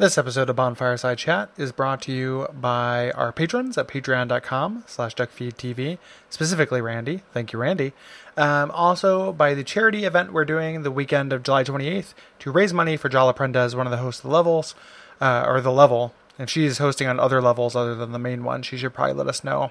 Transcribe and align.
This 0.00 0.16
episode 0.16 0.48
of 0.48 0.56
Bonfireside 0.56 1.18
Chat 1.18 1.50
is 1.58 1.72
brought 1.72 2.00
to 2.02 2.10
you 2.10 2.46
by 2.54 3.10
our 3.10 3.32
patrons 3.32 3.76
at 3.76 3.86
patreon.com 3.86 4.84
slash 4.86 5.14
duckfeedtv, 5.14 5.98
specifically 6.30 6.80
Randy. 6.80 7.20
Thank 7.34 7.52
you, 7.52 7.58
Randy. 7.58 7.92
Um, 8.34 8.70
also 8.70 9.30
by 9.30 9.52
the 9.52 9.62
charity 9.62 10.04
event 10.06 10.32
we're 10.32 10.46
doing 10.46 10.84
the 10.84 10.90
weekend 10.90 11.34
of 11.34 11.42
July 11.42 11.64
28th 11.64 12.14
to 12.38 12.50
raise 12.50 12.72
money 12.72 12.96
for 12.96 13.10
Jala 13.10 13.34
Prendez, 13.34 13.76
one 13.76 13.86
of 13.86 13.90
the 13.90 13.98
hosts 13.98 14.24
of 14.24 14.30
the 14.30 14.34
levels, 14.34 14.74
uh, 15.20 15.44
or 15.46 15.60
the 15.60 15.70
level. 15.70 16.14
And 16.38 16.48
she's 16.48 16.78
hosting 16.78 17.06
on 17.06 17.20
other 17.20 17.42
levels 17.42 17.76
other 17.76 17.94
than 17.94 18.12
the 18.12 18.18
main 18.18 18.42
one. 18.42 18.62
She 18.62 18.78
should 18.78 18.94
probably 18.94 19.12
let 19.12 19.28
us 19.28 19.44
know. 19.44 19.70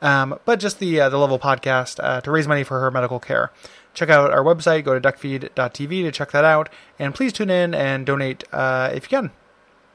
Um, 0.00 0.38
but 0.44 0.60
just 0.60 0.78
the 0.78 1.00
uh, 1.00 1.08
the 1.08 1.18
level 1.18 1.40
podcast 1.40 1.98
uh, 2.00 2.20
to 2.20 2.30
raise 2.30 2.46
money 2.46 2.62
for 2.62 2.78
her 2.78 2.92
medical 2.92 3.18
care. 3.18 3.50
Check 3.94 4.10
out 4.10 4.30
our 4.30 4.44
website. 4.44 4.84
Go 4.84 4.96
to 4.96 5.00
duckfeed.tv 5.00 6.04
to 6.04 6.12
check 6.12 6.30
that 6.30 6.44
out, 6.44 6.68
and 7.00 7.16
please 7.16 7.32
tune 7.32 7.50
in 7.50 7.74
and 7.74 8.06
donate 8.06 8.44
uh, 8.52 8.92
if 8.94 9.10
you 9.10 9.18
can. 9.18 9.32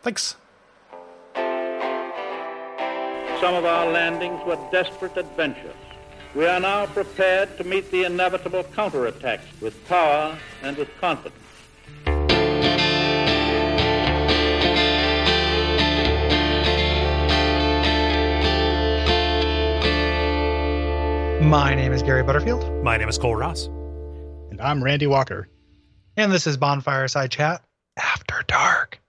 Thanks. 0.02 0.36
Some 3.40 3.56
of 3.56 3.66
our 3.66 3.92
landings 3.92 4.40
were 4.46 4.58
desperate 4.72 5.18
adventures. 5.18 5.76
We 6.36 6.46
are 6.46 6.60
now 6.60 6.86
prepared 6.86 7.58
to 7.58 7.64
meet 7.64 7.92
the 7.92 8.04
inevitable 8.06 8.64
counterattacks 8.64 9.60
with 9.60 9.86
power 9.88 10.38
and 10.64 10.78
with 10.78 10.90
confidence. 11.00 11.36
My 21.42 21.74
name 21.76 21.92
is 21.92 22.02
Gary 22.02 22.24
Butterfield, 22.24 22.84
My 22.84 22.96
name 22.98 23.10
is 23.10 23.18
Kole 23.18 23.38
Ross. 23.38 23.66
And 24.52 24.62
I'm 24.62 24.82
Randy 24.84 25.08
Walker. 25.08 25.50
and 26.16 26.32
this 26.32 26.48
is 26.48 26.58
Bonfireside 26.58 27.30
Chat 27.30 27.62
After 27.98 28.44
Dark. 28.48 29.01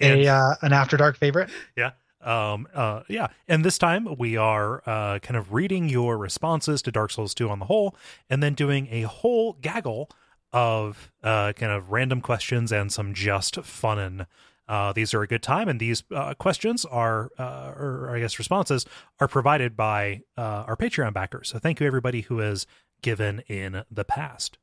A 0.00 0.26
uh, 0.26 0.54
an 0.62 0.72
After 0.72 0.96
Dark 0.96 1.16
favorite. 1.16 1.50
yeah, 1.76 1.92
um, 2.22 2.66
uh, 2.74 3.02
yeah, 3.08 3.28
and 3.48 3.64
this 3.64 3.78
time 3.78 4.16
we 4.18 4.36
are 4.36 4.82
uh, 4.86 5.18
kind 5.20 5.36
of 5.36 5.52
reading 5.52 5.88
your 5.88 6.18
responses 6.18 6.82
to 6.82 6.92
Dark 6.92 7.10
Souls 7.10 7.34
2 7.34 7.48
on 7.48 7.58
the 7.58 7.66
whole, 7.66 7.94
and 8.28 8.42
then 8.42 8.54
doing 8.54 8.88
a 8.90 9.02
whole 9.02 9.54
gaggle 9.54 10.10
of 10.52 11.10
uh, 11.22 11.52
kind 11.54 11.72
of 11.72 11.90
random 11.90 12.20
questions 12.20 12.72
and 12.72 12.92
some 12.92 13.14
just 13.14 13.56
funnin'. 13.56 14.26
Uh, 14.68 14.92
these 14.92 15.12
are 15.14 15.22
a 15.22 15.26
good 15.26 15.42
time, 15.42 15.68
and 15.68 15.80
these 15.80 16.04
uh, 16.14 16.34
questions 16.34 16.84
are, 16.84 17.30
uh, 17.38 17.72
or 17.76 18.12
I 18.14 18.20
guess 18.20 18.38
responses, 18.38 18.86
are 19.18 19.26
provided 19.26 19.76
by 19.76 20.22
uh, 20.36 20.64
our 20.66 20.76
Patreon 20.76 21.12
backers. 21.12 21.48
So 21.48 21.58
thank 21.58 21.80
you 21.80 21.86
everybody 21.86 22.20
who 22.20 22.38
has 22.38 22.66
given 23.02 23.40
in 23.48 23.82
the 23.90 24.04
past. 24.04 24.58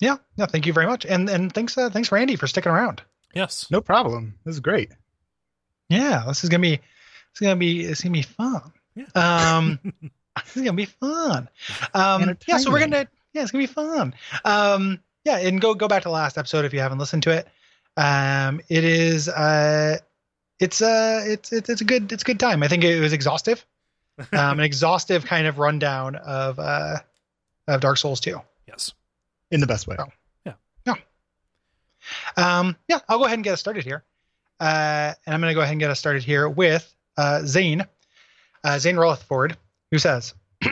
Yeah, 0.00 0.16
yeah. 0.36 0.46
Thank 0.46 0.66
you 0.66 0.72
very 0.72 0.86
much, 0.86 1.06
and 1.06 1.28
and 1.28 1.52
thanks 1.52 1.76
uh, 1.78 1.90
thanks 1.90 2.10
Randy 2.10 2.36
for 2.36 2.46
sticking 2.46 2.72
around. 2.72 3.02
Yes. 3.34 3.70
No 3.70 3.80
problem. 3.80 4.34
This 4.44 4.54
is 4.54 4.60
great. 4.60 4.90
Yeah, 5.88 6.24
this 6.26 6.44
is 6.44 6.50
gonna 6.50 6.62
be 6.62 6.80
it's 7.30 7.40
gonna 7.40 7.56
be 7.56 7.84
it's 7.84 8.02
gonna 8.02 8.12
be 8.12 8.22
fun. 8.22 8.72
Yeah. 8.94 9.06
Um, 9.14 9.78
this 10.44 10.56
is 10.56 10.62
gonna 10.62 10.72
be 10.74 10.84
fun. 10.86 11.48
Um, 11.94 12.36
yeah, 12.46 12.58
so 12.58 12.70
we're 12.70 12.80
gonna 12.80 13.08
yeah, 13.32 13.42
it's 13.42 13.50
gonna 13.50 13.62
be 13.62 13.66
fun. 13.66 14.14
Um, 14.44 15.00
yeah, 15.24 15.38
and 15.38 15.60
go 15.60 15.74
go 15.74 15.88
back 15.88 16.02
to 16.02 16.08
the 16.08 16.12
last 16.12 16.38
episode 16.38 16.64
if 16.64 16.72
you 16.72 16.80
haven't 16.80 16.98
listened 16.98 17.22
to 17.24 17.30
it. 17.30 17.48
Um, 17.96 18.60
it 18.68 18.84
is 18.84 19.28
uh, 19.28 19.98
it's 20.60 20.82
uh, 20.82 21.22
it's 21.26 21.52
it's 21.52 21.68
it's 21.68 21.80
a 21.80 21.84
good 21.84 22.12
it's 22.12 22.22
a 22.22 22.26
good 22.26 22.40
time. 22.40 22.62
I 22.62 22.68
think 22.68 22.84
it 22.84 23.00
was 23.00 23.12
exhaustive. 23.12 23.64
Um, 24.32 24.60
an 24.60 24.64
exhaustive 24.64 25.24
kind 25.24 25.48
of 25.48 25.58
rundown 25.58 26.14
of 26.14 26.60
uh 26.60 26.98
of 27.66 27.80
Dark 27.80 27.96
Souls 27.96 28.20
2. 28.20 28.40
Yes. 28.68 28.92
In 29.50 29.60
the 29.60 29.66
best 29.66 29.86
way. 29.86 29.96
Oh. 29.98 30.06
Yeah. 30.44 30.54
Yeah. 30.86 30.94
Um, 32.36 32.76
yeah, 32.88 33.00
I'll 33.08 33.18
go 33.18 33.24
ahead 33.24 33.38
and 33.38 33.44
get 33.44 33.52
us 33.52 33.60
started 33.60 33.84
here. 33.84 34.04
Uh, 34.60 35.12
and 35.26 35.34
I'm 35.34 35.40
going 35.40 35.50
to 35.50 35.54
go 35.54 35.60
ahead 35.60 35.72
and 35.72 35.80
get 35.80 35.90
us 35.90 35.98
started 35.98 36.22
here 36.22 36.48
with 36.48 36.92
uh, 37.16 37.42
Zane, 37.44 37.84
uh, 38.62 38.78
Zane 38.78 38.96
Rutherford, 38.96 39.56
who 39.90 39.98
says, 39.98 40.34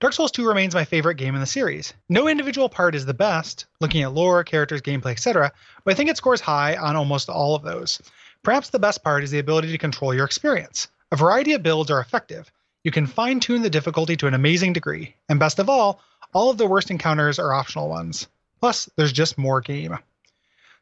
Dark 0.00 0.14
Souls 0.14 0.32
2 0.32 0.46
remains 0.46 0.74
my 0.74 0.84
favorite 0.84 1.16
game 1.16 1.34
in 1.34 1.40
the 1.40 1.46
series. 1.46 1.94
No 2.08 2.26
individual 2.28 2.68
part 2.68 2.94
is 2.94 3.06
the 3.06 3.14
best, 3.14 3.66
looking 3.80 4.02
at 4.02 4.12
lore, 4.12 4.42
characters, 4.42 4.82
gameplay, 4.82 5.12
etc., 5.12 5.52
but 5.84 5.92
I 5.92 5.94
think 5.94 6.10
it 6.10 6.16
scores 6.16 6.40
high 6.40 6.76
on 6.76 6.96
almost 6.96 7.28
all 7.28 7.54
of 7.54 7.62
those. 7.62 8.00
Perhaps 8.42 8.70
the 8.70 8.80
best 8.80 9.04
part 9.04 9.22
is 9.22 9.30
the 9.30 9.38
ability 9.38 9.70
to 9.70 9.78
control 9.78 10.12
your 10.12 10.24
experience. 10.24 10.88
A 11.12 11.16
variety 11.16 11.52
of 11.52 11.62
builds 11.62 11.90
are 11.90 12.00
effective. 12.00 12.50
You 12.82 12.90
can 12.90 13.06
fine 13.06 13.38
tune 13.38 13.62
the 13.62 13.70
difficulty 13.70 14.16
to 14.16 14.26
an 14.26 14.34
amazing 14.34 14.72
degree, 14.72 15.14
and 15.28 15.38
best 15.38 15.60
of 15.60 15.70
all, 15.70 16.00
all 16.32 16.50
of 16.50 16.58
the 16.58 16.66
worst 16.66 16.90
encounters 16.90 17.38
are 17.38 17.52
optional 17.52 17.88
ones. 17.88 18.26
Plus, 18.60 18.88
there's 18.96 19.12
just 19.12 19.38
more 19.38 19.60
game. 19.60 19.98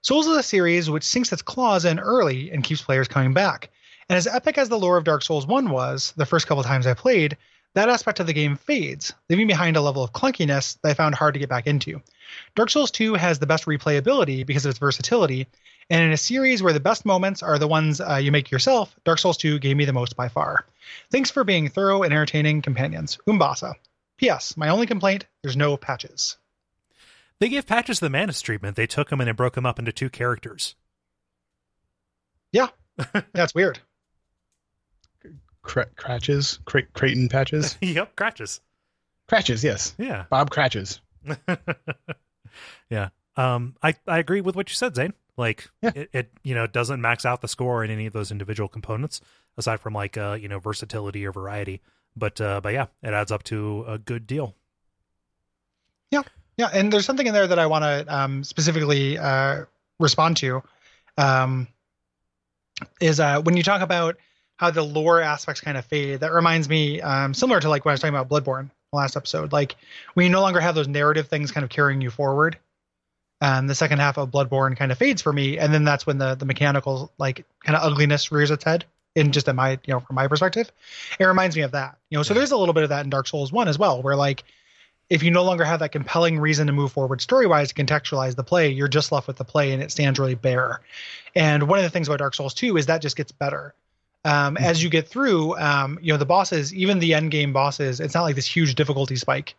Souls 0.03 0.27
is 0.27 0.37
a 0.37 0.43
series 0.43 0.89
which 0.89 1.03
sinks 1.03 1.33
its 1.33 1.43
claws 1.43 1.85
in 1.85 1.99
early 1.99 2.51
and 2.51 2.65
keeps 2.65 2.83
players 2.83 3.09
coming 3.09 3.35
back. 3.35 3.71
And 4.09 4.17
as 4.17 4.27
epic 4.27 4.59
as 4.59 4.69
the 4.69 4.79
lore 4.79 4.97
of 4.97 5.05
Dark 5.05 5.23
Souls 5.23 5.47
1 5.47 5.71
was, 5.71 6.13
the 6.17 6.27
first 6.27 6.47
couple 6.47 6.63
times 6.63 6.87
I 6.87 6.95
played, 6.95 7.37
that 7.75 7.89
aspect 7.89 8.19
of 8.19 8.27
the 8.27 8.33
game 8.33 8.57
fades, 8.57 9.13
leaving 9.29 9.47
behind 9.47 9.77
a 9.77 9.81
level 9.81 10.03
of 10.03 10.13
clunkiness 10.13 10.79
that 10.83 10.91
I 10.91 10.95
found 10.95 11.15
hard 11.15 11.35
to 11.35 11.41
get 11.41 11.49
back 11.49 11.67
into. 11.67 12.03
Dark 12.57 12.71
Souls 12.71 12.91
2 12.91 13.15
has 13.15 13.39
the 13.39 13.47
best 13.47 13.67
replayability 13.67 14.45
because 14.45 14.65
of 14.65 14.71
its 14.71 14.79
versatility, 14.79 15.47
and 15.89 16.03
in 16.03 16.13
a 16.13 16.17
series 16.17 16.63
where 16.63 16.73
the 16.73 16.81
best 16.81 17.05
moments 17.05 17.43
are 17.43 17.59
the 17.59 17.69
ones 17.69 18.01
uh, 18.01 18.17
you 18.17 18.33
make 18.33 18.51
yourself, 18.51 18.95
Dark 19.05 19.19
Souls 19.19 19.37
2 19.37 19.59
gave 19.59 19.77
me 19.77 19.85
the 19.85 19.93
most 19.93 20.17
by 20.17 20.29
far. 20.29 20.65
Thanks 21.11 21.31
for 21.31 21.45
being 21.45 21.69
thorough 21.69 22.03
and 22.03 22.13
entertaining 22.13 22.63
companions. 22.63 23.19
Umbasa. 23.27 23.75
P.S. 24.21 24.55
My 24.55 24.69
only 24.69 24.87
complaint 24.87 25.25
there's 25.43 25.57
no 25.57 25.79
patches. 25.79 26.37
They 27.39 27.49
gave 27.49 27.67
patches 27.67 28.01
the 28.01 28.11
Manus 28.11 28.43
treatment. 28.43 28.77
They 28.77 28.87
took 28.87 29.11
him 29.11 29.19
and 29.19 29.29
they 29.29 29.33
broke 29.33 29.57
him 29.57 29.65
up 29.65 29.79
into 29.79 29.93
two 29.93 30.11
characters. 30.11 30.75
Yeah, 32.53 32.69
that's 33.33 33.55
weird. 33.55 33.79
Cr- 35.63 35.81
Cratches? 35.97 36.59
Cra- 36.67 36.85
Creighton 36.93 37.31
patches? 37.31 37.79
yep, 37.81 38.15
Cratches. 38.15 38.61
Cratches, 39.27 39.65
yes. 39.65 39.95
Yeah. 39.97 40.25
Bob 40.29 40.51
Cratches. 40.51 41.01
yeah. 42.91 43.09
Um, 43.37 43.75
I, 43.83 43.95
I 44.07 44.19
agree 44.19 44.43
with 44.43 44.55
what 44.55 44.69
you 44.69 44.75
said, 44.75 44.97
Zane. 44.97 45.15
Like 45.39 45.71
Yeah. 45.81 45.93
it, 45.95 46.11
it, 46.13 46.31
you 46.43 46.55
know, 46.55 46.67
doesn't 46.67 47.01
max 47.01 47.25
out 47.25 47.41
the 47.41 47.49
score 47.49 47.83
in 47.83 47.91
any 47.91 48.05
of 48.05 48.13
those 48.13 48.31
individual 48.31 48.69
components, 48.69 49.23
aside 49.57 49.81
from 49.81 49.95
like 49.95 50.19
uh, 50.19 50.37
you 50.39 50.49
know, 50.49 50.59
versatility 50.59 51.25
or 51.25 51.33
variety. 51.33 51.81
But 52.17 52.41
uh, 52.41 52.61
but 52.61 52.73
yeah, 52.73 52.87
it 53.03 53.13
adds 53.13 53.33
up 53.33 53.43
to 53.45 53.85
a 53.87 53.99
good 53.99 54.27
deal. 54.27 54.55
Yeah, 56.11 56.23
yeah, 56.57 56.69
and 56.73 56.93
there's 56.93 57.07
something 57.07 57.27
in 57.27 57.35
there 57.35 57.47
that 57.47 57.59
I 57.59 57.67
want 57.67 57.85
to 57.85 58.15
um, 58.15 58.45
specifically 58.45 59.17
uh, 59.17 59.65
respond 59.99 60.37
to. 60.39 60.63
Um, 61.17 61.69
is 63.01 63.21
uh, 63.21 63.41
when 63.43 63.57
you 63.57 63.63
talk 63.63 63.83
about 63.83 64.17
how 64.61 64.71
the 64.71 64.83
lore 64.83 65.23
aspects 65.23 65.63
kind 65.63 65.79
of 65.79 65.87
fade. 65.87 66.21
That 66.21 66.33
reminds 66.33 66.69
me, 66.69 67.01
um, 67.01 67.33
similar 67.33 67.61
to 67.61 67.71
like 67.71 67.87
when 67.87 67.93
I 67.93 67.95
was 67.95 68.01
talking 68.01 68.15
about 68.15 68.29
Bloodborne 68.29 68.71
last 68.93 69.17
episode. 69.17 69.53
Like 69.53 69.77
you 70.15 70.29
no 70.29 70.43
longer 70.43 70.61
have 70.61 70.75
those 70.75 70.87
narrative 70.87 71.29
things 71.29 71.51
kind 71.51 71.65
of 71.65 71.71
carrying 71.71 72.03
you 72.03 72.11
forward. 72.11 72.59
Um, 73.41 73.69
the 73.69 73.75
second 73.75 74.01
half 74.01 74.19
of 74.19 74.31
Bloodborne 74.31 74.77
kind 74.77 74.93
of 74.93 74.99
fades 74.99 75.23
for 75.23 75.33
me, 75.33 75.57
and 75.57 75.73
then 75.73 75.85
that's 75.85 76.07
when 76.07 76.19
the 76.19 76.35
the 76.35 76.45
mechanical 76.45 77.11
like 77.17 77.47
kind 77.65 77.75
of 77.75 77.91
ugliness 77.91 78.31
rears 78.31 78.51
its 78.51 78.63
head. 78.63 78.85
In 79.17 79.33
just 79.33 79.49
in 79.49 79.57
my 79.57 79.73
you 79.73 79.95
know 79.95 80.01
from 80.01 80.17
my 80.17 80.29
perspective, 80.29 80.71
it 81.19 81.25
reminds 81.25 81.57
me 81.57 81.63
of 81.63 81.73
that. 81.73 81.99
You 82.11 82.19
know, 82.19 82.23
so 82.23 82.33
there's 82.33 82.53
a 82.53 82.57
little 82.57 82.75
bit 82.75 82.85
of 82.85 82.91
that 82.91 83.05
in 83.05 83.11
Dark 83.11 83.27
Souls 83.27 83.51
One 83.51 83.67
as 83.67 83.79
well, 83.79 84.03
where 84.03 84.15
like 84.17 84.45
if 85.11 85.25
you 85.25 85.31
no 85.33 85.43
longer 85.43 85.65
have 85.65 85.81
that 85.81 85.91
compelling 85.91 86.39
reason 86.39 86.69
to 86.69 86.73
move 86.73 86.93
forward 86.93 87.21
story 87.21 87.47
wise 87.47 87.73
to 87.73 87.85
contextualize 87.85 88.37
the 88.37 88.45
play, 88.45 88.71
you're 88.71 88.89
just 88.89 89.11
left 89.11 89.27
with 89.27 89.37
the 89.37 89.45
play 89.45 89.73
and 89.73 89.83
it 89.83 89.91
stands 89.91 90.19
really 90.21 90.37
bare. 90.37 90.81
And 91.35 91.65
one 91.65 91.81
of 91.81 91.83
the 91.83 91.91
things 91.91 92.07
about 92.07 92.21
Dark 92.21 92.35
Souls 92.35 92.55
2 92.55 92.77
is 92.77 92.87
that 92.87 93.03
just 93.03 93.17
gets 93.17 93.33
better. 93.33 93.75
Um, 94.25 94.57
As 94.57 94.83
you 94.83 94.89
get 94.89 95.09
through, 95.09 95.59
um, 95.59 95.99
you 96.01 96.13
know, 96.13 96.19
the 96.19 96.27
bosses, 96.27 96.73
even 96.75 97.01
the 97.01 97.15
end 97.15 97.33
game 97.33 97.53
bosses, 97.53 97.99
it's 97.99 98.15
not 98.15 98.23
like 98.23 98.37
this 98.37 98.47
huge 98.47 98.75
difficulty 98.77 99.17
spike 99.17 99.57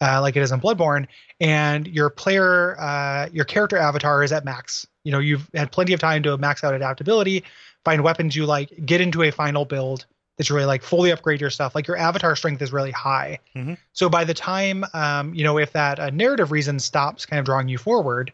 uh, 0.00 0.20
like 0.20 0.36
it 0.36 0.42
is 0.42 0.52
in 0.52 0.60
Bloodborne. 0.60 1.06
And 1.40 1.86
your 1.86 2.10
player, 2.10 2.78
uh, 2.80 3.28
your 3.32 3.44
character 3.44 3.76
avatar 3.76 4.22
is 4.22 4.32
at 4.32 4.44
max. 4.44 4.86
You 5.04 5.12
know, 5.12 5.18
you've 5.18 5.48
had 5.54 5.70
plenty 5.72 5.92
of 5.92 6.00
time 6.00 6.22
to 6.24 6.36
max 6.36 6.64
out 6.64 6.74
adaptability, 6.74 7.44
find 7.84 8.02
weapons 8.02 8.34
you 8.34 8.46
like, 8.46 8.70
get 8.84 9.00
into 9.00 9.22
a 9.22 9.30
final 9.30 9.64
build 9.64 10.06
that's 10.36 10.50
really 10.50 10.66
like 10.66 10.82
fully 10.82 11.10
upgrade 11.10 11.40
your 11.40 11.50
stuff. 11.50 11.74
Like 11.74 11.86
your 11.86 11.96
avatar 11.96 12.36
strength 12.36 12.60
is 12.60 12.72
really 12.72 12.90
high. 12.90 13.38
Mhm. 13.54 13.78
So 13.92 14.08
by 14.08 14.24
the 14.24 14.34
time, 14.34 14.84
um, 14.92 15.34
you 15.34 15.44
know, 15.44 15.58
if 15.58 15.72
that 15.72 15.98
uh, 15.98 16.10
narrative 16.10 16.52
reason 16.52 16.78
stops 16.78 17.24
kind 17.24 17.40
of 17.40 17.46
drawing 17.46 17.68
you 17.68 17.78
forward, 17.78 18.32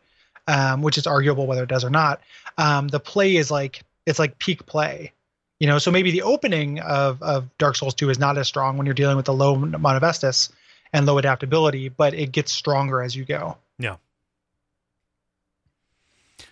um, 0.48 0.82
which 0.82 0.98
is 0.98 1.06
arguable 1.06 1.46
whether 1.46 1.62
it 1.62 1.68
does 1.68 1.84
or 1.84 1.90
not, 1.90 2.20
um, 2.58 2.88
the 2.88 2.98
play 2.98 3.36
is 3.36 3.50
like 3.50 3.82
it's 4.06 4.18
like 4.18 4.38
peak 4.38 4.66
play. 4.66 5.12
You 5.60 5.68
know, 5.68 5.78
so 5.78 5.92
maybe 5.92 6.10
the 6.10 6.22
opening 6.22 6.80
of 6.80 7.22
of 7.22 7.48
Dark 7.58 7.76
Souls 7.76 7.94
2 7.94 8.10
is 8.10 8.18
not 8.18 8.36
as 8.36 8.48
strong 8.48 8.76
when 8.76 8.86
you're 8.86 8.94
dealing 8.94 9.16
with 9.16 9.26
the 9.26 9.32
low 9.32 9.54
amount 9.54 9.96
of 9.96 10.02
Estus 10.02 10.50
and 10.92 11.06
low 11.06 11.18
adaptability, 11.18 11.88
but 11.88 12.14
it 12.14 12.32
gets 12.32 12.52
stronger 12.52 13.02
as 13.02 13.14
you 13.16 13.24
go. 13.24 13.56
Yeah. 13.78 13.96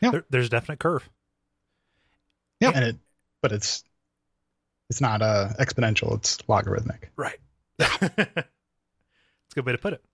There, 0.01 0.25
there's 0.31 0.47
a 0.47 0.51
definite 0.51 0.79
curve. 0.79 1.09
Yeah. 2.61 2.73
And 2.75 2.85
it, 2.85 2.97
but 3.43 3.53
it's 3.53 3.85
it's 4.89 5.01
not 5.01 5.21
uh, 5.23 5.51
exponential. 5.59 6.15
It's 6.17 6.39
logarithmic. 6.49 7.11
Right. 7.17 7.39
It's 9.47 9.55
a 9.55 9.63
good 9.63 9.67
way 9.67 9.73
to 9.73 9.79
put 9.79 9.95
it. 9.95 10.05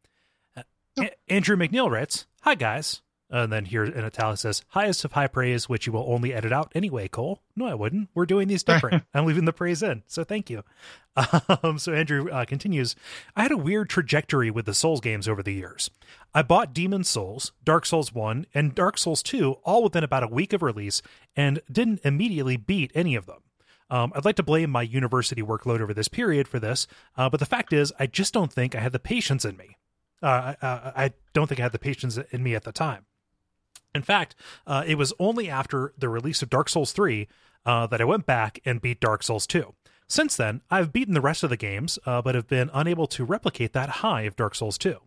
Uh, 0.56 0.62
A- 1.02 1.32
Andrew 1.32 1.56
McNeil 1.56 1.90
writes, 1.90 2.24
"Hi 2.40 2.54
guys. 2.54 3.02
And 3.28 3.52
then 3.52 3.64
here 3.64 3.84
in 3.84 4.04
italics 4.04 4.42
says, 4.42 4.62
highest 4.68 5.04
of 5.04 5.12
high 5.12 5.26
praise, 5.26 5.68
which 5.68 5.86
you 5.86 5.92
will 5.92 6.06
only 6.08 6.32
edit 6.32 6.52
out 6.52 6.70
anyway, 6.74 7.08
Kole. 7.08 7.38
No, 7.56 7.66
I 7.66 7.74
wouldn't. 7.74 8.08
We're 8.14 8.26
doing 8.26 8.46
these 8.46 8.62
different. 8.62 9.02
I'm 9.14 9.26
leaving 9.26 9.46
the 9.46 9.52
praise 9.52 9.82
in. 9.82 10.04
So 10.06 10.24
thank 10.24 10.50
you. 10.50 10.62
Um, 11.62 11.78
so 11.78 11.94
Andrew 11.94 12.28
uh, 12.28 12.44
continues 12.44 12.94
I 13.34 13.42
had 13.42 13.50
a 13.50 13.56
weird 13.56 13.88
trajectory 13.88 14.50
with 14.50 14.66
the 14.66 14.74
Souls 14.74 15.00
games 15.00 15.26
over 15.26 15.42
the 15.42 15.54
years. 15.54 15.90
I 16.34 16.42
bought 16.42 16.74
Demon 16.74 17.04
Souls, 17.04 17.52
Dark 17.64 17.86
Souls 17.86 18.12
1, 18.12 18.46
and 18.52 18.74
Dark 18.74 18.98
Souls 18.98 19.22
2 19.22 19.52
all 19.64 19.82
within 19.82 20.04
about 20.04 20.24
a 20.24 20.28
week 20.28 20.52
of 20.52 20.62
release 20.62 21.00
and 21.34 21.62
didn't 21.72 22.00
immediately 22.04 22.58
beat 22.58 22.92
any 22.94 23.14
of 23.14 23.24
them. 23.24 23.38
Um, 23.88 24.12
I'd 24.14 24.26
like 24.26 24.36
to 24.36 24.42
blame 24.42 24.68
my 24.68 24.82
university 24.82 25.40
workload 25.40 25.80
over 25.80 25.94
this 25.94 26.08
period 26.08 26.48
for 26.48 26.58
this, 26.58 26.86
uh, 27.16 27.30
but 27.30 27.40
the 27.40 27.46
fact 27.46 27.72
is, 27.72 27.94
I 27.98 28.06
just 28.06 28.34
don't 28.34 28.52
think 28.52 28.74
I 28.74 28.80
had 28.80 28.92
the 28.92 28.98
patience 28.98 29.46
in 29.46 29.56
me. 29.56 29.78
Uh, 30.22 30.54
I, 30.60 31.04
I 31.04 31.12
don't 31.32 31.46
think 31.46 31.60
I 31.60 31.62
had 31.62 31.72
the 31.72 31.78
patience 31.78 32.18
in 32.30 32.42
me 32.42 32.54
at 32.54 32.64
the 32.64 32.72
time. 32.72 33.05
In 33.94 34.02
fact, 34.02 34.34
uh, 34.66 34.84
it 34.86 34.96
was 34.96 35.12
only 35.18 35.48
after 35.48 35.92
the 35.96 36.08
release 36.08 36.42
of 36.42 36.50
Dark 36.50 36.68
Souls 36.68 36.92
3 36.92 37.28
uh, 37.64 37.86
that 37.86 38.00
I 38.00 38.04
went 38.04 38.26
back 38.26 38.60
and 38.64 38.80
beat 38.80 39.00
Dark 39.00 39.22
Souls 39.22 39.46
2. 39.46 39.74
Since 40.08 40.36
then, 40.36 40.60
I've 40.70 40.92
beaten 40.92 41.14
the 41.14 41.20
rest 41.20 41.42
of 41.42 41.50
the 41.50 41.56
games, 41.56 41.98
uh, 42.06 42.22
but 42.22 42.34
have 42.34 42.46
been 42.46 42.70
unable 42.72 43.06
to 43.08 43.24
replicate 43.24 43.72
that 43.72 43.88
high 43.88 44.22
of 44.22 44.36
Dark 44.36 44.54
Souls 44.54 44.78
2. 44.78 44.98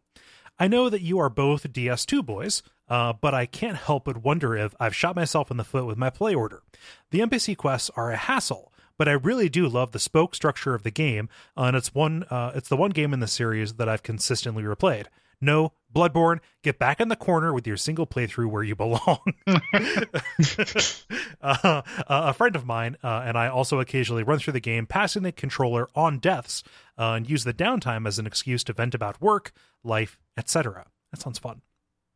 I 0.60 0.68
know 0.68 0.90
that 0.90 1.02
you 1.02 1.20
are 1.20 1.30
both 1.30 1.72
DS2 1.72 2.26
boys, 2.26 2.62
uh, 2.90 3.14
but 3.14 3.34
I 3.34 3.46
can't 3.46 3.78
help 3.78 4.06
but 4.06 4.24
wonder 4.24 4.58
if 4.58 4.76
I've 4.80 4.96
shot 4.96 5.16
myself 5.16 5.50
in 5.50 5.58
the 5.58 5.64
foot 5.64 5.86
with 5.86 5.98
my 5.98 6.10
play 6.10 6.36
order. 6.36 6.64
The 7.12 7.20
NPC 7.20 7.56
quests 7.56 7.90
are 7.96 8.12
a 8.12 8.18
hassle, 8.18 8.74
but 8.98 9.08
I 9.08 9.14
really 9.14 9.48
do 9.48 9.70
love 9.70 9.94
the 9.94 10.00
spoke 10.00 10.36
structure 10.36 10.76
of 10.76 10.84
the 10.84 10.92
game, 10.92 11.30
and 11.56 11.78
it's 11.78 11.96
one 11.96 12.24
uh, 12.24 12.52
it's 12.56 12.68
the 12.68 12.76
one 12.76 12.92
game 12.92 13.14
in 13.14 13.22
the 13.22 13.28
series 13.28 13.76
that 13.76 13.88
I've 13.88 14.04
consistently 14.04 14.64
replayed. 14.64 15.06
No, 15.42 15.74
Bloodborne, 15.94 16.40
get 16.64 16.78
back 16.78 17.00
in 17.00 17.08
the 17.08 17.16
corner 17.16 17.54
with 17.54 17.66
your 17.66 17.78
single 17.78 18.06
playthrough 18.06 18.50
where 18.50 18.64
you 18.64 18.76
belong. 18.76 19.20
uh, 21.42 21.82
a 22.08 22.34
friend 22.34 22.56
of 22.56 22.66
mine 22.66 22.98
uh, 23.04 23.24
and 23.26 23.38
I 23.38 23.48
also 23.48 23.80
occasionally 23.80 24.24
run 24.24 24.40
through 24.40 24.54
the 24.54 24.60
game, 24.60 24.86
passing 24.86 25.24
the 25.24 25.32
controller 25.32 25.88
on 25.96 26.20
deaths, 26.20 26.64
uh, 26.98 27.14
and 27.14 27.30
use 27.30 27.44
the 27.44 27.54
downtime 27.54 28.08
as 28.08 28.20
an 28.20 28.28
excuse 28.28 28.64
to 28.66 28.74
vent 28.74 28.94
about 28.94 29.22
work, 29.22 29.54
life, 29.84 30.20
etc. 30.38 30.88
That 31.12 31.22
sounds 31.22 31.40
fun. 31.40 31.62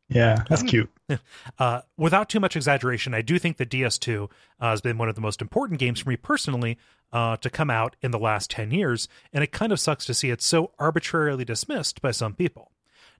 Yeah, 0.08 0.44
that's 0.48 0.62
cute. 0.62 0.90
Uh, 1.58 1.82
without 1.98 2.30
too 2.30 2.40
much 2.40 2.56
exaggeration, 2.56 3.12
I 3.12 3.20
do 3.20 3.38
think 3.38 3.58
the 3.58 3.66
DS2 3.66 4.24
uh, 4.58 4.70
has 4.70 4.80
been 4.80 4.96
one 4.96 5.10
of 5.10 5.14
the 5.14 5.20
most 5.20 5.42
important 5.42 5.78
games 5.78 6.00
for 6.00 6.08
me 6.08 6.16
personally 6.16 6.78
uh, 7.12 7.36
to 7.36 7.50
come 7.50 7.68
out 7.68 7.94
in 8.00 8.10
the 8.10 8.18
last 8.18 8.50
10 8.50 8.70
years, 8.70 9.06
and 9.30 9.44
it 9.44 9.52
kind 9.52 9.70
of 9.70 9.78
sucks 9.78 10.06
to 10.06 10.14
see 10.14 10.30
it 10.30 10.40
so 10.40 10.72
arbitrarily 10.78 11.44
dismissed 11.44 12.00
by 12.00 12.10
some 12.10 12.34
people. 12.34 12.72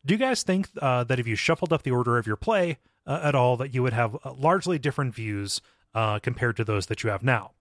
Do 0.06 0.14
you 0.14 0.18
guys 0.18 0.42
think 0.42 0.68
uh, 0.80 1.04
that 1.04 1.18
if 1.18 1.26
you 1.26 1.34
shuffled 1.34 1.72
up 1.72 1.82
the 1.82 1.90
order 1.90 2.18
of 2.18 2.26
your 2.26 2.36
play 2.36 2.78
uh, 3.06 3.20
at 3.22 3.34
all, 3.34 3.56
that 3.56 3.74
you 3.74 3.82
would 3.82 3.92
have 3.92 4.16
uh, 4.24 4.32
largely 4.34 4.78
different 4.78 5.14
views 5.14 5.60
uh, 5.94 6.18
compared 6.18 6.56
to 6.56 6.64
those 6.64 6.86
that 6.86 7.02
you 7.02 7.10
have 7.10 7.22
now? 7.22 7.52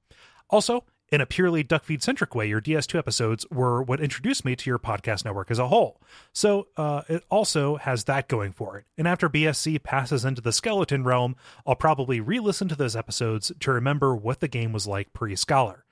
Also, 0.50 0.84
in 1.10 1.22
a 1.22 1.26
purely 1.26 1.64
duckfeed 1.64 2.02
centric 2.02 2.34
way, 2.34 2.48
your 2.48 2.60
DS2 2.60 2.98
episodes 2.98 3.46
were 3.52 3.84
what 3.84 4.02
introduced 4.02 4.44
me 4.44 4.56
to 4.56 4.70
your 4.70 4.80
podcast 4.80 5.24
network 5.24 5.52
as 5.52 5.60
a 5.60 5.68
whole. 5.68 6.02
So 6.34 6.68
uh, 6.76 7.04
it 7.08 7.24
also 7.30 7.76
has 7.76 8.06
that 8.06 8.28
going 8.28 8.52
for 8.52 8.78
it. 8.78 8.86
And 8.98 9.08
after 9.08 9.30
BSC 9.30 9.84
passes 9.84 10.26
into 10.26 10.42
the 10.42 10.52
skeleton 10.52 11.04
realm, 11.04 11.36
I'll 11.68 11.76
probably 11.76 12.20
re 12.20 12.40
listen 12.40 12.68
to 12.70 12.76
those 12.76 12.96
episodes 12.96 13.52
to 13.60 13.72
remember 13.72 14.16
what 14.16 14.40
the 14.40 14.48
game 14.48 14.74
was 14.74 14.88
like 14.88 15.14
pre 15.14 15.36
Scholar. 15.36 15.86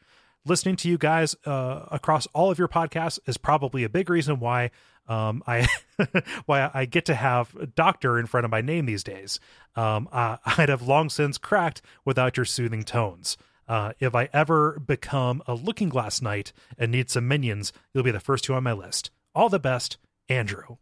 Listening 0.44 0.75
to 0.77 0.89
you 0.89 0.97
guys 0.97 1.36
uh, 1.45 1.86
across 1.92 2.25
all 2.33 2.50
of 2.50 2.57
your 2.57 2.68
podcasts 2.68 3.19
is 3.27 3.38
probably 3.38 3.83
a 3.83 3.89
big 3.89 4.09
reason 4.09 4.39
why 4.39 4.71
um, 5.07 5.44
I 5.48 5.68
why 6.45 6.69
I 6.74 6.86
get 6.86 7.06
to 7.06 7.15
have 7.15 7.74
doctor 7.75 8.19
in 8.19 8.25
front 8.25 8.45
of 8.45 8.51
my 8.51 8.62
name 8.62 8.86
these 8.86 9.03
days. 9.03 9.39
Um, 9.75 10.07
uh, 10.12 10.38
I'd 10.45 10.69
have 10.69 10.81
long 10.81 11.09
since 11.09 11.38
cracked 11.38 11.81
without 12.06 12.38
your 12.38 12.45
soothing 12.45 12.83
tones. 12.83 13.38
Uh, 13.68 13.94
if 14.00 14.13
I 14.15 14.27
ever 14.33 14.80
become 14.86 15.42
a 15.48 15.53
looking 15.53 15.88
glass 15.89 16.21
knight 16.21 16.51
and 16.77 16.92
need 16.92 17.09
some 17.09 17.27
minions, 17.27 17.71
you'll 17.94 18.03
be 18.03 18.12
the 18.12 18.19
first 18.19 18.44
two 18.44 18.53
on 18.53 18.63
my 18.63 18.74
list. 18.74 19.12
All 19.33 19.48
the 19.50 19.59
best, 19.59 19.98
Andrew. 20.27 20.77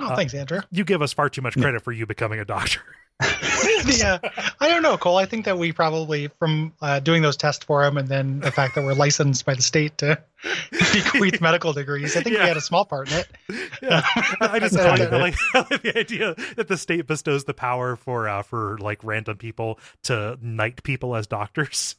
Oh, 0.00 0.06
Uh, 0.06 0.16
thanks, 0.16 0.32
Andrew. 0.32 0.60
You 0.70 0.84
give 0.84 1.02
us 1.02 1.12
far 1.12 1.28
too 1.28 1.42
much 1.42 1.58
credit 1.60 1.82
for 1.82 1.92
you 1.92 2.06
becoming 2.06 2.40
a 2.40 2.44
doctor. 2.44 2.80
yeah, 3.86 4.18
I 4.60 4.68
don't 4.68 4.82
know, 4.82 4.96
Kole. 4.96 5.20
I 5.20 5.26
think 5.26 5.44
that 5.44 5.58
we 5.58 5.72
probably, 5.72 6.28
from 6.38 6.72
uh, 6.80 7.00
doing 7.00 7.22
those 7.22 7.36
tests 7.36 7.64
for 7.64 7.84
him, 7.84 7.96
and 7.96 8.08
then 8.08 8.40
the 8.40 8.50
fact 8.50 8.74
that 8.74 8.84
we're 8.84 8.94
licensed 8.94 9.44
by 9.44 9.54
the 9.54 9.62
state 9.62 9.98
to 9.98 10.22
bequeath 10.92 11.40
medical 11.40 11.72
degrees, 11.72 12.16
I 12.16 12.22
think 12.22 12.36
Yeah. 12.36 12.42
we 12.42 12.48
had 12.48 12.56
a 12.56 12.60
small 12.62 12.84
part 12.84 13.10
in 13.12 13.18
it. 13.18 13.28
Yeah, 13.82 14.02
I 14.40 14.60
just 14.60 14.76
I 14.78 14.84
I 14.86 14.90
like, 14.90 15.00
like 15.00 15.12
I 15.12 15.18
like, 15.18 15.34
I 15.54 15.58
like 15.70 15.82
the 15.82 15.98
idea 15.98 16.34
that 16.56 16.68
the 16.68 16.76
state 16.76 17.06
bestows 17.08 17.44
the 17.44 17.54
power 17.54 17.96
for 17.96 18.28
uh, 18.28 18.42
for 18.42 18.78
like 18.78 19.02
random 19.02 19.36
people 19.38 19.80
to 20.04 20.38
knight 20.40 20.82
people 20.84 21.16
as 21.16 21.26
doctors. 21.26 21.96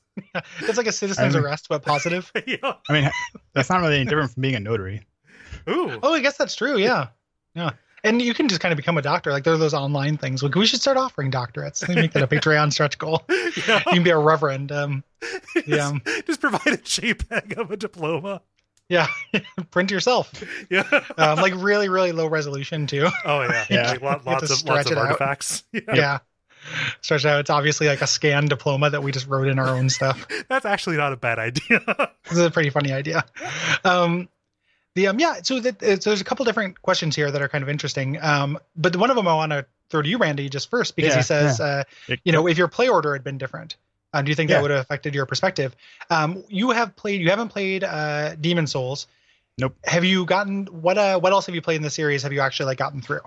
It's 0.61 0.77
like 0.77 0.87
a 0.87 0.91
citizen's 0.93 1.35
I 1.35 1.39
mean- 1.39 1.45
arrest, 1.45 1.67
but 1.69 1.83
positive. 1.83 2.31
yeah. 2.47 2.73
I 2.87 2.93
mean, 2.93 3.09
that's 3.53 3.69
not 3.69 3.81
really 3.81 3.95
any 3.97 4.05
different 4.05 4.31
from 4.31 4.41
being 4.41 4.55
a 4.55 4.59
notary. 4.61 5.01
Ooh. 5.67 5.99
Oh, 6.01 6.13
I 6.13 6.21
guess 6.21 6.37
that's 6.37 6.55
true. 6.55 6.77
Yeah, 6.77 7.07
yeah. 7.55 7.71
And 8.05 8.21
you 8.21 8.33
can 8.33 8.50
just 8.50 8.59
kind 8.59 8.71
of 8.73 8.77
become 8.77 8.97
a 8.97 9.01
doctor. 9.01 9.31
Like 9.31 9.44
there 9.45 9.53
are 9.53 9.57
those 9.57 9.73
online 9.73 10.17
things. 10.17 10.44
Like 10.44 10.55
we 10.55 10.65
should 10.65 10.81
start 10.81 10.97
offering 10.97 11.31
doctorates. 11.31 11.81
Let 11.88 11.95
me 11.95 12.01
make 12.01 12.11
that 12.13 12.23
a 12.23 12.27
Patreon 12.27 12.71
stretch 12.73 12.97
goal. 12.97 13.23
Yeah. 13.67 13.77
You 13.88 13.94
can 13.94 14.03
be 14.03 14.09
a 14.09 14.17
reverend. 14.17 14.71
Um, 14.71 15.03
Yeah. 15.65 15.91
Just, 16.05 16.25
just 16.27 16.41
provide 16.41 16.67
a 16.67 16.77
JPEG 16.77 17.57
of 17.57 17.71
a 17.71 17.77
diploma. 17.77 18.41
yeah, 18.89 19.07
print 19.71 19.89
yourself. 19.91 20.31
Yeah. 20.69 20.83
Um, 21.17 21.38
like 21.39 21.53
really, 21.55 21.88
really 21.88 22.11
low 22.11 22.27
resolution 22.27 22.88
too. 22.88 23.07
oh 23.25 23.41
yeah. 23.44 23.65
Yeah. 23.69 23.91
Like, 23.91 24.01
lot, 24.01 24.25
lots 24.25 24.44
of 24.49 24.57
stretch 24.57 24.75
lots 24.75 24.91
of 24.91 24.97
it 24.97 24.97
out. 24.99 25.06
artifacts. 25.06 25.63
Yeah. 25.71 25.81
Yeah. 25.94 26.19
Stretch 27.01 27.25
out. 27.25 27.39
It's 27.41 27.49
obviously 27.49 27.88
like 27.88 28.01
a 28.01 28.07
scanned 28.07 28.49
diploma 28.49 28.89
that 28.89 29.03
we 29.03 29.11
just 29.11 29.27
wrote 29.27 29.47
in 29.47 29.59
our 29.59 29.67
own 29.69 29.89
stuff. 29.89 30.25
That's 30.49 30.65
actually 30.65 30.97
not 30.97 31.11
a 31.13 31.17
bad 31.17 31.38
idea. 31.39 31.81
This 32.23 32.33
is 32.33 32.39
a 32.39 32.51
pretty 32.51 32.69
funny 32.69 32.91
idea. 32.94 33.25
Um, 33.83 34.29
the 34.95 35.07
um, 35.07 35.19
yeah. 35.19 35.42
So, 35.44 35.60
that, 35.60 35.81
uh, 35.81 36.00
so 36.00 36.10
there's 36.10 36.22
a 36.22 36.24
couple 36.24 36.45
different 36.45 36.81
questions 36.81 37.16
here 37.16 37.30
that 37.31 37.42
are 37.42 37.50
kind 37.50 37.63
of 37.63 37.69
interesting. 37.69 38.22
Um, 38.22 38.60
but 38.75 38.95
one 38.95 39.10
of 39.10 39.16
them 39.16 39.28
I 39.28 39.36
want 39.36 39.51
to 39.51 39.66
throw 39.90 40.01
to 40.01 40.07
you, 40.10 40.18
Randy, 40.18 40.50
just 40.50 40.69
first 40.69 40.95
because 40.95 41.12
Yeah, 41.12 41.18
he 41.18 41.24
says, 41.24 41.60
uh, 41.60 41.84
It- 42.07 42.19
you 42.24 42.31
know, 42.31 42.48
if 42.48 42.57
your 42.57 42.68
play 42.68 42.88
order 42.90 43.13
had 43.13 43.24
been 43.24 43.38
different, 43.38 43.75
uh, 44.13 44.22
do 44.22 44.30
you 44.30 44.36
think 44.36 44.50
Yeah. 44.50 44.57
that 44.57 44.62
would 44.63 44.72
have 44.72 44.81
affected 44.81 45.16
your 45.16 45.25
perspective? 45.25 45.75
Um, 46.10 46.44
you 46.48 46.72
have 46.72 46.95
played. 46.95 47.22
You 47.22 47.30
haven't 47.30 47.50
played 47.50 47.84
uh, 47.84 48.36
Demon 48.36 48.68
Souls. 48.68 49.07
Nope. 49.57 49.75
Have 49.84 50.04
you 50.04 50.25
gotten 50.25 50.66
what? 50.66 50.98
Uh, 50.98 51.19
what 51.19 51.31
else 51.31 51.45
have 51.48 51.56
you 51.56 51.62
played 51.62 51.78
in 51.78 51.84
the 51.84 51.90
series? 51.90 52.24
Have 52.24 52.34
you 52.34 52.42
actually 52.42 52.68
like 52.68 52.78
gotten 52.80 53.01
through? 53.01 53.22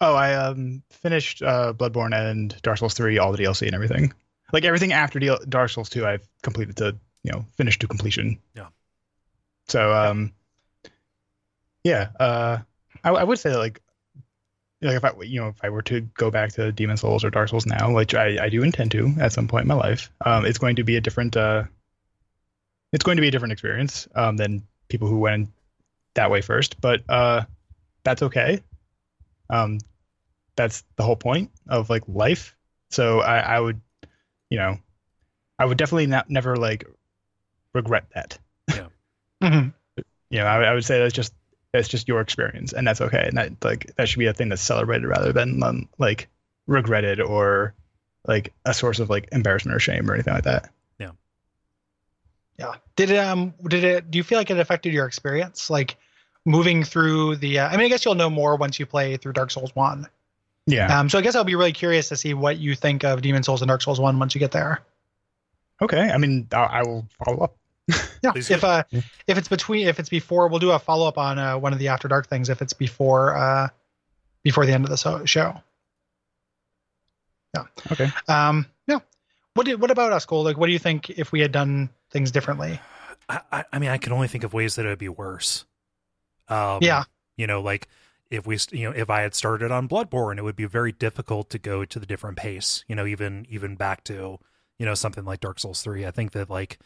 Oh, 0.00 0.14
I 0.14 0.34
um 0.34 0.82
finished 0.90 1.42
uh, 1.42 1.72
Bloodborne 1.72 2.14
and 2.14 2.54
Dark 2.62 2.78
Souls 2.78 2.94
3, 2.94 3.18
all 3.18 3.32
the 3.32 3.38
DLC 3.38 3.66
and 3.66 3.74
everything. 3.74 4.12
Like 4.52 4.64
everything 4.64 4.92
after 4.92 5.18
DL- 5.18 5.48
Dark 5.48 5.70
Souls 5.70 5.88
2, 5.88 6.06
I've 6.06 6.26
completed 6.42 6.76
to 6.76 6.96
you 7.24 7.32
know 7.32 7.44
finished 7.56 7.80
to 7.80 7.88
completion. 7.88 8.38
Yeah. 8.54 8.68
So 9.66 9.92
um, 9.92 10.32
yeah, 11.88 12.10
uh, 12.20 12.58
I, 13.02 13.10
I 13.10 13.24
would 13.24 13.38
say 13.38 13.50
that 13.50 13.58
like, 13.58 13.80
like 14.82 14.96
if 14.96 15.04
I 15.04 15.12
you 15.22 15.40
know 15.40 15.48
if 15.48 15.56
I 15.62 15.70
were 15.70 15.82
to 15.82 16.02
go 16.02 16.30
back 16.30 16.52
to 16.52 16.70
Demon 16.70 16.96
Souls 16.96 17.24
or 17.24 17.30
Dark 17.30 17.48
Souls 17.48 17.66
now, 17.66 17.92
which 17.94 18.14
I, 18.14 18.44
I 18.44 18.48
do 18.48 18.62
intend 18.62 18.92
to 18.92 19.12
at 19.20 19.32
some 19.32 19.48
point 19.48 19.62
in 19.62 19.68
my 19.68 19.74
life, 19.74 20.10
um, 20.24 20.44
it's 20.44 20.58
going 20.58 20.76
to 20.76 20.84
be 20.84 20.96
a 20.96 21.00
different 21.00 21.36
uh, 21.36 21.64
it's 22.92 23.04
going 23.04 23.16
to 23.16 23.22
be 23.22 23.28
a 23.28 23.30
different 23.30 23.52
experience 23.52 24.08
um 24.14 24.36
than 24.36 24.62
people 24.88 25.08
who 25.08 25.18
went 25.18 25.48
that 26.14 26.30
way 26.30 26.40
first, 26.40 26.80
but 26.80 27.02
uh, 27.08 27.42
that's 28.04 28.22
okay. 28.22 28.60
Um, 29.50 29.78
that's 30.56 30.84
the 30.96 31.04
whole 31.04 31.16
point 31.16 31.50
of 31.68 31.90
like 31.90 32.02
life. 32.08 32.56
So 32.90 33.20
I, 33.20 33.38
I 33.38 33.60
would, 33.60 33.80
you 34.50 34.58
know, 34.58 34.78
I 35.58 35.66
would 35.66 35.78
definitely 35.78 36.06
not 36.06 36.30
never 36.30 36.56
like 36.56 36.84
regret 37.74 38.06
that. 38.14 38.38
Mhm. 39.42 39.74
You 40.30 40.40
know, 40.40 40.46
I, 40.46 40.62
I 40.64 40.74
would 40.74 40.84
say 40.84 40.98
that's 40.98 41.14
just 41.14 41.32
that's 41.78 41.88
just 41.88 42.08
your 42.08 42.20
experience, 42.20 42.72
and 42.72 42.86
that's 42.86 43.00
okay. 43.00 43.24
And 43.26 43.36
that 43.38 43.64
like 43.64 43.94
that 43.96 44.08
should 44.08 44.18
be 44.18 44.26
a 44.26 44.34
thing 44.34 44.48
that's 44.48 44.62
celebrated 44.62 45.06
rather 45.06 45.32
than 45.32 45.62
um, 45.62 45.88
like 45.98 46.28
regretted 46.66 47.20
or 47.20 47.74
like 48.26 48.52
a 48.64 48.74
source 48.74 48.98
of 48.98 49.08
like 49.08 49.28
embarrassment 49.32 49.76
or 49.76 49.80
shame 49.80 50.10
or 50.10 50.14
anything 50.14 50.34
like 50.34 50.44
that. 50.44 50.70
Yeah. 50.98 51.12
Yeah 52.58 52.74
did 52.98 53.10
it, 53.12 53.18
um 53.18 53.54
did 53.68 53.84
it 53.84 54.10
do 54.10 54.18
you 54.18 54.24
feel 54.24 54.38
like 54.38 54.50
it 54.50 54.58
affected 54.58 54.92
your 54.92 55.06
experience 55.06 55.70
like 55.70 55.96
moving 56.44 56.82
through 56.82 57.36
the 57.36 57.60
uh, 57.60 57.68
I 57.68 57.76
mean 57.76 57.86
I 57.86 57.88
guess 57.88 58.04
you'll 58.04 58.16
know 58.16 58.28
more 58.28 58.56
once 58.56 58.78
you 58.80 58.86
play 58.86 59.16
through 59.16 59.34
Dark 59.34 59.52
Souls 59.52 59.70
1. 59.74 60.06
Yeah. 60.66 60.98
Um 60.98 61.08
so 61.08 61.16
I 61.16 61.22
guess 61.22 61.36
I'll 61.36 61.44
be 61.44 61.54
really 61.54 61.72
curious 61.72 62.08
to 62.08 62.16
see 62.16 62.34
what 62.34 62.58
you 62.58 62.74
think 62.74 63.04
of 63.04 63.22
Demon 63.22 63.44
Souls 63.44 63.62
and 63.62 63.68
Dark 63.68 63.82
Souls 63.82 64.00
1 64.00 64.18
once 64.18 64.34
you 64.34 64.40
get 64.40 64.50
there. 64.50 64.80
okay. 65.80 66.10
I 66.10 66.18
mean, 66.18 66.48
I, 66.52 66.56
I 66.56 66.82
will 66.82 67.06
follow 67.24 67.38
up. 67.38 67.56
Yeah. 68.22 68.32
Please 68.32 68.50
If 68.50 68.64
uh 68.64 68.84
Yeah. 68.90 69.00
if 69.26 69.38
it's 69.38 69.48
between 69.48 69.86
if 69.88 69.98
it's 69.98 70.08
before 70.08 70.48
we'll 70.48 70.58
do 70.58 70.70
a 70.72 70.78
follow 70.78 71.06
up 71.08 71.18
on 71.18 71.38
uh, 71.38 71.56
one 71.58 71.72
of 71.72 71.78
the 71.78 71.88
After 71.88 72.08
Dark 72.08 72.28
things 72.28 72.48
if 72.48 72.60
it's 72.62 72.72
before 72.72 73.36
uh 73.36 73.68
before 74.42 74.66
the 74.66 74.72
end 74.72 74.84
of 74.84 74.90
the 74.90 74.96
so- 74.96 75.24
show. 75.24 75.60
Yeah. 77.54 77.64
Okay. 77.92 78.10
Um 78.28 78.66
yeah. 78.86 78.98
What 79.54 79.66
did, 79.66 79.80
what 79.80 79.90
about 79.90 80.12
us, 80.12 80.26
Kole? 80.26 80.44
Like 80.44 80.56
what 80.56 80.66
do 80.66 80.72
you 80.72 80.78
think 80.78 81.10
if 81.10 81.32
we 81.32 81.40
had 81.40 81.52
done 81.52 81.90
things 82.10 82.30
differently? 82.30 82.80
I, 83.28 83.40
I, 83.50 83.64
I 83.72 83.78
mean, 83.78 83.90
I 83.90 83.98
can 83.98 84.12
only 84.12 84.28
think 84.28 84.44
of 84.44 84.52
ways 84.54 84.76
that 84.76 84.86
it 84.86 84.88
would 84.88 84.98
be 84.98 85.08
worse. 85.08 85.64
Um, 86.48 86.78
Yeah. 86.82 87.04
You 87.36 87.46
know, 87.46 87.60
like 87.60 87.88
if 88.30 88.46
we 88.46 88.58
you 88.72 88.84
know 88.90 88.94
if 88.96 89.08
I 89.08 89.22
had 89.22 89.34
started 89.34 89.70
on 89.70 89.88
Bloodborne, 89.88 90.38
it 90.38 90.42
would 90.44 90.56
be 90.56 90.66
very 90.66 90.92
difficult 90.92 91.50
to 91.50 91.58
go 91.58 91.84
to 91.84 91.98
the 91.98 92.06
different 92.06 92.36
pace. 92.36 92.84
You 92.88 92.94
know, 92.96 93.06
even 93.06 93.46
even 93.48 93.74
back 93.76 94.04
to 94.04 94.38
you 94.78 94.86
know 94.86 94.94
something 94.94 95.24
like 95.24 95.40
Dark 95.40 95.58
Souls 95.60 95.80
three. 95.82 96.04
I 96.04 96.10
think 96.10 96.32
that 96.32 96.50
like 96.50 96.78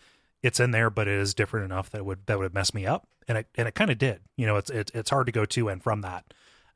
it's 0.43 0.61
in 0.61 0.73
there, 0.73 0.91
but 0.91 1.09
it 1.09 1.19
is 1.19 1.35
different 1.35 1.65
enough 1.65 1.91
that 1.91 2.05
would 2.05 2.27
that 2.27 2.39
would 2.39 2.55
mess 2.55 2.75
me 2.75 2.87
up, 2.87 3.07
and 3.29 3.39
it 3.39 3.47
and 3.57 3.69
it 3.69 3.75
kind 3.75 3.91
of 3.91 3.99
did. 3.99 4.21
You 4.37 4.47
know, 4.47 4.57
it's 4.57 4.71
it's 4.71 4.93
it's 4.95 5.11
hard 5.11 5.27
to 5.27 5.33
go 5.33 5.45
to 5.45 5.69
and 5.69 5.83
from 5.83 6.01
that. 6.03 6.25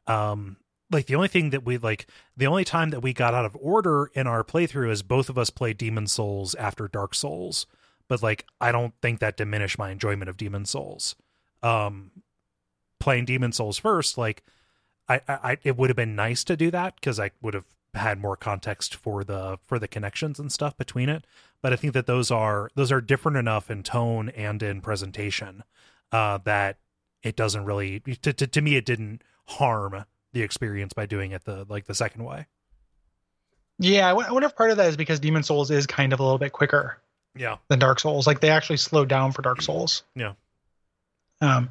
Um, 0.07 0.57
like 0.91 1.07
the 1.07 1.17
only 1.17 1.29
thing 1.29 1.51
that 1.51 1.65
we 1.65 1.79
like 1.79 2.07
the 2.37 2.47
only 2.47 2.65
time 2.65 2.91
that 2.91 3.01
we 3.01 3.13
got 3.13 3.35
out 3.35 3.45
of 3.45 3.57
order 3.61 4.11
in 4.15 4.27
our 4.27 4.45
playthrough 4.45 4.91
is 4.91 5.03
both 5.03 5.29
of 5.29 5.37
us 5.37 5.51
played 5.51 5.79
Demon 5.79 6.07
Souls 6.07 6.55
after 6.55 6.89
Dark 6.89 7.15
Souls, 7.15 7.67
but 8.09 8.23
like 8.23 8.47
I 8.61 8.71
don't 8.73 8.95
think 9.03 9.19
that 9.21 9.37
diminished 9.37 9.79
my 9.79 9.91
enjoyment 9.91 10.29
of 10.29 10.37
Demon 10.37 10.65
Souls. 10.65 11.17
Um, 11.63 12.13
playing 13.01 13.25
Demon 13.25 13.53
Souls 13.53 13.79
first, 13.79 14.17
like 14.17 14.45
I, 15.09 15.21
I 15.29 15.59
it 15.65 15.77
would 15.77 15.91
have 15.91 15.97
been 15.97 16.15
nice 16.15 16.45
to 16.45 16.57
do 16.57 16.71
that 16.71 16.95
because 16.97 17.19
I 17.19 17.33
would 17.43 17.55
have 17.55 17.65
had 17.97 18.21
more 18.21 18.37
context 18.37 18.95
for 18.95 19.25
the 19.25 19.59
for 19.67 19.79
the 19.79 19.89
connections 19.89 20.39
and 20.39 20.53
stuff 20.53 20.77
between 20.77 21.09
it. 21.09 21.27
But 21.63 21.73
I 21.73 21.77
think 21.77 21.93
that 21.95 22.07
those 22.07 22.31
are 22.31 22.71
those 22.75 22.93
are 22.93 23.01
different 23.01 23.39
enough 23.39 23.71
in 23.71 23.83
tone 23.83 24.29
and 24.31 24.63
in 24.63 24.81
presentation 24.81 25.65
uh, 26.13 26.39
that 26.45 26.79
it 27.23 27.37
doesn't 27.37 27.65
really 27.65 28.01
to, 28.01 28.33
to 28.33 28.47
to 28.47 28.61
me 28.61 28.77
it 28.77 28.85
didn't 28.85 29.23
harm 29.47 30.05
the 30.33 30.43
experience 30.43 30.93
by 30.93 31.07
doing 31.07 31.33
it 31.33 31.45
the 31.45 31.65
like 31.69 31.87
the 31.87 31.95
second 31.95 32.25
way. 32.25 32.47
Yeah, 33.79 34.09
I 34.09 34.13
wonder 34.13 34.47
if 34.47 34.57
part 34.57 34.71
of 34.71 34.79
that 34.79 34.89
is 34.89 34.97
because 34.97 35.21
Demon 35.21 35.43
Souls 35.43 35.71
is 35.71 35.87
kind 35.87 36.13
of 36.13 36.21
a 36.21 36.23
little 36.23 36.39
bit 36.39 36.53
quicker 36.53 36.99
Yeah, 37.35 37.57
than 37.69 37.79
Dark 37.79 38.01
Souls. 38.01 38.27
Like 38.27 38.41
they 38.41 38.49
actually 38.49 38.79
slowed 38.79 39.09
down 39.09 39.33
for 39.33 39.43
Dark 39.43 39.61
Souls. 39.61 40.03
Yeah. 40.15 40.33
Um, 41.43 41.69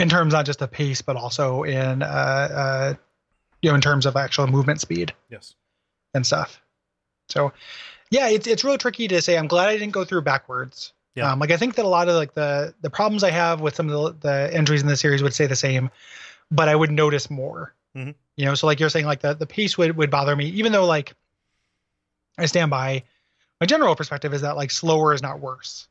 in 0.00 0.08
terms 0.08 0.32
not 0.32 0.46
just 0.46 0.60
of 0.62 0.72
pace, 0.72 1.00
but 1.00 1.14
also 1.14 1.62
in 1.62 2.02
uh, 2.02 2.06
uh, 2.06 2.94
you 3.62 3.70
know, 3.70 3.76
in 3.76 3.80
terms 3.80 4.04
of 4.06 4.16
actual 4.16 4.46
movement 4.48 4.80
speed 4.80 5.14
yes, 5.30 5.54
and 6.14 6.24
stuff. 6.26 6.60
So, 7.28 7.52
yeah, 8.10 8.28
it's 8.28 8.46
it's 8.46 8.64
real 8.64 8.78
tricky 8.78 9.08
to 9.08 9.20
say. 9.20 9.36
I'm 9.36 9.48
glad 9.48 9.68
I 9.68 9.76
didn't 9.76 9.92
go 9.92 10.04
through 10.04 10.22
backwards. 10.22 10.92
Yeah. 11.14 11.32
Um, 11.32 11.38
like 11.38 11.50
I 11.50 11.56
think 11.56 11.76
that 11.76 11.84
a 11.84 11.88
lot 11.88 12.08
of 12.08 12.14
like 12.14 12.34
the 12.34 12.74
the 12.80 12.90
problems 12.90 13.22
I 13.24 13.30
have 13.30 13.60
with 13.60 13.74
some 13.74 13.88
of 13.88 14.20
the, 14.20 14.28
the 14.28 14.54
entries 14.54 14.82
in 14.82 14.88
the 14.88 14.96
series 14.96 15.22
would 15.22 15.34
stay 15.34 15.46
the 15.46 15.56
same, 15.56 15.90
but 16.50 16.68
I 16.68 16.74
would 16.74 16.90
notice 16.90 17.30
more. 17.30 17.74
Mhm. 17.96 18.14
You 18.36 18.46
know, 18.46 18.54
so 18.54 18.66
like 18.66 18.80
you're 18.80 18.88
saying, 18.88 19.06
like 19.06 19.20
the 19.20 19.34
the 19.34 19.46
pace 19.46 19.78
would 19.78 19.96
would 19.96 20.10
bother 20.10 20.34
me, 20.34 20.46
even 20.46 20.72
though 20.72 20.86
like 20.86 21.14
I 22.36 22.46
stand 22.46 22.70
by 22.70 23.04
my 23.60 23.66
general 23.66 23.94
perspective 23.94 24.34
is 24.34 24.42
that 24.42 24.56
like 24.56 24.70
slower 24.70 25.14
is 25.14 25.22
not 25.22 25.40
worse. 25.40 25.88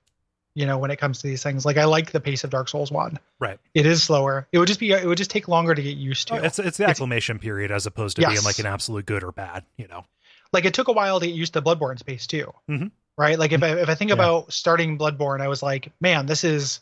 You 0.56 0.66
know, 0.68 0.78
when 0.78 0.92
it 0.92 0.98
comes 0.98 1.20
to 1.22 1.28
these 1.28 1.42
things, 1.42 1.66
like 1.66 1.78
I 1.78 1.86
like 1.86 2.12
the 2.12 2.20
pace 2.20 2.44
of 2.44 2.50
Dark 2.52 2.68
Souls 2.70 2.92
one. 2.92 3.18
right. 3.40 3.58
It 3.74 3.86
is 3.88 4.04
slower. 4.04 4.48
It 4.52 4.60
would 4.60 4.68
just 4.68 4.80
be 4.80 4.92
it 4.92 5.06
would 5.06 5.18
just 5.18 5.32
take 5.32 5.48
longer 5.48 5.74
to 5.74 5.82
get 5.82 5.98
used 5.98 6.28
to. 6.28 6.36
Oh, 6.36 6.44
it's 6.44 6.60
it's 6.60 6.78
the 6.78 6.86
acclimation 6.88 7.40
period 7.40 7.72
as 7.72 7.86
opposed 7.88 8.18
to 8.18 8.22
Yes. 8.22 8.32
being 8.34 8.44
like 8.44 8.60
an 8.60 8.66
absolute 8.68 9.06
good 9.08 9.24
or 9.24 9.32
bad. 9.32 9.64
You 9.78 9.88
know. 9.88 10.06
like 10.54 10.66
it 10.66 10.74
took 10.76 10.88
a 10.88 10.92
while 10.92 11.20
to 11.20 11.26
get 11.26 11.34
used 11.36 11.54
to 11.54 11.62
Bloodborne's 11.64 12.04
pace 12.04 12.28
too. 12.28 12.54
Mhm. 12.70 12.92
Right? 13.18 13.40
Like 13.40 13.52
if 13.52 13.64
I 13.64 13.70
if 13.80 13.90
I 13.90 13.96
think 13.96 14.10
Yeah. 14.10 14.16
about 14.16 14.54
starting 14.54 15.00
Bloodborne, 15.00 15.42
I 15.42 15.48
was 15.48 15.64
like, 15.64 15.92
man, 16.00 16.28
this 16.28 16.44
is 16.44 16.80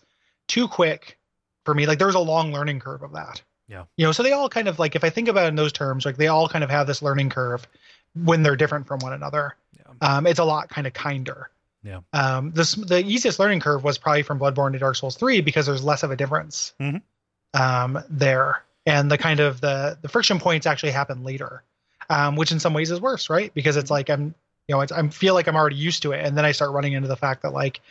too 0.49 0.67
quick 0.67 1.17
for 1.63 1.73
me. 1.73 1.85
Like 1.85 1.97
there 1.97 2.07
was 2.07 2.15
a 2.15 2.19
long 2.19 2.51
learning 2.51 2.81
curve 2.81 3.03
of 3.03 3.13
that. 3.13 3.41
Yeah. 3.69 3.85
You 3.95 4.05
know, 4.05 4.11
so 4.11 4.21
they 4.23 4.33
all 4.33 4.49
kind 4.49 4.67
of 4.67 4.79
like 4.79 4.97
if 4.97 5.05
I 5.05 5.09
think 5.09 5.29
about 5.29 5.45
it 5.45 5.49
in 5.49 5.55
those 5.55 5.71
terms, 5.71 6.05
like 6.05 6.17
they 6.17 6.27
all 6.27 6.49
kind 6.49 6.65
of 6.65 6.69
have 6.69 6.87
this 6.87 7.01
learning 7.01 7.29
curve 7.29 7.65
when 8.13 8.43
they're 8.43 8.57
different 8.57 8.85
from 8.87 8.99
one 8.99 9.13
another. 9.13 9.55
Yeah. 9.77 9.93
Um, 10.17 10.27
it's 10.27 10.39
a 10.39 10.43
lot 10.43 10.67
kind 10.67 10.85
of 10.85 10.91
kinder. 10.91 11.49
Yeah. 11.83 12.01
Um, 12.13 12.51
this 12.51 12.73
the 12.73 13.03
easiest 13.03 13.39
learning 13.39 13.59
curve 13.59 13.83
was 13.83 13.97
probably 13.97 14.23
from 14.23 14.39
Bloodborne 14.39 14.73
to 14.73 14.79
Dark 14.79 14.95
Souls 14.95 15.15
three 15.15 15.41
because 15.41 15.65
there's 15.65 15.83
less 15.83 16.03
of 16.03 16.11
a 16.11 16.15
difference. 16.15 16.73
Mhm. 16.79 17.01
Um, 17.53 18.03
there 18.09 18.63
and 18.85 19.09
the 19.11 19.17
kind 19.17 19.39
of 19.39 19.59
the 19.61 19.97
the 20.01 20.07
friction 20.09 20.39
points 20.39 20.65
actually 20.67 20.91
happen 20.91 21.23
later, 21.23 21.63
um, 22.09 22.35
which 22.35 22.51
in 22.51 22.59
some 22.59 22.73
ways 22.73 22.91
is 22.91 23.01
worse, 23.01 23.29
right? 23.29 23.53
Because 23.53 23.77
it's 23.77 23.91
like 23.91 24.09
I'm 24.09 24.33
you 24.67 24.75
know 24.75 24.81
it's, 24.81 24.91
I 24.91 25.05
feel 25.09 25.33
like 25.33 25.47
I'm 25.47 25.55
already 25.55 25.75
used 25.75 26.03
to 26.03 26.11
it, 26.13 26.23
and 26.25 26.37
then 26.37 26.45
I 26.45 26.51
start 26.51 26.71
running 26.71 26.93
into 26.93 27.07
the 27.07 27.15
fact 27.17 27.41
that 27.41 27.51
like, 27.51 27.81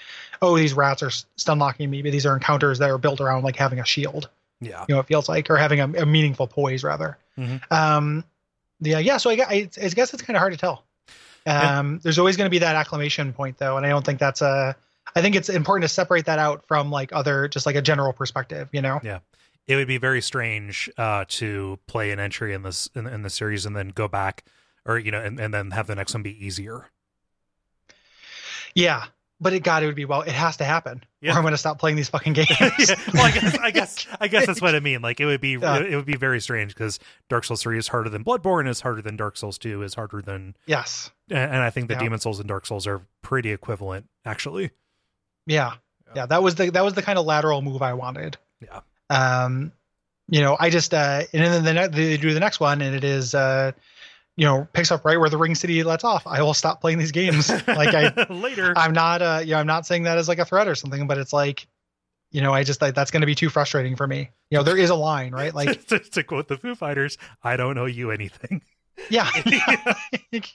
oh, 0.40 0.56
these 0.56 0.72
rats 0.72 1.02
are 1.02 1.10
stun 1.36 1.58
locking 1.58 1.90
me, 1.90 2.02
but 2.02 2.12
these 2.12 2.26
are 2.26 2.34
encounters 2.34 2.78
that 2.78 2.90
are 2.90 2.98
built 2.98 3.20
around 3.20 3.42
like 3.44 3.56
having 3.56 3.80
a 3.80 3.84
shield 3.84 4.28
Yeah. 4.60 4.84
you 4.88 4.94
know 4.94 5.00
it 5.00 5.06
feels 5.06 5.28
like 5.28 5.50
or 5.50 5.56
having 5.56 5.80
a, 5.80 6.02
a 6.02 6.06
meaningful 6.06 6.46
poise 6.46 6.84
rather 6.84 7.18
Mhm. 7.38 7.60
um 7.72 8.24
yeah 8.80 8.98
yeah 8.98 9.16
so 9.16 9.30
i, 9.30 9.34
I, 9.34 9.68
I 9.82 9.88
guess 9.88 10.12
it's 10.14 10.22
kind 10.22 10.36
of 10.36 10.40
hard 10.40 10.52
to 10.52 10.58
tell 10.58 10.84
um 11.46 11.98
there's 12.02 12.18
always 12.18 12.36
going 12.36 12.46
to 12.46 12.50
be 12.50 12.58
that 12.58 12.76
acclamation 12.76 13.32
point 13.32 13.56
though 13.58 13.76
and 13.76 13.86
i 13.86 13.88
don't 13.88 14.04
think 14.04 14.18
that's 14.18 14.42
a 14.42 14.74
i 15.14 15.22
think 15.22 15.34
it's 15.34 15.48
important 15.48 15.88
to 15.88 15.92
separate 15.92 16.26
that 16.26 16.38
out 16.38 16.66
from 16.66 16.90
like 16.90 17.10
other 17.12 17.48
just 17.48 17.66
like 17.66 17.76
a 17.76 17.82
general 17.82 18.12
perspective 18.12 18.68
you 18.72 18.82
know? 18.82 19.00
Yeah, 19.02 19.20
it 19.66 19.76
would 19.76 19.88
be 19.88 19.98
very 19.98 20.20
strange 20.20 20.90
uh, 20.98 21.24
to 21.28 21.78
play 21.86 22.10
an 22.10 22.18
entry 22.18 22.54
in 22.54 22.62
this 22.62 22.88
in, 22.94 23.06
in 23.06 23.22
the 23.22 23.30
series 23.30 23.66
and 23.66 23.76
then 23.76 23.88
go 23.88 24.08
back 24.08 24.44
or 24.84 24.98
you 24.98 25.10
know 25.10 25.20
and, 25.20 25.38
and 25.38 25.54
then 25.54 25.70
have 25.70 25.86
the 25.86 25.94
next 25.94 26.14
one 26.14 26.22
be 26.22 26.44
easier. 26.44 26.86
Yeah 28.74 29.06
but 29.40 29.52
it 29.52 29.60
god 29.62 29.82
it 29.82 29.86
would 29.86 29.94
be 29.94 30.04
well 30.04 30.22
it 30.22 30.32
has 30.32 30.56
to 30.58 30.64
happen 30.64 31.02
Yeah. 31.20 31.32
or 31.32 31.36
i'm 31.36 31.42
going 31.42 31.52
to 31.52 31.58
stop 31.58 31.78
playing 31.78 31.96
these 31.96 32.08
fucking 32.08 32.32
games 32.34 32.48
yeah. 32.88 32.94
well 33.14 33.24
i 33.24 33.30
guess 33.30 33.58
i 33.58 33.70
guess 33.70 34.06
i 34.20 34.28
guess 34.28 34.46
that's 34.46 34.60
what 34.60 34.74
i 34.74 34.80
mean 34.80 35.00
like 35.02 35.20
it 35.20 35.26
would 35.26 35.40
be 35.40 35.52
Yeah. 35.52 35.78
it 35.80 35.96
would 35.96 36.06
be 36.06 36.16
very 36.16 36.40
strange 36.40 36.74
because 36.74 36.98
dark 37.28 37.44
souls 37.44 37.62
3 37.62 37.78
is 37.78 37.88
harder 37.88 38.10
than 38.10 38.22
bloodborne 38.24 38.68
is 38.68 38.80
harder 38.80 39.02
than 39.02 39.16
dark 39.16 39.36
souls 39.36 39.58
2 39.58 39.82
is 39.82 39.94
harder 39.94 40.20
than 40.22 40.56
yes 40.66 41.10
and 41.30 41.56
i 41.56 41.70
think 41.70 41.88
the 41.88 41.94
Yeah. 41.94 42.00
demon 42.00 42.18
souls 42.20 42.38
and 42.38 42.48
dark 42.48 42.66
souls 42.66 42.86
are 42.86 43.00
pretty 43.22 43.50
equivalent 43.50 44.06
actually 44.24 44.70
yeah 45.46 45.72
Yeah. 46.06 46.12
yeah 46.16 46.26
that 46.26 46.42
was 46.42 46.54
the 46.56 46.70
that 46.70 46.84
was 46.84 46.94
the 46.94 47.02
kind 47.02 47.18
of 47.18 47.24
lateral 47.26 47.62
move 47.62 47.82
i 47.82 47.94
wanted 47.94 48.36
yeah 48.60 48.80
um 49.08 49.72
you 50.28 50.40
know 50.40 50.56
i 50.60 50.70
just 50.70 50.94
uh 50.94 51.22
and 51.32 51.44
then 51.44 51.64
the 51.64 51.72
ne- 51.72 51.88
they 51.88 52.16
do 52.16 52.32
the 52.34 52.40
next 52.40 52.60
one 52.60 52.80
and 52.82 52.94
it 52.94 53.04
is 53.04 53.34
uh 53.34 53.72
you 54.40 54.46
know 54.46 54.66
picks 54.72 54.90
up 54.90 55.04
right 55.04 55.20
where 55.20 55.28
the 55.28 55.36
ring 55.36 55.54
city 55.54 55.82
lets 55.82 56.02
off. 56.02 56.26
I 56.26 56.40
will 56.40 56.54
stop 56.54 56.80
playing 56.80 56.96
these 56.96 57.12
games. 57.12 57.50
Like 57.68 57.94
i 57.94 58.26
later. 58.30 58.72
I'm 58.74 58.92
not 58.92 59.20
uh 59.20 59.40
you 59.44 59.52
know 59.52 59.58
i'm 59.58 59.66
not 59.66 59.86
saying 59.86 60.04
that 60.04 60.16
as 60.16 60.28
like 60.28 60.38
a 60.38 60.44
threat 60.46 60.66
or 60.66 60.74
something 60.74 61.06
but 61.06 61.18
it's 61.18 61.32
like 61.32 61.66
you 62.30 62.40
know 62.40 62.52
i 62.52 62.64
just 62.64 62.80
like 62.80 62.94
that's 62.94 63.10
going 63.10 63.20
to 63.20 63.26
be 63.26 63.34
too 63.34 63.50
frustrating 63.50 63.96
for 63.96 64.06
me. 64.06 64.30
You 64.50 64.58
know 64.58 64.64
there 64.64 64.78
is 64.78 64.88
a 64.88 64.94
line 64.94 65.32
right? 65.32 65.54
Like 65.54 65.86
to, 65.88 65.98
to 65.98 66.22
quote 66.24 66.48
the 66.48 66.56
foo 66.56 66.74
fighters 66.74 67.18
i 67.44 67.56
don't 67.56 67.76
owe 67.76 67.86
you 67.86 68.10
anything. 68.10 68.62
Yeah. 69.08 69.30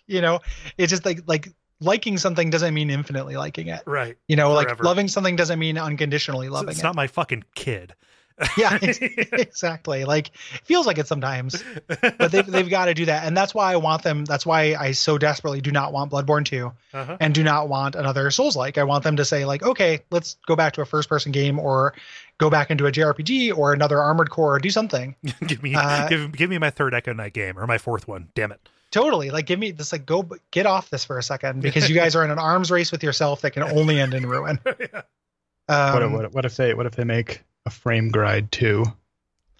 You 0.05 0.21
know 0.21 0.39
it's 0.77 0.91
just 0.91 1.05
like 1.05 1.21
like 1.25 1.49
liking 1.79 2.17
something 2.17 2.49
doesn't 2.49 2.73
mean 2.73 2.89
infinitely 2.89 3.37
liking 3.37 3.67
it. 3.67 3.81
Right. 3.85 4.17
You 4.27 4.35
know 4.35 4.53
Forever. 4.53 4.75
like 4.75 4.83
loving 4.83 5.07
something 5.07 5.35
doesn't 5.35 5.59
mean 5.59 5.77
unconditionally 5.77 6.49
loving 6.49 6.69
it's 6.69 6.79
it. 6.79 6.83
not 6.83 6.95
my 6.95 7.07
fucking 7.07 7.43
kid 7.55 7.95
yeah 8.57 8.77
exactly. 8.81 10.03
Like 10.03 10.27
it 10.53 10.61
feels 10.65 10.85
like 10.85 10.97
it 10.97 11.07
sometimes 11.07 11.63
but 11.87 12.31
they've, 12.31 12.45
they've 12.45 12.69
got 12.69 12.85
to 12.85 12.93
do 12.93 13.05
that. 13.05 13.25
And 13.25 13.35
that's 13.35 13.53
why 13.55 13.71
i 13.71 13.75
want 13.77 14.03
them 14.03 14.25
that's 14.25 14.45
why 14.45 14.75
i 14.75 14.91
so 14.91 15.17
desperately 15.17 15.61
do 15.61 15.71
not 15.71 15.93
want 15.93 16.11
bloodborne 16.11 16.45
2 16.45 16.71
uh-huh. 16.93 17.17
and 17.19 17.33
do 17.33 17.43
not 17.43 17.69
want 17.69 17.95
another 17.95 18.29
souls 18.31 18.55
like 18.55 18.77
i 18.77 18.83
want 18.83 19.03
them 19.03 19.15
to 19.15 19.25
say 19.25 19.45
like 19.45 19.63
okay 19.63 19.99
let's 20.11 20.37
go 20.47 20.55
back 20.55 20.73
to 20.73 20.81
a 20.81 20.85
first 20.85 21.07
person 21.07 21.31
game 21.31 21.59
or 21.59 21.93
go 22.37 22.49
back 22.49 22.69
into 22.71 22.85
a 22.87 22.91
jrpg 22.91 23.57
or 23.57 23.73
another 23.73 23.99
armored 23.99 24.29
core 24.29 24.55
or 24.55 24.59
do 24.59 24.69
something. 24.69 25.15
Give 25.47 25.63
me 25.63 25.73
Uh, 25.75 26.07
give, 26.09 26.31
give 26.33 26.49
me 26.49 26.57
my 26.57 26.69
third 26.69 26.93
echo 26.93 27.13
night 27.13 27.33
game 27.33 27.57
or 27.57 27.65
my 27.67 27.77
fourth 27.77 28.07
one. 28.07 28.29
Damn 28.35 28.51
it. 28.51 28.59
Totally. 28.91 29.29
Like 29.29 29.45
give 29.45 29.59
me 29.59 29.71
this 29.71 29.91
like 29.91 30.05
go 30.05 30.29
get 30.51 30.65
off 30.65 30.89
this 30.89 31.03
for 31.05 31.17
a 31.17 31.23
second 31.23 31.61
because 31.61 31.89
you 31.89 31.95
guys 31.95 32.15
are 32.15 32.23
in 32.23 32.31
an 32.31 32.39
arms 32.39 32.71
race 32.71 32.91
with 32.91 33.03
yourself 33.03 33.41
that 33.41 33.51
can 33.51 33.63
only 33.63 33.99
end 33.99 34.13
in 34.13 34.25
ruin. 34.25 34.59
Um, 35.67 35.93
what, 35.93 36.11
what, 36.11 36.25
if- 36.25 36.33
what 36.33 36.45
if 36.45 36.55
they 36.57 36.73
what 36.73 36.85
if 36.85 36.95
they 36.95 37.03
make 37.03 37.41
a 37.65 37.69
frame 37.69 38.09
gride 38.09 38.51
too? 38.51 38.85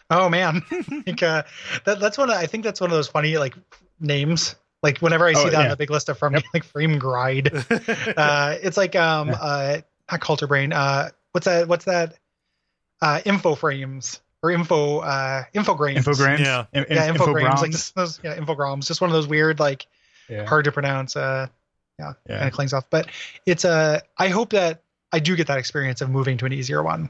Oh 0.09 0.29
man, 0.29 0.61
like, 1.07 1.23
uh, 1.23 1.43
that, 1.85 1.99
that's 1.99 2.17
one. 2.17 2.29
Of, 2.29 2.37
I 2.37 2.45
think 2.45 2.63
that's 2.63 2.79
one 2.79 2.91
of 2.91 2.95
those 2.95 3.07
funny 3.07 3.37
like 3.37 3.55
names. 3.99 4.55
Like 4.83 4.99
whenever 4.99 5.25
I 5.25 5.33
see 5.33 5.47
Oh, 5.47 5.49
that 5.49 5.63
on 5.63 5.69
the 5.69 5.75
big 5.77 5.89
list 5.89 6.09
of 6.09 6.17
from 6.19 6.33
Yep. 6.33 6.43
like 6.53 6.63
frame 6.63 6.99
gride, 6.99 7.51
uh, 8.17 8.55
it's 8.61 8.77
like 8.77 8.95
um 8.95 9.29
Yeah. 9.29 9.33
uh 9.35 9.81
not 10.11 10.21
culture 10.21 10.45
brain. 10.45 10.71
Uh, 10.73 11.09
what's 11.31 11.45
that? 11.45 11.67
What's 11.67 11.85
that? 11.85 12.17
Uh, 13.01 13.19
info 13.25 13.55
frames 13.55 14.21
or 14.43 14.51
info 14.51 14.99
uh 14.99 15.43
infograms. 15.55 15.95
Infograms. 15.97 16.39
Yeah. 16.39 16.65
In- 16.71 16.85
Yeah, 16.89 17.05
in- 17.07 17.15
infograms. 17.15 17.61
Like 17.61 17.71
just 17.71 17.95
those 17.95 18.19
yeah 18.23 18.37
infograms. 18.37 18.85
Just 18.85 19.01
one 19.01 19.09
of 19.09 19.13
those 19.15 19.27
weird 19.27 19.59
like 19.59 19.87
yeah. 20.29 20.45
hard 20.45 20.65
to 20.65 20.71
pronounce. 20.71 21.15
Uh, 21.15 21.47
yeah, 21.97 22.13
Yeah. 22.29 22.37
kind 22.37 22.47
of 22.49 22.53
clings 22.53 22.73
off. 22.73 22.87
But 22.91 23.07
it's 23.47 23.65
uh, 23.65 24.01
I 24.19 24.27
hope 24.27 24.51
that 24.51 24.83
I 25.11 25.17
do 25.19 25.35
get 25.35 25.47
that 25.47 25.57
experience 25.57 26.01
of 26.01 26.11
moving 26.11 26.37
to 26.37 26.45
an 26.45 26.53
easier 26.53 26.83
one. 26.83 27.09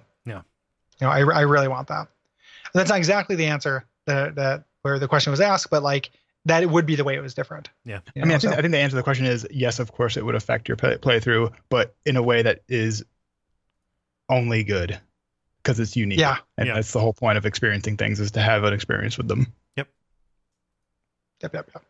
Yeah. 1.01 1.17
You 1.17 1.25
know, 1.25 1.31
I, 1.31 1.39
I 1.39 1.41
really 1.41 1.67
want 1.67 1.87
that. 1.89 2.07
And 2.07 2.79
that's 2.79 2.89
not 2.89 2.97
exactly 2.97 3.35
the 3.35 3.47
answer 3.47 3.85
that 4.05 4.35
that 4.35 4.63
where 4.81 4.99
the 4.99 5.07
question 5.07 5.31
was 5.31 5.41
asked, 5.41 5.69
but 5.69 5.81
like 5.83 6.09
that 6.45 6.61
it 6.63 6.69
would 6.69 6.85
be 6.85 6.95
the 6.95 7.03
way 7.03 7.15
it 7.15 7.21
was 7.21 7.33
different. 7.33 7.69
Yeah. 7.85 7.99
You 8.13 8.21
I 8.21 8.25
mean, 8.25 8.35
I 8.35 8.37
think, 8.37 8.53
so- 8.53 8.57
I 8.57 8.61
think 8.61 8.71
the 8.71 8.77
answer 8.77 8.91
to 8.91 8.95
the 8.97 9.03
question 9.03 9.25
is 9.25 9.47
yes, 9.49 9.79
of 9.79 9.91
course, 9.91 10.15
it 10.17 10.25
would 10.25 10.35
affect 10.35 10.67
your 10.67 10.77
play- 10.77 10.97
playthrough, 10.97 11.51
but 11.69 11.95
in 12.05 12.17
a 12.17 12.23
way 12.23 12.41
that 12.43 12.61
is 12.67 13.03
only 14.29 14.63
good 14.63 14.99
because 15.63 15.79
it's 15.79 15.95
unique. 15.95 16.19
Yeah. 16.19 16.37
And 16.57 16.67
Yeah. 16.67 16.75
that's 16.75 16.91
the 16.91 16.99
whole 16.99 17.13
point 17.13 17.37
of 17.37 17.45
experiencing 17.45 17.97
things 17.97 18.19
is 18.19 18.31
to 18.31 18.41
have 18.41 18.63
an 18.63 18.73
experience 18.73 19.17
with 19.17 19.27
them. 19.27 19.51
Yep, 19.77 19.87
yep, 21.41 21.53
yep. 21.53 21.83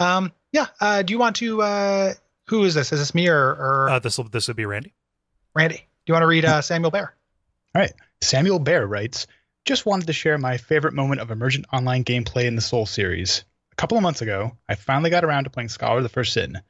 Um, 0.00 0.32
yeah. 0.52 0.66
Uh, 0.80 1.02
do 1.02 1.12
you 1.12 1.18
want 1.18 1.36
to? 1.36 1.62
Uh, 1.62 2.14
who 2.46 2.64
is 2.64 2.74
this? 2.74 2.92
Is 2.92 2.98
this 2.98 3.14
me 3.14 3.28
or, 3.28 3.36
or 3.50 3.88
uh, 3.90 3.98
this 3.98 4.16
will 4.18 4.24
this 4.28 4.48
would 4.48 4.56
be 4.56 4.64
randy 4.66 4.94
Randy? 5.54 5.76
Do 5.76 5.82
you 6.06 6.14
want 6.14 6.22
to 6.22 6.26
read 6.26 6.44
uh, 6.44 6.60
Samuel 6.62 6.90
Bear? 6.90 7.14
Samuel 8.20 8.58
Bear 8.58 8.86
writes, 8.86 9.26
just 9.64 9.86
wanted 9.86 10.06
to 10.06 10.12
share 10.12 10.38
my 10.38 10.56
favorite 10.56 10.94
moment 10.94 11.20
of 11.20 11.30
emergent 11.30 11.66
online 11.72 12.04
gameplay 12.04 12.46
in 12.46 12.56
the 12.56 12.62
Soul 12.62 12.86
series. 12.86 13.44
A 13.72 13.76
couple 13.76 13.96
of 13.96 14.02
months 14.02 14.22
ago, 14.22 14.56
I 14.68 14.74
finally 14.74 15.10
got 15.10 15.24
around 15.24 15.44
to 15.44 15.50
playing 15.50 15.68
Scholar 15.68 15.98
of 15.98 16.02
the 16.02 16.08
First 16.08 16.32
Sin. 16.32 16.60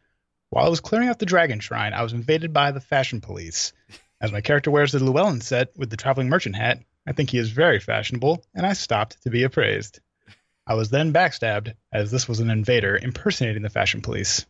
While 0.51 0.67
I 0.67 0.69
was 0.69 0.81
clearing 0.81 1.09
out 1.09 1.19
the 1.19 1.27
Dragon 1.27 1.61
Shrine, 1.61 1.93
I 1.95 2.03
was 2.03 2.13
invaded 2.13 2.53
by 2.53 2.73
the 2.73 2.81
fashion 2.81 3.21
police. 3.21 3.73
As 4.21 4.33
my 4.33 4.41
character 4.41 4.71
wears 4.71 4.93
the 4.93 5.03
Llewellyn 5.03 5.41
set 5.41 5.77
with 5.77 5.91
the 5.91 5.97
traveling 5.97 6.29
merchant 6.29 6.57
hat, 6.57 6.83
I 7.07 7.13
think 7.13 7.31
he 7.31 7.39
is 7.39 7.51
very 7.51 7.81
fashionable, 7.81 8.45
and 8.55 8.67
I 8.67 8.73
stopped 8.73 9.23
to 9.23 9.31
be 9.31 9.45
appraised. 9.45 10.01
I 10.67 10.75
was 10.75 10.91
then 10.91 11.13
backstabbed, 11.13 11.75
as 11.93 12.11
this 12.11 12.29
was 12.29 12.41
an 12.41 12.51
invader 12.51 12.99
impersonating 13.01 13.63
the 13.63 13.71
fashion 13.71 14.03
police. 14.03 14.45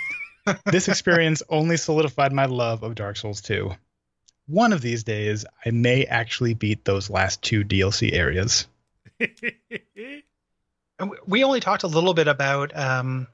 this 0.66 0.88
experience 0.88 1.42
only 1.48 1.76
solidified 1.76 2.32
my 2.32 2.44
love 2.44 2.82
of 2.82 2.94
Dark 2.94 3.16
Souls 3.16 3.40
2. 3.40 3.72
One 4.48 4.72
of 4.72 4.80
these 4.80 5.04
days, 5.04 5.44
I 5.64 5.70
may 5.70 6.04
actually 6.06 6.54
beat 6.54 6.84
those 6.84 7.08
last 7.10 7.42
two 7.42 7.62
DLC 7.64 8.12
areas. 8.12 8.66
And 11.00 11.12
we 11.26 11.44
only 11.44 11.60
talked 11.60 11.84
a 11.84 11.86
little 11.86 12.12
bit 12.12 12.26
about 12.26 12.76
um, 12.76 13.28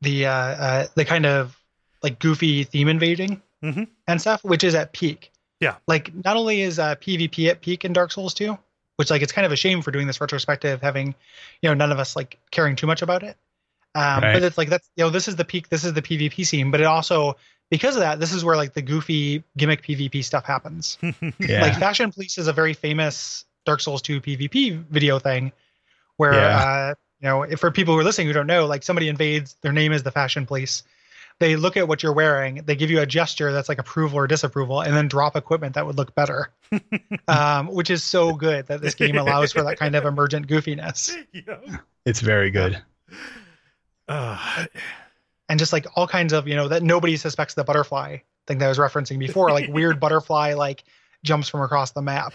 the 0.00 0.26
uh, 0.26 0.30
uh, 0.32 0.86
the 0.94 1.04
kind 1.04 1.26
of 1.26 1.58
like 2.04 2.20
goofy 2.20 2.62
theme 2.62 2.86
invading 2.88 3.42
Mhm. 3.64 3.88
and 4.06 4.20
stuff, 4.20 4.44
which 4.44 4.62
is 4.62 4.76
at 4.76 4.92
peak. 4.92 5.32
Yeah. 5.58 5.74
Like 5.88 6.14
not 6.14 6.36
only 6.36 6.60
is 6.60 6.78
uh, 6.78 6.94
PvP 6.96 7.48
at 7.48 7.62
peak 7.62 7.84
in 7.84 7.92
Dark 7.92 8.12
Souls 8.12 8.32
2, 8.34 8.56
which 8.96 9.10
like 9.10 9.22
it's 9.22 9.32
kind 9.32 9.44
of 9.44 9.50
a 9.50 9.56
shame 9.56 9.82
for 9.82 9.90
doing 9.90 10.06
this 10.06 10.20
retrospective, 10.20 10.82
having 10.82 11.16
you 11.62 11.68
know 11.68 11.74
none 11.74 11.90
of 11.90 11.98
us 11.98 12.14
like 12.14 12.38
caring 12.52 12.76
too 12.76 12.86
much 12.86 13.02
about 13.02 13.24
it. 13.24 13.36
Um, 13.96 14.22
Right. 14.22 14.34
But 14.34 14.42
it's 14.44 14.56
like 14.58 14.68
that's 14.68 14.88
you 14.94 15.02
know 15.02 15.10
this 15.10 15.26
is 15.26 15.34
the 15.34 15.44
peak, 15.44 15.70
this 15.70 15.82
is 15.84 15.94
the 15.94 16.02
PvP 16.02 16.46
scene, 16.46 16.70
but 16.70 16.80
it 16.80 16.84
also 16.86 17.36
because 17.74 17.96
of 17.96 18.00
that, 18.02 18.20
this 18.20 18.32
is 18.32 18.44
where 18.44 18.56
like 18.56 18.72
the 18.72 18.82
goofy 18.82 19.42
gimmick 19.56 19.82
PvP 19.82 20.22
stuff 20.22 20.44
happens. 20.44 20.96
Yeah. 21.40 21.62
Like 21.62 21.76
Fashion 21.76 22.12
Police 22.12 22.38
is 22.38 22.46
a 22.46 22.52
very 22.52 22.72
famous 22.72 23.44
Dark 23.66 23.80
Souls 23.80 24.00
2 24.00 24.20
PvP 24.20 24.84
video 24.84 25.18
thing 25.18 25.50
where 26.18 26.34
Yeah. 26.34 26.56
uh 26.90 26.94
you 27.20 27.28
know, 27.28 27.42
if 27.42 27.58
for 27.58 27.72
people 27.72 27.94
who 27.94 28.00
are 28.00 28.04
listening 28.04 28.28
who 28.28 28.32
don't 28.32 28.46
know, 28.46 28.66
like 28.66 28.84
somebody 28.84 29.08
invades, 29.08 29.56
their 29.62 29.72
name 29.72 29.92
is 29.92 30.04
the 30.04 30.12
Fashion 30.12 30.46
Police. 30.46 30.84
They 31.40 31.56
look 31.56 31.76
at 31.76 31.88
what 31.88 32.00
you're 32.00 32.12
wearing, 32.12 32.62
they 32.64 32.76
give 32.76 32.90
you 32.92 33.00
a 33.00 33.06
gesture 33.06 33.50
that's 33.52 33.68
like 33.68 33.78
approval 33.80 34.18
or 34.18 34.28
disapproval, 34.28 34.82
and 34.82 34.94
then 34.94 35.08
drop 35.08 35.34
equipment 35.34 35.74
that 35.74 35.84
would 35.84 35.96
look 35.96 36.14
better. 36.14 36.50
um, 37.28 37.66
which 37.66 37.90
is 37.90 38.04
so 38.04 38.34
good 38.34 38.68
that 38.68 38.80
this 38.82 38.94
game 38.94 39.18
allows 39.18 39.50
for 39.52 39.64
that 39.64 39.78
kind 39.80 39.96
of 39.96 40.04
emergent 40.04 40.46
goofiness. 40.46 41.12
yeah. 41.32 41.78
it's 42.04 42.20
very 42.20 42.52
good. 42.52 42.80
Uh, 44.06 44.66
And 45.48 45.58
just 45.58 45.72
like 45.72 45.86
all 45.94 46.06
kinds 46.06 46.32
of, 46.32 46.48
you 46.48 46.54
know, 46.54 46.68
that 46.68 46.82
nobody 46.82 47.16
suspects 47.16 47.54
the 47.54 47.64
butterfly 47.64 48.18
thing 48.46 48.58
that 48.58 48.66
I 48.66 48.68
was 48.68 48.78
referencing 48.78 49.18
before, 49.18 49.50
like 49.50 49.68
weird 49.68 50.00
butterfly 50.00 50.54
like 50.54 50.84
jumps 51.22 51.48
from 51.48 51.60
across 51.62 51.90
the 51.90 52.02
map. 52.02 52.34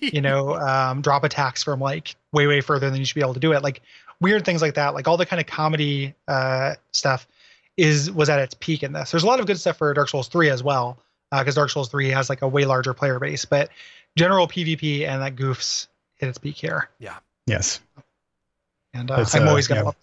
you 0.00 0.20
know, 0.20 0.54
um, 0.58 1.02
drop 1.02 1.24
attacks 1.24 1.62
from 1.62 1.80
like 1.80 2.16
way, 2.32 2.46
way 2.46 2.60
further 2.60 2.90
than 2.90 2.98
you 2.98 3.04
should 3.04 3.14
be 3.14 3.20
able 3.20 3.34
to 3.34 3.40
do 3.40 3.52
it. 3.52 3.62
Like 3.62 3.82
weird 4.20 4.44
things 4.44 4.62
like 4.62 4.74
that, 4.74 4.94
like 4.94 5.06
all 5.06 5.16
the 5.16 5.26
kind 5.26 5.40
of 5.40 5.46
comedy 5.46 6.14
uh, 6.26 6.74
stuff 6.92 7.28
is 7.76 8.10
was 8.10 8.28
at 8.28 8.40
its 8.40 8.54
peak 8.54 8.82
in 8.82 8.92
this. 8.92 9.10
There's 9.10 9.22
a 9.22 9.26
lot 9.26 9.40
of 9.40 9.46
good 9.46 9.58
stuff 9.58 9.76
for 9.76 9.92
Dark 9.94 10.08
Souls 10.08 10.28
3 10.28 10.50
as 10.50 10.62
well, 10.62 10.98
because 11.30 11.54
Dark 11.54 11.70
Souls 11.70 11.88
3 11.88 12.08
has 12.10 12.28
like 12.28 12.42
a 12.42 12.48
way 12.48 12.64
larger 12.64 12.94
player 12.94 13.18
base, 13.18 13.44
but 13.44 13.70
general 14.16 14.48
PvP 14.48 15.06
and 15.06 15.22
that 15.22 15.36
goofs 15.36 15.86
hit 16.16 16.28
its 16.28 16.38
peak 16.38 16.56
here. 16.56 16.88
Yeah. 16.98 17.16
Yes. 17.46 17.80
And 18.94 19.10
uh, 19.10 19.24
I'm 19.32 19.46
uh, 19.46 19.48
always 19.50 19.68
gonna 19.68 19.80
yeah. 19.80 19.84
love 19.86 19.96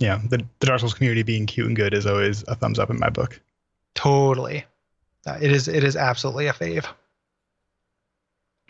Yeah. 0.00 0.20
The, 0.28 0.38
the 0.58 0.66
Dark 0.66 0.80
Souls 0.80 0.94
community 0.94 1.22
being 1.22 1.46
cute 1.46 1.68
and 1.68 1.76
good 1.76 1.94
is 1.94 2.06
always 2.06 2.42
a 2.48 2.54
thumbs 2.56 2.78
up 2.80 2.90
in 2.90 2.98
my 2.98 3.10
book. 3.10 3.40
totally. 3.94 4.64
Uh, 5.26 5.38
it 5.40 5.52
is 5.52 5.68
it 5.68 5.84
is 5.84 5.96
absolutely 5.96 6.46
a 6.48 6.52
fave. 6.54 6.86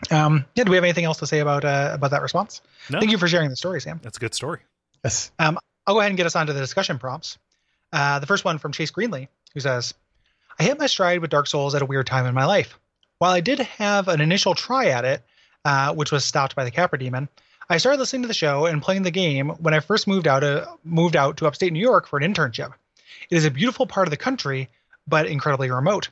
Um, 0.09 0.45
yeah, 0.55 0.63
do 0.63 0.71
we 0.71 0.75
have 0.77 0.83
anything 0.83 1.05
else 1.05 1.17
to 1.19 1.27
say 1.27 1.39
about 1.39 1.63
uh, 1.63 1.91
about 1.93 2.11
that 2.11 2.21
response? 2.21 2.61
no, 2.89 2.99
Thank 2.99 3.11
you 3.11 3.17
for 3.17 3.27
sharing 3.27 3.49
the 3.49 3.55
story, 3.55 3.79
Sam. 3.81 3.99
that's 4.03 4.17
a 4.17 4.19
good 4.19 4.33
story. 4.33 4.59
Yes. 5.03 5.31
Um, 5.39 5.57
I'll 5.87 5.93
go 5.95 5.99
ahead 5.99 6.11
and 6.11 6.17
get 6.17 6.25
us 6.25 6.35
onto 6.35 6.53
the 6.53 6.59
discussion 6.59 6.99
prompts. 6.99 7.37
Uh, 7.93 8.19
the 8.19 8.25
first 8.25 8.43
one 8.45 8.57
from 8.57 8.71
Chase 8.71 8.91
Greenley, 8.91 9.27
who 9.53 9.59
says, 9.59 9.93
I 10.59 10.63
hit 10.63 10.77
my 10.79 10.87
stride 10.87 11.19
with 11.21 11.29
Dark 11.29 11.47
Souls 11.47 11.75
at 11.75 11.81
a 11.81 11.85
weird 11.85 12.07
time 12.07 12.25
in 12.25 12.33
my 12.33 12.45
life. 12.45 12.77
While 13.19 13.31
I 13.31 13.41
did 13.41 13.59
have 13.59 14.07
an 14.07 14.21
initial 14.21 14.55
try 14.55 14.87
at 14.87 15.05
it, 15.05 15.23
uh, 15.65 15.93
which 15.93 16.11
was 16.11 16.25
stopped 16.25 16.55
by 16.55 16.63
the 16.63 16.71
Capra 16.71 16.99
Demon, 16.99 17.29
I 17.71 17.77
started 17.77 17.99
listening 17.99 18.23
to 18.23 18.27
the 18.27 18.33
show 18.33 18.65
and 18.65 18.81
playing 18.81 19.03
the 19.03 19.11
game 19.11 19.47
when 19.47 19.73
I 19.73 19.79
first 19.79 20.05
moved 20.05 20.27
out, 20.27 20.43
uh, 20.43 20.65
moved 20.83 21.15
out 21.15 21.37
to 21.37 21.47
upstate 21.47 21.71
New 21.71 21.79
York 21.79 22.05
for 22.05 22.19
an 22.19 22.33
internship. 22.33 22.73
It 23.29 23.37
is 23.37 23.45
a 23.45 23.49
beautiful 23.49 23.87
part 23.87 24.07
of 24.07 24.11
the 24.11 24.17
country, 24.17 24.67
but 25.07 25.25
incredibly 25.25 25.71
remote. 25.71 26.09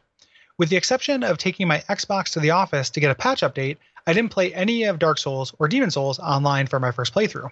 With 0.57 0.69
the 0.69 0.77
exception 0.77 1.21
of 1.21 1.37
taking 1.37 1.67
my 1.67 1.79
Xbox 1.89 2.31
to 2.31 2.39
the 2.39 2.51
office 2.51 2.91
to 2.91 3.01
get 3.01 3.11
a 3.11 3.15
patch 3.15 3.41
update, 3.41 3.75
I 4.07 4.13
didn't 4.13 4.31
play 4.31 4.53
any 4.53 4.83
of 4.83 4.99
Dark 4.99 5.17
Souls 5.17 5.53
or 5.59 5.67
Demon 5.67 5.91
Souls 5.91 6.17
online 6.17 6.67
for 6.67 6.79
my 6.79 6.91
first 6.91 7.13
playthrough. 7.13 7.51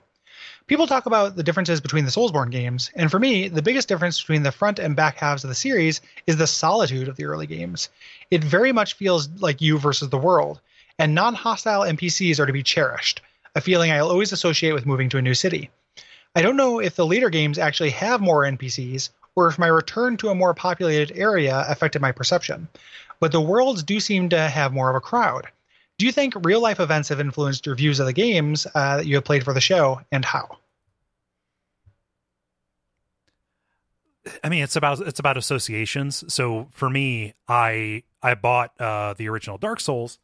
People 0.67 0.87
talk 0.87 1.05
about 1.05 1.35
the 1.35 1.43
differences 1.43 1.81
between 1.81 2.05
the 2.05 2.11
Soulsborne 2.11 2.49
games, 2.49 2.89
and 2.95 3.11
for 3.11 3.19
me, 3.19 3.49
the 3.49 3.61
biggest 3.61 3.89
difference 3.89 4.21
between 4.21 4.43
the 4.43 4.53
front 4.53 4.79
and 4.79 4.95
back 4.95 5.17
halves 5.17 5.43
of 5.43 5.49
the 5.49 5.53
series 5.53 5.99
is 6.25 6.37
the 6.37 6.47
solitude 6.47 7.09
of 7.09 7.17
the 7.17 7.25
early 7.25 7.45
games. 7.45 7.89
It 8.31 8.41
very 8.41 8.71
much 8.71 8.93
feels 8.93 9.27
like 9.27 9.59
you 9.59 9.77
versus 9.77 10.07
the 10.07 10.17
world, 10.17 10.61
and 10.97 11.13
non 11.13 11.33
hostile 11.33 11.81
NPCs 11.81 12.39
are 12.39 12.45
to 12.45 12.53
be 12.53 12.63
cherished, 12.63 13.21
a 13.57 13.61
feeling 13.61 13.91
I'll 13.91 14.09
always 14.09 14.31
associate 14.31 14.73
with 14.73 14.85
moving 14.85 15.09
to 15.09 15.17
a 15.17 15.21
new 15.21 15.33
city. 15.33 15.71
I 16.35 16.43
don't 16.43 16.57
know 16.57 16.79
if 16.79 16.95
the 16.95 17.07
later 17.07 17.31
games 17.31 17.57
actually 17.57 17.89
have 17.89 18.21
more 18.21 18.43
NPCs, 18.43 19.09
or 19.35 19.47
if 19.47 19.57
my 19.57 19.65
return 19.65 20.15
to 20.17 20.29
a 20.29 20.35
more 20.35 20.53
populated 20.53 21.17
area 21.17 21.65
affected 21.67 21.99
my 21.99 22.11
perception, 22.11 22.67
but 23.19 23.31
the 23.31 23.41
worlds 23.41 23.81
do 23.81 23.99
seem 23.99 24.29
to 24.29 24.39
have 24.39 24.73
more 24.73 24.91
of 24.91 24.95
a 24.95 25.01
crowd. 25.01 25.47
Do 25.97 26.05
you 26.05 26.11
think 26.11 26.35
real 26.45 26.61
life 26.61 26.79
events 26.79 27.09
have 27.09 27.19
influenced 27.19 27.65
your 27.65 27.73
views 27.73 27.99
of 27.99 28.05
the 28.05 28.13
games 28.13 28.67
uh, 28.75 28.97
that 28.97 29.07
you 29.07 29.15
have 29.15 29.25
played 29.25 29.43
for 29.43 29.53
the 29.53 29.61
show, 29.61 30.01
and 30.11 30.23
how? 30.23 30.59
I 34.43 34.49
mean, 34.49 34.61
it's 34.61 34.75
about 34.75 34.99
it's 34.99 35.19
about 35.19 35.37
associations. 35.37 36.23
So 36.31 36.67
for 36.73 36.91
me, 36.91 37.33
I 37.47 38.03
I 38.21 38.35
bought 38.35 38.79
uh, 38.79 39.15
the 39.15 39.29
original 39.29 39.57
Dark 39.57 39.79
Souls 39.79 40.19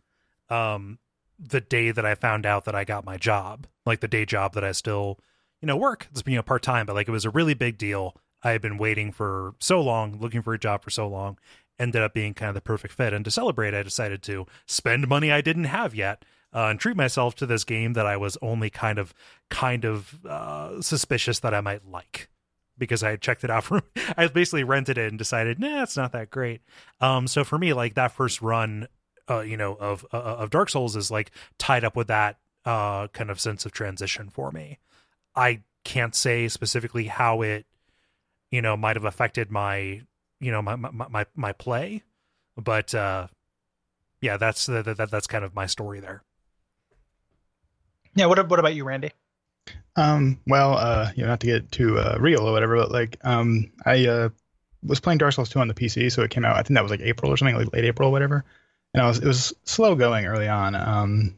um, 0.50 1.00
the 1.48 1.62
day 1.62 1.92
that 1.92 2.06
I 2.06 2.16
found 2.16 2.46
out 2.46 2.66
that 2.66 2.76
I 2.76 2.84
got 2.84 3.06
my 3.06 3.18
job, 3.18 3.68
like 3.86 4.00
the 4.00 4.08
day 4.08 4.26
job 4.26 4.54
that 4.54 4.64
I 4.64 4.72
still 4.72 5.20
you 5.62 5.68
know 5.68 5.78
work. 5.78 6.08
It's 6.12 6.22
being 6.22 6.38
a 6.38 6.44
part 6.44 6.62
time, 6.62 6.86
but 6.86 6.96
like 6.96 7.08
it 7.08 7.12
was 7.12 7.26
a 7.26 7.30
really 7.30 7.54
big 7.54 7.78
deal. 7.78 8.16
I 8.44 8.52
had 8.52 8.62
been 8.62 8.78
waiting 8.78 9.12
for 9.12 9.56
so 9.60 9.82
long, 9.82 10.20
looking 10.20 10.42
for 10.42 10.54
a 10.54 10.60
job 10.60 10.84
for 10.84 10.90
so 10.90 11.08
long. 11.08 11.38
Ended 11.80 12.02
up 12.02 12.14
being 12.14 12.34
kind 12.34 12.50
of 12.50 12.56
the 12.56 12.62
perfect 12.62 12.94
fit, 12.94 13.14
and 13.14 13.26
to 13.26 13.32
celebrate, 13.32 13.74
I 13.74 13.82
decided 13.82 14.22
to 14.24 14.46
spend 14.68 15.08
money 15.08 15.32
I 15.32 15.42
didn't 15.42 15.64
have 15.66 15.96
yet 15.96 16.24
uh, 16.54 16.68
and 16.68 16.80
treat 16.80 16.96
myself 16.96 17.36
to 17.36 17.46
this 17.46 17.64
game 17.64 17.94
that 17.94 18.06
I 18.06 18.18
was 18.18 18.38
only 18.42 18.70
kind 18.70 19.00
of 19.00 19.14
kind 19.50 19.86
of 19.86 20.24
uh, 20.26 20.82
suspicious 20.82 21.40
that 21.40 21.54
I 21.54 21.62
might 21.62 21.90
like 21.90 22.30
because 22.78 23.04
I 23.04 23.12
had 23.12 23.22
checked 23.22 23.44
it 23.44 23.50
out 23.50 23.64
from 23.64 23.82
I 24.18 24.28
basically 24.28 24.64
rented 24.64 24.98
it 24.98 25.10
and 25.10 25.18
decided, 25.18 25.60
nah, 25.60 25.84
it's 25.84 25.98
not 25.98 26.12
that 26.12 26.30
great. 26.30 26.62
Um, 27.02 27.28
so 27.28 27.44
for 27.44 27.58
me, 27.58 27.74
like 27.74 27.96
that 27.96 28.12
first 28.12 28.42
run, 28.42 28.88
uh, 29.30 29.42
you 29.42 29.58
know, 29.58 29.76
of 29.80 30.06
uh, 30.14 30.18
of 30.18 30.50
Dark 30.50 30.70
Souls 30.70 30.96
is 30.96 31.12
like 31.12 31.32
tied 31.58 31.84
up 31.84 31.96
with 31.96 32.08
that 32.08 32.38
uh 32.66 33.08
kind 33.10 33.30
of 33.30 33.40
sense 33.40 33.66
of 33.66 33.72
transition 33.72 34.30
for 34.30 34.52
me. 34.52 34.80
I 35.36 35.62
can't 35.84 36.16
say 36.16 36.48
specifically 36.48 37.06
how 37.06 37.42
it, 37.42 37.66
you 38.52 38.62
know, 38.62 38.78
might 38.78 38.96
have 38.96 39.06
affected 39.06 39.52
my, 39.52 40.02
you 40.40 40.52
know, 40.52 40.62
my 40.62 40.76
my 40.76 41.08
my, 41.10 41.26
my 41.36 41.52
play, 41.52 42.04
but 42.58 42.94
uh, 42.96 43.28
yeah, 44.22 44.38
that's 44.38 44.66
that, 44.68 44.86
that 44.98 45.12
that's 45.12 45.28
kind 45.28 45.44
of 45.44 45.54
my 45.54 45.66
story 45.66 46.00
there. 46.00 46.24
Yeah, 48.16 48.28
what, 48.28 48.48
what 48.50 48.60
about 48.60 48.76
you, 48.76 48.84
Randy? 48.84 49.12
Um, 49.96 50.40
well, 50.48 50.78
uh, 50.78 51.12
you 51.16 51.24
know, 51.24 51.30
not 51.30 51.40
to 51.42 51.48
get 51.48 51.72
too 51.72 51.98
uh, 51.98 52.18
real 52.20 52.48
or 52.48 52.52
whatever, 52.52 52.78
but 52.78 52.92
like, 52.92 53.18
um, 53.24 53.72
I 53.86 54.08
uh, 54.08 54.30
was 54.84 55.00
playing 55.00 55.18
Dark 55.18 55.34
Souls 55.34 55.50
2 55.50 55.60
on 55.60 55.68
the 55.68 55.74
PC, 55.74 56.12
so 56.12 56.22
it 56.22 56.32
came 56.32 56.46
out. 56.46 56.56
I 56.56 56.64
think 56.64 56.76
that 56.76 56.84
was 56.84 56.92
like 56.92 57.02
April 57.02 57.32
or 57.32 57.38
something, 57.38 57.56
like 57.56 57.74
late 57.74 57.86
April 57.86 58.10
or 58.10 58.12
whatever. 58.12 58.44
And 58.94 59.04
I 59.04 59.08
was 59.08 59.20
it 59.20 59.26
was 59.26 59.54
slow 59.64 59.96
going 59.96 60.26
early 60.26 60.48
on. 60.48 60.76
Um, 60.76 61.38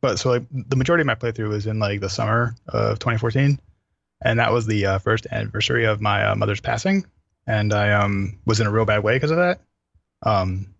but 0.00 0.18
so 0.18 0.30
like 0.30 0.44
the 0.50 0.76
majority 0.76 1.02
of 1.02 1.06
my 1.06 1.14
playthrough 1.14 1.48
was 1.48 1.66
in 1.66 1.78
like 1.78 2.00
the 2.00 2.08
summer 2.08 2.54
of 2.68 2.98
2014, 2.98 3.60
and 4.24 4.38
that 4.38 4.52
was 4.52 4.66
the 4.66 4.86
uh, 4.86 4.98
first 4.98 5.26
anniversary 5.30 5.84
of 5.84 6.00
my 6.00 6.26
uh, 6.26 6.34
mother's 6.34 6.60
passing, 6.60 7.04
and 7.46 7.72
I 7.72 7.92
um 7.92 8.38
was 8.46 8.60
in 8.60 8.66
a 8.66 8.70
real 8.70 8.84
bad 8.84 9.02
way 9.04 9.16
because 9.16 9.30
of 9.30 9.36
that. 9.36 9.60
Um, 10.22 10.74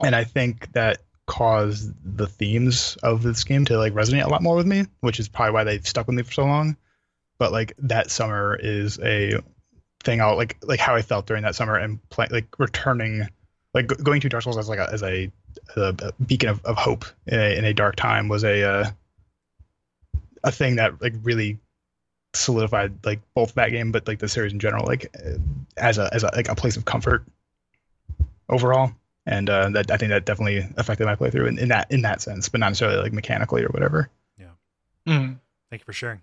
and 0.00 0.14
I 0.14 0.24
think 0.24 0.72
that 0.72 0.98
caused 1.26 1.92
the 2.04 2.26
themes 2.26 2.96
of 3.02 3.22
this 3.22 3.42
game 3.44 3.64
to 3.64 3.78
like 3.78 3.92
resonate 3.92 4.24
a 4.24 4.28
lot 4.28 4.42
more 4.42 4.56
with 4.56 4.66
me, 4.66 4.84
which 5.00 5.18
is 5.18 5.28
probably 5.28 5.52
why 5.52 5.64
they've 5.64 5.86
stuck 5.86 6.06
with 6.06 6.16
me 6.16 6.22
for 6.22 6.32
so 6.32 6.44
long. 6.44 6.76
But 7.38 7.52
like 7.52 7.74
that 7.78 8.10
summer 8.10 8.56
is 8.58 8.98
a 9.00 9.42
thing 10.04 10.20
I'll 10.20 10.36
like 10.36 10.56
like 10.62 10.80
how 10.80 10.94
I 10.94 11.02
felt 11.02 11.26
during 11.26 11.42
that 11.42 11.54
summer 11.54 11.76
and 11.76 12.06
play, 12.10 12.28
like 12.30 12.58
returning 12.58 13.28
like 13.76 13.86
going 14.02 14.20
to 14.22 14.28
Dark 14.28 14.42
Souls 14.42 14.56
as 14.58 14.68
like 14.68 14.78
a, 14.80 14.90
as 14.92 15.02
a, 15.02 15.30
a, 15.76 15.94
a 16.00 16.12
beacon 16.24 16.48
of, 16.48 16.64
of 16.64 16.76
hope 16.76 17.04
in 17.26 17.38
a, 17.38 17.56
in 17.58 17.64
a 17.64 17.72
dark 17.74 17.94
time 17.96 18.28
was 18.28 18.42
a 18.44 18.62
uh, 18.62 18.90
a 20.42 20.50
thing 20.50 20.76
that 20.76 21.00
like 21.00 21.14
really 21.22 21.58
solidified 22.34 23.04
like 23.04 23.20
both 23.34 23.54
that 23.54 23.70
game 23.70 23.92
but 23.92 24.06
like 24.08 24.18
the 24.18 24.28
series 24.28 24.52
in 24.52 24.58
general 24.58 24.84
like 24.86 25.14
uh, 25.24 25.38
as 25.76 25.98
a 25.98 26.12
as 26.12 26.22
a 26.22 26.30
like 26.34 26.48
a 26.48 26.54
place 26.54 26.76
of 26.76 26.84
comfort 26.84 27.24
overall 28.48 28.92
and 29.26 29.50
uh, 29.50 29.68
that 29.70 29.90
I 29.90 29.96
think 29.96 30.10
that 30.10 30.24
definitely 30.24 30.66
affected 30.76 31.04
my 31.06 31.16
playthrough 31.16 31.48
in, 31.48 31.58
in 31.58 31.68
that 31.70 31.90
in 31.90 32.02
that 32.02 32.20
sense, 32.20 32.48
but 32.48 32.60
not 32.60 32.68
necessarily 32.68 32.98
like 33.02 33.12
mechanically 33.12 33.62
or 33.64 33.68
whatever. 33.68 34.10
Mhm. 35.08 35.38
Thank 35.70 35.82
you 35.82 35.84
for 35.84 35.92
sharing. 35.92 36.20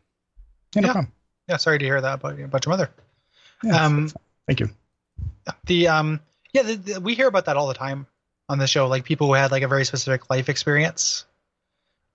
Yeah, 0.76 0.82
no 0.82 0.88
Yeah. 0.88 0.92
problem. 0.94 1.14
Yeah, 1.48 1.56
sorry 1.58 1.80
to 1.80 1.86
hear 1.86 2.02
that 2.02 2.16
about, 2.16 2.38
about 2.38 2.66
your 2.66 2.70
mother. 2.72 2.90
Yeah, 3.64 3.86
Um, 3.86 4.02
that's 4.02 4.14
fine. 4.14 4.22
Thank 4.48 4.60
you. 4.60 4.70
The 5.68 5.88
um, 5.88 6.20
yeah, 6.54 6.62
the, 6.64 6.76
the, 6.76 7.02
we 7.02 7.16
hear 7.16 7.28
about 7.28 7.46
that 7.46 7.58
all 7.58 7.68
the 7.68 7.74
time 7.74 8.08
on 8.48 8.60
the 8.60 8.68
show. 8.68 8.88
Like 8.88 9.04
people 9.04 9.28
who 9.28 9.34
had 9.34 9.52
like 9.52 9.64
a 9.64 9.68
very 9.68 9.86
specific 9.86 10.30
life 10.30 10.50
experience 10.50 11.26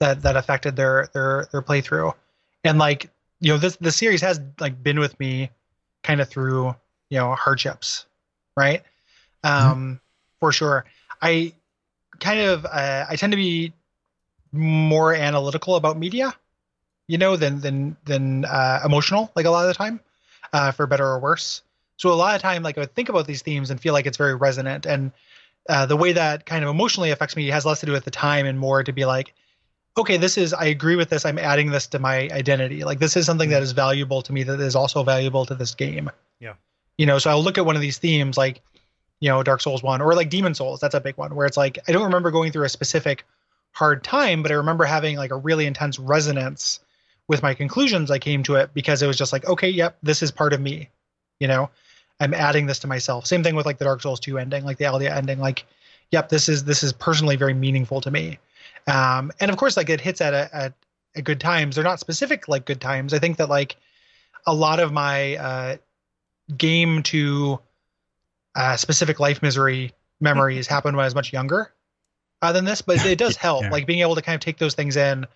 that 0.01 0.23
that 0.23 0.37
affected 0.37 0.77
their 0.77 1.09
their 1.13 1.49
their 1.53 1.63
playthrough, 1.63 2.15
and 2.65 2.79
like 2.79 3.11
you 3.41 3.53
know 3.53 3.59
this 3.59 3.77
the 3.77 3.93
series 3.93 4.21
has 4.21 4.41
like 4.61 4.83
been 4.83 4.99
with 4.99 5.19
me 5.21 5.51
kind 6.03 6.21
of 6.21 6.29
through 6.29 6.75
you 7.11 7.19
know 7.19 7.35
hardships, 7.35 8.07
right? 8.57 8.83
Um, 9.45 10.01
for 10.41 10.53
sure. 10.53 10.85
I 11.21 11.53
kind 12.21 12.41
of 12.41 12.65
uh, 12.65 13.07
I 13.09 13.17
tend 13.17 13.33
to 13.33 13.37
be 13.37 13.73
more 14.53 15.15
analytical 15.15 15.77
about 15.77 15.99
media, 15.99 16.35
you 17.07 17.19
know, 17.19 17.37
than 17.37 17.61
than 17.61 17.97
than 18.05 18.45
uh, 18.45 18.81
emotional. 18.85 19.31
Like 19.35 19.47
a 19.47 19.51
lot 19.51 19.63
of 19.63 19.69
the 19.69 19.75
time, 19.75 20.01
uh, 20.53 20.73
for 20.73 20.87
better 20.87 21.07
or 21.07 21.19
worse. 21.19 21.63
So 21.99 22.11
a 22.11 22.15
lot 22.15 22.35
of 22.35 22.41
time, 22.41 22.63
like 22.63 22.79
I 22.79 22.83
would 22.83 22.95
think 22.95 23.09
about 23.09 23.27
these 23.27 23.43
themes 23.43 23.71
and 23.71 23.81
feel 23.81 23.93
like 23.93 24.07
it's 24.07 24.17
very 24.17 24.35
resonant. 24.35 24.87
And 24.87 25.13
uh, 25.69 25.85
the 25.85 25.97
way 25.97 26.13
that 26.13 26.47
kind 26.47 26.65
of 26.65 26.71
emotionally 26.71 27.11
affects 27.11 27.37
me 27.37 27.49
has 27.49 27.67
less 27.67 27.81
to 27.81 27.87
do 27.87 27.93
with 27.93 28.05
the 28.05 28.11
time 28.11 28.47
and 28.47 28.59
more 28.59 28.83
to 28.83 28.93
be 28.93 29.05
like, 29.05 29.35
okay, 29.99 30.17
this 30.17 30.39
is 30.39 30.55
I 30.55 30.67
agree 30.67 30.97
with 30.97 31.11
this. 31.11 31.27
I'm 31.27 31.39
adding 31.39 31.71
this 31.71 31.89
to 31.89 31.99
my 31.99 32.29
identity. 32.31 32.85
Like 32.85 33.01
this 33.01 33.17
is 33.17 33.27
something 33.27 33.51
that 33.51 33.63
is 33.63 33.73
valuable 33.73 34.23
to 34.23 34.33
me 34.33 34.45
that 34.45 34.61
is 34.61 34.77
also 34.77 35.03
valuable 35.03 35.45
to 35.47 35.55
this 35.55 35.75
game. 35.75 36.11
Yeah. 36.41 36.55
You 36.97 37.07
know, 37.07 37.19
so 37.19 37.31
I'll 37.31 37.43
look 37.43 37.59
at 37.59 37.67
one 37.67 37.77
of 37.77 37.83
these 37.83 37.99
themes 37.99 38.39
like, 38.39 38.63
you 39.21 39.29
know, 39.29 39.43
Dark 39.43 39.61
Souls 39.61 39.83
one 39.83 40.01
or 40.01 40.15
like 40.15 40.31
Demon 40.31 40.55
Souls. 40.55 40.79
That's 40.79 40.95
a 40.95 41.01
big 41.01 41.17
one 41.17 41.35
where 41.35 41.47
it's 41.47 41.57
like 41.57 41.79
I 41.89 41.93
don't 41.93 42.05
remember 42.05 42.31
going 42.31 42.53
through 42.53 42.65
a 42.65 42.69
specific 42.69 43.25
hard 43.73 44.05
time, 44.05 44.43
but 44.43 44.53
I 44.53 44.55
remember 44.55 44.85
having 44.85 45.17
like 45.17 45.33
a 45.33 45.37
really 45.37 45.67
intense 45.67 45.99
resonance 45.99 46.79
with 47.27 47.43
my 47.43 47.55
conclusions 47.55 48.11
I 48.11 48.19
came 48.19 48.45
to 48.45 48.55
it 48.55 48.71
because 48.73 49.03
it 49.03 49.07
was 49.09 49.19
just 49.19 49.33
like, 49.33 49.47
okay, 49.47 49.69
yep, 49.69 49.99
this 50.03 50.23
is 50.23 50.31
part 50.31 50.53
of 50.53 50.61
me. 50.61 50.91
You 51.41 51.49
know, 51.49 51.71
I'm 52.21 52.35
adding 52.35 52.67
this 52.67 52.81
to 52.81 52.87
myself. 52.87 53.27
Same 53.27 53.43
thing 53.43 53.55
with 53.55 53.67
like 53.67 53.79
the 53.79 53.85
Dark 53.85 54.03
Souls 54.03 54.21
2 54.21 54.39
ending, 54.39 54.65
like 54.65 54.79
the 54.79 54.85
Aldia 54.85 55.15
ending, 55.15 55.39
like, 55.39 55.65
yep, 56.11 56.29
this 56.29 56.49
is 56.49 56.65
this 56.65 56.83
is 56.83 56.93
personally 56.93 57.37
very 57.37 57.55
meaningful 57.55 58.01
to 58.01 58.11
me. 58.11 58.39
Um, 58.87 59.33
and 59.41 59.51
of 59.51 59.57
course, 59.57 59.77
like 59.77 59.89
it 59.89 60.01
hits 60.01 60.21
at 60.21 60.35
a 60.35 60.49
at, 60.53 60.73
at 61.17 61.25
good 61.25 61.41
times. 61.41 61.75
They're 61.75 61.85
not 61.85 62.01
specific 62.01 62.49
like 62.49 62.65
good 62.65 62.81
times. 62.81 63.15
I 63.15 63.19
think 63.19 63.37
that 63.37 63.49
like 63.49 63.77
a 64.47 64.55
lot 64.55 64.81
of 64.81 64.93
my 64.93 65.37
uh 65.37 65.77
game 66.57 67.03
to 67.03 67.61
uh 68.55 68.77
specific 68.77 69.21
life 69.21 69.43
misery 69.43 69.93
memories 70.21 70.67
happened 70.69 70.97
when 70.97 71.05
I 71.05 71.07
was 71.07 71.15
much 71.15 71.33
younger 71.33 71.73
uh, 72.43 72.53
than 72.53 72.65
this, 72.65 72.83
but 72.83 73.05
it 73.05 73.19
does 73.19 73.37
help. 73.49 73.63
Yeah. 73.63 73.71
Like 73.71 73.87
being 73.87 74.01
able 74.01 74.15
to 74.15 74.23
kind 74.23 74.35
of 74.35 74.41
take 74.41 74.59
those 74.59 74.75
things 74.75 74.97
in 74.97 75.27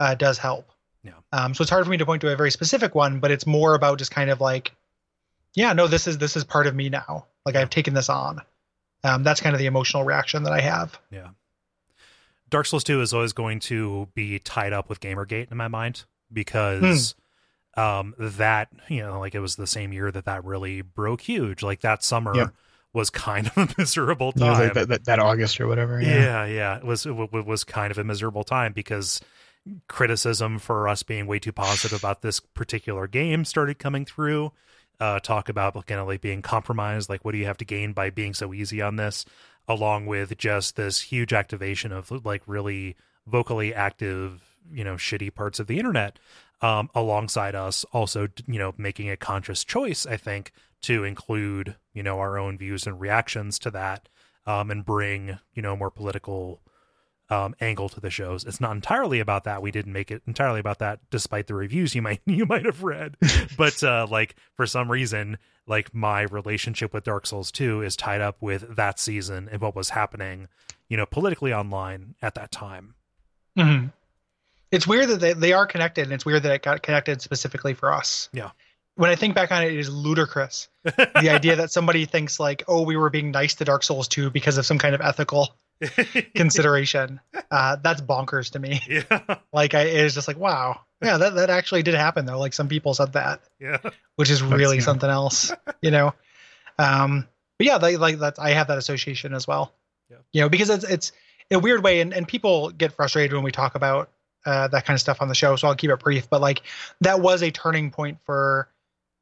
uh, 0.00 0.14
does 0.14 0.38
help. 0.38 0.70
Yeah. 1.02 1.12
Um, 1.32 1.54
so 1.54 1.62
it's 1.62 1.70
hard 1.70 1.84
for 1.84 1.90
me 1.90 1.96
to 1.96 2.06
point 2.06 2.20
to 2.22 2.32
a 2.32 2.36
very 2.36 2.50
specific 2.50 2.94
one, 2.94 3.20
but 3.20 3.30
it's 3.30 3.46
more 3.46 3.74
about 3.74 3.98
just 3.98 4.10
kind 4.10 4.30
of 4.30 4.40
like, 4.40 4.72
yeah, 5.58 5.72
no, 5.72 5.88
this 5.88 6.06
is 6.06 6.18
this 6.18 6.36
is 6.36 6.44
part 6.44 6.66
of 6.68 6.74
me 6.76 6.88
now. 6.88 7.26
Like 7.44 7.56
I've 7.56 7.68
taken 7.70 7.92
this 7.94 8.08
on. 8.08 8.40
Um, 9.02 9.22
that's 9.24 9.40
kind 9.40 9.54
of 9.54 9.58
the 9.60 9.66
emotional 9.66 10.04
reaction 10.04 10.44
that 10.44 10.52
I 10.52 10.60
have. 10.60 10.98
Yeah. 11.10 11.28
Dark 12.50 12.66
Souls 12.66 12.84
2 12.84 13.00
is 13.02 13.12
always 13.12 13.32
going 13.32 13.60
to 13.60 14.08
be 14.14 14.38
tied 14.38 14.72
up 14.72 14.88
with 14.88 15.00
Gamergate 15.00 15.50
in 15.50 15.56
my 15.56 15.68
mind 15.68 16.04
because 16.32 17.14
um 17.76 18.14
that, 18.18 18.68
you 18.88 19.00
know, 19.02 19.18
like 19.20 19.34
it 19.34 19.40
was 19.40 19.56
the 19.56 19.66
same 19.66 19.92
year 19.92 20.10
that 20.10 20.24
that 20.26 20.44
really 20.44 20.80
broke 20.82 21.20
huge. 21.22 21.62
Like 21.62 21.80
that 21.80 22.02
summer 22.04 22.34
Yep. 22.34 22.54
was 22.92 23.10
kind 23.10 23.46
of 23.48 23.56
a 23.58 23.68
miserable 23.78 24.32
Yeah, 24.36 24.44
time. 24.52 24.62
like 24.64 24.74
that, 24.74 24.88
that, 24.88 25.04
that 25.06 25.18
August 25.18 25.60
or 25.60 25.66
whatever. 25.66 26.00
yeah. 26.00 26.44
yeah, 26.46 26.76
It 26.78 26.84
was 26.84 27.04
it 27.04 27.12
was 27.12 27.64
kind 27.64 27.90
of 27.90 27.98
a 27.98 28.04
miserable 28.04 28.44
time 28.44 28.72
because 28.72 29.20
criticism 29.88 30.58
for 30.58 30.88
us 30.88 31.02
being 31.02 31.26
way 31.26 31.38
too 31.38 31.52
positive 31.52 31.98
about 31.98 32.22
this 32.22 32.40
particular 32.40 33.06
game 33.06 33.44
started 33.44 33.78
coming 33.78 34.04
through. 34.04 34.52
Uh, 35.00 35.20
talk 35.20 35.48
about 35.48 35.74
kind 35.86 36.00
of 36.00 36.08
like 36.08 36.20
being 36.20 36.42
compromised, 36.42 37.08
like 37.08 37.24
what 37.24 37.32
do 37.32 37.38
you 37.38 37.46
have 37.46 37.56
to 37.56 37.64
gain 37.64 37.92
by 37.92 38.10
being 38.10 38.34
so 38.34 38.52
easy 38.52 38.82
on 38.82 38.96
this, 38.96 39.24
along 39.68 40.06
with 40.06 40.36
just 40.36 40.74
this 40.74 41.00
huge 41.00 41.32
activation 41.32 41.92
of 41.92 42.10
like 42.24 42.42
really 42.46 42.96
vocally 43.26 43.72
active, 43.72 44.42
you 44.72 44.82
know, 44.82 44.94
shitty 44.94 45.32
parts 45.32 45.60
of 45.60 45.66
the 45.68 45.78
internet. 45.78 46.18
Um, 46.60 46.90
alongside 46.92 47.54
us 47.54 47.84
also, 47.92 48.26
you 48.48 48.58
know, 48.58 48.74
making 48.76 49.08
a 49.08 49.16
conscious 49.16 49.62
choice, 49.62 50.04
I 50.04 50.16
think, 50.16 50.50
to 50.82 51.04
include, 51.04 51.76
you 51.94 52.02
know, 52.02 52.18
our 52.18 52.36
own 52.36 52.58
views 52.58 52.84
and 52.84 53.00
reactions 53.00 53.60
to 53.60 53.70
that 53.70 54.08
um, 54.48 54.70
and 54.70 54.84
bring 54.84 55.38
you 55.54 55.62
know 55.62 55.76
more 55.76 55.90
political 55.90 56.60
um, 57.30 57.54
angle 57.60 57.88
to 57.90 58.00
the 58.00 58.10
shows. 58.10 58.44
It's 58.44 58.60
not 58.60 58.72
entirely 58.72 59.20
about 59.20 59.44
that. 59.44 59.60
We 59.60 59.70
didn't 59.70 59.92
make 59.92 60.10
it 60.10 60.22
entirely 60.26 60.60
about 60.60 60.78
that, 60.78 61.00
despite 61.10 61.46
the 61.46 61.54
reviews 61.54 61.94
you 61.94 62.02
might 62.08 62.20
you 62.26 62.46
might 62.46 62.64
have 62.64 62.82
read. 62.82 63.16
but 63.56 63.82
uh, 63.82 64.06
like 64.10 64.36
for 64.54 64.66
some 64.66 64.90
reason, 64.90 65.38
like 65.66 65.94
my 65.94 66.22
relationship 66.22 66.92
with 66.92 67.04
Dark 67.04 67.26
Souls 67.26 67.50
Two 67.52 67.82
is 67.82 67.96
tied 67.96 68.20
up 68.20 68.36
with 68.40 68.76
that 68.76 68.98
season 68.98 69.48
and 69.50 69.60
what 69.60 69.76
was 69.76 69.90
happening, 69.90 70.48
you 70.88 70.96
know, 70.96 71.06
politically 71.06 71.52
online 71.52 72.14
at 72.22 72.34
that 72.34 72.50
time. 72.50 72.94
Mhm. 73.56 73.92
It's 74.70 74.86
weird 74.86 75.08
that 75.08 75.20
they, 75.20 75.32
they 75.32 75.52
are 75.54 75.66
connected, 75.66 76.04
and 76.04 76.12
it's 76.12 76.26
weird 76.26 76.42
that 76.42 76.52
it 76.52 76.62
got 76.62 76.82
connected 76.82 77.22
specifically 77.22 77.72
for 77.72 77.92
us. 77.92 78.28
Yeah. 78.32 78.50
When 78.96 79.10
I 79.10 79.14
think 79.14 79.34
back 79.34 79.50
on 79.50 79.62
it, 79.62 79.72
it 79.72 79.78
is 79.78 79.88
ludicrous. 79.88 80.68
the 80.82 81.30
idea 81.30 81.56
that 81.56 81.70
somebody 81.70 82.04
thinks 82.04 82.38
like, 82.38 82.64
oh, 82.68 82.82
we 82.82 82.96
were 82.96 83.10
being 83.10 83.30
nice 83.30 83.54
to 83.56 83.64
Dark 83.64 83.82
Souls 83.82 84.08
2 84.08 84.30
because 84.30 84.58
of 84.58 84.66
some 84.66 84.78
kind 84.78 84.94
of 84.94 85.00
ethical 85.00 85.54
consideration. 86.34 87.20
uh, 87.50 87.76
that's 87.82 88.00
bonkers 88.00 88.52
to 88.52 88.58
me. 88.58 88.80
yeah, 88.88 89.36
Like, 89.52 89.74
I, 89.74 89.82
it 89.82 90.04
is 90.04 90.14
just 90.14 90.28
like, 90.28 90.38
wow, 90.38 90.80
yeah, 91.02 91.18
that, 91.18 91.34
that 91.34 91.50
actually 91.50 91.82
did 91.82 91.94
happen 91.94 92.26
though. 92.26 92.38
Like, 92.38 92.52
some 92.52 92.68
people 92.68 92.94
said 92.94 93.12
that, 93.14 93.42
yeah, 93.60 93.78
which 94.16 94.30
is 94.30 94.42
really 94.42 94.76
yeah. 94.76 94.82
something 94.82 95.10
else, 95.10 95.52
you 95.80 95.90
know. 95.90 96.14
Um, 96.78 97.26
but 97.58 97.66
yeah, 97.66 97.76
like, 97.76 97.98
like 97.98 98.18
that, 98.18 98.38
I 98.38 98.50
have 98.50 98.68
that 98.68 98.78
association 98.78 99.34
as 99.34 99.46
well. 99.46 99.74
Yeah. 100.10 100.16
You 100.32 100.40
know, 100.42 100.48
because 100.48 100.70
it's 100.70 100.84
it's 100.84 101.12
a 101.50 101.58
weird 101.58 101.82
way, 101.82 102.00
and, 102.00 102.14
and 102.14 102.26
people 102.26 102.70
get 102.70 102.92
frustrated 102.92 103.32
when 103.34 103.42
we 103.42 103.52
talk 103.52 103.74
about 103.74 104.10
uh, 104.46 104.68
that 104.68 104.84
kind 104.86 104.94
of 104.94 105.00
stuff 105.00 105.20
on 105.20 105.28
the 105.28 105.34
show. 105.34 105.56
So 105.56 105.68
I'll 105.68 105.74
keep 105.74 105.90
it 105.90 105.98
brief. 106.00 106.30
But 106.30 106.40
like, 106.40 106.62
that 107.00 107.20
was 107.20 107.42
a 107.42 107.50
turning 107.50 107.90
point 107.90 108.18
for 108.24 108.68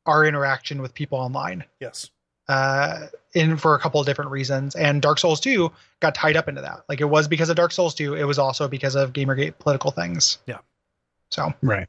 our 0.07 0.25
interaction 0.25 0.81
with 0.81 0.95
people 0.95 1.19
online 1.19 1.64
yes, 1.81 2.11
uh, 2.48 3.06
in 3.35 3.56
for 3.56 3.74
a 3.74 3.78
couple 3.78 4.00
of 4.00 4.06
different 4.06 4.30
reasons. 4.30 4.74
And 4.76 5.02
Dark 5.02 5.18
Souls 5.18 5.40
2 5.40 5.70
got 6.00 6.14
tied 6.14 6.37
up 6.37 6.48
into 6.48 6.61
that. 6.62 6.85
Like 6.88 7.00
it 7.00 7.04
was 7.06 7.28
because 7.28 7.48
of 7.50 7.56
Dark 7.56 7.72
Souls 7.72 7.94
2. 7.94 8.14
It 8.14 8.24
was 8.24 8.38
also 8.38 8.68
because 8.68 8.94
of 8.94 9.12
Gamergate 9.12 9.59
political 9.59 9.90
things. 9.90 10.38
Yeah. 10.46 10.59
So 11.30 11.52
Right. 11.62 11.88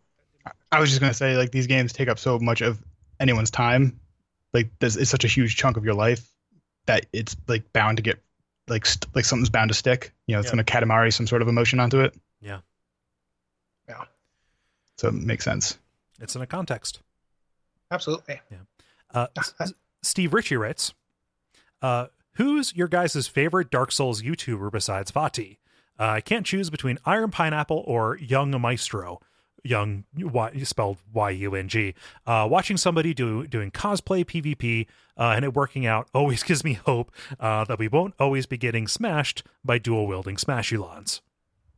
I 0.72 0.80
was 0.80 0.90
just 0.90 1.00
gonna 1.02 1.14
say 1.14 1.38
like 1.38 1.52
these 1.52 1.68
games 1.68 1.94
take 1.94 2.08
up 2.10 2.20
so 2.20 2.40
much 2.40 2.62
of 2.62 2.82
anyone's 3.20 3.52
time. 3.52 4.00
Like 4.54 4.70
this 4.80 4.96
is 4.96 5.10
such 5.10 5.24
a 5.26 5.28
huge 5.28 5.56
chunk 5.58 5.78
of 5.78 5.86
your 5.86 5.94
life 5.94 6.30
that 6.88 7.06
it's 7.14 7.36
like 7.48 7.72
bound 7.74 7.98
to 7.98 8.04
get 8.04 8.22
like 8.68 8.86
st- 8.86 9.14
like 9.16 9.26
something's 9.26 9.50
bound 9.50 9.70
to 9.70 9.74
stick. 9.76 10.14
You 10.26 10.34
know, 10.36 10.40
it's 10.40 10.48
Yeah. 10.48 10.62
gonna 10.62 10.64
katamari 10.64 11.14
some 11.14 11.28
sort 11.28 11.42
of 11.42 11.48
emotion 11.48 11.80
onto 11.80 12.00
it. 12.02 12.16
Yeah. 12.42 12.60
Yeah. 13.88 14.06
So 14.98 15.10
it 15.10 15.14
makes 15.14 15.44
sense. 15.46 15.78
it's 16.20 16.36
in 16.36 16.42
a 16.42 16.48
context. 16.48 17.02
absolutely. 17.92 18.42
Yeah. 18.52 18.58
Uh, 19.14 19.28
S- 19.38 19.54
S- 19.60 19.74
Steve 20.08 20.34
Ritchie 20.34 20.58
writes, 20.58 20.94
uh, 21.82 22.08
"Who's 22.34 22.76
your 22.76 22.88
guys' 22.88 23.28
favorite 23.28 23.70
Dark 23.70 23.92
Souls 23.92 24.22
YouTuber 24.22 24.72
besides 24.72 25.12
Vaati? 25.12 25.58
Uh, 26.00 26.06
I 26.06 26.22
can't 26.22 26.46
choose 26.46 26.70
between 26.70 27.00
Iron 27.06 27.32
Pineapple 27.32 27.84
or 27.86 28.18
Yung 28.18 28.60
Maestro. 28.62 29.20
Young 29.64 30.06
y, 30.16 30.52
spelled 30.64 30.98
Y 31.14 31.30
U 31.32 31.56
N 31.56 31.68
G. 31.68 31.94
Uh, 32.26 32.48
watching 32.50 32.78
somebody 32.78 33.14
do 33.14 33.46
doing 33.48 33.72
cosplay 33.72 34.24
PvP 34.24 34.88
uh, 35.18 35.34
and 35.36 35.44
it 35.44 35.54
working 35.54 35.86
out 35.86 36.08
always 36.14 36.44
gives 36.50 36.64
me 36.64 36.74
hope 36.74 37.12
uh, 37.40 37.66
that 37.66 37.80
we 37.80 37.88
won't 37.88 38.14
always 38.20 38.46
be 38.46 38.58
getting 38.58 38.88
smashed 38.88 39.44
by 39.66 39.78
dual 39.78 40.08
wielding 40.08 40.38
Smashulons, 40.38 41.22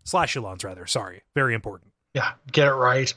Slashulons 0.06 0.64
rather. 0.64 0.86
Sorry, 0.86 1.24
very 1.34 1.54
important. 1.54 1.92
Yeah. 2.14 2.34
Get 2.52 2.68
it 2.68 2.74
right. 2.74 3.14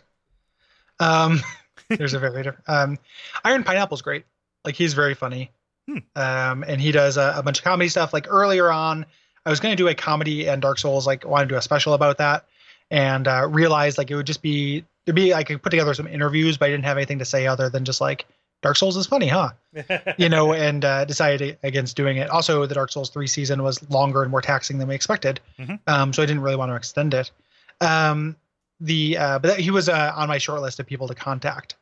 Um, 1.01 1.41
there's 1.89 2.15
a 2.15 2.19
very 2.19 2.43
different. 2.43 2.69
Um, 2.69 2.99
Iron 3.45 3.65
Pineapple's 3.65 4.03
great. 4.03 4.25
Like 4.65 4.75
he's 4.77 4.95
very 4.95 5.15
funny. 5.15 5.51
Hmm. 5.89 5.99
Um, 6.15 6.65
and 6.67 6.81
he 6.81 6.93
does 6.93 7.17
a, 7.17 7.35
a 7.37 7.43
bunch 7.43 7.59
of 7.59 7.65
comedy 7.65 7.89
stuff. 7.89 8.13
Like 8.13 8.27
earlier 8.29 8.71
on, 8.71 9.05
I 9.45 9.51
was 9.51 9.59
going 9.61 9.73
to 9.73 9.83
do 9.83 9.89
a 9.89 9.95
comedy 9.95 10.49
and 10.49 10.63
Dark 10.63 10.79
Souls, 10.79 11.07
like 11.07 11.25
wanted 11.27 11.49
to 11.49 11.55
do 11.55 11.59
a 11.59 11.63
special 11.63 11.95
about 11.95 12.19
that, 12.19 12.47
and 12.91 13.27
uh, 13.27 13.47
realized 13.51 13.99
like 13.99 14.11
it 14.11 14.15
would 14.15 14.27
just 14.27 14.43
be 14.43 14.85
there'd 15.05 15.17
be 15.17 15.35
I 15.35 15.43
could 15.43 15.61
put 15.63 15.71
together 15.71 15.95
some 15.95 16.07
interviews, 16.07 16.57
but 16.59 16.67
I 16.67 16.71
didn't 16.71 16.85
have 16.85 16.97
anything 16.97 17.19
to 17.19 17.25
say 17.25 17.47
other 17.49 17.69
than 17.69 17.85
just 17.85 18.01
like 18.01 18.27
Dark 18.63 18.77
Souls 18.77 18.97
is 18.97 19.09
funny, 19.09 19.27
huh? 19.27 19.51
You 20.19 20.29
know, 20.29 20.53
and 20.53 20.85
uh, 20.85 21.05
decided 21.05 21.59
against 21.65 21.97
doing 21.97 22.19
it. 22.19 22.31
Also, 22.31 22.65
the 22.67 22.75
Dark 22.77 22.93
Souls 22.93 23.11
three 23.11 23.27
season 23.27 23.65
was 23.65 23.83
longer 23.91 24.23
and 24.23 24.31
more 24.31 24.43
taxing 24.43 24.79
than 24.79 24.87
we 24.87 24.95
expected, 24.95 25.41
Mhm. 25.59 25.81
um, 25.89 26.13
so 26.13 26.23
I 26.23 26.27
didn't 26.27 26.43
really 26.43 26.55
want 26.55 26.71
to 26.71 26.77
extend 26.77 27.15
it. 27.15 27.33
Um, 27.81 28.37
the 28.79 29.19
uh, 29.19 29.39
but 29.41 29.49
that, 29.49 29.59
he 29.59 29.73
was 29.73 29.89
uh, 29.89 30.13
on 30.15 30.29
my 30.29 30.39
short 30.39 30.63
list 30.63 30.79
of 30.79 30.87
people 30.87 31.09
to 31.09 31.15
contact 31.17 31.75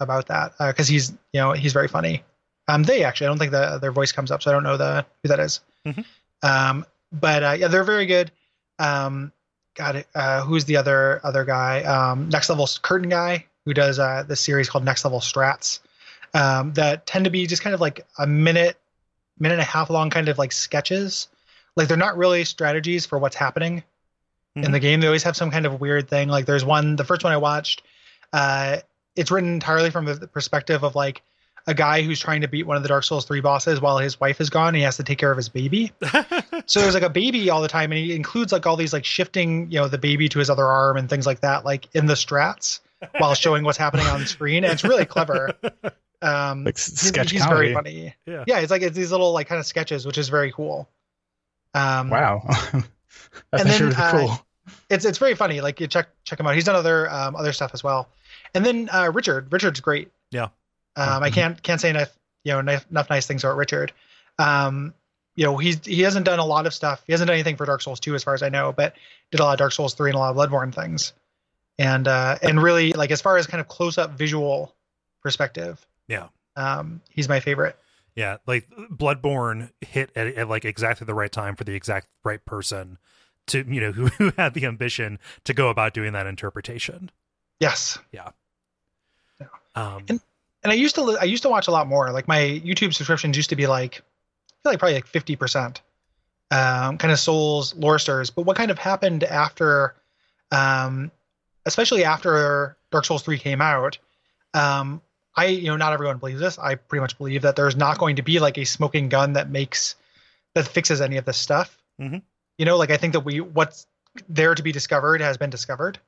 about 0.00 0.26
that 0.28 0.52
because 0.58 0.88
he's 0.88 1.10
you 1.32 1.40
know 1.40 1.52
he's 1.52 1.72
very 1.72 1.88
funny. 1.88 2.22
Um, 2.68 2.82
they 2.84 3.04
actually 3.04 3.26
I 3.26 3.30
don't 3.30 3.38
think 3.38 3.52
the, 3.52 3.78
their 3.80 3.92
voice 3.92 4.12
comes 4.12 4.30
up, 4.30 4.42
so 4.42 4.50
I 4.50 4.54
don't 4.54 4.62
know 4.62 4.76
the 4.76 5.04
who 5.22 5.28
that 5.28 5.40
is. 5.40 5.60
Mhm. 5.86 6.04
Um, 6.42 6.86
but 7.12 7.42
uh, 7.42 7.52
yeah, 7.58 7.68
they're 7.68 7.84
very 7.84 8.06
good. 8.06 8.30
Um, 8.78 9.32
got 9.74 9.96
it. 9.96 10.06
Uh, 10.14 10.42
who's 10.42 10.64
the 10.64 10.76
other 10.76 11.20
other 11.24 11.44
guy? 11.44 11.82
Um, 11.82 12.28
Next 12.28 12.48
Level 12.48 12.68
Curtain 12.82 13.08
guy 13.08 13.46
who 13.64 13.74
does 13.74 13.98
uh, 13.98 14.24
this 14.26 14.40
series 14.40 14.70
called 14.70 14.84
Next 14.84 15.04
Level 15.04 15.20
Strats 15.20 15.80
um, 16.34 16.72
that 16.74 17.06
tend 17.06 17.24
to 17.26 17.30
be 17.30 17.46
just 17.46 17.62
kind 17.62 17.74
of 17.74 17.80
like 17.80 18.06
a 18.18 18.26
minute, 18.26 18.78
minute 19.38 19.54
and 19.54 19.60
a 19.60 19.64
half 19.64 19.90
long, 19.90 20.08
kind 20.10 20.28
of 20.28 20.38
like 20.38 20.52
sketches. 20.52 21.28
Like 21.76 21.88
they're 21.88 21.96
not 21.96 22.16
really 22.16 22.44
strategies 22.44 23.04
for 23.06 23.18
what's 23.18 23.36
happening 23.36 23.82
in 24.56 24.62
Mhm. 24.64 24.72
the 24.72 24.80
game. 24.80 25.00
They 25.00 25.06
always 25.06 25.22
have 25.24 25.36
some 25.36 25.50
kind 25.50 25.66
of 25.66 25.80
weird 25.80 26.08
thing. 26.08 26.28
Like 26.28 26.46
there's 26.46 26.64
one, 26.64 26.96
the 26.96 27.04
first 27.04 27.22
one 27.22 27.32
I 27.32 27.36
watched, 27.36 27.82
uh, 28.32 28.78
it's 29.20 29.30
written 29.30 29.52
entirely 29.54 29.90
from 29.90 30.04
the 30.06 30.14
the 30.14 30.26
perspective 30.26 30.82
of 30.82 30.94
like 30.94 31.22
a 31.66 31.74
guy 31.74 32.00
who's 32.02 32.18
trying 32.18 32.40
to 32.40 32.48
beat 32.48 32.66
one 32.66 32.76
of 32.78 32.82
the 32.82 32.88
Dark 32.88 33.04
Souls 33.04 33.26
3 33.26 33.40
bosses 33.42 33.80
while 33.82 33.98
his 33.98 34.18
wife 34.18 34.40
is 34.40 34.48
gone. 34.48 34.68
And 34.68 34.76
he 34.78 34.82
has 34.82 34.96
to 34.96 35.04
take 35.04 35.18
care 35.18 35.30
of 35.30 35.36
his 35.36 35.48
baby. 35.50 35.92
So 36.66 36.80
there's 36.80 36.94
like 36.94 37.02
a 37.02 37.10
baby 37.10 37.50
all 37.50 37.62
the 37.62 37.68
time, 37.68 37.90
and 37.90 37.98
he 37.98 38.14
includes 38.14 38.52
like 38.52 38.64
all 38.64 38.76
these 38.76 38.92
like 38.92 39.04
shifting, 39.04 39.70
you 39.72 39.80
know, 39.80 39.88
the 39.88 39.98
baby 39.98 40.28
to 40.28 40.38
his 40.38 40.48
other 40.50 40.64
arm 40.64 40.96
and 40.96 41.08
things 41.10 41.26
like 41.26 41.40
that, 41.40 41.64
like 41.64 41.88
in 41.94 42.06
the 42.06 42.14
strats 42.14 42.78
while 43.18 43.34
showing 43.34 43.64
what's 43.64 43.78
happening 43.78 44.06
on 44.06 44.24
screen. 44.26 44.62
And 44.62 44.72
it's 44.72 44.84
really 44.84 45.04
clever. 45.04 45.50
Um, 46.22 46.64
Like 46.64 46.76
s- 46.76 47.10
he's, 47.14 47.30
he's 47.30 47.44
very 47.46 47.74
funny. 47.74 48.14
Yeah. 48.26 48.44
yeah, 48.46 48.58
it's 48.60 48.70
like 48.70 48.82
it's 48.82 48.94
these 48.96 49.10
little 49.10 49.32
like 49.32 49.48
kind 49.48 49.58
of 49.58 49.66
sketches, 49.66 50.06
which 50.06 50.16
is 50.18 50.28
very 50.28 50.52
cool. 50.52 50.88
Um, 51.74 52.10
Wow. 52.10 52.42
That's 52.48 52.84
And 53.52 53.68
actually 53.68 53.70
then, 53.70 53.80
really 53.88 53.94
uh, 53.96 54.12
cool. 54.36 54.46
it's 54.90 55.04
it's 55.04 55.18
very 55.18 55.34
funny. 55.34 55.60
Like 55.60 55.80
you 55.80 55.86
check 55.88 56.08
check 56.24 56.38
him 56.38 56.46
out. 56.46 56.54
He's 56.54 56.64
done 56.64 56.76
other 56.76 57.10
um, 57.10 57.34
other 57.36 57.52
stuff 57.52 57.70
as 57.74 57.82
well. 57.82 58.08
And 58.54 58.64
then 58.64 58.88
uh, 58.92 59.10
Richard, 59.12 59.52
Richard's 59.52 59.80
great. 59.80 60.10
Yeah. 60.30 60.48
Um, 60.96 61.22
I 61.22 61.30
Mhm. 61.30 61.32
can't 61.34 61.62
can't 61.62 61.80
say 61.80 61.90
enough 61.90 62.10
you 62.44 62.52
know 62.52 62.58
enough, 62.58 62.86
enough 62.90 63.10
nice 63.10 63.26
things 63.26 63.44
about 63.44 63.56
Richard. 63.56 63.92
Um, 64.38 64.94
you 65.36 65.44
know 65.44 65.56
he's 65.56 65.84
he 65.86 66.00
hasn't 66.02 66.26
done 66.26 66.38
a 66.38 66.44
lot 66.44 66.66
of 66.66 66.74
stuff. 66.74 67.02
He 67.06 67.12
hasn't 67.12 67.28
done 67.28 67.34
anything 67.34 67.56
for 67.56 67.64
Dark 67.66 67.82
Souls 67.82 68.00
2 68.00 68.14
as 68.14 68.24
far 68.24 68.34
as 68.34 68.42
I 68.42 68.48
know, 68.48 68.72
but 68.72 68.94
did 69.30 69.40
a 69.40 69.44
lot 69.44 69.52
of 69.52 69.58
Dark 69.58 69.72
Souls 69.72 69.94
3 69.94 70.10
and 70.10 70.16
a 70.16 70.18
lot 70.18 70.36
of 70.36 70.36
Bloodborne 70.36 70.74
things. 70.74 71.12
And 71.78 72.06
uh, 72.08 72.36
and 72.42 72.60
really 72.62 72.92
like 72.92 73.10
as 73.10 73.20
far 73.22 73.36
as 73.36 73.46
kind 73.46 73.60
of 73.60 73.68
close 73.68 73.96
up 73.98 74.12
visual 74.12 74.74
perspective. 75.22 75.84
Yeah. 76.08 76.28
Um, 76.56 77.00
he's 77.10 77.28
my 77.28 77.40
favorite. 77.40 77.78
Yeah, 78.16 78.38
like 78.46 78.68
Bloodborne 78.90 79.70
hit 79.80 80.10
at, 80.16 80.26
at 80.34 80.48
like 80.48 80.64
exactly 80.64 81.04
the 81.04 81.14
right 81.14 81.30
time 81.30 81.56
for 81.56 81.64
the 81.64 81.74
exact 81.74 82.08
right 82.24 82.44
person 82.44 82.98
to 83.46 83.64
you 83.66 83.80
know 83.80 83.92
who, 83.96 84.06
who 84.08 84.32
had 84.36 84.54
the 84.54 84.66
ambition 84.66 85.18
to 85.44 85.54
go 85.54 85.68
about 85.68 85.94
doing 85.94 86.12
that 86.12 86.26
interpretation. 86.26 87.10
Yes. 87.60 87.98
Yeah. 88.12 88.30
Um, 89.74 90.04
And- 90.08 90.20
and 90.62 90.70
I 90.70 90.74
used 90.74 90.94
to 90.96 91.16
I 91.18 91.24
used 91.24 91.42
to 91.44 91.48
watch 91.48 91.68
a 91.68 91.70
lot 91.70 91.86
more. 91.86 92.10
Like 92.10 92.28
my 92.28 92.38
YouTube 92.40 92.92
subscriptions 92.92 93.36
used 93.36 93.48
to 93.50 93.56
be 93.56 93.66
like 93.66 93.94
I 93.96 94.52
feel 94.62 94.72
like 94.72 94.78
probably 94.78 94.94
like 94.94 95.06
fifty 95.06 95.34
percent, 95.36 95.80
um, 96.50 96.98
kind 96.98 97.12
of 97.12 97.18
Souls 97.18 97.74
lore 97.74 97.98
stars. 97.98 98.28
But 98.30 98.42
what 98.42 98.56
kind 98.58 98.70
of 98.70 98.78
happened 98.78 99.24
after, 99.24 99.94
um, 100.50 101.10
especially 101.64 102.04
after 102.04 102.76
Dark 102.90 103.06
Souls 103.06 103.22
three 103.22 103.38
came 103.38 103.62
out, 103.62 103.96
um, 104.52 105.00
I 105.34 105.46
you 105.46 105.68
know 105.68 105.76
not 105.78 105.94
everyone 105.94 106.18
believes 106.18 106.40
this. 106.40 106.58
I 106.58 106.74
pretty 106.74 107.00
much 107.00 107.16
believe 107.16 107.40
that 107.42 107.56
there's 107.56 107.76
not 107.76 107.96
going 107.98 108.16
to 108.16 108.22
be 108.22 108.38
like 108.38 108.58
a 108.58 108.64
smoking 108.66 109.08
gun 109.08 109.32
that 109.34 109.48
makes 109.48 109.94
that 110.54 110.66
fixes 110.68 111.00
any 111.00 111.16
of 111.16 111.24
this 111.24 111.38
stuff. 111.38 111.78
Mhm. 111.98 112.20
You 112.58 112.66
know, 112.66 112.76
like 112.76 112.90
I 112.90 112.98
think 112.98 113.14
that 113.14 113.20
we 113.20 113.40
what's 113.40 113.86
there 114.28 114.54
to 114.54 114.62
be 114.62 114.72
discovered 114.72 115.22
has 115.22 115.38
been 115.38 115.48
discovered. 115.50 115.98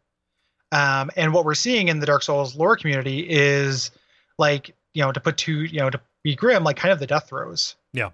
Um, 0.72 1.10
and 1.16 1.32
what 1.32 1.44
we're 1.44 1.54
seeing 1.54 1.88
in 1.88 2.00
the 2.00 2.06
Dark 2.06 2.22
Souls 2.22 2.56
lore 2.56 2.76
community 2.76 3.20
is 3.28 3.90
like, 4.38 4.74
you 4.94 5.02
know, 5.02 5.12
to 5.12 5.20
put 5.20 5.36
two, 5.36 5.62
you 5.64 5.78
know, 5.78 5.90
to 5.90 6.00
be 6.24 6.34
grim, 6.34 6.64
like 6.64 6.76
kind 6.76 6.92
of 6.92 6.98
the 6.98 7.06
death 7.06 7.28
throes. 7.28 7.76
Yeah. 7.92 8.10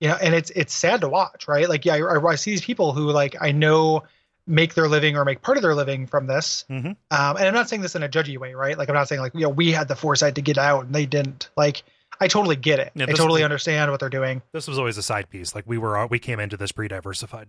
You 0.00 0.08
know, 0.08 0.16
and 0.20 0.34
it's 0.34 0.50
it's 0.50 0.74
sad 0.74 1.00
to 1.02 1.08
watch, 1.08 1.46
right? 1.48 1.68
Like, 1.68 1.84
yeah, 1.84 1.94
I, 1.94 2.22
I 2.26 2.34
see 2.34 2.50
these 2.50 2.64
people 2.64 2.92
who 2.92 3.10
like 3.10 3.36
I 3.40 3.52
know 3.52 4.02
make 4.46 4.74
their 4.74 4.88
living 4.88 5.16
or 5.16 5.24
make 5.24 5.42
part 5.42 5.56
of 5.56 5.62
their 5.62 5.74
living 5.74 6.06
from 6.06 6.26
this. 6.26 6.64
Mhm. 6.68 6.96
Um, 7.10 7.36
and 7.36 7.46
I'm 7.46 7.54
not 7.54 7.68
saying 7.68 7.82
this 7.82 7.94
in 7.94 8.02
a 8.02 8.08
judgy 8.08 8.36
way, 8.38 8.54
right? 8.54 8.76
Like 8.76 8.88
I'm 8.88 8.94
not 8.94 9.08
saying 9.08 9.20
like, 9.20 9.34
you 9.34 9.42
know, 9.42 9.48
we 9.50 9.70
had 9.70 9.86
the 9.88 9.94
foresight 9.96 10.34
to 10.34 10.42
get 10.42 10.58
out 10.58 10.86
and 10.86 10.94
they 10.94 11.06
didn't. 11.06 11.50
Like, 11.56 11.82
I 12.20 12.26
totally 12.28 12.56
get 12.56 12.80
it. 12.80 12.90
Yeah, 12.96 13.06
I 13.08 13.12
totally 13.12 13.44
understand 13.44 13.90
what 13.92 14.00
they're 14.00 14.08
doing. 14.08 14.42
this 14.52 14.66
was 14.66 14.78
always 14.78 14.98
a 14.98 15.02
side 15.02 15.30
piece. 15.30 15.54
Like 15.54 15.64
we 15.66 15.78
were, 15.78 16.06
we 16.08 16.18
came 16.18 16.40
into 16.40 16.56
this 16.56 16.72
pre-diversified. 16.72 17.48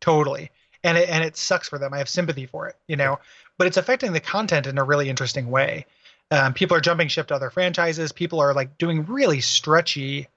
totally 0.00 0.50
and 0.84 0.98
it 0.98 1.08
and 1.08 1.22
it 1.24 1.36
sucks 1.36 1.68
for 1.68 1.78
them 1.78 1.94
i 1.94 1.98
have 1.98 2.08
sympathy 2.08 2.44
for 2.44 2.66
it 2.68 2.74
you 2.88 2.96
know 2.96 3.18
but 3.58 3.66
it's 3.66 3.76
affecting 3.76 4.12
the 4.12 4.20
content 4.20 4.66
in 4.66 4.78
a 4.78 4.84
really 4.84 5.08
interesting 5.08 5.50
way. 5.50 5.86
Um, 6.30 6.54
people 6.54 6.76
are 6.76 6.80
jumping 6.80 7.08
ship 7.08 7.26
to 7.28 7.34
other 7.34 7.50
franchises. 7.50 8.10
People 8.12 8.40
are 8.40 8.54
like 8.54 8.78
doing 8.78 9.04
really 9.04 9.40
stretchy 9.40 10.28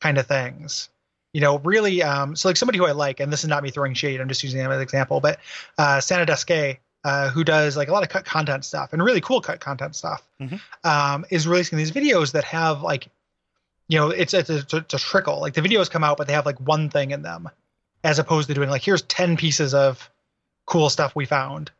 kind 0.00 0.16
of 0.18 0.26
things. 0.26 0.88
You 1.32 1.40
know 1.40 1.58
really 1.60 2.02
um, 2.02 2.34
so 2.34 2.48
like 2.48 2.56
somebody 2.56 2.78
who 2.78 2.86
i 2.86 2.90
like 2.90 3.20
and 3.20 3.32
this 3.32 3.44
is 3.44 3.48
not 3.48 3.62
me 3.62 3.70
throwing 3.70 3.94
shade 3.94 4.20
i'm 4.20 4.26
just 4.26 4.42
using 4.42 4.58
them 4.58 4.72
as 4.72 4.78
an 4.78 4.82
example 4.82 5.20
but 5.20 5.38
uh 5.78 5.98
Sanadsk, 5.98 6.78
uh, 7.04 7.30
who 7.30 7.44
does 7.44 7.76
like 7.76 7.86
a 7.86 7.92
lot 7.92 8.02
of 8.02 8.08
cut 8.08 8.24
content 8.24 8.64
stuff 8.64 8.92
and 8.92 9.00
really 9.00 9.20
cool 9.20 9.40
cut 9.40 9.60
content 9.60 9.94
stuff 9.94 10.24
Mhm. 10.40 10.60
um, 10.82 11.24
is 11.30 11.46
releasing 11.46 11.78
these 11.78 11.92
videos 11.92 12.32
that 12.32 12.42
have 12.42 12.82
like 12.82 13.06
you 13.86 13.96
know 13.98 14.10
it's 14.10 14.34
it's 14.34 14.50
a, 14.50 14.58
it's 14.58 14.94
a 14.94 14.98
trickle. 14.98 15.40
Like 15.40 15.54
the 15.54 15.60
videos 15.60 15.88
come 15.88 16.02
out 16.02 16.16
but 16.16 16.26
they 16.26 16.32
have 16.32 16.46
like 16.46 16.58
one 16.58 16.90
thing 16.90 17.12
in 17.12 17.22
them 17.22 17.48
as 18.02 18.18
opposed 18.18 18.48
to 18.48 18.54
doing 18.54 18.68
like 18.68 18.82
here's 18.82 19.02
10 19.02 19.36
pieces 19.36 19.72
of 19.72 20.10
cool 20.66 20.90
stuff 20.90 21.14
we 21.14 21.26
found 21.26 21.70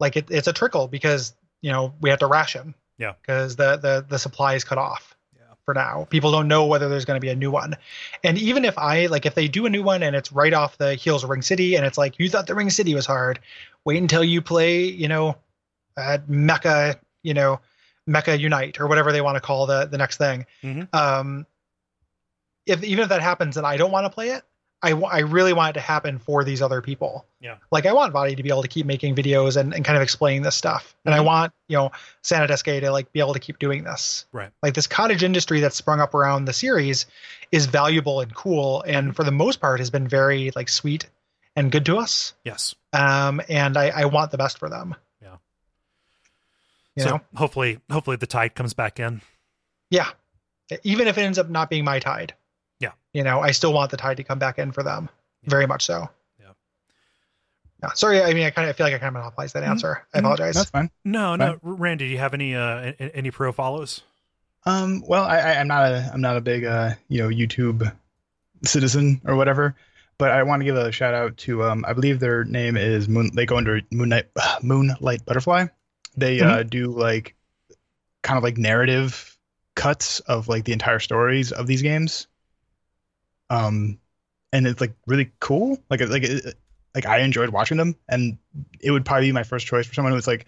like 0.00 0.16
it, 0.16 0.30
it's 0.30 0.48
a 0.48 0.52
trickle 0.52 0.88
because 0.88 1.34
you 1.60 1.70
know 1.70 1.94
we 2.00 2.10
have 2.10 2.18
to 2.20 2.26
ration 2.26 2.74
Yeah. 2.98 3.12
because 3.20 3.54
the 3.56 3.76
the 3.76 4.04
the 4.08 4.18
supply 4.18 4.54
is 4.54 4.64
cut 4.64 4.78
off 4.78 5.14
Yeah. 5.36 5.42
for 5.64 5.74
now 5.74 6.06
people 6.10 6.32
don't 6.32 6.48
know 6.48 6.66
whether 6.66 6.88
there's 6.88 7.04
going 7.04 7.18
to 7.20 7.24
be 7.24 7.28
a 7.28 7.36
new 7.36 7.50
one 7.50 7.76
and 8.24 8.38
even 8.38 8.64
if 8.64 8.76
i 8.78 9.06
like 9.06 9.26
if 9.26 9.34
they 9.34 9.46
do 9.48 9.66
a 9.66 9.70
new 9.70 9.82
one 9.82 10.02
and 10.02 10.16
it's 10.16 10.32
right 10.32 10.52
off 10.54 10.78
the 10.78 10.94
heels 10.94 11.22
of 11.22 11.30
ring 11.30 11.42
city 11.42 11.76
and 11.76 11.84
it's 11.86 11.98
like 11.98 12.18
you 12.18 12.28
thought 12.30 12.46
the 12.46 12.54
ring 12.54 12.70
city 12.70 12.94
was 12.94 13.06
hard 13.06 13.38
wait 13.84 13.98
until 14.00 14.24
you 14.24 14.40
play 14.42 14.84
you 14.84 15.06
know 15.08 15.36
uh, 15.96 16.18
mecha 16.28 16.98
you 17.22 17.34
know 17.34 17.60
mecha 18.08 18.38
unite 18.38 18.80
or 18.80 18.86
whatever 18.88 19.12
they 19.12 19.20
want 19.20 19.36
to 19.36 19.40
call 19.40 19.66
the 19.66 19.84
the 19.86 19.98
next 19.98 20.16
thing 20.16 20.46
Mhm. 20.64 20.88
um 20.94 21.46
if 22.66 22.82
even 22.84 23.02
if 23.02 23.08
that 23.10 23.20
happens 23.22 23.56
and 23.56 23.66
i 23.66 23.76
don't 23.76 23.90
want 23.90 24.04
to 24.06 24.10
play 24.10 24.30
it 24.30 24.42
I, 24.82 24.92
I 24.92 25.18
really 25.18 25.52
want 25.52 25.70
it 25.76 25.80
to 25.80 25.84
happen 25.84 26.18
for 26.18 26.42
these 26.42 26.62
other 26.62 26.80
people. 26.80 27.26
Yeah. 27.38 27.56
Like 27.70 27.84
I 27.84 27.92
want 27.92 28.14
Vaati 28.14 28.34
to 28.38 28.42
be 28.42 28.48
able 28.48 28.62
to 28.62 28.68
keep 28.68 28.86
making 28.86 29.14
videos 29.14 29.58
and, 29.58 29.74
and 29.74 29.84
kind 29.84 29.96
of 29.98 30.02
explaining 30.02 30.40
this 30.42 30.56
stuff. 30.56 30.96
And 31.04 31.14
I 31.14 31.18
Mhm. 31.18 31.24
want, 31.26 31.52
you 31.68 31.76
know, 31.76 31.92
Sanadsk 32.22 32.80
to 32.80 32.90
like 32.90 33.12
be 33.12 33.20
able 33.20 33.34
to 33.34 33.40
keep 33.40 33.58
doing 33.58 33.84
this. 33.84 34.24
Right. 34.32 34.50
Like 34.62 34.72
this 34.72 34.86
cottage 34.86 35.22
industry 35.22 35.60
that's 35.60 35.76
sprung 35.76 36.00
up 36.00 36.14
around 36.14 36.46
the 36.46 36.54
series 36.54 37.04
is 37.52 37.66
valuable 37.66 38.22
and 38.22 38.34
cool 38.34 38.82
and 38.86 39.14
for 39.14 39.22
the 39.22 39.30
most 39.30 39.60
part 39.60 39.80
has 39.80 39.90
been 39.90 40.08
very 40.08 40.50
like 40.56 40.70
sweet 40.70 41.10
and 41.56 41.70
good 41.70 41.84
to 41.86 41.98
us. 41.98 42.32
Yes. 42.44 42.74
Um 42.94 43.42
and 43.50 43.76
I, 43.76 43.88
I 43.90 44.04
want 44.06 44.30
the 44.30 44.38
best 44.38 44.56
for 44.58 44.70
them. 44.70 44.94
Yeah. 45.20 45.36
You 46.96 47.02
so 47.02 47.08
know? 47.10 47.20
hopefully, 47.36 47.80
hopefully 47.90 48.16
the 48.16 48.26
tide 48.26 48.54
comes 48.54 48.72
back 48.72 48.98
in. 48.98 49.20
Yeah. 49.90 50.08
Even 50.84 51.06
if 51.06 51.18
it 51.18 51.22
ends 51.22 51.38
up 51.38 51.50
not 51.50 51.68
being 51.68 51.84
my 51.84 51.98
tide. 51.98 52.32
Yeah. 53.12 53.18
You 53.20 53.24
know, 53.24 53.40
I 53.40 53.50
still 53.52 53.72
want 53.72 53.90
the 53.90 53.96
tide 53.96 54.16
to 54.18 54.24
come 54.24 54.38
back 54.38 54.58
in 54.58 54.72
for 54.72 54.82
them. 54.82 55.08
Yeah. 55.42 55.50
Very 55.50 55.66
much 55.66 55.84
so. 55.84 56.08
Yeah. 56.38 56.46
Yeah. 57.82 57.92
Sorry, 57.94 58.22
I 58.22 58.34
mean 58.34 58.44
I 58.44 58.50
kind 58.50 58.68
of 58.68 58.74
I 58.74 58.76
feel 58.76 58.86
like 58.86 58.94
I 58.94 58.98
kind 58.98 59.08
of 59.08 59.14
monopolized 59.14 59.54
that 59.54 59.62
Mhm. 59.64 59.68
answer. 59.68 60.06
I 60.14 60.18
Mhm. 60.18 60.20
apologize. 60.20 60.54
That's 60.54 60.70
fine. 60.70 60.90
No, 61.04 61.36
no, 61.36 61.58
Randy, 61.62 62.06
do 62.06 62.10
you 62.12 62.18
have 62.18 62.34
any 62.34 62.54
uh 62.54 62.92
any 62.98 63.30
pro 63.30 63.52
follows? 63.52 64.02
Um, 64.66 65.02
well, 65.06 65.24
I, 65.24 65.38
I, 65.38 65.52
I'm 65.60 65.68
not 65.68 65.90
a 65.90 66.10
I'm 66.12 66.20
not 66.20 66.36
a 66.36 66.40
big 66.42 66.64
uh, 66.64 66.90
you 67.08 67.22
know 67.22 67.28
YouTube 67.28 67.90
citizen 68.64 69.20
or 69.24 69.34
whatever, 69.36 69.74
but 70.18 70.30
I 70.32 70.42
want 70.42 70.60
to 70.60 70.64
give 70.64 70.76
a 70.76 70.92
shout 70.92 71.14
out 71.14 71.36
to 71.38 71.64
um, 71.64 71.82
I 71.88 71.94
believe 71.94 72.20
their 72.20 72.44
name 72.44 72.76
is 72.76 73.08
Moon. 73.08 73.30
They 73.34 73.46
go 73.46 73.56
under 73.56 73.80
Moonlight 73.90 74.26
Moonlight 74.62 75.24
Butterfly. 75.24 75.66
They 76.16 76.40
uh, 76.40 76.62
do 76.64 76.88
like 76.88 77.34
kind 78.22 78.36
of 78.36 78.42
like 78.44 78.58
narrative 78.58 79.38
cuts 79.76 80.20
of 80.20 80.46
like 80.48 80.64
the 80.64 80.72
entire 80.74 80.98
stories 80.98 81.52
of 81.52 81.66
these 81.66 81.80
games. 81.80 82.26
Um, 83.50 83.98
and 84.52 84.66
it's 84.66 84.80
like 84.80 84.94
really 85.06 85.30
cool. 85.40 85.78
Like 85.90 86.00
like 86.00 86.24
like 86.94 87.06
I 87.06 87.18
enjoyed 87.18 87.50
watching 87.50 87.76
them, 87.76 87.96
and 88.08 88.38
it 88.80 88.90
would 88.90 89.04
probably 89.04 89.28
be 89.28 89.32
my 89.32 89.42
first 89.42 89.66
choice 89.66 89.86
for 89.86 89.94
someone 89.94 90.12
who's 90.12 90.26
like 90.26 90.46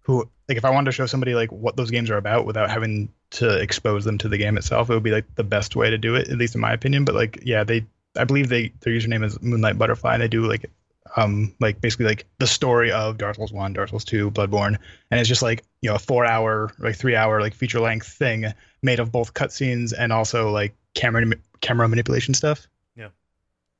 who 0.00 0.28
like 0.48 0.56
if 0.56 0.64
I 0.64 0.70
wanted 0.70 0.86
to 0.86 0.92
show 0.92 1.06
somebody 1.06 1.34
like 1.34 1.52
what 1.52 1.76
those 1.76 1.90
games 1.90 2.10
are 2.10 2.16
about 2.16 2.46
without 2.46 2.70
having 2.70 3.10
to 3.32 3.60
expose 3.60 4.04
them 4.04 4.18
to 4.18 4.28
the 4.28 4.38
game 4.38 4.56
itself, 4.56 4.88
it 4.88 4.94
would 4.94 5.02
be 5.02 5.10
like 5.10 5.34
the 5.34 5.44
best 5.44 5.76
way 5.76 5.90
to 5.90 5.98
do 5.98 6.14
it, 6.14 6.28
at 6.28 6.38
least 6.38 6.54
in 6.54 6.60
my 6.60 6.72
opinion. 6.72 7.04
But 7.04 7.14
like, 7.14 7.40
yeah, 7.44 7.64
they 7.64 7.84
I 8.16 8.24
believe 8.24 8.48
they 8.48 8.72
their 8.80 8.92
username 8.92 9.24
is 9.24 9.40
Moonlight 9.42 9.78
Butterfly, 9.78 10.14
and 10.14 10.22
they 10.22 10.28
do 10.28 10.46
like 10.46 10.70
um 11.16 11.54
like 11.60 11.80
basically 11.80 12.06
like 12.06 12.26
the 12.38 12.46
story 12.46 12.90
of 12.90 13.18
Dark 13.18 13.36
Souls 13.36 13.52
One, 13.52 13.72
Dark 13.72 13.90
Souls 13.90 14.04
Two, 14.04 14.30
Bloodborne, 14.30 14.78
and 15.10 15.20
it's 15.20 15.28
just 15.28 15.42
like 15.42 15.64
you 15.82 15.90
know 15.90 15.96
a 15.96 16.00
four 16.00 16.24
hour 16.24 16.72
like 16.78 16.96
three 16.96 17.14
hour 17.14 17.40
like 17.40 17.54
feature 17.54 17.80
length 17.80 18.08
thing 18.08 18.46
made 18.82 19.00
of 19.00 19.12
both 19.12 19.34
cutscenes 19.34 19.92
and 19.96 20.12
also 20.12 20.50
like 20.50 20.74
camera 20.94 21.24
camera 21.60 21.88
manipulation 21.88 22.34
stuff. 22.34 22.66
Yeah. 22.96 23.08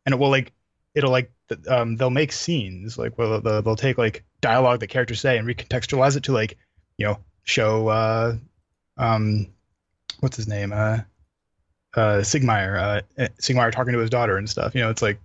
and 0.06 0.14
it 0.14 0.18
will 0.18 0.30
like 0.30 0.52
it'll 0.94 1.10
like 1.10 1.30
um 1.68 1.96
they'll 1.96 2.10
make 2.10 2.32
scenes 2.32 2.98
like 2.98 3.16
well 3.18 3.40
they'll, 3.40 3.62
they'll 3.62 3.76
take 3.76 3.98
like 3.98 4.24
dialogue 4.40 4.80
that 4.80 4.88
characters 4.88 5.20
say 5.20 5.38
and 5.38 5.46
recontextualize 5.46 6.16
it 6.16 6.24
to 6.24 6.32
like 6.32 6.56
you 6.96 7.06
know 7.06 7.18
show 7.44 7.88
uh 7.88 8.36
um 8.96 9.48
what's 10.20 10.36
his 10.36 10.48
name 10.48 10.72
uh 10.72 10.98
uh 11.94 12.18
Siegmeyer 12.20 12.78
uh 12.78 13.00
eh, 13.16 13.28
Siegmeyer 13.40 13.72
talking 13.72 13.92
to 13.92 13.98
his 13.98 14.10
daughter 14.10 14.36
and 14.36 14.48
stuff 14.48 14.74
you 14.74 14.80
know 14.80 14.90
it's 14.90 15.02
like 15.02 15.18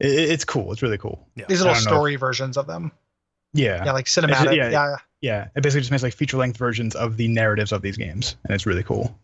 it, 0.00 0.30
it's 0.30 0.44
cool. 0.44 0.72
It's 0.72 0.82
really 0.82 0.98
cool. 0.98 1.26
Yeah. 1.34 1.46
These 1.48 1.60
little 1.60 1.74
don't 1.74 1.84
know 1.84 1.90
story 1.90 2.16
versions 2.16 2.56
of 2.56 2.66
them. 2.66 2.92
Yeah, 3.52 3.84
Yeah, 3.84 3.92
like 3.92 4.06
cinematic. 4.06 4.54
yeah. 4.54 4.70
yeah. 4.70 4.96
yeah. 5.20 5.48
It 5.56 5.62
basically 5.62 5.80
just 5.80 5.90
makes 5.90 6.02
like 6.02 6.14
feature 6.14 6.36
length 6.36 6.56
versions 6.56 6.94
of 6.94 7.16
the 7.16 7.28
narratives 7.28 7.72
of 7.72 7.82
these 7.82 7.96
games, 7.96 8.36
and 8.44 8.54
it's 8.54 8.66
really 8.66 8.82
cool. 8.82 9.18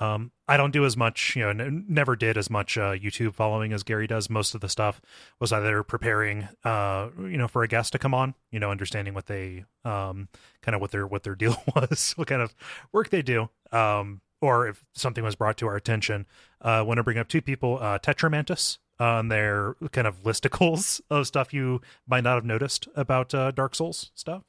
Um, 0.00 0.32
I 0.48 0.56
don't 0.56 0.72
do 0.72 0.84
as 0.84 0.96
much, 0.96 1.36
you 1.36 1.42
know, 1.42 1.50
n- 1.50 1.84
never 1.88 2.16
did 2.16 2.36
as 2.36 2.50
much 2.50 2.76
uh, 2.76 2.92
YouTube 2.92 3.34
following 3.34 3.72
as 3.72 3.82
Gary 3.82 4.06
does. 4.06 4.28
Most 4.28 4.54
of 4.54 4.60
the 4.60 4.68
stuff 4.68 5.00
was 5.38 5.52
either 5.52 5.82
preparing, 5.82 6.48
uh, 6.64 7.10
you 7.18 7.36
know, 7.36 7.46
for 7.46 7.62
a 7.62 7.68
guest 7.68 7.92
to 7.92 7.98
come 7.98 8.12
on, 8.12 8.34
you 8.50 8.58
know, 8.58 8.70
understanding 8.70 9.14
what 9.14 9.26
they, 9.26 9.64
um, 9.84 10.28
kind 10.62 10.74
of 10.74 10.80
what 10.80 10.90
their 10.90 11.06
what 11.06 11.22
their 11.22 11.34
deal 11.42 11.56
was, 11.74 12.12
what 12.16 12.28
kind 12.28 12.42
of 12.42 12.54
work 12.92 13.10
they 13.10 13.22
do, 13.22 13.48
um, 13.70 14.20
or 14.40 14.66
if 14.66 14.84
something 14.94 15.22
was 15.22 15.36
brought 15.36 15.56
to 15.58 15.66
our 15.66 15.76
attention. 15.76 16.26
Uh, 16.60 16.82
want 16.84 16.98
to 16.98 17.04
bring 17.04 17.18
up 17.18 17.28
two 17.28 17.42
people, 17.42 17.78
uh, 17.80 17.98
TerraMantis 17.98 18.78
on 18.98 19.28
their 19.28 19.74
kind 19.92 20.06
of 20.06 20.22
listicles 20.22 21.00
of 21.10 21.26
stuff 21.26 21.52
you 21.52 21.80
might 22.06 22.24
not 22.24 22.34
have 22.34 22.44
noticed 22.44 22.88
about 22.96 23.32
uh, 23.32 23.50
Dark 23.52 23.74
Souls 23.74 24.10
stuff. 24.14 24.42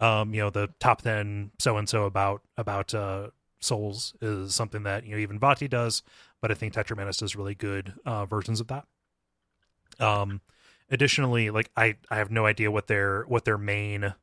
Um, 0.00 0.34
you 0.34 0.40
know, 0.40 0.50
the 0.50 0.68
top 0.80 1.02
ten 1.02 1.52
so 1.58 1.76
and 1.78 1.88
so 1.88 2.04
about 2.04 2.42
about 2.58 2.92
uh 2.92 3.28
Souls 3.62 4.14
is 4.20 4.54
something 4.54 4.82
that 4.84 5.04
you 5.04 5.12
know 5.12 5.18
even 5.18 5.38
Vaati 5.40 5.68
does, 5.70 6.02
but 6.40 6.50
I 6.50 6.54
think 6.54 6.74
Tetramantis 6.74 7.18
does 7.18 7.36
really 7.36 7.54
good 7.54 7.94
uh, 8.04 8.26
versions 8.26 8.60
of 8.60 8.68
that. 8.68 8.84
Um, 10.00 10.40
additionally, 10.90 11.50
like 11.50 11.70
I 11.76 11.96
I 12.10 12.16
have 12.16 12.30
no 12.30 12.46
idea 12.46 12.70
what 12.70 12.86
their 12.86 13.22
what 13.24 13.44
their 13.44 13.58
main 13.58 14.14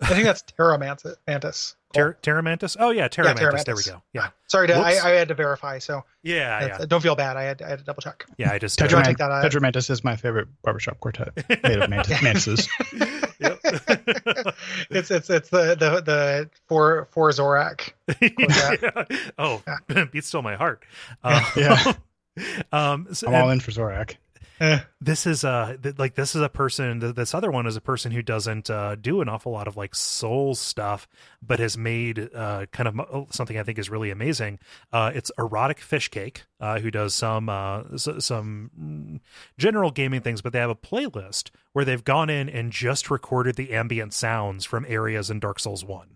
I 0.00 0.06
think 0.06 0.24
that's 0.24 0.42
TerraMantis. 0.42 1.16
Mantis. 1.26 1.74
Ter- 1.94 2.16
TerraMantis. 2.22 2.76
Oh 2.78 2.90
yeah, 2.90 3.08
TerraMantis. 3.08 3.38
TerraMantis. 3.38 3.64
There 3.64 3.74
we 3.74 3.82
go. 3.82 4.02
Yeah, 4.12 4.28
Sorry, 4.46 4.68
to, 4.68 4.74
I, 4.74 4.90
I 4.90 5.10
had 5.10 5.28
to 5.28 5.34
verify. 5.34 5.78
So 5.78 6.04
yeah, 6.22 6.60
that's- 6.60 6.80
yeah, 6.80 6.86
don't 6.86 7.00
feel 7.02 7.16
bad. 7.16 7.36
I 7.36 7.42
had, 7.44 7.62
I 7.62 7.68
had 7.70 7.78
to 7.80 7.84
double 7.84 8.02
check. 8.02 8.26
yeah. 8.36 8.52
I 8.52 8.58
just 8.58 8.78
Tetra- 8.78 8.98
uh, 9.00 9.02
take 9.04 9.16
that 9.18 9.30
out? 9.30 9.44
Tetramantis 9.44 9.90
is 9.90 10.04
my 10.04 10.14
favorite 10.14 10.48
barbershop 10.62 11.00
quartet 11.00 11.34
made 11.48 11.78
of 11.78 11.90
mantis- 11.90 12.22
mantises. 12.22 12.68
Yep. 13.72 14.54
it's 14.90 15.10
it's 15.10 15.30
it's 15.30 15.48
the 15.50 15.74
the 15.78 16.00
the 16.04 16.50
for 16.66 17.08
for 17.10 17.30
Zorak. 17.30 17.92
Yeah. 18.20 19.04
Oh, 19.38 19.62
beats 20.12 20.28
still 20.28 20.42
my 20.42 20.56
heart. 20.56 20.84
Uh, 21.22 21.40
Yeah. 21.56 21.92
um, 22.72 23.06
so- 23.12 23.28
I'm 23.28 23.34
all 23.34 23.50
in 23.50 23.60
for 23.60 23.70
Zorak. 23.70 24.16
Eh, 24.60 24.80
this 25.00 25.24
is 25.26 25.44
uh 25.44 25.76
th- 25.80 25.98
like 25.98 26.14
this 26.16 26.34
is 26.34 26.42
a 26.42 26.48
person 26.48 26.98
th- 27.00 27.14
this 27.14 27.32
other 27.32 27.50
one 27.50 27.66
is 27.66 27.76
a 27.76 27.80
person 27.80 28.10
who 28.10 28.22
doesn't 28.22 28.68
uh 28.68 28.96
do 28.96 29.20
an 29.20 29.28
awful 29.28 29.52
lot 29.52 29.68
of 29.68 29.76
like 29.76 29.94
soul 29.94 30.54
stuff 30.54 31.06
but 31.40 31.60
has 31.60 31.78
made 31.78 32.28
uh 32.34 32.66
kind 32.72 32.88
of 32.88 32.94
mo- 32.96 33.28
something 33.30 33.56
i 33.56 33.62
think 33.62 33.78
is 33.78 33.88
really 33.88 34.10
amazing. 34.10 34.58
Uh 34.92 35.12
it's 35.14 35.30
erotic 35.38 35.78
fish 35.78 36.08
cake 36.08 36.44
uh 36.60 36.80
who 36.80 36.90
does 36.90 37.14
some 37.14 37.48
uh 37.48 37.82
s- 37.94 38.08
some 38.18 39.20
general 39.58 39.92
gaming 39.92 40.20
things 40.22 40.42
but 40.42 40.52
they 40.52 40.58
have 40.58 40.70
a 40.70 40.74
playlist 40.74 41.50
where 41.72 41.84
they've 41.84 42.04
gone 42.04 42.28
in 42.28 42.48
and 42.48 42.72
just 42.72 43.10
recorded 43.10 43.54
the 43.54 43.72
ambient 43.72 44.12
sounds 44.12 44.64
from 44.64 44.84
areas 44.88 45.30
in 45.30 45.38
dark 45.38 45.60
souls 45.60 45.84
1 45.84 46.08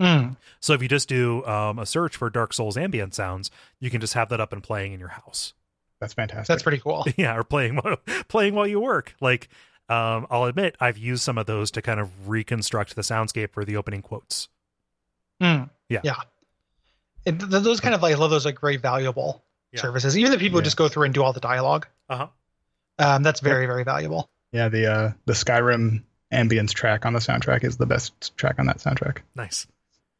mm. 0.00 0.36
so 0.60 0.72
if 0.72 0.80
you 0.80 0.88
just 0.88 1.08
do 1.10 1.44
um, 1.44 1.78
a 1.78 1.84
search 1.84 2.16
for 2.16 2.30
dark 2.30 2.54
souls 2.54 2.78
ambient 2.78 3.14
sounds 3.14 3.50
you 3.80 3.90
can 3.90 4.00
just 4.00 4.14
have 4.14 4.30
that 4.30 4.40
up 4.40 4.52
and 4.54 4.62
playing 4.62 4.94
in 4.94 5.00
your 5.00 5.10
house 5.10 5.52
That's 6.00 6.14
fantastic. 6.14 6.46
That's 6.48 6.62
pretty 6.62 6.78
cool. 6.78 7.06
yeah 7.16 7.36
or 7.36 7.44
playing 7.44 7.76
while 7.76 7.96
playing 8.28 8.54
while 8.54 8.66
you 8.66 8.80
work 8.80 9.14
like 9.20 9.48
um 9.88 10.26
i'll 10.30 10.44
admit 10.44 10.76
i've 10.80 10.96
used 10.96 11.22
some 11.22 11.36
of 11.36 11.46
those 11.46 11.70
to 11.72 11.82
kind 11.82 11.98
of 12.00 12.28
reconstruct 12.28 12.94
the 12.96 13.02
soundscape 13.02 13.50
for 13.52 13.64
the 13.64 13.76
opening 13.76 14.02
quotes 14.02 14.48
Mm. 15.42 15.70
Yeah. 15.88 16.00
Yeah. 16.04 16.16
And 17.24 17.40
th- 17.40 17.62
those 17.62 17.80
kind 17.80 17.94
of 17.94 18.02
like 18.02 18.14
I 18.14 18.18
love 18.18 18.30
those 18.30 18.44
like 18.44 18.60
very 18.60 18.76
valuable 18.76 19.42
Yeah. 19.72 19.80
services. 19.80 20.18
Even 20.18 20.32
the 20.32 20.38
people 20.38 20.58
who 20.58 20.62
just 20.64 20.76
go 20.76 20.86
through 20.88 21.04
and 21.04 21.14
do 21.14 21.22
all 21.22 21.32
the 21.32 21.40
dialogue. 21.40 21.86
uh-huh 22.10 22.26
Um, 22.98 23.22
that's 23.22 23.40
very 23.40 23.64
very 23.66 23.82
valuable. 23.84 24.28
yeah, 24.52 24.68
the 24.68 24.92
uh, 24.92 25.12
the 25.24 25.32
Skyrim 25.32 26.02
ambience 26.32 26.72
track 26.74 27.06
on 27.06 27.14
the 27.14 27.20
soundtrack 27.20 27.64
is 27.64 27.78
the 27.78 27.86
best 27.86 28.36
track 28.36 28.58
on 28.58 28.66
that 28.66 28.78
soundtrack. 28.78 29.18
nice 29.34 29.66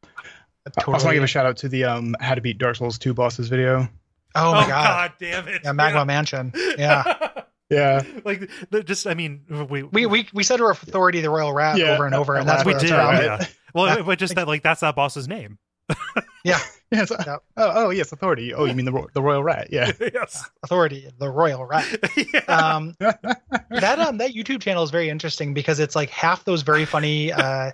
I 0.03 0.81
also 0.81 0.91
want 0.91 1.01
to 1.03 1.13
give 1.13 1.23
a 1.23 1.27
shout 1.27 1.45
out 1.45 1.57
to 1.57 1.69
the 1.69 1.85
um, 1.85 2.15
How 2.19 2.35
to 2.35 2.41
Beat 2.41 2.57
Dark 2.57 2.75
Souls 2.75 2.97
2 2.99 3.13
bosses 3.13 3.47
video. 3.49 3.89
Oh 4.35 4.53
my 4.53 4.67
god. 4.67 4.69
God 4.69 5.11
damn 5.19 5.47
it 5.47 5.61
Yeah, 5.63 5.71
Magma 5.73 6.05
Mansion. 6.05 6.51
Yeah. 6.77 7.29
Yeah, 7.71 8.03
like 8.25 8.49
just 8.83 9.07
i 9.07 9.13
mean 9.13 9.45
we 9.69 9.81
we 9.83 10.05
we 10.05 10.27
we 10.33 10.43
said 10.43 10.59
our 10.59 10.71
authority 10.71 11.21
the 11.21 11.29
Royal 11.29 11.53
Rat 11.53 11.77
Yeah, 11.77 11.93
over 11.93 12.05
and 12.05 12.13
over, 12.13 12.35
and 12.35 12.45
that 12.45 12.55
that's 12.57 12.65
we 12.65 12.73
what 12.73 12.81
did 12.81 12.89
it's 12.89 12.97
right. 12.97 13.23
yeah 13.23 13.45
well 13.73 13.85
Yeah. 13.95 14.03
but 14.03 14.19
just 14.19 14.35
that 14.35 14.45
like 14.45 14.61
that's 14.61 14.81
that 14.81 14.93
boss's 14.93 15.25
name 15.29 15.57
Yeah. 16.43 16.59
yeah. 16.91 17.05
Oh, 17.15 17.37
oh, 17.55 17.89
yes, 17.91 18.11
authority. 18.11 18.53
Oh, 18.53 18.65
you 18.65 18.73
mean 18.73 18.83
the 18.83 18.91
ro- 18.91 19.07
the 19.13 19.21
royal 19.21 19.41
rat? 19.41 19.69
Yeah. 19.71 19.89
yes 20.01 20.49
Authority, 20.63 21.09
the 21.17 21.29
Royal 21.29 21.63
Rat. 21.65 21.87
yeah. 22.33 22.39
Um, 22.41 22.93
that 22.99 23.99
um 23.99 24.17
that 24.17 24.33
YouTube 24.33 24.59
channel 24.61 24.83
is 24.83 24.89
very 24.91 25.07
interesting 25.07 25.53
because 25.53 25.79
it's 25.79 25.95
like 25.95 26.09
half 26.09 26.43
those 26.43 26.63
very 26.63 26.83
funny 26.83 27.31
uh 27.31 27.71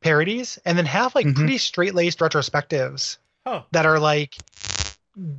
parodies 0.00 0.58
and 0.64 0.76
then 0.76 0.86
half 0.86 1.14
like 1.14 1.26
Mhm. 1.26 1.36
pretty 1.36 1.58
straight 1.58 1.94
laced 1.94 2.18
retrospectives 2.18 3.18
Huh. 3.46 3.62
that 3.70 3.86
are 3.86 4.00
like 4.00 4.34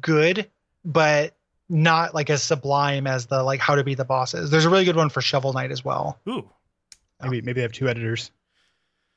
good 0.02 0.50
but 0.84 1.34
not 1.70 2.14
like 2.14 2.30
as 2.30 2.44
sublime 2.44 3.08
as 3.08 3.28
the 3.28 3.42
like 3.44 3.60
how 3.60 3.76
to 3.76 3.84
beat 3.84 3.96
the 3.96 4.06
bosses. 4.06 4.50
There's 4.50 4.66
a 4.66 4.70
really 4.70 4.86
good 4.86 4.96
one 4.96 5.10
for 5.10 5.22
Shovel 5.22 5.54
Knight 5.54 5.72
as 5.72 5.84
well. 5.86 6.20
ooh 6.28 6.48
maybe 7.22 7.42
maybe 7.42 7.54
they 7.54 7.62
have 7.62 7.72
two 7.72 7.88
editors. 7.88 8.32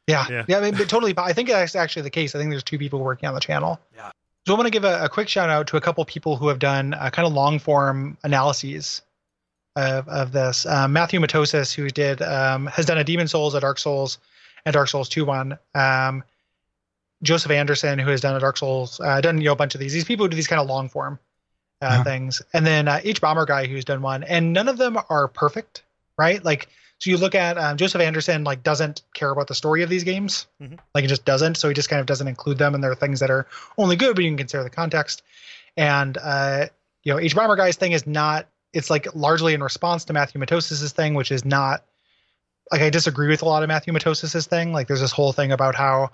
Yeah, 0.07 0.27
Yeah. 0.29 0.45
yeah, 0.49 0.59
I 0.59 0.61
mean, 0.71 0.75
totally. 0.87 1.15
But 1.15 1.23
I 1.23 1.33
think 1.33 1.49
that's 1.49 1.75
actually 1.75 2.03
the 2.03 2.11
case. 2.11 2.35
I 2.35 2.39
think 2.39 2.51
there's 2.51 2.63
two 2.63 2.79
people 2.79 3.01
working 3.01 3.27
on 3.29 3.35
the 3.35 3.41
channel. 3.41 3.81
Yeah. 3.97 4.11
So 4.47 4.53
I 4.55 4.59
want 4.59 4.67
to 4.67 4.71
give 4.71 4.85
a, 4.85 5.05
a 5.05 5.09
quick 5.09 5.29
shout 5.31 5.49
out 5.49 5.69
to 5.69 5.79
a 5.79 5.81
couple 5.81 6.05
people 6.05 6.37
who 6.37 6.49
have 6.49 6.59
done 6.59 6.93
uh, 6.93 7.09
kind 7.09 7.27
of 7.27 7.33
long 7.33 7.59
form 7.59 8.19
analyses 8.23 9.01
of 9.75 10.07
of 10.09 10.33
this. 10.33 10.67
Um, 10.67 10.93
Matthew 10.93 11.19
Matosis, 11.21 11.75
who 11.75 11.89
did 11.89 12.21
um, 12.21 12.67
has 12.67 12.85
done 12.85 12.99
a 12.99 13.05
Demon 13.05 13.27
Souls, 13.29 13.55
a 13.55 13.61
Dark 13.61 13.79
Souls, 13.79 14.19
and 14.67 14.75
Dark 14.75 14.89
Souls 14.89 15.09
Two 15.09 15.25
one. 15.25 15.59
Um, 15.75 16.23
Joseph 17.25 17.51
Anderson, 17.51 17.99
who 17.99 18.11
has 18.11 18.21
done 18.21 18.37
a 18.37 18.41
Dark 18.41 18.57
Souls, 18.57 19.01
uh, 19.01 19.21
done 19.21 19.39
you 19.39 19.47
know 19.47 19.53
a 19.53 19.57
bunch 19.57 19.75
of 19.75 19.81
these. 19.81 19.93
These 19.93 20.05
people 20.05 20.25
who 20.27 20.31
do 20.31 20.37
these 20.37 20.47
kind 20.47 20.61
of 20.61 20.69
long 20.69 20.89
form 20.89 21.19
uh, 21.83 21.87
Uh-huh. 21.87 22.05
things, 22.05 22.41
and 22.53 22.65
then 22.65 22.87
uh, 22.87 23.01
hbomberguy 23.05 23.67
who's 23.69 23.85
done 23.85 24.01
one, 24.03 24.23
and 24.23 24.53
none 24.53 24.69
of 24.69 24.79
them 24.79 24.97
are 25.11 25.27
perfect, 25.29 25.83
right? 26.17 26.45
Like 26.45 26.69
so 27.01 27.11
you 27.11 27.17
look 27.17 27.35
at 27.35 27.59
um, 27.59 27.77
Joseph 27.77 28.01
Anderson, 28.01 28.45
like 28.45 28.63
doesn't 28.63 29.03
care 29.15 29.31
about 29.31 29.49
the 29.49 29.55
story 29.55 29.83
of 29.83 29.89
these 29.91 30.05
games, 30.05 30.47
Mhm. 30.63 30.79
like 30.95 31.03
he 31.03 31.09
just 31.09 31.25
doesn't. 31.25 31.57
So 31.57 31.67
he 31.69 31.75
just 31.75 31.89
kind 31.91 32.01
of 32.01 32.07
doesn't 32.07 32.29
include 32.29 32.59
them, 32.59 32.75
and 32.75 32.83
there 32.85 32.93
are 32.93 32.95
things 32.95 33.19
that 33.21 33.31
are 33.31 33.47
only 33.77 33.97
good, 33.97 34.15
but 34.15 34.25
you 34.25 34.31
can 34.31 34.39
consider 34.39 34.63
the 34.63 34.71
context. 34.71 35.23
And 35.77 36.17
uh, 36.23 36.67
you 37.03 37.13
know, 37.13 37.19
hbomberguy's 37.19 37.77
thing 37.77 37.93
is 37.93 38.07
not. 38.07 38.47
It's 38.73 38.91
like 38.91 39.15
largely 39.15 39.55
in 39.55 39.63
response 39.63 40.05
to 40.07 40.13
Matthew 40.13 40.41
Matosis's 40.41 40.93
thing, 40.93 41.15
which 41.15 41.31
is 41.33 41.45
not 41.45 41.85
like 42.73 42.81
I 42.81 42.91
disagree 42.91 43.29
with 43.29 43.43
a 43.43 43.45
lot 43.45 43.63
of 43.63 43.69
Matthew 43.69 43.93
Matosis's 43.93 44.47
thing. 44.47 44.73
Like 44.73 44.89
there's 44.89 45.01
this 45.01 45.13
whole 45.13 45.33
thing 45.33 45.53
about 45.53 45.75
how 45.75 46.11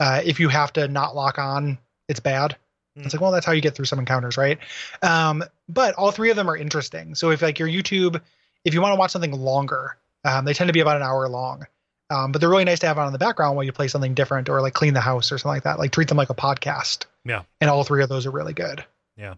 uh, 0.00 0.20
if 0.24 0.40
you 0.40 0.48
have 0.48 0.72
to 0.74 0.88
not 0.88 1.14
lock 1.14 1.38
on, 1.38 1.78
it's 2.08 2.20
bad. 2.20 2.56
It's 3.04 3.14
like, 3.14 3.20
well, 3.20 3.30
that's 3.30 3.46
how 3.46 3.52
you 3.52 3.60
get 3.60 3.74
through 3.74 3.84
some 3.84 3.98
encounters, 3.98 4.36
right? 4.36 4.58
Um, 5.02 5.44
but 5.68 5.94
all 5.94 6.10
three 6.10 6.30
of 6.30 6.36
them 6.36 6.50
are 6.50 6.56
interesting. 6.56 7.14
So 7.14 7.30
if 7.30 7.42
like 7.42 7.58
your 7.58 7.68
YouTube, 7.68 8.20
if 8.64 8.74
you 8.74 8.80
want 8.80 8.92
to 8.92 8.98
watch 8.98 9.12
something 9.12 9.32
longer, 9.32 9.96
um, 10.24 10.44
they 10.44 10.52
tend 10.52 10.68
to 10.68 10.72
be 10.72 10.80
about 10.80 10.96
an 10.96 11.02
hour 11.02 11.28
long. 11.28 11.66
Um, 12.10 12.32
but 12.32 12.40
they're 12.40 12.48
really 12.48 12.64
nice 12.64 12.78
to 12.80 12.86
have 12.86 12.98
on 12.98 13.06
in 13.06 13.12
the 13.12 13.18
background 13.18 13.54
while 13.54 13.64
you 13.64 13.72
play 13.72 13.88
something 13.88 14.14
different 14.14 14.48
or 14.48 14.62
like 14.62 14.72
clean 14.72 14.94
the 14.94 15.00
house 15.00 15.30
or 15.30 15.38
something 15.38 15.56
like 15.56 15.64
that. 15.64 15.78
Like 15.78 15.92
treat 15.92 16.08
them 16.08 16.16
like 16.16 16.30
a 16.30 16.34
podcast. 16.34 17.04
Yeah. 17.24 17.42
And 17.60 17.68
all 17.68 17.84
three 17.84 18.02
of 18.02 18.08
those 18.08 18.26
are 18.26 18.30
really 18.30 18.54
good. 18.54 18.84
Yeah. 19.16 19.34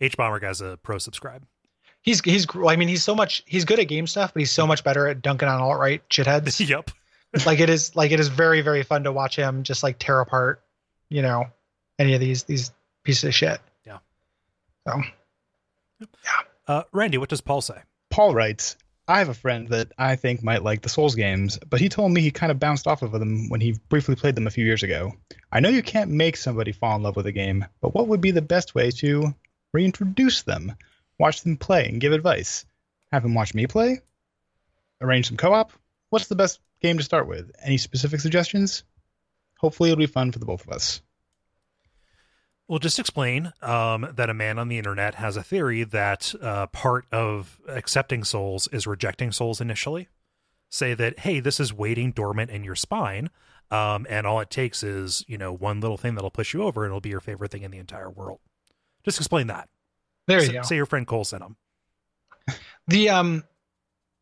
hbomberguy's 0.00 0.60
a 0.60 0.78
pro 0.82 0.98
subscribe 0.98 1.44
He's 2.02 2.20
he's 2.20 2.46
I 2.66 2.76
mean 2.76 2.88
he's 2.88 3.02
so 3.02 3.14
much 3.14 3.42
he's 3.46 3.64
good 3.64 3.78
at 3.78 3.88
game 3.88 4.06
stuff, 4.06 4.34
but 4.34 4.40
he's 4.40 4.50
so 4.50 4.66
much 4.66 4.84
better 4.84 5.06
at 5.08 5.22
dunking 5.22 5.48
on 5.48 5.60
alt 5.60 5.78
right 5.78 6.06
shitheads. 6.10 6.66
yep 6.68 6.90
like 7.46 7.60
it 7.60 7.70
is 7.70 7.94
like 7.96 8.12
it 8.12 8.20
is 8.20 8.28
very 8.28 8.60
very 8.60 8.82
fun 8.82 9.04
to 9.04 9.12
watch 9.12 9.36
him 9.36 9.62
just 9.62 9.82
like 9.82 9.98
tear 9.98 10.20
apart, 10.20 10.62
you 11.08 11.22
know, 11.22 11.46
any 11.98 12.14
of 12.14 12.20
these 12.20 12.44
these 12.44 12.72
pieces 13.02 13.24
of 13.24 13.34
shit. 13.34 13.60
Yeah. 13.86 13.98
So 14.86 16.06
uh 16.66 16.82
randy 16.92 17.18
what 17.18 17.28
does 17.28 17.40
paul 17.40 17.60
say 17.60 17.76
Paul 18.14 18.32
writes, 18.32 18.76
I 19.08 19.18
have 19.18 19.28
a 19.28 19.34
friend 19.34 19.68
that 19.70 19.90
I 19.98 20.14
think 20.14 20.44
might 20.44 20.62
like 20.62 20.82
the 20.82 20.88
Souls 20.88 21.16
games, 21.16 21.58
but 21.68 21.80
he 21.80 21.88
told 21.88 22.12
me 22.12 22.20
he 22.20 22.30
kind 22.30 22.52
of 22.52 22.60
bounced 22.60 22.86
off 22.86 23.02
of 23.02 23.10
them 23.10 23.48
when 23.48 23.60
he 23.60 23.76
briefly 23.88 24.14
played 24.14 24.36
them 24.36 24.46
a 24.46 24.52
few 24.52 24.64
years 24.64 24.84
ago. 24.84 25.14
I 25.50 25.58
know 25.58 25.68
you 25.68 25.82
can't 25.82 26.12
make 26.12 26.36
somebody 26.36 26.70
fall 26.70 26.94
in 26.94 27.02
love 27.02 27.16
with 27.16 27.26
a 27.26 27.32
game, 27.32 27.66
but 27.80 27.92
what 27.92 28.06
would 28.06 28.20
be 28.20 28.30
the 28.30 28.40
best 28.40 28.72
way 28.72 28.92
to 28.92 29.34
reintroduce 29.72 30.42
them? 30.42 30.76
Watch 31.18 31.42
them 31.42 31.56
play 31.56 31.88
and 31.88 32.00
give 32.00 32.12
advice. 32.12 32.66
Have 33.10 33.24
them 33.24 33.34
watch 33.34 33.52
me 33.52 33.66
play? 33.66 34.00
Arrange 35.00 35.26
some 35.26 35.36
co 35.36 35.52
op? 35.52 35.72
What's 36.10 36.28
the 36.28 36.36
best 36.36 36.60
game 36.84 36.98
to 36.98 37.04
start 37.04 37.26
with? 37.26 37.50
Any 37.62 37.78
specific 37.78 38.20
suggestions? 38.20 38.84
Hopefully, 39.58 39.90
it'll 39.90 39.98
be 39.98 40.06
fun 40.06 40.30
for 40.32 40.38
the 40.38 40.44
both 40.46 40.66
of 40.66 40.72
us. 40.72 41.00
Well, 42.68 42.78
just 42.78 42.98
explain 42.98 43.52
um, 43.62 44.08
that 44.14 44.30
a 44.30 44.34
man 44.34 44.58
on 44.58 44.68
the 44.68 44.78
internet 44.78 45.16
has 45.16 45.36
a 45.36 45.42
theory 45.42 45.84
that 45.84 46.34
uh, 46.40 46.66
part 46.68 47.06
of 47.12 47.58
accepting 47.68 48.24
souls 48.24 48.68
is 48.72 48.86
rejecting 48.86 49.32
souls 49.32 49.60
initially. 49.60 50.08
Say 50.70 50.94
that, 50.94 51.20
hey, 51.20 51.40
this 51.40 51.60
is 51.60 51.72
waiting 51.72 52.12
dormant 52.12 52.50
in 52.50 52.64
your 52.64 52.74
spine, 52.74 53.30
um, 53.70 54.06
and 54.08 54.26
all 54.26 54.40
it 54.40 54.50
takes 54.50 54.82
is, 54.82 55.24
you 55.28 55.38
know, 55.38 55.52
one 55.52 55.80
little 55.80 55.96
thing 55.96 56.14
that'll 56.14 56.30
push 56.30 56.52
you 56.54 56.62
over, 56.62 56.84
and 56.84 56.90
it'll 56.90 57.00
be 57.00 57.10
your 57.10 57.20
favorite 57.20 57.50
thing 57.50 57.62
in 57.62 57.70
the 57.70 57.78
entire 57.78 58.10
world. 58.10 58.40
Just 59.04 59.18
explain 59.18 59.46
that. 59.48 59.68
There 60.26 60.40
you 60.40 60.48
S- 60.48 60.52
go. 60.52 60.62
Say 60.62 60.76
your 60.76 60.86
friend 60.86 61.06
Kole 61.06 61.24
sent 61.24 61.42
them. 61.42 61.56
The 62.86 63.08
um, 63.08 63.44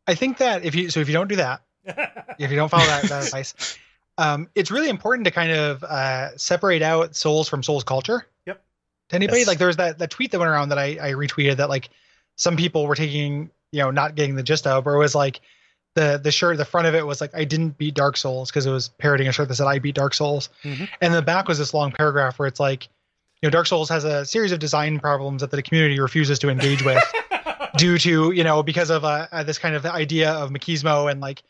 I 0.07 0.15
think 0.15 0.39
that 0.39 0.65
if 0.65 0.77
you 0.77 0.89
so 0.89 1.01
if 1.01 1.09
you 1.09 1.15
don't 1.15 1.27
do 1.27 1.35
that, 1.37 1.63
if 1.85 2.51
you 2.51 2.57
don't 2.57 2.69
follow 2.69 2.85
that, 2.87 3.05
that 3.05 3.25
advice, 3.27 3.79
um, 4.19 4.49
it's 4.55 4.71
really 4.71 4.89
important 4.89 5.25
to 5.25 5.31
kind 5.31 5.53
of 5.53 5.83
uh, 5.85 6.37
separate 6.37 6.83
out 6.83 7.15
souls 7.17 7.49
from 7.49 7.63
souls 7.63 7.85
culture. 7.85 8.27
Yep. 8.47 8.63
To 9.11 9.17
anybody, 9.17 9.41
Yes. 9.41 9.49
like 9.49 9.59
there 9.59 9.67
was 9.67 9.77
that 9.77 9.99
that 9.99 10.11
tweet 10.11 10.31
that 10.33 10.39
went 10.39 10.51
around 10.51 10.69
that 10.71 10.79
I, 10.79 10.99
I 11.01 11.13
retweeted 11.13 11.57
that 11.57 11.69
like 11.69 11.91
some 12.37 12.57
people 12.57 12.87
were 12.87 12.95
taking 12.95 13.51
you 13.73 13.83
know 13.83 13.91
not 13.91 14.15
getting 14.15 14.35
the 14.35 14.43
gist 14.43 14.67
of, 14.67 14.87
or 14.87 14.95
it 14.95 14.99
was 14.99 15.15
like 15.15 15.41
the 15.95 16.21
the 16.23 16.31
shirt 16.33 16.57
the 16.57 16.65
front 16.65 16.87
of 16.87 16.95
it 16.95 17.07
was 17.07 17.21
like 17.21 17.35
I 17.35 17.45
didn't 17.45 17.77
beat 17.79 17.95
Dark 17.95 18.17
Souls 18.17 18.51
because 18.51 18.65
it 18.67 18.71
was 18.71 18.89
parodying 18.99 19.29
a 19.29 19.33
shirt 19.33 19.49
that 19.49 19.55
said 19.57 19.67
I 19.67 19.79
beat 19.79 19.95
Dark 19.95 20.15
Souls, 20.15 20.49
Mhm. 20.65 20.89
and 21.01 21.13
the 21.15 21.23
back 21.23 21.49
was 21.49 21.59
this 21.59 21.75
long 21.75 21.93
paragraph 21.93 22.39
where 22.39 22.49
it's 22.49 22.61
like. 22.61 22.89
You 23.45 23.49
know, 23.49 23.55
Dark 23.55 23.67
Souls 23.67 23.89
has 23.89 24.05
a 24.05 24.25
series 24.25 24.53
of 24.53 24.61
design 24.61 25.01
problems 25.01 25.41
that 25.41 25.51
the 25.51 25.65
community 25.65 25.99
refuses 25.99 26.39
to 26.39 26.49
engage 26.49 26.85
with 26.85 27.03
due 27.77 27.99
to 27.99 28.31
you 28.31 28.45
know 28.45 28.63
because 28.63 28.89
of 28.89 29.05
uh, 29.05 29.27
uh, 29.33 29.43
this 29.43 29.59
kind 29.59 29.75
of 29.75 29.85
idea 29.85 30.31
of 30.31 30.51
machismo 30.51 31.11
and 31.11 31.21
like 31.21 31.43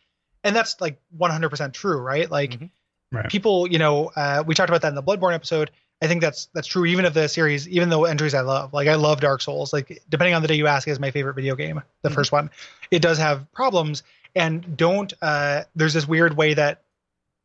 and 0.44 0.54
that's 0.56 0.80
like 0.80 0.98
100% 1.18 1.72
true 1.74 1.98
right 1.98 2.30
like 2.30 2.52
Mhm. 2.58 2.70
Right. 3.12 3.28
people 3.28 3.68
you 3.70 3.78
know 3.78 4.10
uh, 4.16 4.42
we 4.46 4.54
talked 4.54 4.70
about 4.70 4.80
that 4.82 4.88
in 4.88 4.94
the 4.94 5.02
bloodborne 5.02 5.34
episode 5.34 5.70
i 6.00 6.06
think 6.06 6.22
that's 6.22 6.48
that's 6.54 6.66
true 6.66 6.86
even 6.86 7.04
of 7.04 7.12
the 7.12 7.28
series 7.28 7.68
even 7.68 7.90
though 7.90 8.04
entries 8.06 8.32
i 8.34 8.40
love 8.40 8.72
like 8.72 8.88
i 8.88 8.94
love 8.94 9.20
dark 9.20 9.42
souls 9.42 9.70
like 9.72 10.02
depending 10.08 10.34
on 10.34 10.40
the 10.40 10.48
day 10.48 10.54
you 10.54 10.66
ask 10.66 10.88
is 10.88 10.98
my 10.98 11.10
favorite 11.10 11.34
video 11.34 11.54
game 11.54 11.82
the 12.02 12.08
Mhm. 12.08 12.14
first 12.14 12.32
one 12.32 12.50
it 12.90 13.02
does 13.02 13.18
have 13.18 13.50
problems 13.52 14.02
and 14.34 14.76
don't 14.78 15.12
uh 15.20 15.64
there's 15.76 15.92
this 15.92 16.08
weird 16.08 16.34
way 16.36 16.54
that 16.54 16.82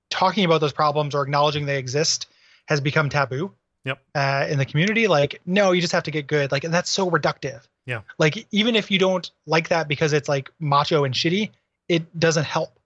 talking 0.10 0.46
about 0.46 0.62
those 0.62 0.72
problems 0.74 1.14
or 1.14 1.22
acknowledging 1.22 1.66
they 1.66 1.78
exist 1.78 2.28
has 2.68 2.80
become 2.82 3.10
taboo 3.10 3.52
Yep. 3.84 4.00
uh, 4.16 4.48
in 4.50 4.58
the 4.58 4.66
community 4.66 5.08
like 5.08 5.40
no 5.46 5.72
you 5.72 5.80
just 5.82 5.94
have 5.94 6.04
to 6.04 6.12
get 6.12 6.28
good 6.28 6.52
like 6.52 6.64
and 6.66 6.74
that's 6.74 6.90
so 6.90 7.10
reductive 7.12 7.62
Yeah. 7.86 8.02
like 8.18 8.46
even 8.52 8.76
if 8.76 8.90
you 8.92 9.00
don't 9.00 9.30
like 9.46 9.70
that 9.70 9.88
because 9.88 10.12
it's 10.14 10.28
like 10.30 10.50
macho 10.60 11.04
and 11.06 11.14
shitty 11.14 11.52
it 11.88 12.20
doesn't 12.20 12.44
help 12.46 12.77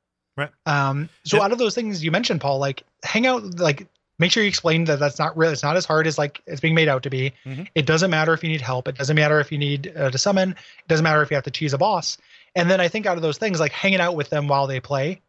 Right. 0.42 0.50
um 0.66 1.10
so 1.24 1.42
out 1.42 1.52
of 1.52 1.58
those 1.58 1.76
things 1.76 2.04
you 2.04 2.12
mentioned 2.12 2.42
paul 2.42 2.60
like 2.60 2.84
hang 3.04 3.26
out 3.28 3.60
like 3.60 3.88
make 4.20 4.32
sure 4.32 4.44
you 4.44 4.50
explain 4.50 4.84
that 4.86 5.00
that's 5.00 5.18
not 5.18 5.36
real 5.36 5.50
it's 5.52 5.64
not 5.64 5.76
as 5.78 5.86
hard 5.86 6.06
as 6.06 6.18
like 6.18 6.42
it's 6.46 6.62
being 6.62 6.76
made 6.76 6.88
out 6.88 7.02
to 7.04 7.10
be. 7.10 7.34
Mhm. 7.46 7.68
it 7.74 7.86
doesn't 7.88 8.12
matter 8.12 8.34
if 8.34 8.44
you 8.44 8.50
need 8.50 8.62
help. 8.62 8.88
It 8.88 8.96
doesn't 8.96 9.16
matter 9.16 9.40
if 9.40 9.52
you 9.52 9.58
need 9.58 9.92
uh, 9.98 10.12
to 10.12 10.18
summon. 10.18 10.52
It 10.52 10.88
doesn't 10.88 11.04
matter 11.04 11.24
if 11.24 11.32
you 11.32 11.36
have 11.36 11.44
to 11.46 11.52
cheese 11.52 11.74
a 11.74 11.80
boss. 11.80 12.18
And 12.56 12.70
then 12.70 12.80
i 12.80 12.88
think 12.88 13.06
out 13.08 13.16
of 13.18 13.24
those 13.24 13.40
things 13.40 13.60
like 13.60 13.72
hanging 13.72 14.00
out 14.00 14.16
with 14.16 14.30
them 14.30 14.48
while 14.48 14.68
they 14.68 14.80
play. 14.80 15.22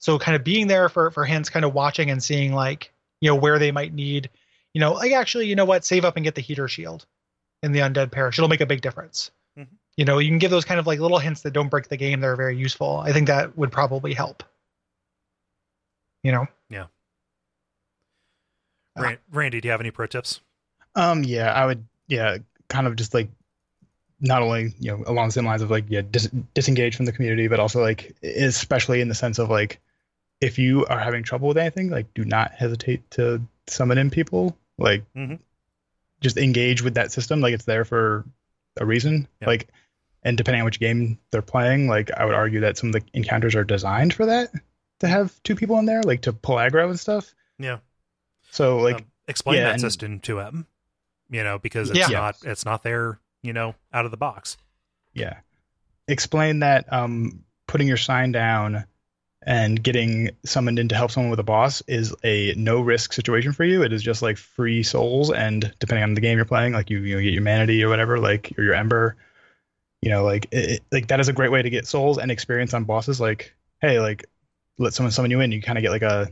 So 0.00 0.18
kind 0.18 0.36
of 0.36 0.44
being 0.44 0.66
there 0.66 0.88
for 0.90 1.10
for 1.10 1.24
hints 1.24 1.48
kind 1.48 1.64
of 1.64 1.72
watching 1.72 2.10
and 2.10 2.22
seeing 2.22 2.52
like 2.52 2.92
you 3.22 3.30
know 3.30 3.34
where 3.36 3.58
they 3.58 3.72
might 3.72 3.94
need 3.94 4.28
you 4.74 4.80
know 4.80 4.92
like 4.92 5.12
actually 5.12 5.46
you 5.46 5.56
know 5.56 5.64
what 5.64 5.84
save 5.84 6.04
up 6.04 6.16
and 6.16 6.24
get 6.24 6.34
the 6.34 6.42
heater 6.42 6.68
shield 6.68 7.06
in 7.62 7.72
the 7.72 7.80
undead 7.80 8.10
parish. 8.10 8.38
It'll 8.38 8.48
make 8.48 8.60
a 8.60 8.66
big 8.66 8.82
difference. 8.82 9.30
You 9.98 10.04
know 10.06 10.18
you 10.18 10.30
can 10.30 10.38
give 10.38 10.50
those 10.50 10.64
kind 10.64 10.80
of 10.80 10.86
like 10.86 10.98
little 11.00 11.18
hints 11.18 11.42
that 11.42 11.52
don't 11.52 11.68
break 11.68 11.88
the 11.88 11.96
game 11.98 12.20
that 12.20 12.26
are 12.28 12.36
very 12.36 12.56
useful 12.56 12.98
i 13.04 13.12
think 13.12 13.26
that 13.26 13.54
would 13.58 13.70
probably 13.70 14.14
help 14.14 14.42
you 16.22 16.32
know 16.32 16.46
Yeah. 16.70 16.86
Ran- 18.96 19.18
Randy, 19.30 19.60
do 19.60 19.68
you 19.68 19.72
have 19.72 19.80
any 19.80 19.90
pro 19.92 20.06
tips? 20.06 20.40
Um, 20.96 21.22
yeah, 21.22 21.52
I 21.52 21.66
would, 21.66 21.84
yeah, 22.08 22.38
kind 22.68 22.86
of 22.88 22.96
just 22.96 23.14
like 23.14 23.28
not 24.20 24.42
only 24.42 24.74
you 24.80 24.90
know 24.90 25.04
along 25.06 25.28
the 25.28 25.32
same 25.32 25.46
lines 25.46 25.62
of 25.62 25.70
like 25.70 25.84
yeah 25.88 26.02
dis- 26.10 26.30
disengage 26.54 26.96
from 26.96 27.06
the 27.06 27.12
community, 27.12 27.46
but 27.46 27.60
also 27.60 27.80
like 27.80 28.16
especially 28.24 29.00
in 29.00 29.08
the 29.08 29.14
sense 29.14 29.38
of 29.38 29.50
like 29.50 29.80
if 30.40 30.58
you 30.58 30.84
are 30.86 30.98
having 30.98 31.22
trouble 31.22 31.46
with 31.48 31.58
anything, 31.58 31.90
like 31.90 32.12
do 32.14 32.24
not 32.24 32.50
hesitate 32.52 33.08
to 33.12 33.40
summon 33.68 33.98
in 33.98 34.10
people. 34.10 34.56
Like 34.78 35.04
Mhm. 35.14 35.38
just 36.20 36.36
engage 36.36 36.82
with 36.82 36.94
that 36.94 37.12
system. 37.12 37.40
Like 37.40 37.54
it's 37.54 37.64
there 37.66 37.84
for 37.84 38.24
a 38.78 38.84
reason. 38.84 39.28
Yeah. 39.40 39.46
Like 39.48 39.68
and 40.22 40.36
depending 40.36 40.60
on 40.62 40.64
which 40.64 40.80
game 40.80 41.18
they're 41.30 41.42
playing, 41.42 41.88
like 41.88 42.10
I 42.10 42.24
would 42.24 42.34
argue 42.34 42.60
that 42.60 42.76
some 42.78 42.88
of 42.88 42.92
the 42.94 43.02
encounters 43.14 43.54
are 43.54 43.64
designed 43.64 44.12
for 44.14 44.26
that 44.26 44.50
to 45.00 45.08
have 45.08 45.40
two 45.42 45.54
people 45.54 45.78
in 45.78 45.86
there, 45.86 46.02
like 46.02 46.22
to 46.22 46.32
pull 46.32 46.56
aggro 46.56 46.88
and 46.90 46.98
stuff. 46.98 47.34
Yeah. 47.58 47.78
So 48.50 48.78
like 48.78 48.96
Um, 48.96 49.06
explain 49.28 49.58
yeah, 49.58 49.64
that 49.64 49.72
and- 49.74 49.80
system 49.80 50.20
to 50.20 50.36
them, 50.36 50.66
You 51.30 51.44
know, 51.44 51.58
because 51.58 51.90
it's 51.90 51.98
Yeah. 51.98 52.08
not 52.08 52.36
it's 52.44 52.64
not 52.64 52.82
there. 52.82 53.20
You 53.42 53.52
know, 53.52 53.74
out 53.92 54.04
of 54.04 54.10
the 54.10 54.16
box. 54.16 54.56
Yeah. 55.14 55.36
Explain 56.08 56.60
that 56.60 56.90
um, 56.92 57.44
putting 57.66 57.86
your 57.86 57.96
sign 57.98 58.32
down 58.32 58.84
and 59.42 59.80
getting 59.82 60.30
summoned 60.44 60.78
in 60.78 60.88
to 60.88 60.94
help 60.96 61.10
someone 61.10 61.30
with 61.30 61.38
a 61.38 61.44
boss 61.44 61.80
is 61.86 62.14
a 62.24 62.54
no 62.56 62.80
risk 62.80 63.12
situation 63.12 63.52
for 63.52 63.64
you. 63.64 63.82
It 63.82 63.92
is 63.92 64.02
just 64.02 64.22
like 64.22 64.36
free 64.38 64.82
souls, 64.82 65.30
and 65.30 65.72
depending 65.78 66.02
on 66.02 66.14
the 66.14 66.20
game 66.20 66.36
you're 66.38 66.44
playing, 66.44 66.72
like 66.72 66.90
you 66.90 66.98
you 67.00 67.14
know, 67.14 67.20
get 67.20 67.26
your 67.26 67.34
humanity 67.34 67.84
or 67.84 67.88
whatever, 67.88 68.18
like 68.18 68.52
or 68.58 68.64
your 68.64 68.74
ember. 68.74 69.16
You 70.02 70.10
know, 70.10 70.24
like 70.24 70.46
it, 70.52 70.70
it- 70.70 70.82
like 70.92 71.08
that 71.08 71.20
is 71.20 71.28
a 71.28 71.32
great 71.32 71.50
way 71.50 71.62
to 71.62 71.70
get 71.70 71.86
souls 71.86 72.18
and 72.18 72.30
experience 72.30 72.74
on 72.74 72.84
bosses. 72.84 73.20
Like, 73.20 73.54
hey, 73.80 74.00
like 74.00 74.26
let 74.78 74.94
someone 74.94 75.10
summon 75.10 75.30
you 75.30 75.40
in, 75.40 75.50
you 75.52 75.60
kind 75.62 75.76
of 75.78 75.82
get 75.82 75.90
like 75.90 76.02
a 76.02 76.28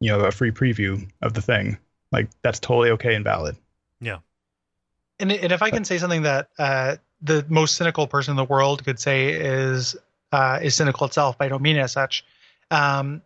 you 0.00 0.10
know 0.10 0.20
a 0.20 0.30
free 0.30 0.50
preview 0.50 1.08
of 1.22 1.34
the 1.34 1.42
thing. 1.42 1.78
Like 2.12 2.28
that's 2.42 2.60
totally 2.60 2.90
okay 2.92 3.14
and 3.14 3.24
valid. 3.24 3.56
Yeah. 4.00 4.18
And, 5.20 5.32
and 5.32 5.52
if 5.52 5.62
I 5.62 5.70
can 5.70 5.84
say 5.84 5.98
something 5.98 6.22
that 6.22 6.48
uh, 6.58 6.96
the 7.22 7.44
most 7.48 7.74
cynical 7.74 8.06
person 8.06 8.32
in 8.32 8.36
the 8.36 8.44
world 8.44 8.84
could 8.84 9.00
say 9.00 9.30
is 9.32 9.96
uh, 10.32 10.60
is 10.62 10.74
cynical 10.76 11.06
itself, 11.06 11.38
but 11.38 11.46
I 11.46 11.48
don't 11.48 11.62
mean 11.62 11.76
it 11.76 11.80
as 11.80 11.92
such. 11.92 12.24
Um, 12.70 13.22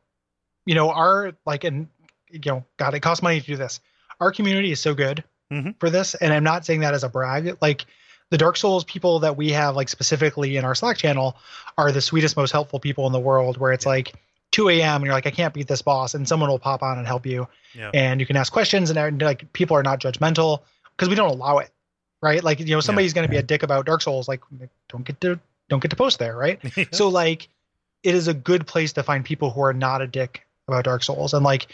you 0.65 0.75
know, 0.75 0.91
our 0.91 1.33
like, 1.45 1.65
and 1.65 1.89
you 2.31 2.41
know, 2.47 2.65
God, 2.79 2.95
it 2.95 3.01
costs 3.01 3.23
money 3.23 3.41
to 3.41 3.47
do 3.47 3.57
this. 3.57 3.81
Our 4.21 4.31
community 4.33 4.71
is 4.73 4.81
so 4.81 4.95
good 4.95 5.23
Mhm. 5.53 5.75
for 5.81 5.91
this, 5.91 6.15
and 6.15 6.33
I'm 6.33 6.45
not 6.45 6.65
saying 6.65 6.81
that 6.81 6.95
as 6.95 7.05
a 7.05 7.09
brag. 7.11 7.59
Like 7.61 7.85
the 8.33 8.39
Dark 8.39 8.57
Souls 8.57 8.83
people 8.85 9.21
that 9.21 9.37
we 9.37 9.51
have, 9.53 9.77
like 9.77 9.89
specifically 9.91 10.57
in 10.57 10.65
our 10.65 10.75
Slack 10.75 10.97
channel, 10.97 11.37
are 11.77 11.93
the 11.93 12.01
sweetest, 12.01 12.35
most 12.37 12.51
helpful 12.51 12.81
people 12.81 13.07
in 13.07 13.13
the 13.13 13.21
world. 13.21 13.59
Where 13.59 13.73
it's 13.73 13.85
Yeah. 13.85 13.91
like 13.91 14.15
2 14.53 14.69
a.m. 14.71 14.97
and 14.97 15.05
you're 15.05 15.15
like, 15.15 15.27
I 15.27 15.31
can't 15.31 15.53
beat 15.55 15.69
this 15.69 15.83
boss, 15.83 16.15
and 16.15 16.27
someone 16.27 16.49
will 16.51 16.59
pop 16.59 16.83
on 16.83 16.99
and 16.99 17.07
help 17.07 17.25
you 17.27 17.47
Yeah. 17.75 17.91
and 17.95 18.21
you 18.21 18.27
can 18.27 18.37
ask 18.37 18.53
questions 18.53 18.91
and, 18.91 19.21
like 19.23 19.53
people 19.53 19.77
are 19.77 19.83
not 19.83 20.01
judgmental 20.01 20.61
because 20.97 21.09
we 21.09 21.15
don't 21.15 21.31
allow 21.31 21.59
it 21.59 21.71
right 22.23 22.45
like 22.45 22.61
you 22.61 22.67
know 22.67 22.81
somebody's 22.81 23.13
going 23.15 23.27
to 23.27 23.31
be 23.31 23.37
a 23.39 23.43
dick 23.43 23.63
about 23.65 23.85
dark 23.87 24.01
souls 24.03 24.29
like 24.29 24.41
don't 24.89 25.05
get 25.05 25.21
to 25.23 25.41
don't 25.69 25.81
get 25.83 25.91
to 25.91 25.97
post 25.97 26.19
there 26.19 26.37
right 26.37 26.61
so 26.93 27.09
like 27.09 27.49
it 28.05 28.15
is 28.15 28.29
a 28.29 28.35
good 28.35 28.67
place 28.67 28.93
to 28.93 29.03
find 29.03 29.25
people 29.25 29.51
who 29.51 29.61
are 29.63 29.73
not 29.73 30.01
a 30.03 30.07
dick 30.07 30.47
about 30.69 30.85
dark 30.85 31.03
souls 31.03 31.33
and 31.35 31.43
like 31.45 31.67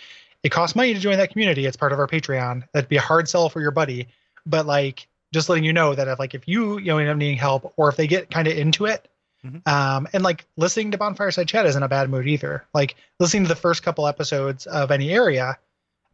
it 0.45 0.49
costs 0.51 0.75
money 0.77 0.95
to 0.95 1.01
join 1.01 1.19
that 1.19 1.31
community 1.33 1.67
it's 1.67 1.77
part 1.77 1.93
of 1.93 1.99
our 1.99 2.07
patreon 2.07 2.63
that'd 2.73 2.89
be 2.89 2.97
a 2.97 3.01
hard 3.01 3.29
sell 3.29 3.49
for 3.51 3.61
your 3.61 3.73
buddy 3.73 4.07
but 4.47 4.65
like 4.67 5.07
just 5.33 5.49
letting 5.49 5.65
you 5.65 5.73
know 5.73 5.95
that 5.95 6.09
if 6.09 6.19
like 6.19 6.35
if 6.35 6.47
you 6.49 6.79
you 6.79 6.87
know 6.87 6.99
end 6.99 7.09
up 7.11 7.17
needing 7.17 7.37
help 7.37 7.73
or 7.77 7.89
if 7.89 7.97
they 7.97 8.07
get 8.07 8.31
kind 8.31 8.49
of 8.49 8.57
into 8.57 8.87
it 8.87 9.09
Mhm. 9.45 9.67
um 9.69 10.09
and 10.13 10.25
like 10.25 10.47
listening 10.57 10.91
to 10.91 10.99
bonfireside 10.99 11.47
chat 11.47 11.65
isn't 11.67 11.83
a 11.83 11.89
bad 11.89 12.11
mood 12.11 12.27
either 12.27 12.65
like 12.75 12.97
listening 13.21 13.45
to 13.45 13.49
the 13.49 13.55
first 13.57 13.83
couple 13.85 14.07
episodes 14.09 14.67
of 14.67 14.91
any 14.91 15.11
area 15.11 15.59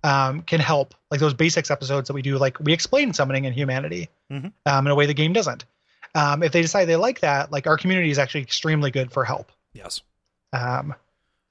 um, 0.02 0.42
can 0.42 0.60
help 0.60 0.94
like 1.10 1.20
those 1.20 1.32
basics 1.32 1.70
episodes 1.70 2.08
that 2.08 2.12
we 2.14 2.20
do 2.20 2.36
like 2.36 2.60
we 2.60 2.74
explain 2.74 3.14
summoning 3.14 3.46
and 3.46 3.54
humanity 3.54 4.10
Mhm. 4.30 4.52
um, 4.66 4.86
in 4.86 4.90
a 4.90 4.94
way 4.94 5.06
the 5.06 5.14
game 5.14 5.32
doesn't 5.32 5.64
um, 6.14 6.42
if 6.42 6.52
they 6.52 6.60
decide 6.60 6.84
they 6.84 6.96
like 6.96 7.20
that 7.20 7.50
like 7.50 7.66
our 7.66 7.78
community 7.78 8.10
is 8.10 8.18
actually 8.18 8.42
extremely 8.42 8.90
good 8.90 9.10
for 9.10 9.24
help 9.24 9.50
yes. 9.72 10.02
um, 10.52 10.94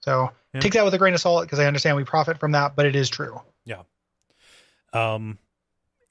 so 0.01 0.32
Yeah. 0.53 0.59
take 0.59 0.74
that 0.74 0.86
with 0.86 0.93
a 0.93 0.99
grain 0.99 1.16
of 1.16 1.22
salt 1.22 1.43
because 1.45 1.57
i 1.59 1.66
understand 1.66 1.97
we 1.97 2.03
profit 2.03 2.39
from 2.39 2.51
that 2.51 2.76
but 2.76 2.86
it 2.86 2.95
is 2.95 3.09
true 3.09 3.41
Yeah. 3.66 3.82
Um, 4.93 5.39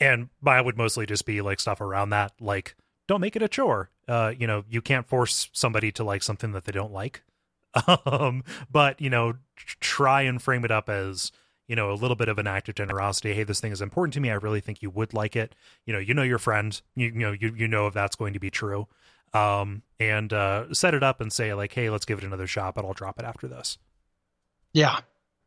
and 0.03 0.29
I 0.47 0.61
would 0.61 0.77
mostly 0.77 1.07
just 1.07 1.25
be 1.25 1.41
like 1.41 1.61
stuff 1.61 1.81
around 1.81 2.11
that, 2.11 2.33
like 2.41 2.75
don't 3.09 3.21
make 3.21 3.37
it 3.37 3.43
a 3.43 3.49
chore. 3.49 3.91
Uh, 4.09 4.33
you 4.39 4.47
know, 4.47 4.65
you 4.69 4.83
can't 4.83 5.07
force 5.07 5.49
somebody 5.53 5.93
to 5.93 6.05
like 6.05 6.23
something 6.23 6.53
that 6.53 6.65
they 6.65 6.73
don't 6.73 6.93
like. 6.93 7.23
Um, 8.05 8.45
but 8.71 9.01
you 9.01 9.09
know, 9.09 9.35
try 9.81 10.23
and 10.23 10.43
frame 10.43 10.63
it 10.65 10.71
up 10.71 10.91
as 10.91 11.33
you 11.69 11.75
know 11.75 11.91
a 11.91 11.95
little 11.95 12.17
bit 12.17 12.29
of 12.29 12.39
an 12.39 12.47
act 12.47 12.69
of 12.69 12.75
generosity. 12.75 13.33
Hey, 13.33 13.45
this 13.45 13.61
thing 13.61 13.73
is 13.73 13.81
important 13.81 14.13
to 14.15 14.21
me. 14.21 14.31
I 14.31 14.35
really 14.35 14.61
think 14.61 14.83
you 14.83 14.91
would 14.91 15.15
like 15.15 15.37
it. 15.37 15.55
You 15.87 15.95
know, 15.95 15.99
you 15.99 16.13
know 16.13 16.23
your 16.23 16.39
friend. 16.39 16.79
You, 16.95 17.07
you 17.07 17.13
know, 17.21 17.33
you 17.33 17.55
you 17.57 17.67
know 17.69 17.87
if 17.87 17.95
that's 17.95 18.15
going 18.17 18.35
to 18.35 18.39
be 18.39 18.51
true. 18.51 18.89
Um, 19.33 19.83
and 19.99 20.31
uh, 20.35 20.75
set 20.75 20.93
it 20.93 21.03
up 21.03 21.23
and 21.23 21.33
say 21.33 21.55
like, 21.55 21.73
hey, 21.73 21.89
let's 21.89 22.05
give 22.05 22.19
it 22.19 22.25
another 22.25 22.47
shot, 22.47 22.75
but 22.75 22.85
I'll 22.85 22.93
drop 22.93 23.19
it 23.19 23.25
after 23.25 23.49
this. 23.49 23.79
yeah 24.75 24.99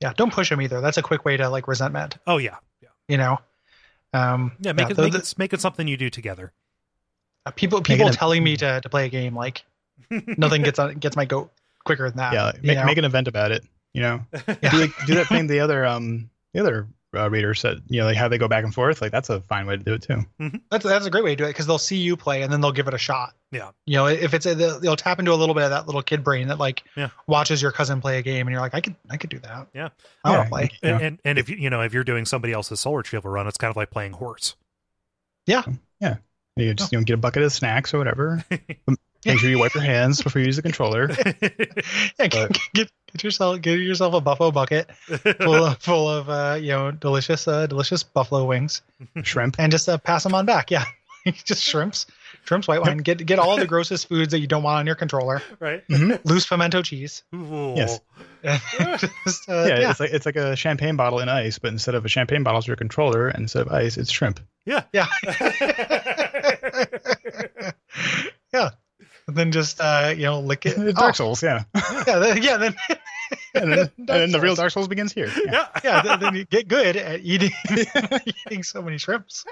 yeah 0.01 0.11
don't 0.17 0.33
push 0.33 0.49
them 0.49 0.61
either 0.61 0.81
that's 0.81 0.97
a 0.97 1.01
quick 1.01 1.23
way 1.25 1.37
to 1.37 1.47
like 1.49 1.67
resentment 1.67 2.17
Oh 2.27 2.37
yeah, 2.37 2.57
yeah, 2.81 2.89
you 3.07 3.17
know 3.17 3.37
um 4.15 4.51
yeah. 4.59 4.71
Make 4.73 4.89
it 4.89 4.97
make 4.97 5.11
the- 5.13 5.19
it 5.19 5.33
make 5.37 5.53
it 5.53 5.61
something 5.61 5.87
you 5.87 5.97
do 5.97 6.09
together. 6.09 6.51
uh, 7.45 7.51
people 7.51 7.81
people 7.81 8.07
it 8.07 8.15
a- 8.15 8.17
telling 8.17 8.43
me 8.43 8.55
to, 8.63 8.81
to 8.81 8.89
play 8.89 9.05
a 9.05 9.09
game 9.09 9.35
like 9.35 9.63
nothing 10.37 10.61
gets 10.61 10.79
on 10.79 10.93
gets 10.95 11.15
my 11.15 11.25
goat 11.25 11.51
quicker 11.83 12.07
than 12.09 12.17
that 12.17 12.33
yeah, 12.33 12.51
make, 12.61 12.77
know? 12.77 12.85
make 12.85 12.97
an 12.97 13.05
event 13.05 13.27
about 13.27 13.51
it. 13.51 13.63
You 13.93 14.01
know, 14.01 14.25
Yeah. 14.47 14.55
do, 14.71 14.77
like, 14.81 14.91
do 15.05 15.15
that 15.15 15.27
thing 15.27 15.47
the 15.47 15.59
other 15.61 15.85
um 15.85 16.29
the 16.53 16.59
other 16.59 16.87
uh, 17.15 17.29
readers 17.29 17.59
said. 17.59 17.81
You 17.87 18.01
know, 18.01 18.05
like 18.07 18.17
how 18.17 18.27
they 18.27 18.37
go 18.37 18.47
back 18.47 18.63
and 18.63 18.73
forth. 18.73 19.01
Like 19.01 19.11
that's 19.11 19.29
a 19.29 19.41
fine 19.41 19.65
way 19.65 19.77
to 19.77 19.83
do 19.83 19.93
it 19.93 20.01
too. 20.03 20.25
That's 20.69 20.83
that's 20.85 21.05
a 21.05 21.09
great 21.09 21.23
way 21.23 21.31
to 21.31 21.35
do 21.35 21.43
it 21.45 21.49
because 21.49 21.67
they'll 21.67 21.77
see 21.77 21.97
you 21.97 22.15
play 22.17 22.41
and 22.41 22.51
then 22.51 22.61
they'll 22.61 22.71
give 22.71 22.87
it 22.87 22.93
a 22.93 22.97
shot. 22.97 23.33
Yeah. 23.51 23.71
You 23.85 23.95
know, 23.97 24.07
if 24.07 24.33
it's 24.33 24.45
a, 24.45 24.55
they'll 24.55 24.79
they'll 24.79 24.95
tap 24.95 25.19
into 25.19 25.31
a 25.33 25.35
little 25.35 25.55
bit 25.55 25.63
of 25.63 25.69
that 25.69 25.85
little 25.85 26.01
kid 26.01 26.23
brain 26.23 26.47
that 26.49 26.59
like 26.59 26.83
Yeah. 26.97 27.09
watches 27.27 27.61
your 27.61 27.71
cousin 27.71 28.01
play 28.01 28.17
a 28.17 28.21
game 28.21 28.47
and 28.47 28.51
you're 28.51 28.61
like, 28.61 28.73
I 28.73 28.81
could 28.81 28.95
I 29.09 29.17
could 29.17 29.29
do 29.29 29.39
that. 29.39 29.67
Yeah. 29.73 29.89
I 30.23 30.29
want 30.29 30.39
Yeah, 30.39 30.43
to 30.43 30.49
play. 30.49 30.69
you 30.83 30.89
know. 30.89 30.95
and, 30.95 31.03
and 31.05 31.19
and 31.25 31.37
if 31.39 31.49
you 31.49 31.55
you 31.57 31.69
know 31.69 31.81
if 31.81 31.93
you're 31.93 32.03
doing 32.03 32.25
somebody 32.25 32.53
else's 32.53 32.79
solar 32.79 33.03
shield 33.03 33.25
run, 33.25 33.47
it's 33.47 33.57
kind 33.57 33.71
of 33.71 33.77
like 33.77 33.91
playing 33.91 34.13
horse. 34.13 34.55
Yeah. 35.45 35.63
Yeah. 36.01 36.17
You 36.57 36.73
just 36.73 36.91
you 36.91 36.97
know 36.99 37.03
get 37.03 37.13
a 37.13 37.17
bucket 37.17 37.43
of 37.43 37.51
snacks 37.51 37.93
or 37.93 37.97
whatever. 37.97 38.43
Make 39.25 39.39
sure 39.39 39.49
you 39.49 39.59
wipe 39.59 39.73
your 39.73 39.83
hands 39.83 40.21
before 40.21 40.39
you 40.39 40.45
use 40.47 40.55
the 40.55 40.61
controller. 40.61 41.09
Yeah, 42.19 42.27
get, 42.27 42.57
get, 42.73 42.91
get 43.11 43.23
yourself 43.23 43.61
get 43.61 43.79
yourself 43.79 44.13
a 44.13 44.21
buffalo 44.21 44.51
bucket 44.51 44.89
full 44.95 45.65
of, 45.65 45.77
full 45.79 46.09
of 46.09 46.29
uh, 46.29 46.57
you 46.59 46.69
know 46.69 46.91
delicious 46.91 47.47
uh, 47.47 47.67
delicious 47.67 48.03
buffalo 48.03 48.45
wings, 48.45 48.81
Shrimp. 49.23 49.55
and 49.59 49.71
just 49.71 49.89
uh, 49.89 49.97
pass 49.97 50.23
them 50.23 50.33
on 50.33 50.45
back. 50.45 50.71
Yeah, 50.71 50.85
just 51.43 51.63
shrimps, 51.63 52.05
shrimps, 52.45 52.67
white 52.67 52.81
wine. 52.81 52.97
Get 52.97 53.25
get 53.25 53.39
all 53.39 53.57
the 53.57 53.65
grossest 53.67 54.07
foods 54.07 54.31
that 54.31 54.39
you 54.39 54.47
don't 54.47 54.63
want 54.63 54.79
on 54.79 54.85
your 54.85 54.95
controller. 54.95 55.41
right? 55.59 55.83
Loose 55.89 56.45
pimento 56.47 56.81
cheese. 56.81 57.23
Ooh. 57.33 57.73
Yes. 57.75 57.99
just, 59.25 59.49
uh, 59.49 59.65
yeah, 59.67 59.79
yeah, 59.79 59.91
it's 59.91 59.99
like 59.99 60.11
it's 60.13 60.25
like 60.25 60.35
a 60.35 60.55
champagne 60.55 60.95
bottle 60.95 61.19
in 61.19 61.29
ice, 61.29 61.57
but 61.59 61.71
instead 61.71 61.95
of 61.95 62.05
a 62.05 62.09
champagne 62.09 62.43
bottle, 62.43 62.59
it's 62.59 62.67
your 62.67 62.77
controller, 62.77 63.27
and 63.27 63.41
instead 63.43 63.63
of 63.63 63.73
ice, 63.73 63.97
it's 63.97 64.11
shrimp. 64.11 64.39
Yeah. 64.65 64.83
yeah. 64.93 65.07
yeah. 68.53 68.69
And 69.27 69.35
then 69.35 69.51
just 69.51 69.81
uh, 69.81 70.13
you 70.15 70.23
know 70.23 70.39
lick 70.39 70.65
it. 70.65 70.75
Dark 70.95 71.09
Oh, 71.09 71.11
Souls, 71.13 71.41
yeah. 71.43 71.63
yeah, 72.07 72.19
then, 72.19 72.43
yeah. 72.43 72.57
Then 72.57 72.75
and 73.55 73.71
then, 73.71 73.91
and 73.97 74.07
then 74.07 74.31
the 74.31 74.39
real 74.39 74.53
Dark 74.55 74.71
Souls 74.71 74.87
begins 74.87 75.11
here. 75.13 75.27
Yeah. 75.35 75.51
Yeah. 75.51 75.67
yeah, 75.83 76.01
then, 76.03 76.19
then 76.19 76.35
you 76.35 76.45
get 76.45 76.67
good 76.67 76.95
at 76.95 77.21
eating 77.21 77.51
eating 78.45 78.61
so 78.63 78.81
many 78.83 78.97
shrimps. 78.99 79.43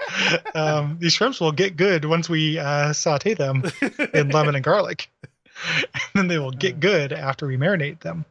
Um, 0.54 0.98
these 1.00 1.14
shrimps 1.14 1.40
will 1.40 1.50
get 1.52 1.76
good 1.76 2.04
once 2.04 2.28
we 2.28 2.58
uh, 2.58 2.92
saute 2.92 3.34
them 3.34 3.64
in 4.12 4.28
lemon 4.30 4.54
and 4.54 4.62
garlic, 4.62 5.10
and 5.94 6.02
then 6.14 6.28
they 6.28 6.38
will 6.38 6.52
get 6.52 6.78
good 6.78 7.12
after 7.12 7.46
we 7.48 7.56
marinate 7.56 7.98
them. 7.98 8.24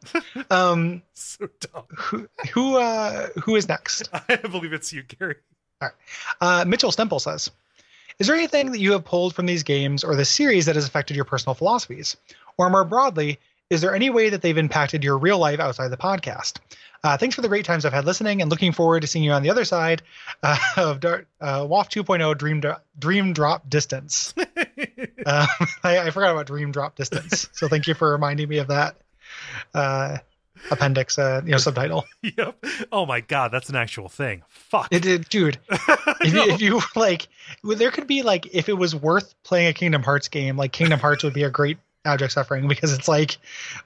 Um, 0.49 1.01
so 1.13 1.49
dumb. 1.59 1.83
who 1.89 2.29
who 2.53 2.77
uh, 2.77 3.27
who 3.43 3.57
is 3.57 3.67
next? 3.67 4.07
I 4.13 4.37
believe 4.37 4.71
it's 4.71 4.93
you, 4.93 5.03
Gary. 5.03 5.35
Uh, 6.39 6.63
Mitchell 6.65 6.91
Stemple 6.91 7.19
says, 7.19 7.51
"Is 8.19 8.27
there 8.27 8.35
anything 8.35 8.71
that 8.71 8.79
you 8.79 8.93
have 8.93 9.05
pulled 9.05 9.35
from 9.35 9.45
these 9.45 9.63
games 9.63 10.03
or 10.03 10.15
the 10.15 10.25
series 10.25 10.65
that 10.65 10.75
has 10.75 10.85
affected 10.85 11.15
your 11.15 11.25
personal 11.25 11.53
philosophies, 11.53 12.17
or 12.57 12.69
more 12.69 12.83
broadly?" 12.83 13.39
Is 13.69 13.81
there 13.81 13.95
any 13.95 14.09
way 14.09 14.29
that 14.29 14.41
they've 14.41 14.57
impacted 14.57 15.03
your 15.03 15.17
real 15.17 15.39
life 15.39 15.59
outside 15.59 15.87
the 15.87 15.97
podcast? 15.97 16.59
Uh, 17.03 17.17
thanks 17.17 17.35
for 17.35 17.41
the 17.41 17.49
great 17.49 17.65
times 17.65 17.83
I've 17.85 17.93
had 17.93 18.05
listening 18.05 18.41
and 18.41 18.49
looking 18.49 18.71
forward 18.71 19.01
to 19.01 19.07
seeing 19.07 19.25
you 19.25 19.31
on 19.31 19.43
the 19.43 19.49
other 19.49 19.65
side 19.65 20.03
uh, 20.41 20.57
of 20.77 20.99
Dart, 20.99 21.27
uh, 21.41 21.61
WAF 21.61 21.89
2.0 21.89 22.37
Dream, 22.37 22.61
Dro- 22.61 22.77
Dream 22.97 23.33
Drop 23.33 23.69
Distance. 23.69 24.33
Uh, 25.25 25.47
I, 25.83 25.99
I 25.99 26.09
forgot 26.11 26.31
about 26.31 26.45
Dream 26.45 26.71
Drop 26.71 26.95
Distance. 26.95 27.49
So 27.53 27.67
thank 27.67 27.87
you 27.87 27.93
for 27.93 28.11
reminding 28.11 28.47
me 28.47 28.59
of 28.59 28.67
that 28.67 28.95
uh, 29.73 30.19
appendix, 30.71 31.17
uh, 31.19 31.41
you 31.45 31.51
know, 31.51 31.57
subtitle. 31.57 32.05
yep. 32.21 32.57
Oh 32.91 33.05
my 33.05 33.21
god, 33.21 33.51
that's 33.51 33.69
an 33.69 33.75
actual 33.75 34.09
thing. 34.09 34.43
Fuck. 34.47 34.87
It 34.91 35.01
did, 35.03 35.29
dude. 35.29 35.57
If 36.25 36.33
you, 36.33 36.41
if 36.53 36.61
you 36.61 36.81
like, 36.95 37.27
there 37.65 37.91
could 37.91 38.07
be 38.07 38.21
like, 38.23 38.47
if 38.55 38.69
it 38.69 38.73
was 38.77 38.95
worth 38.95 39.35
playing 39.43 39.67
a 39.67 39.73
Kingdom 39.73 40.03
Hearts 40.03 40.29
game, 40.29 40.55
like 40.55 40.71
Kingdom 40.71 40.99
Hearts 41.01 41.21
would 41.25 41.33
be 41.33 41.43
a 41.43 41.49
great 41.49 41.77
Abject 42.05 42.31
Suffering 42.31 42.69
because 42.69 42.93
it's 42.93 43.09
like 43.09 43.37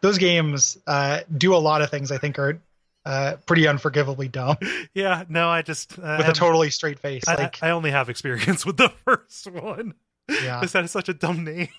those 0.01 0.19
games 0.19 0.77
uh, 0.85 1.21
do 1.35 1.55
a 1.55 1.57
lot 1.57 1.81
of 1.81 1.89
things 1.89 2.11
I 2.11 2.19
think 2.19 2.37
are 2.37 2.59
uh, 3.07 3.37
pretty 3.47 3.65
unforgivably 3.65 4.27
dumb 4.27 4.57
yeah. 4.93 5.23
No, 5.29 5.49
I 5.49 5.63
just 5.63 5.97
uh, 5.97 6.15
with 6.19 6.27
a 6.27 6.33
totally 6.33 6.69
straight 6.69 6.99
face. 6.99 7.27
I, 7.27 7.35
Like, 7.35 7.63
I 7.63 7.71
only 7.71 7.89
have 7.89 8.07
experience 8.09 8.65
with 8.65 8.77
the 8.77 8.89
first 9.03 9.49
one. 9.49 9.95
yeah, 10.29 10.59
Because 10.59 10.73
that 10.73 10.83
is 10.83 10.91
such 10.91 11.09
a 11.09 11.13
dumb 11.15 11.43
name. 11.43 11.69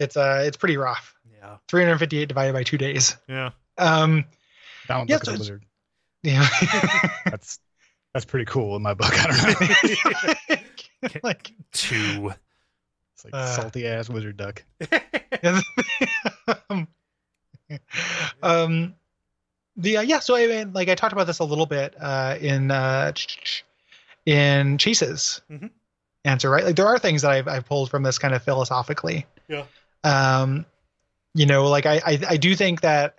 it's 0.00 0.16
uh, 0.16 0.42
it's 0.44 0.56
pretty 0.56 0.76
rough. 0.76 1.13
Yeah. 1.44 1.56
358 1.68 2.26
divided 2.28 2.52
by 2.52 2.62
two 2.62 2.78
days. 2.78 3.16
Yeah. 3.28 3.50
Um, 3.78 4.24
Donald 4.88 5.08
Yeah, 5.08 5.16
Duck 5.16 5.22
a 5.22 5.26
so- 5.26 5.32
wizard. 5.38 5.64
yeah. 6.22 6.46
That's 7.26 7.58
that's 8.12 8.24
pretty 8.26 8.44
cool 8.44 8.76
in 8.76 8.82
my 8.82 8.94
book. 8.94 9.10
I 9.12 10.36
don't 10.48 11.12
know. 11.12 11.18
like, 11.24 11.50
Two. 11.72 12.32
It's 13.14 13.24
like 13.24 13.34
Uh, 13.34 13.46
salty 13.56 13.86
ass 13.88 14.08
wizard 14.08 14.36
duck. 14.36 14.62
um, 16.70 16.88
um, 18.42 18.94
the 19.76 19.96
uh, 19.96 20.00
yeah. 20.02 20.20
So 20.20 20.36
I 20.36 20.46
mean, 20.46 20.72
like 20.72 20.88
I 20.88 20.94
talked 20.94 21.12
about 21.12 21.26
this 21.26 21.40
a 21.40 21.44
little 21.44 21.66
bit 21.66 21.94
uh, 22.00 22.36
in 22.40 22.70
uh, 22.70 23.12
in 24.26 24.78
Chase's 24.78 25.40
Mhm. 25.50 25.70
answer, 26.24 26.48
right? 26.50 26.64
Like 26.64 26.76
there 26.76 26.86
are 26.86 26.98
things 26.98 27.22
that 27.22 27.32
I've 27.32 27.48
I've 27.48 27.66
pulled 27.66 27.90
from 27.90 28.02
this 28.04 28.18
kind 28.18 28.34
of 28.34 28.42
philosophically. 28.44 29.26
Yeah. 29.48 29.64
Um, 30.04 30.66
you 31.34 31.46
know, 31.46 31.68
like 31.68 31.86
I 31.86 31.96
I, 32.04 32.18
I 32.30 32.36
do 32.36 32.54
think 32.54 32.82
that. 32.82 33.16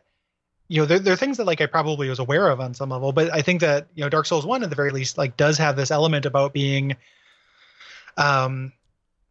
You 0.67 0.81
know, 0.81 0.87
there, 0.87 0.97
there 0.97 1.13
are 1.13 1.15
things 1.15 1.37
that 1.37 1.45
like 1.45 1.61
I 1.61 1.67
probably 1.67 2.09
was 2.09 2.17
aware 2.17 2.47
of 2.49 2.59
on 2.59 2.73
some 2.73 2.89
level, 2.89 3.11
but 3.11 3.31
I 3.31 3.43
think 3.43 3.61
that 3.61 3.85
you 3.93 4.03
know 4.03 4.09
Dark 4.09 4.25
Souls 4.25 4.47
One 4.47 4.63
at 4.63 4.71
the 4.71 4.75
very 4.75 4.89
least 4.89 5.15
like 5.15 5.37
does 5.37 5.59
have 5.59 5.75
this 5.75 5.91
element 5.91 6.25
about 6.25 6.53
being, 6.53 6.95
um, 8.17 8.73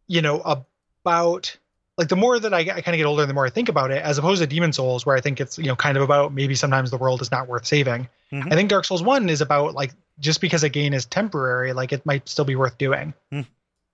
you 0.07 0.21
know, 0.21 0.39
about 0.39 1.57
like 1.97 2.07
the 2.09 2.15
more 2.15 2.39
that 2.39 2.53
I, 2.53 2.59
I 2.59 2.81
kind 2.81 2.87
of 2.87 2.97
get 2.97 3.05
older, 3.05 3.25
the 3.25 3.33
more 3.33 3.45
I 3.45 3.49
think 3.49 3.69
about 3.69 3.91
it, 3.91 4.01
as 4.01 4.17
opposed 4.17 4.41
to 4.41 4.47
Demon 4.47 4.73
Souls, 4.73 5.05
where 5.05 5.15
I 5.15 5.21
think 5.21 5.39
it's 5.41 5.57
you 5.57 5.65
know 5.65 5.75
kind 5.75 5.97
of 5.97 6.03
about 6.03 6.33
maybe 6.33 6.55
sometimes 6.55 6.91
the 6.91 6.97
world 6.97 7.21
is 7.21 7.31
not 7.31 7.47
worth 7.47 7.65
saving. 7.65 8.07
Mhm. 8.31 8.51
I 8.51 8.55
think 8.55 8.69
Dark 8.69 8.85
Souls 8.85 9.03
One 9.03 9.29
is 9.29 9.41
about 9.41 9.73
like 9.73 9.91
just 10.19 10.41
because 10.41 10.63
a 10.63 10.69
gain 10.69 10.93
is 10.93 11.05
temporary, 11.05 11.73
like 11.73 11.91
it 11.93 12.05
might 12.05 12.27
still 12.29 12.45
be 12.45 12.55
worth 12.55 12.77
doing. 12.77 13.13
Hmm. 13.31 13.41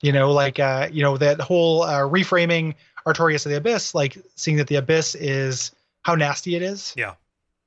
You 0.01 0.11
know, 0.11 0.31
like 0.31 0.59
uh, 0.59 0.89
you 0.91 1.03
know 1.03 1.17
that 1.17 1.39
whole 1.39 1.83
uh, 1.83 1.99
reframing 1.99 2.75
Artorias 3.05 3.45
of 3.45 3.51
the 3.51 3.57
Abyss, 3.57 3.95
like 3.95 4.17
seeing 4.35 4.57
that 4.57 4.67
the 4.67 4.75
Abyss 4.75 5.15
is 5.15 5.71
how 6.03 6.15
nasty 6.15 6.55
it 6.55 6.61
is. 6.61 6.93
Yeah. 6.97 7.15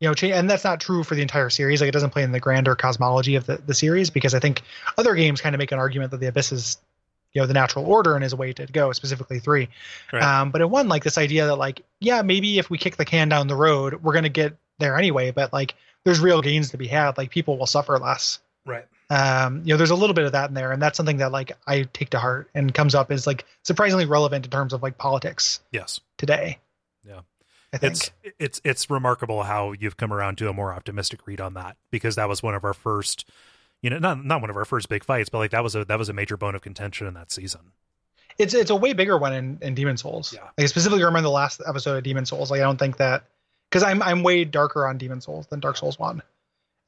You 0.01 0.09
know, 0.09 0.15
and 0.35 0.51
that's 0.51 0.65
not 0.65 0.81
true 0.81 1.05
for 1.05 1.15
the 1.15 1.23
entire 1.23 1.51
series. 1.51 1.81
Like 1.81 1.89
it 1.89 1.93
doesn't 1.93 2.11
play 2.11 2.25
in 2.25 2.33
the 2.33 2.41
grander 2.41 2.75
cosmology 2.75 3.37
of 3.37 3.47
the, 3.47 3.57
the 3.57 3.75
series 3.75 4.11
because 4.11 4.35
I 4.35 4.41
think 4.41 4.63
other 4.99 5.15
games 5.15 5.41
kind 5.41 5.55
of 5.55 5.59
make 5.59 5.73
an 5.73 5.79
argument 5.79 6.11
that 6.11 6.19
the 6.19 6.27
Abyss 6.27 6.53
is, 6.53 6.77
you 7.33 7.41
know, 7.41 7.47
the 7.47 7.55
natural 7.55 7.87
order 7.87 8.15
and 8.15 8.25
is 8.25 8.33
a 8.33 8.37
way 8.37 8.53
to 8.53 8.67
go, 8.67 8.93
specifically 8.93 9.39
three. 9.39 9.69
Right. 10.13 10.23
Um, 10.23 10.51
but 10.51 10.61
in 10.61 10.69
one, 10.69 10.89
like 10.89 11.05
this 11.05 11.17
idea 11.17 11.47
that 11.47 11.57
like, 11.57 11.83
yeah, 12.01 12.23
maybe 12.23 12.59
if 12.59 12.69
we 12.69 12.77
kick 12.77 12.97
the 12.97 13.05
can 13.05 13.29
down 13.29 13.47
the 13.47 13.57
road, 13.57 14.03
we're 14.03 14.13
gonna 14.13 14.29
get 14.29 14.57
there 14.79 14.97
anyway. 14.99 15.31
But 15.31 15.53
like, 15.53 15.75
there's 16.05 16.21
real 16.21 16.43
gains 16.43 16.71
to 16.71 16.77
be 16.77 16.87
had. 16.87 17.17
Like 17.17 17.31
people 17.31 17.57
will 17.57 17.67
suffer 17.67 17.99
less. 17.99 18.41
Right. 18.67 18.85
Um, 19.17 19.63
you 19.65 19.73
know, 19.75 19.77
there's 19.77 19.91
a 19.91 19.95
little 19.95 20.15
bit 20.15 20.25
of 20.25 20.33
that 20.33 20.49
in 20.49 20.55
there, 20.55 20.73
and 20.73 20.83
that's 20.83 20.97
something 20.97 21.19
that 21.19 21.31
like 21.31 21.53
I 21.67 21.83
take 21.93 22.11
to 22.11 22.19
heart 22.19 22.51
and 22.55 22.73
comes 22.75 22.95
up 22.95 23.11
as 23.13 23.27
like 23.27 23.45
surprisingly 23.63 24.07
relevant 24.07 24.45
in 24.47 24.51
terms 24.51 24.73
of 24.73 24.83
like 24.83 24.99
politics 24.99 25.61
Yes. 25.71 26.01
today. 26.19 26.59
Yeah. 27.07 27.21
I 27.73 27.79
think. 27.79 27.93
It's 27.93 28.11
it's 28.39 28.61
it's 28.65 28.91
remarkable 28.91 29.43
how 29.43 29.73
you've 29.73 29.97
come 29.97 30.13
around 30.13 30.39
to 30.39 30.49
a 30.49 30.53
more 30.53 30.73
optimistic 30.73 31.27
read 31.27 31.41
on 31.41 31.55
that 31.55 31.77
because 31.91 32.17
that 32.17 32.29
was 32.29 32.43
one 32.43 32.55
of 32.55 32.65
our 32.65 32.75
first 32.75 33.29
you 33.83 33.91
know 33.91 33.99
not 33.99 34.25
not 34.25 34.41
one 34.41 34.49
of 34.51 34.57
our 34.57 34.65
first 34.65 34.89
big 34.89 35.05
fights 35.05 35.29
but 35.29 35.39
like 35.39 35.51
that 35.51 35.63
was 35.63 35.75
a 35.75 35.85
that 35.85 35.99
was 35.99 36.09
a 36.09 36.13
major 36.13 36.37
bone 36.37 36.55
of 36.55 36.63
contention 36.63 37.07
in 37.07 37.15
that 37.15 37.31
season. 37.31 37.61
it's 38.39 38.55
it's 38.55 38.71
a 38.71 38.77
way 38.77 38.93
bigger 38.95 39.19
one 39.19 39.33
in, 39.35 39.59
in 39.61 39.75
Demon 39.75 39.97
Souls. 39.97 40.33
Yeah. 40.33 40.43
Like 40.57 40.65
I 40.65 40.67
specifically 40.67 41.05
remember 41.05 41.23
the 41.27 41.31
last 41.31 41.61
episode 41.67 41.97
of 41.99 42.03
Demon 42.05 42.27
Souls. 42.27 42.51
Like 42.51 42.61
I 42.61 42.65
don't 42.65 42.79
think 42.79 42.97
that 42.99 43.25
because 43.71 43.83
I'm 43.83 44.03
I'm 44.03 44.23
way 44.23 44.45
darker 44.45 44.87
on 44.87 44.97
Demon 44.99 45.21
Souls 45.21 45.47
than 45.49 45.61
Dark 45.61 45.77
Souls 45.77 45.99
one. 45.99 46.23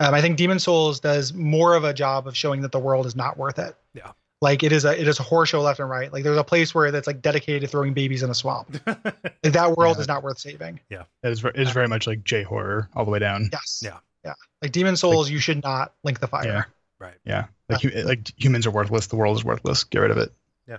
Um, 0.00 0.12
I 0.14 0.20
think 0.20 0.36
Demon 0.36 0.58
Souls 0.58 1.00
does 1.00 1.32
more 1.32 1.74
of 1.74 1.84
a 1.84 1.94
job 1.94 2.26
of 2.26 2.36
showing 2.36 2.60
that 2.62 2.72
the 2.72 2.78
world 2.78 3.06
is 3.06 3.16
not 3.16 3.36
worth 3.38 3.58
it. 3.58 3.74
Yeah. 3.94 4.12
Like 4.42 4.62
it 4.62 4.70
is 4.72 4.84
a 4.84 5.00
it 5.00 5.08
is 5.08 5.18
a 5.18 5.22
horror 5.22 5.46
show 5.46 5.62
left 5.62 5.80
and 5.80 5.88
right. 5.88 6.12
Like 6.12 6.22
there's 6.22 6.36
a 6.36 6.44
place 6.44 6.74
where 6.74 6.90
that's 6.90 7.06
like 7.06 7.22
dedicated 7.22 7.62
to 7.62 7.68
throwing 7.68 7.94
babies 7.94 8.22
in 8.22 8.28
a 8.30 8.34
swamp. 8.34 8.76
Like 8.86 9.52
that 9.54 9.76
world 9.76 9.96
Yeah. 9.96 10.00
is 10.02 10.08
not 10.08 10.22
worth 10.22 10.38
saving. 10.38 10.80
Yeah, 10.90 11.04
it 11.22 11.30
is, 11.30 11.40
ver- 11.40 11.48
it 11.50 11.60
is 11.60 11.70
very 11.70 11.88
much 11.88 12.06
like 12.06 12.24
J 12.24 12.42
horror 12.42 12.90
all 12.94 13.04
the 13.04 13.10
way 13.10 13.18
down. 13.20 13.48
Yes. 13.52 13.80
Yeah. 13.82 13.98
Yeah. 14.24 14.34
Like 14.60 14.72
Demon 14.72 14.96
Souls, 14.96 15.30
you 15.30 15.38
should 15.38 15.62
not 15.62 15.94
link 16.04 16.18
the 16.20 16.26
fire. 16.26 16.44
Yeah. 16.46 16.62
right. 16.98 17.14
Yeah, 17.24 17.46
like 17.68 17.80
hu- 17.80 18.02
like 18.02 18.30
humans 18.36 18.66
are 18.66 18.70
worthless. 18.72 19.06
The 19.06 19.16
world 19.16 19.36
is 19.38 19.44
worthless. 19.44 19.84
Get 19.84 20.00
rid 20.00 20.10
of 20.10 20.18
it. 20.18 20.32
Yeah. 20.68 20.78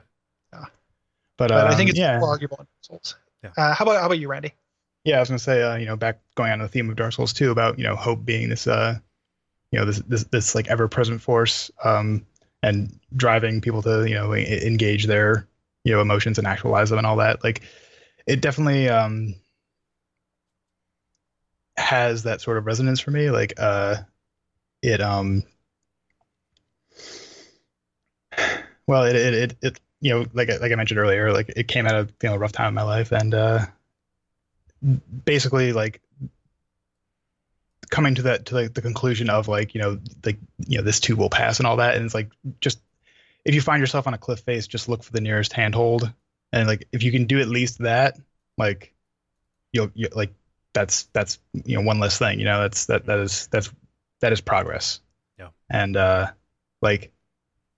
Yeah. 0.53 0.65
But, 1.37 1.49
But 1.49 1.67
I 1.67 1.75
think 1.75 1.87
um, 1.87 1.91
it's 1.91 1.99
yeah, 1.99 2.19
more 2.19 2.29
arguable 2.29 2.57
in 2.59 2.67
Souls. 2.81 3.15
Yeah. 3.43 3.51
Uh, 3.57 3.73
how 3.73 3.85
about 3.85 3.99
how 4.01 4.05
about 4.05 4.19
you, 4.19 4.27
Randy? 4.27 4.53
yeah. 5.05 5.17
I 5.17 5.19
was 5.21 5.29
gonna 5.29 5.39
say, 5.39 5.63
uh, 5.63 5.77
you 5.77 5.85
know, 5.85 5.95
back 5.95 6.19
going 6.35 6.51
on 6.51 6.59
the 6.59 6.67
theme 6.67 6.89
of 6.89 6.95
Dark 6.97 7.13
Souls 7.13 7.31
too 7.33 7.49
about 7.51 7.77
you 7.79 7.85
know 7.85 7.95
hope 7.95 8.23
being 8.25 8.49
this, 8.49 8.67
uh, 8.67 8.99
you 9.71 9.79
know, 9.79 9.85
this 9.85 9.99
this 9.99 10.23
this 10.25 10.55
like 10.55 10.67
ever 10.67 10.87
present 10.87 11.21
force, 11.21 11.71
um, 11.83 12.25
and 12.63 12.99
driving 13.15 13.61
people 13.61 13.81
to 13.83 14.05
you 14.07 14.15
know 14.15 14.33
engage 14.33 15.05
their 15.05 15.47
you 15.83 15.93
know 15.93 16.01
emotions 16.01 16.37
and 16.37 16.47
actualize 16.47 16.89
them 16.89 16.97
and 16.97 17.07
all 17.07 17.17
that. 17.17 17.43
Like, 17.43 17.61
it 18.25 18.41
definitely 18.41 18.89
um 18.89 19.35
has 21.77 22.23
that 22.23 22.41
sort 22.41 22.57
of 22.57 22.65
resonance 22.65 22.99
for 22.99 23.11
me. 23.11 23.29
Like, 23.29 23.53
uh, 23.57 23.97
it 24.81 25.01
um. 25.01 25.43
Well, 28.87 29.03
it, 29.03 29.15
it 29.15 29.33
it 29.33 29.57
it 29.61 29.79
you 29.99 30.13
know 30.13 30.25
like 30.33 30.49
like 30.49 30.71
I 30.71 30.75
mentioned 30.75 30.99
earlier, 30.99 31.33
like 31.33 31.51
it 31.55 31.67
came 31.67 31.85
out 31.85 31.95
of 31.95 32.13
you 32.23 32.29
know 32.29 32.35
a 32.35 32.39
rough 32.39 32.53
time 32.53 32.69
in 32.69 32.73
my 32.73 32.83
life, 32.83 33.11
and 33.11 33.33
uh, 33.33 33.65
basically 35.25 35.73
like 35.73 36.01
coming 37.89 38.15
to 38.15 38.23
that 38.23 38.47
to 38.47 38.55
like 38.55 38.73
the 38.73 38.81
conclusion 38.81 39.29
of 39.29 39.47
like 39.47 39.75
you 39.75 39.81
know 39.81 39.99
like 40.25 40.37
you 40.67 40.77
know 40.77 40.83
this 40.83 40.99
too 40.99 41.15
will 41.15 41.29
pass 41.29 41.59
and 41.59 41.67
all 41.67 41.77
that, 41.77 41.95
and 41.95 42.05
it's 42.05 42.15
like 42.15 42.31
just 42.59 42.79
if 43.45 43.55
you 43.55 43.61
find 43.61 43.79
yourself 43.79 44.07
on 44.07 44.13
a 44.13 44.17
cliff 44.17 44.41
face, 44.41 44.67
just 44.67 44.89
look 44.89 45.03
for 45.03 45.11
the 45.11 45.21
nearest 45.21 45.53
handhold, 45.53 46.11
and 46.51 46.67
like 46.67 46.87
if 46.91 47.03
you 47.03 47.11
can 47.11 47.25
do 47.25 47.39
at 47.39 47.47
least 47.47 47.79
that, 47.79 48.17
like 48.57 48.93
you'll 49.71 49.91
you 49.93 50.09
like 50.13 50.33
that's 50.73 51.03
that's 51.13 51.39
you 51.53 51.77
know 51.77 51.83
one 51.83 51.99
less 51.99 52.17
thing, 52.17 52.39
you 52.39 52.45
know 52.45 52.61
that's 52.61 52.85
that 52.87 53.05
that 53.05 53.19
is 53.19 53.47
that's 53.47 53.71
that 54.21 54.33
is 54.33 54.41
progress. 54.41 54.99
Yeah. 55.39 55.49
and 55.69 55.95
uh 55.95 56.31
like 56.81 57.11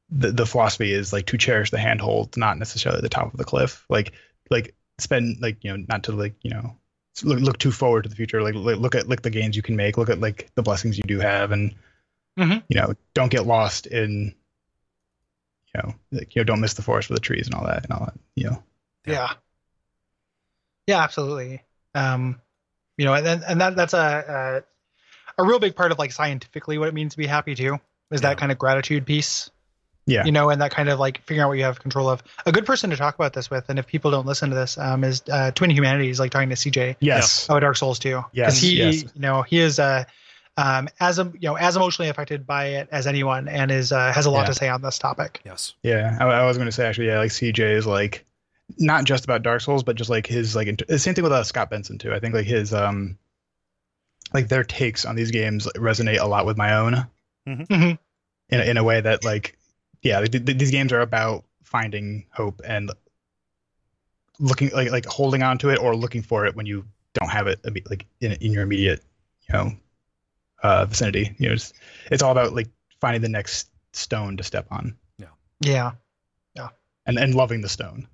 the 0.10 0.32
the 0.32 0.46
philosophy 0.46 0.94
is 0.94 1.14
like 1.14 1.28
to 1.28 1.38
cherish 1.38 1.72
the 1.72 1.78
handhold, 1.78 2.36
not 2.38 2.58
necessarily 2.58 3.02
the 3.02 3.10
top 3.10 3.32
of 3.32 3.38
the 3.38 3.46
cliff. 3.46 3.86
Like 3.90 4.14
like 4.50 4.76
spend 4.98 5.42
like 5.42 5.64
you 5.64 5.72
know 5.76 5.86
not 5.88 6.04
to 6.04 6.12
like 6.14 6.36
you 6.42 6.52
know 6.52 6.76
look, 7.24 7.40
look 7.40 7.58
too 7.58 7.72
forward 7.72 8.04
to 8.04 8.10
the 8.10 8.16
future. 8.16 8.42
Like 8.42 8.56
look 8.56 8.80
look 8.80 8.96
at 8.96 9.08
like 9.10 9.22
the 9.22 9.30
gains 9.30 9.56
you 9.56 9.62
can 9.62 9.76
make. 9.76 9.98
Look 9.98 10.10
at 10.10 10.20
like 10.20 10.50
the 10.56 10.62
blessings 10.64 10.98
you 10.98 11.04
do 11.08 11.20
have, 11.20 11.52
and 11.52 11.74
Mhm. 12.38 12.64
you 12.70 12.80
know 12.80 12.94
don't 13.14 13.32
get 13.32 13.46
lost 13.46 13.86
in 13.88 14.34
you 15.76 15.82
know 15.82 15.94
like 16.12 16.36
you 16.36 16.40
know 16.42 16.46
don't 16.46 16.62
miss 16.62 16.74
the 16.76 16.82
forest 16.82 17.08
for 17.10 17.14
the 17.14 17.20
trees 17.20 17.48
and 17.48 17.56
all 17.56 17.66
that 17.66 17.84
and 17.84 17.92
all 17.94 18.06
that. 18.06 18.14
You 18.36 18.44
know 18.46 18.64
Yeah. 19.06 19.14
yeah 19.14 19.34
yeah 20.88 21.04
absolutely 21.04 21.62
um 21.96 22.40
you 22.98 23.06
know 23.06 23.14
and 23.14 23.26
then- 23.26 23.44
and 23.48 23.62
that 23.62 23.76
that's 23.76 23.94
a, 23.94 24.64
a 25.38 25.42
a 25.42 25.46
real 25.46 25.60
big 25.60 25.76
part 25.76 25.92
of 25.92 26.00
like 26.00 26.12
scientifically 26.12 26.78
what 26.78 26.88
it 26.88 26.94
means 26.94 27.14
to 27.14 27.18
be 27.18 27.28
happy 27.28 27.56
too 27.56 27.76
is 28.12 28.22
Yeah. 28.22 28.30
that 28.30 28.38
kind 28.38 28.52
of 28.52 28.58
gratitude 28.58 29.06
piece 29.06 29.50
yeah 30.10 30.26
you 30.26 30.32
know 30.32 30.50
and 30.50 30.62
that 30.62 30.72
kind 30.72 30.90
of 30.90 31.00
like 31.00 31.20
figuring 31.22 31.42
out 31.44 31.48
what 31.50 31.58
you 31.58 31.64
have 31.64 31.80
control 31.80 32.10
of 32.10 32.22
a 32.46 32.52
good 32.52 32.66
person 32.66 32.90
to 32.90 32.96
talk 32.98 33.16
about 33.16 33.34
this 33.34 33.50
with 33.50 33.70
and 33.70 33.80
if 33.80 33.86
people 33.88 34.12
don't 34.12 34.26
listen 34.26 34.50
to 34.50 34.56
this 34.56 34.78
um 34.78 35.04
is 35.04 35.22
uh 35.32 35.52
twin 35.52 35.70
humanities 35.70 36.20
like 36.20 36.32
talking 36.32 36.50
to 36.50 36.56
cj 36.56 36.96
yes 37.00 37.48
Oh, 37.50 37.60
dark 37.60 37.78
souls 37.78 38.00
2 38.00 38.24
Yes, 38.34 38.60
he 38.60 38.78
yes. 38.78 39.04
you 39.14 39.22
know 39.22 39.42
he 39.44 39.60
is 39.60 39.80
uh 39.80 40.04
um 40.58 40.90
as 41.00 41.20
a 41.20 41.24
you 41.36 41.48
know 41.50 41.56
as 41.56 41.76
emotionally 41.76 42.10
affected 42.10 42.46
by 42.48 42.66
it 42.68 42.90
as 42.92 43.08
anyone 43.08 43.48
and 43.48 43.72
is 43.72 43.92
uh 43.92 44.12
has 44.12 44.26
a 44.26 44.32
lot 44.32 44.42
Yeah. 44.42 44.46
to 44.48 44.54
say 44.56 44.70
on 44.70 44.82
this 44.82 44.98
topic 45.00 45.42
Yes. 45.46 45.74
Yeah, 45.84 46.18
I, 46.20 46.26
I 46.26 46.46
was 46.46 46.58
going 46.58 46.68
to 46.68 46.72
say 46.72 46.86
actually, 46.88 47.08
yeah, 47.08 47.20
like 47.20 47.32
CJ 47.32 47.60
is 47.76 47.86
like 47.88 48.26
not 48.78 49.04
just 49.06 49.24
about 49.24 49.42
Dark 49.42 49.62
Souls, 49.62 49.84
but 49.84 49.96
just 49.96 50.10
like 50.10 50.28
his 50.28 50.56
like 50.56 50.68
int- 50.68 50.88
the 50.88 51.00
same 51.00 51.14
thing 51.16 51.24
with 51.24 51.32
uh, 51.34 51.44
Scott 51.44 51.70
Benson 51.70 51.98
too. 51.98 52.14
I 52.14 52.20
think 52.20 52.34
like 52.36 52.46
his 52.46 52.74
um 52.74 53.18
like 54.34 54.48
their 54.48 54.64
takes 54.64 55.06
on 55.06 55.16
these 55.16 55.32
games 55.32 55.68
resonate 55.76 56.20
a 56.20 56.28
lot 56.28 56.46
with 56.46 56.58
my 56.58 56.74
own 56.76 57.08
Mhm. 57.48 57.98
in 58.50 58.60
in 58.62 58.78
a 58.78 58.84
way 58.84 59.02
that 59.02 59.24
like 59.24 59.58
yeah, 60.02 60.20
th- 60.22 60.46
th- 60.46 60.58
these 60.58 60.72
games 60.72 60.92
are 60.94 61.02
about 61.02 61.46
finding 61.64 62.26
hope 62.32 62.62
and 62.66 62.92
looking 64.40 64.70
like 64.72 64.92
like 64.92 65.06
holding 65.06 65.44
on 65.44 65.58
to 65.58 65.70
it 65.70 65.80
or 65.80 65.96
looking 65.96 66.22
for 66.22 66.46
it 66.46 66.56
when 66.56 66.66
you 66.66 66.86
don't 67.14 67.30
have 67.30 67.48
it 67.48 67.62
imme- 67.64 67.90
like 67.90 68.06
in 68.22 68.32
in 68.34 68.52
your 68.54 68.64
immediate 68.64 69.04
you 69.48 69.54
know 69.54 69.72
uh 70.64 70.86
vicinity. 70.86 71.36
You 71.38 71.48
know, 71.50 71.54
it's, 71.54 71.74
it's 72.12 72.24
all 72.24 72.32
about 72.32 72.54
like 72.54 72.68
finding 73.02 73.22
the 73.22 73.30
next 73.30 73.70
stone 73.94 74.38
to 74.38 74.44
step 74.44 74.68
on 74.72 74.96
yeah 75.18 75.28
Yeah. 75.62 75.92
Yeah. 76.56 76.70
and 77.06 77.18
and 77.20 77.36
loving 77.36 77.62
the 77.62 77.70
stone. 77.70 78.08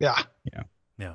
Yeah. 0.00 0.18
Yeah. 0.52 0.62
Yeah 0.98 1.14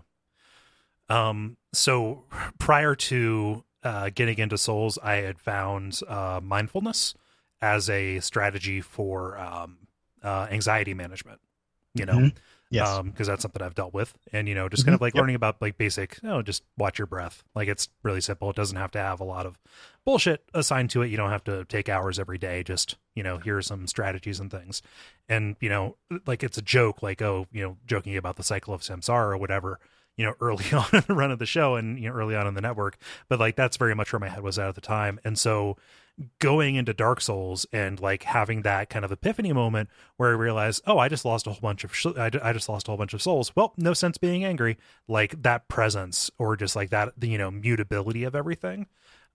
Um, 1.09 1.57
so 1.73 2.23
prior 2.59 2.95
to 2.95 3.63
uh, 3.83 4.09
getting 4.13 4.37
into 4.37 4.57
Souls, 4.57 4.97
I 5.01 5.15
had 5.15 5.39
found 5.39 5.99
uh, 6.07 6.39
mindfulness 6.43 7.13
as 7.61 7.89
a 7.89 8.19
strategy 8.19 8.81
for 8.81 9.37
um, 9.37 9.77
uh, 10.23 10.47
anxiety 10.51 10.93
management. 10.93 11.39
You 11.93 12.05
know, 12.05 12.13
Mhm. 12.13 12.35
Yes. 12.69 12.99
um 12.99 13.11
because 13.11 13.27
that's 13.27 13.41
something 13.41 13.61
i've 13.61 13.75
dealt 13.75 13.93
with 13.93 14.13
and 14.33 14.49
you 14.49 14.53
know 14.53 14.67
just 14.67 14.83
kind 14.83 14.93
of 14.93 14.99
like 14.99 15.15
Yep. 15.15 15.21
learning 15.21 15.35
about 15.35 15.61
like 15.61 15.77
basic 15.77 16.19
you 16.21 16.27
know 16.27 16.41
just 16.41 16.63
watch 16.77 16.99
your 16.99 17.07
breath 17.07 17.41
like 17.55 17.69
it's 17.69 17.87
really 18.03 18.19
simple 18.19 18.49
it 18.49 18.57
doesn't 18.57 18.75
have 18.75 18.91
to 18.91 18.99
have 18.99 19.21
a 19.21 19.23
lot 19.23 19.45
of 19.45 19.57
bullshit 20.03 20.43
assigned 20.53 20.89
to 20.89 21.01
it 21.01 21.07
you 21.07 21.15
don't 21.15 21.29
have 21.29 21.45
to 21.45 21.63
take 21.65 21.87
hours 21.87 22.19
every 22.19 22.37
day 22.37 22.63
just 22.63 22.97
you 23.15 23.23
know 23.23 23.37
here 23.37 23.55
are 23.55 23.61
some 23.61 23.87
strategies 23.87 24.37
and 24.41 24.51
things 24.51 24.81
and 25.29 25.55
you 25.61 25.69
know 25.69 25.95
like 26.25 26.43
it's 26.43 26.57
a 26.57 26.61
joke 26.61 27.01
like 27.01 27.21
oh 27.21 27.47
you 27.53 27.63
know 27.63 27.77
joking 27.87 28.17
about 28.17 28.35
the 28.35 28.43
cycle 28.43 28.73
of 28.73 28.81
samsara 28.81 29.29
or 29.31 29.37
whatever 29.37 29.79
you 30.17 30.25
know 30.25 30.33
early 30.41 30.65
on 30.73 30.85
in 30.91 31.03
the 31.07 31.15
run 31.15 31.31
of 31.31 31.39
the 31.39 31.45
show 31.45 31.75
and 31.75 31.97
you 31.97 32.09
know 32.09 32.15
early 32.15 32.35
on 32.35 32.45
in 32.47 32.53
the 32.53 32.59
network 32.61 32.97
but 33.29 33.39
like 33.39 33.55
that's 33.55 33.77
very 33.77 33.95
much 33.95 34.11
where 34.11 34.19
my 34.19 34.27
head 34.27 34.43
was 34.43 34.59
at 34.59 34.67
at 34.67 34.75
the 34.75 34.81
time 34.81 35.21
and 35.23 35.39
so 35.39 35.77
going 36.39 36.75
into 36.75 36.93
Dark 36.93 37.21
Souls 37.21 37.65
and 37.71 37.99
like 37.99 38.23
having 38.23 38.63
that 38.63 38.89
kind 38.89 39.05
of 39.05 39.11
epiphany 39.11 39.53
moment 39.53 39.89
where 40.17 40.29
I 40.29 40.33
realized, 40.33 40.81
oh, 40.87 40.97
I 40.97 41.09
just 41.09 41.25
lost 41.25 41.45
a 41.45 41.51
whole 41.51 41.61
bunch 41.61 41.83
of 41.83 41.95
sh- 41.95 42.07
I, 42.17 42.31
I 42.41 42.53
just 42.53 42.69
lost 42.69 42.87
a 42.87 42.91
whole 42.91 42.97
bunch 42.97 43.13
of 43.13 43.21
souls. 43.21 43.55
Well, 43.55 43.73
no 43.77 43.93
sense 43.93 44.17
being 44.17 44.43
angry. 44.43 44.77
Like 45.07 45.41
that 45.43 45.67
presence 45.67 46.31
or 46.39 46.55
just 46.55 46.75
like 46.75 46.89
that 46.89 47.13
the 47.17 47.27
you 47.27 47.37
know 47.37 47.51
mutability 47.51 48.23
of 48.23 48.35
everything. 48.35 48.87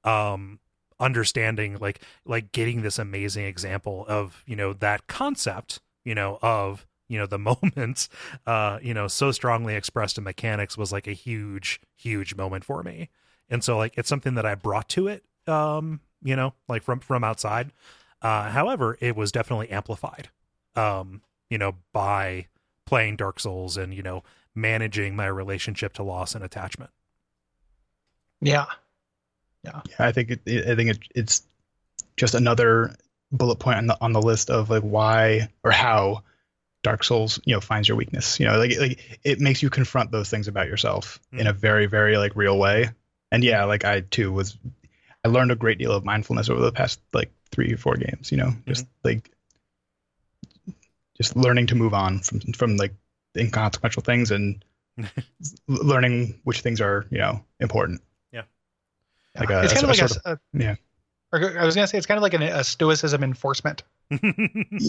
Um 0.05 0.59
understanding 1.03 1.77
like 1.81 2.01
like 2.25 2.53
getting 2.53 2.83
this 2.83 2.99
amazing 2.99 3.45
example 3.45 4.05
of 4.09 4.45
you 4.47 4.55
know 4.55 4.73
that 4.73 5.09
concept 5.09 5.81
you 6.05 6.15
know 6.15 6.39
of 6.43 6.87
you 7.09 7.19
know 7.19 7.27
the 7.27 7.39
moments 7.63 8.09
uh 8.47 8.79
you 8.81 8.95
know 8.95 9.09
so 9.09 9.33
strongly 9.33 9.75
expressed 9.75 10.17
in 10.17 10.23
mechanics 10.23 10.79
was 10.79 10.93
like 10.93 11.09
a 11.09 11.13
huge 11.13 11.81
huge 11.97 12.37
moment 12.37 12.65
for 12.65 12.85
me 12.85 13.09
and 13.51 13.65
so 13.65 13.77
like 13.77 13.95
it's 13.97 14.09
something 14.09 14.35
that 14.35 14.47
i 14.47 14.55
brought 14.55 14.89
to 14.89 15.09
it 15.09 15.25
um 15.49 16.01
you 16.23 16.37
know 16.37 16.55
like 16.69 16.83
from 16.83 17.01
from 17.01 17.25
outside. 17.25 17.73
Uh 18.21 18.51
however 18.51 18.97
it 19.01 19.17
was 19.17 19.33
definitely 19.33 19.71
amplified 19.71 20.29
um 20.77 21.23
you 21.51 21.59
know 21.59 21.77
by 21.93 22.47
playing 22.87 23.17
dark 23.17 23.41
souls 23.41 23.77
and 23.77 23.95
you 23.95 24.03
know 24.03 24.23
managing 24.55 25.17
my 25.17 25.27
relationship 25.27 25.93
to 25.95 26.03
loss 26.03 26.35
and 26.35 26.45
attachment. 26.45 26.91
Yeah. 28.41 28.67
Yeah, 29.65 29.81
I 29.99 30.13
think 30.13 30.31
it, 30.31 30.41
it, 30.45 30.69
I 30.69 30.75
think 30.75 30.91
it, 30.91 30.99
it's 31.15 31.43
just 32.17 32.35
another 32.35 32.95
bullet 33.31 33.57
point 33.57 33.79
on 33.79 33.87
the 33.87 33.97
on 34.01 34.13
the 34.13 34.21
list 34.21 34.51
of 34.51 34.71
like 34.71 34.83
why 34.83 35.49
or 35.63 35.71
how 35.71 36.23
Dark 36.83 37.05
Souls 37.05 37.41
you 37.45 37.55
know 37.55 37.61
finds 37.61 37.89
your 37.89 37.97
weakness. 37.97 38.41
You 38.41 38.47
know, 38.47 38.59
like 38.59 38.77
like 38.79 39.21
it 39.23 39.41
makes 39.41 39.63
you 39.63 39.71
confront 39.71 40.11
those 40.11 40.29
things 40.29 40.49
about 40.49 40.67
yourself 40.67 41.21
in 41.33 41.47
a 41.47 41.53
very 41.53 41.87
very 41.87 42.17
like 42.17 42.35
real 42.35 42.59
way. 42.59 42.91
And 43.31 43.45
yeah, 43.45 43.65
like 43.65 43.85
I 43.85 44.01
too 44.01 44.33
was, 44.33 44.59
I 45.25 45.29
learned 45.29 45.53
a 45.53 45.57
great 45.57 45.79
deal 45.79 45.93
of 45.93 46.05
mindfulness 46.05 46.49
over 46.49 46.61
the 46.61 46.73
past 46.73 47.01
like 47.13 47.31
three 47.51 47.73
or 47.73 47.77
four 47.77 47.97
games. 47.97 48.31
You 48.33 48.39
know, 48.39 48.53
just 48.67 48.87
like 49.05 49.31
just 51.17 51.37
learning 51.37 51.67
to 51.69 51.75
move 51.75 51.95
on 51.95 52.21
from 52.21 52.41
from 52.53 52.77
like 52.77 52.95
inconsequential 53.37 54.03
things 54.03 54.31
and 54.31 54.65
learning 55.69 56.41
which 56.45 56.61
things 56.61 56.81
are 56.81 57.07
you 57.11 57.19
know 57.19 57.45
important. 57.61 58.01
Yeah. 58.33 58.43
Like 59.39 59.51
a, 59.51 59.63
it's 59.63 59.73
a- 59.73 59.75
kind 59.77 59.85
of 59.85 59.91
like 59.91 60.03
a, 60.03 60.09
sort 60.09 60.23
a 60.27 60.39
yeah. 60.53 60.75
I 61.35 61.65
was 61.65 61.75
gonna 61.75 61.87
say 61.87 61.97
it's 61.97 62.07
kind 62.07 62.19
of 62.19 62.23
like 62.23 62.35
an, 62.35 62.43
a 62.43 62.63
stoicism 62.65 63.23
enforcement. 63.25 63.83
Yeah, 64.11 64.19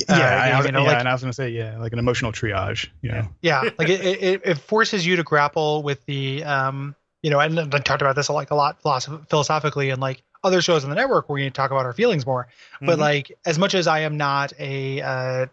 Uh, 0.09 0.13
I, 0.15 0.57
was- 0.57 0.65
you 0.65 0.71
know, 0.73 0.81
yeah, 0.81 0.87
like- 0.87 0.99
and 0.99 1.07
I 1.07 1.13
was 1.13 1.21
gonna 1.21 1.31
say 1.31 1.49
yeah, 1.51 1.77
like 1.77 1.93
an 1.93 1.99
emotional 1.99 2.31
triage. 2.33 2.89
You 3.01 3.11
know, 3.11 3.27
Yeah, 3.41 3.61
like 3.77 3.87
it, 3.87 4.01
it, 4.23 4.41
it 4.43 4.57
forces 4.57 5.05
you 5.05 5.15
to 5.17 5.23
grapple 5.23 5.83
with 5.83 6.03
the 6.05 6.43
um, 6.43 6.95
you 7.23 7.29
know, 7.31 7.39
and 7.39 7.59
I 7.59 7.79
talked 7.79 8.01
about 8.01 8.15
this 8.15 8.29
like 8.29 8.51
a 8.51 8.55
lot 8.55 8.79
philosophically 8.81 9.89
and 9.89 10.01
like 10.01 10.21
other 10.43 10.61
shows 10.61 10.83
on 10.83 10.89
the 10.89 10.95
network 10.95 11.29
where 11.29 11.39
to 11.39 11.49
talk 11.49 11.71
about 11.71 11.85
our 11.85 11.93
feelings 11.93 12.25
more. 12.25 12.47
But 12.81 12.97
Mhm. 12.97 13.01
like 13.01 13.31
as 13.45 13.57
much 13.57 13.73
as 13.73 13.87
I 13.87 13.99
am 13.99 14.17
not 14.17 14.51
a 14.59 15.01
uh, 15.01 15.45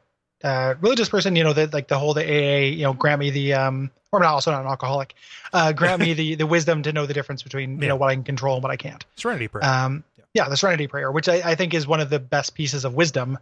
uh, 0.42 0.74
religious 0.80 1.08
person, 1.08 1.36
you 1.36 1.44
know, 1.44 1.52
that 1.52 1.72
like 1.72 1.86
the 1.86 1.98
whole 1.98 2.12
the 2.12 2.24
AA, 2.24 2.70
you 2.72 2.82
know, 2.82 2.92
grant 2.92 3.20
me 3.20 3.30
the 3.30 3.54
um, 3.54 3.90
or 4.10 4.18
I'm 4.18 4.24
not 4.24 4.34
also 4.34 4.50
not 4.50 4.62
an 4.62 4.66
alcoholic, 4.66 5.14
uh, 5.52 5.72
grant 5.72 6.00
me 6.02 6.12
the 6.12 6.34
the 6.34 6.46
wisdom 6.46 6.82
to 6.82 6.92
know 6.92 7.06
the 7.06 7.14
difference 7.14 7.42
between 7.44 7.76
you 7.76 7.82
Yeah. 7.82 7.88
know 7.90 7.96
what 7.96 8.10
I 8.10 8.14
can 8.14 8.24
control 8.24 8.56
and 8.56 8.62
what 8.64 8.72
I 8.72 8.76
can't. 8.76 9.04
serenity 9.16 9.46
prayer 9.46 9.64
Um, 9.64 10.02
yeah, 10.34 10.48
the 10.48 10.56
Serenity 10.56 10.86
Prayer, 10.86 11.10
which 11.10 11.28
I, 11.28 11.42
I 11.44 11.54
think 11.56 11.74
is 11.74 11.86
one 11.88 11.98
of 12.00 12.08
the 12.08 12.20
best 12.20 12.54
pieces 12.54 12.84
of 12.84 12.94
wisdom, 12.94 13.36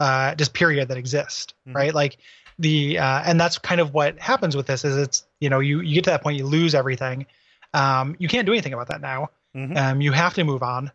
uh, 0.00 0.34
just 0.34 0.52
period 0.54 0.88
that 0.88 0.96
exist, 0.96 1.54
Mhm. 1.68 1.74
right? 1.74 1.94
Like 1.94 2.18
the 2.58 2.98
uh, 2.98 3.22
and 3.24 3.40
that's 3.40 3.56
kind 3.58 3.80
of 3.80 3.94
what 3.94 4.18
happens 4.18 4.56
with 4.56 4.66
this 4.66 4.84
is 4.84 4.96
it's 4.98 5.24
you 5.40 5.48
know 5.48 5.60
you 5.60 5.80
you 5.80 5.94
get 5.94 6.04
to 6.04 6.10
that 6.10 6.22
point 6.22 6.36
you 6.38 6.44
lose 6.46 6.74
everything, 6.74 7.24
um, 7.74 8.16
you 8.18 8.28
can't 8.28 8.46
do 8.46 8.52
anything 8.52 8.72
about 8.74 8.88
that 8.88 9.00
now. 9.00 9.30
Mhm. 9.56 9.76
Um, 9.76 10.00
you 10.00 10.12
have 10.12 10.34
to 10.34 10.44
move 10.44 10.62
on. 10.62 10.90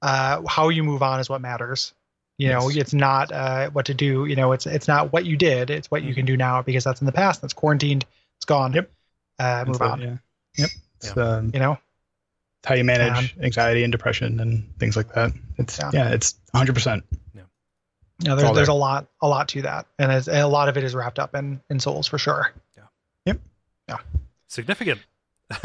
Uh, 0.00 0.42
how 0.48 0.68
you 0.68 0.82
move 0.84 1.02
on 1.02 1.20
is 1.20 1.28
what 1.28 1.40
matters. 1.40 1.94
You 2.38 2.48
know, 2.48 2.68
Yes. 2.68 2.76
it's 2.76 2.94
not 2.94 3.30
uh, 3.30 3.70
what 3.70 3.86
to 3.86 3.94
do. 3.94 4.24
You 4.26 4.34
know, 4.36 4.52
it's 4.52 4.66
it's 4.66 4.88
not 4.88 5.12
what 5.12 5.24
you 5.26 5.36
did. 5.36 5.70
It's 5.70 5.90
what 5.90 6.02
you 6.02 6.14
can 6.14 6.24
do 6.26 6.36
now 6.36 6.62
because 6.62 6.82
that's 6.84 7.00
in 7.00 7.06
the 7.06 7.12
past. 7.12 7.40
That's 7.40 7.52
quarantined. 7.52 8.04
It's 8.38 8.44
gone. 8.46 8.72
Yep. 8.72 8.90
Uh, 9.38 9.64
move 9.66 9.76
It's, 9.76 9.80
on. 9.80 10.00
Yeah. 10.00 10.16
Yep. 10.56 10.70
It's, 10.96 11.16
um, 11.16 11.50
You 11.54 11.60
know. 11.60 11.72
it's 11.72 12.68
how 12.68 12.74
you 12.74 12.84
manage 12.84 13.36
anxiety 13.40 13.84
and 13.84 13.92
depression 13.92 14.40
and 14.40 14.76
things 14.78 14.96
like 14.96 15.12
that. 15.14 15.32
It's 15.58 15.78
Yeah. 15.78 15.90
yeah, 15.92 16.08
it's 16.10 16.34
100. 16.52 16.72
percent 16.74 17.04
You 17.34 18.28
know, 18.28 18.36
there's 18.36 18.48
all 18.48 18.54
there's 18.54 18.68
there. 18.68 18.74
a 18.74 18.78
lot 18.78 19.06
a 19.20 19.28
lot 19.28 19.48
to 19.48 19.62
that, 19.62 19.86
and, 19.98 20.10
it's, 20.12 20.28
and 20.28 20.38
a 20.38 20.46
lot 20.48 20.68
of 20.68 20.76
it 20.76 20.84
is 20.84 20.94
wrapped 20.94 21.18
up 21.18 21.34
in 21.34 21.60
in 21.70 21.78
souls 21.80 22.06
for 22.08 22.18
sure. 22.18 22.52
Yeah. 22.76 22.82
Yep. 23.26 23.40
Yeah. 23.88 23.98
Significant. 24.48 25.00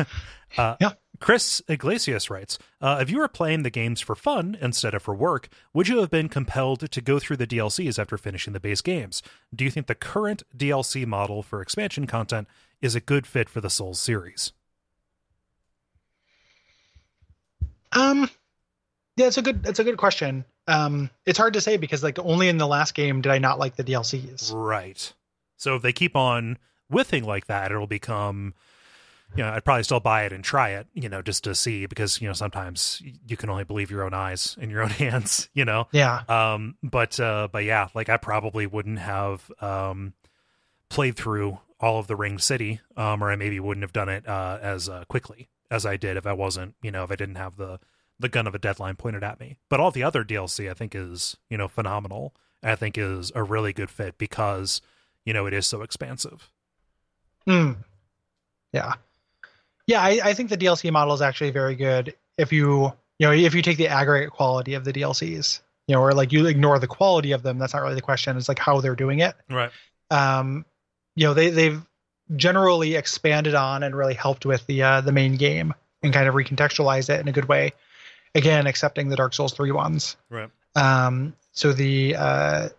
uh, 0.57 0.75
Yeah. 0.79 0.93
Chris 1.19 1.63
Iglesias 1.67 2.29
writes 2.29 2.59
uh, 2.79 2.99
If 3.01 3.09
you 3.09 3.17
were 3.17 3.27
playing 3.27 3.63
the 3.63 3.69
games 3.71 4.01
for 4.01 4.15
fun 4.15 4.55
instead 4.61 4.93
of 4.93 5.01
for 5.01 5.15
work, 5.15 5.49
would 5.73 5.87
you 5.87 5.97
have 5.99 6.11
been 6.11 6.29
compelled 6.29 6.91
to 6.91 7.01
go 7.01 7.17
through 7.17 7.37
the 7.37 7.47
DLCs 7.47 7.97
after 7.97 8.17
finishing 8.17 8.53
the 8.53 8.59
base 8.59 8.81
games? 8.81 9.23
Do 9.53 9.63
you 9.65 9.71
think 9.71 9.87
the 9.87 9.95
current 9.95 10.43
DLC 10.55 11.05
model 11.07 11.41
for 11.41 11.61
expansion 11.61 12.05
content 12.05 12.47
is 12.81 12.93
a 12.95 12.99
good 12.99 13.25
fit 13.25 13.49
for 13.49 13.61
the 13.61 13.69
Souls 13.69 13.99
series? 13.99 14.51
Um, 17.93 18.29
yeah, 19.15 19.27
it's 19.27 19.37
a 19.37 19.41
good 19.41 19.65
it's 19.65 19.79
a 19.79 19.83
good 19.83 19.97
question. 19.97 20.45
Um, 20.67 21.09
it's 21.25 21.37
hard 21.37 21.53
to 21.53 21.61
say 21.61 21.77
because 21.77 22.03
like 22.03 22.19
only 22.19 22.49
in 22.49 22.57
the 22.57 22.67
last 22.67 22.93
game 22.93 23.21
did 23.21 23.31
I 23.31 23.39
not 23.39 23.57
like 23.57 23.75
the 23.75 23.83
DLCs. 23.83 24.53
Right. 24.53 25.13
So 25.55 25.75
if 25.75 25.81
they 25.81 25.93
keep 25.93 26.15
on 26.15 26.57
whiffing 26.89 27.23
like 27.23 27.47
that, 27.47 27.71
it'll 27.71 27.87
become 27.87 28.53
you 29.35 29.43
know, 29.43 29.49
I'd 29.49 29.65
probably 29.65 29.83
still 29.83 29.99
buy 29.99 30.23
it 30.23 30.33
and 30.33 30.43
try 30.43 30.71
it, 30.71 30.87
you 30.93 31.09
know, 31.09 31.21
just 31.21 31.43
to 31.43 31.53
see 31.53 31.85
because 31.85 32.21
you 32.21 32.27
know 32.27 32.33
sometimes 32.33 33.01
you 33.27 33.37
can 33.37 33.49
only 33.49 33.63
believe 33.63 33.91
your 33.91 34.03
own 34.03 34.13
eyes 34.13 34.57
and 34.61 34.71
your 34.71 34.81
own 34.83 34.89
hands, 34.89 35.49
you 35.53 35.65
know. 35.65 35.87
Yeah. 35.91 36.21
Um, 36.27 36.75
but 36.81 37.19
uh, 37.19 37.47
but 37.51 37.63
yeah, 37.63 37.89
like 37.93 38.09
I 38.09 38.17
probably 38.17 38.65
wouldn't 38.65 38.99
have 38.99 39.51
um 39.59 40.13
played 40.89 41.15
through 41.15 41.59
all 41.79 41.99
of 41.99 42.07
the 42.07 42.15
Ring 42.15 42.39
City, 42.39 42.79
um, 42.95 43.23
or 43.23 43.29
I 43.29 43.35
maybe 43.35 43.59
wouldn't 43.59 43.83
have 43.83 43.93
done 43.93 44.09
it 44.09 44.27
uh, 44.27 44.57
as 44.61 44.89
uh, 44.89 45.03
quickly 45.07 45.49
as 45.69 45.85
I 45.85 45.97
did 45.97 46.17
if 46.17 46.25
I 46.25 46.33
wasn't, 46.33 46.75
you 46.81 46.91
know, 46.91 47.03
if 47.03 47.11
I 47.11 47.15
didn't 47.15 47.35
have 47.35 47.57
the 47.57 47.79
the 48.19 48.29
gun 48.29 48.47
of 48.47 48.55
a 48.55 48.59
deadline 48.59 48.95
pointed 48.95 49.23
at 49.23 49.39
me. 49.39 49.57
But 49.69 49.79
all 49.79 49.91
the 49.91 50.03
other 50.03 50.23
DLC 50.23 50.69
I 50.69 50.73
think 50.73 50.95
is, 50.95 51.37
you 51.49 51.57
know, 51.57 51.67
phenomenal. 51.67 52.33
I 52.63 52.75
think 52.75 52.97
is 52.97 53.31
a 53.35 53.43
really 53.43 53.71
good 53.71 53.91
fit 53.91 54.17
because, 54.17 54.81
you 55.23 55.33
know, 55.33 55.45
it 55.45 55.53
is 55.53 55.67
so 55.67 55.83
expansive. 55.83 56.49
Mm. 57.47 57.77
Yeah. 58.73 58.93
Yeah, 59.87 60.01
I, 60.01 60.19
I 60.23 60.33
think 60.33 60.49
the 60.49 60.57
DLC 60.57 60.91
model 60.91 61.13
is 61.13 61.21
actually 61.21 61.51
very 61.51 61.75
good 61.75 62.13
if 62.37 62.51
you 62.51 62.93
you 63.19 63.27
know 63.27 63.31
if 63.31 63.55
you 63.55 63.61
take 63.61 63.77
the 63.77 63.87
aggregate 63.87 64.31
quality 64.31 64.73
of 64.73 64.83
the 64.83 64.93
DLCs, 64.93 65.61
you 65.87 65.95
know, 65.95 66.01
or 66.01 66.13
like 66.13 66.31
you 66.31 66.45
ignore 66.45 66.77
the 66.79 66.87
quality 66.87 67.31
of 67.31 67.41
them. 67.43 67.57
That's 67.57 67.73
not 67.73 67.81
really 67.81 67.95
the 67.95 68.01
question. 68.01 68.37
It's 68.37 68.49
like 68.49 68.59
how 68.59 68.81
they're 68.81 68.95
doing 68.95 69.19
it. 69.19 69.35
Right. 69.49 69.71
Um, 70.11 70.65
you 71.15 71.25
know, 71.25 71.33
they 71.33 71.49
they've 71.49 71.81
generally 72.35 72.95
expanded 72.95 73.55
on 73.55 73.83
and 73.83 73.95
really 73.95 74.13
helped 74.13 74.45
with 74.45 74.65
the 74.67 74.83
uh, 74.83 75.01
the 75.01 75.11
main 75.11 75.35
game 75.35 75.73
and 76.03 76.13
kind 76.13 76.27
of 76.27 76.35
recontextualized 76.35 77.09
it 77.09 77.21
in 77.21 77.27
a 77.27 77.31
good 77.31 77.47
way. 77.47 77.73
Again, 78.35 78.67
accepting 78.67 79.09
the 79.09 79.15
Dark 79.15 79.33
Souls 79.33 79.53
three 79.53 79.71
ones. 79.71 80.17
Right. 80.29 80.49
Um, 80.75 81.35
so 81.53 81.73
the 81.73 82.15
uh, 82.15 82.69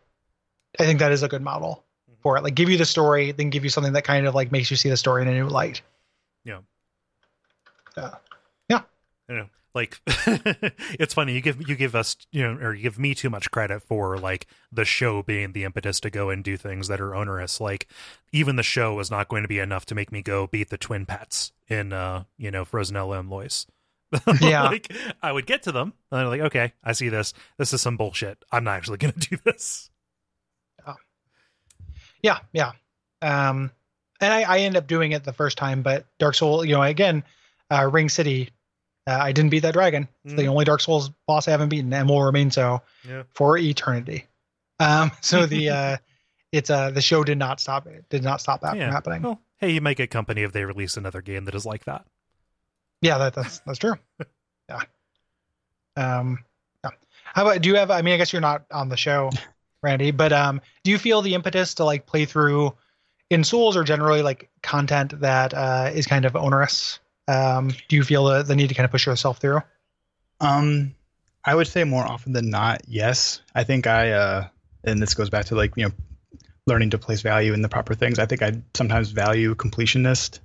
I 0.79 0.85
think 0.85 1.01
that 1.01 1.13
is 1.13 1.23
a 1.23 1.29
good 1.29 1.43
model 1.43 1.85
for 2.21 2.37
it. 2.37 2.45
Like 2.45 2.55
give 2.55 2.69
you 2.69 2.77
the 2.77 2.87
story, 2.87 3.33
then 3.33 3.51
give 3.51 3.65
you 3.65 3.71
something 3.71 3.95
that 3.95 4.05
kind 4.05 4.27
of 4.27 4.35
like 4.35 4.53
makes 4.53 4.71
you 4.71 4.77
see 4.77 4.91
the 4.91 4.97
story 4.97 5.23
in 5.23 5.29
a 5.29 5.33
new 5.33 5.49
light. 5.49 5.81
Yeah. 6.45 6.59
Yeah. 7.99 8.15
yeah 8.69 8.81
You 9.29 9.37
know, 9.37 9.47
like 9.75 10.01
it's 10.07 11.15
funny 11.15 11.35
you 11.35 11.41
give 11.41 11.69
you 11.69 11.77
give 11.77 11.95
us 11.95 12.17
you 12.33 12.43
know 12.43 12.55
or 12.61 12.75
you 12.75 12.83
give 12.83 12.99
me 12.99 13.15
too 13.15 13.31
much 13.31 13.51
credit 13.51 13.83
for 13.83 14.19
like 14.19 14.47
the 14.73 14.85
show 14.85 15.23
being 15.23 15.53
the 15.53 15.65
impetus 15.65 16.01
to 16.01 16.11
go 16.11 16.31
and 16.31 16.43
do 16.43 16.57
things 16.57 16.89
that 16.89 17.01
are 17.01 17.15
onerous. 17.15 17.61
Like 17.61 17.87
even 18.33 18.57
the 18.57 18.63
show 18.63 18.99
is 19.01 19.11
not 19.11 19.29
going 19.29 19.43
to 19.43 19.49
be 19.49 19.59
enough 19.59 19.87
to 19.87 19.95
make 19.95 20.11
me 20.13 20.23
go 20.23 20.47
beat 20.47 20.71
the 20.71 20.79
twin 20.79 21.07
pets 21.07 21.53
in 21.69 21.93
uh 21.93 22.25
you 22.37 22.51
know 22.51 22.65
Frozen 22.65 22.97
Eleum 22.97 23.29
Loyce. 23.31 23.67
Yeah. 24.41 24.65
like 24.65 24.91
I 25.23 25.31
would 25.33 25.47
get 25.47 25.65
to 25.65 25.73
them 25.73 25.93
and 26.11 26.21
I'm 26.21 26.29
like, 26.29 26.41
okay, 26.41 26.73
I 26.83 26.93
see 26.93 27.11
this. 27.11 27.35
This 27.59 27.73
is 27.75 27.83
some 27.83 27.97
bullshit. 27.99 28.39
I'm 28.51 28.65
not 28.65 28.77
actually 28.77 28.99
gonna 28.99 29.13
do 29.19 29.37
this. 29.45 29.91
Yeah, 32.23 32.39
yeah. 32.53 32.73
Um, 33.23 33.71
and 34.21 34.33
I, 34.33 34.43
I 34.43 34.59
end 34.61 34.77
up 34.77 34.87
doing 34.87 35.13
it 35.13 35.25
the 35.25 35.33
first 35.33 35.57
time, 35.59 35.83
but 35.83 36.07
Dark 36.19 36.35
Soul, 36.35 36.65
you 36.65 36.75
know, 36.75 36.83
again, 36.83 37.23
uh, 37.71 37.89
Ring 37.93 38.09
City, 38.09 38.51
uh, 39.07 39.19
I 39.21 39.33
didn't 39.33 39.51
beat 39.51 39.61
that 39.61 39.75
dragon. 39.75 40.09
It's 40.25 40.35
the 40.35 40.47
only 40.47 40.65
Dark 40.65 40.81
Souls 40.81 41.11
boss 41.27 41.49
I 41.49 41.51
haven't 41.53 41.69
beaten, 41.69 41.93
and 41.93 42.09
will 42.09 42.23
remain 42.23 42.51
so 42.51 42.83
Yeah. 43.09 43.23
for 43.35 43.57
eternity. 43.59 44.27
Um, 44.81 45.11
so 45.21 45.47
the 45.47 45.71
uh, 45.71 45.97
it's 46.53 46.71
uh 46.71 46.91
the 46.91 47.03
show 47.03 47.25
did 47.25 47.39
not 47.39 47.61
stop 47.61 47.87
it. 47.87 48.05
Did 48.09 48.23
not 48.25 48.41
stop 48.41 48.61
that 48.63 48.77
Yeah. 48.77 48.87
from 48.87 48.93
happening. 48.95 49.23
Well, 49.23 49.41
hey, 49.59 49.71
you 49.71 49.81
might 49.81 49.97
get 49.97 50.11
company 50.11 50.43
if 50.43 50.53
they 50.53 50.65
release 50.65 50.97
another 50.97 51.21
game 51.21 51.45
that 51.47 51.55
is 51.55 51.67
like 51.67 51.85
that. 51.85 52.07
Yeah, 53.03 53.19
that, 53.19 53.35
that's 53.35 53.61
that's 53.61 53.79
true. 53.79 53.95
yeah. 54.69 54.81
Um. 55.97 56.39
Yeah. 56.85 56.91
How 57.25 57.43
about? 57.47 57.61
Do 57.63 57.69
you 57.69 57.77
have? 57.77 57.91
I 57.91 58.03
mean, 58.03 58.15
I 58.15 58.17
guess 58.17 58.33
you're 58.33 58.43
not 58.43 58.65
on 58.71 58.89
the 58.89 58.97
show, 58.97 59.31
Randy, 59.83 60.11
but 60.11 60.33
um, 60.33 60.61
do 60.85 60.91
you 60.91 60.99
feel 60.99 61.23
the 61.23 61.35
impetus 61.35 61.75
to 61.75 61.85
like 61.85 62.07
play 62.07 62.25
through 62.25 62.75
in 63.31 63.45
Souls 63.45 63.77
or 63.77 63.85
generally 63.85 64.23
like 64.23 64.49
content 64.63 65.21
that 65.21 65.55
uh, 65.55 65.91
is 65.93 66.07
kind 66.07 66.25
of 66.25 66.35
onerous? 66.37 66.99
Um, 67.29 67.71
do 67.89 67.97
you 67.97 68.03
feel 68.03 68.25
the, 68.25 68.43
the 68.43 68.57
need 68.57 68.69
to 68.69 68.75
kind 68.75 68.87
of 68.87 68.91
push 68.91 69.07
yourself 69.07 69.39
through? 69.39 69.61
Um, 70.41 70.95
I 71.45 71.55
would 71.55 71.69
say 71.69 71.85
more 71.85 72.05
often 72.05 72.33
than 72.33 72.51
not, 72.51 72.83
yes. 72.89 73.41
I 73.55 73.65
think 73.65 73.87
I, 73.87 74.13
uh, 74.13 74.49
and 74.85 75.01
this 75.01 75.15
goes 75.15 75.31
back 75.31 75.47
to 75.47 75.55
like 75.55 75.73
you 75.77 75.85
know, 75.85 75.93
learning 76.67 76.91
to 76.91 76.99
place 76.99 77.21
value 77.23 77.53
in 77.53 77.63
the 77.63 77.69
proper 77.69 77.95
things. 77.95 78.19
I 78.19 78.27
think 78.27 78.43
I 78.43 78.53
sometimes 78.75 79.11
value 79.11 79.55
completionist, 79.55 80.41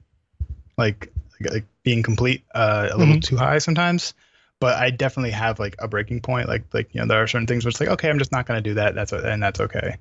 like 0.78 1.12
like, 1.40 1.54
like 1.54 1.66
being 1.84 2.04
complete, 2.04 2.44
uh, 2.54 2.90
a 2.92 2.98
little 2.98 3.16
Mhm. 3.16 3.24
too 3.24 3.38
high 3.38 3.58
sometimes. 3.58 4.14
But 4.60 4.78
I 4.78 4.92
definitely 4.92 5.32
have 5.32 5.60
like 5.60 5.76
a 5.80 5.88
breaking 5.88 6.22
point. 6.22 6.48
Like 6.48 6.64
like 6.74 6.94
you 6.94 7.02
know, 7.02 7.08
there 7.08 7.22
are 7.22 7.28
certain 7.28 7.48
things 7.48 7.66
where 7.66 7.70
it's 7.70 7.80
like, 7.80 7.90
okay, 7.90 8.10
I'm 8.10 8.20
just 8.20 8.32
not 8.32 8.46
gonna 8.46 8.62
do 8.62 8.76
that. 8.76 8.96
That's 8.96 9.12
and 9.12 9.42
that's 9.42 9.60
okay. 9.60 9.98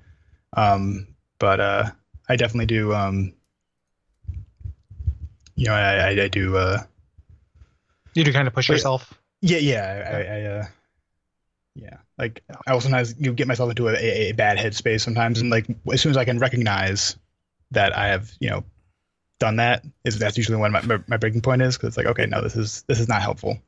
Um, 0.53 1.09
but 1.39 1.61
uh, 1.61 1.91
I 2.28 2.37
definitely 2.37 2.66
do. 2.66 2.95
Um, 2.95 3.35
you 5.62 5.68
know, 5.68 5.74
I 5.74 6.08
I, 6.08 6.08
I 6.24 6.28
do. 6.28 6.56
Uh, 6.56 6.82
You 8.14 8.24
do 8.24 8.32
kind 8.32 8.48
of 8.48 8.54
push 8.54 8.68
Wait. 8.68 8.74
yourself. 8.76 9.14
yeah, 9.40 9.58
yeah, 9.58 10.08
I, 10.10 10.16
I, 10.16 10.20
I 10.20 10.44
uh, 10.58 10.66
yeah. 11.76 11.96
Like 12.18 12.42
I 12.66 12.72
will 12.74 12.80
sometimes 12.80 13.14
you 13.18 13.32
get 13.32 13.46
myself 13.46 13.70
into 13.70 13.86
a, 13.88 13.92
a, 13.92 14.30
a 14.30 14.32
bad 14.32 14.58
headspace 14.58 15.00
sometimes, 15.02 15.40
and 15.40 15.50
like 15.50 15.66
as 15.92 16.00
soon 16.00 16.10
as 16.10 16.16
I 16.16 16.24
can 16.24 16.38
recognize 16.38 17.16
that 17.70 17.96
I 17.96 18.08
have, 18.08 18.30
you 18.40 18.50
know, 18.50 18.64
done 19.38 19.56
that, 19.56 19.84
is 20.04 20.18
that's 20.18 20.36
usually 20.36 20.58
when 20.58 20.72
my, 20.72 20.82
my, 20.82 20.98
my 21.06 21.16
breaking 21.16 21.40
point 21.42 21.62
is 21.62 21.76
because 21.76 21.88
it's 21.88 21.96
like, 21.96 22.06
okay, 22.06 22.26
no, 22.26 22.42
this 22.42 22.56
is 22.56 22.82
this 22.88 22.98
is 23.00 23.08
not 23.08 23.22
helpful. 23.22 23.58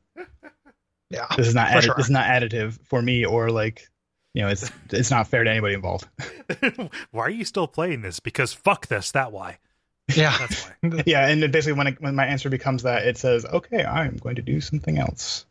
Yeah. 1.09 1.27
This 1.37 1.47
is 1.47 1.55
not 1.55 1.69
For 1.71 1.77
addi- 1.77 1.83
sure. 1.83 1.95
this 1.97 2.07
is 2.07 2.11
not 2.11 2.25
additive 2.25 2.77
for 2.87 3.01
me 3.01 3.25
or 3.25 3.49
like, 3.51 3.87
you 4.33 4.41
know, 4.41 4.49
it's 4.49 4.69
it's 4.91 5.11
not 5.11 5.27
fair 5.27 5.43
to 5.43 5.49
anybody 5.49 5.73
involved. 5.75 6.07
why 7.11 7.23
are 7.23 7.29
you 7.29 7.45
still 7.45 7.67
playing 7.67 8.01
this? 8.01 8.19
Because 8.19 8.53
fuck 8.53 8.87
this, 8.87 9.11
that 9.11 9.31
why. 9.31 9.59
Yeah. 10.13 10.37
That's 10.37 10.67
yeah, 11.07 11.27
and 11.27 11.41
then 11.41 11.51
basically 11.51 11.73
when 11.77 11.87
it, 11.87 12.01
when 12.01 12.15
my 12.15 12.25
answer 12.25 12.49
becomes 12.49 12.83
that, 12.83 13.05
it 13.07 13.17
says, 13.17 13.45
okay, 13.45 13.83
I'm 13.83 14.17
going 14.17 14.35
to 14.35 14.41
do 14.41 14.61
something 14.61 14.97
else. 14.99 15.45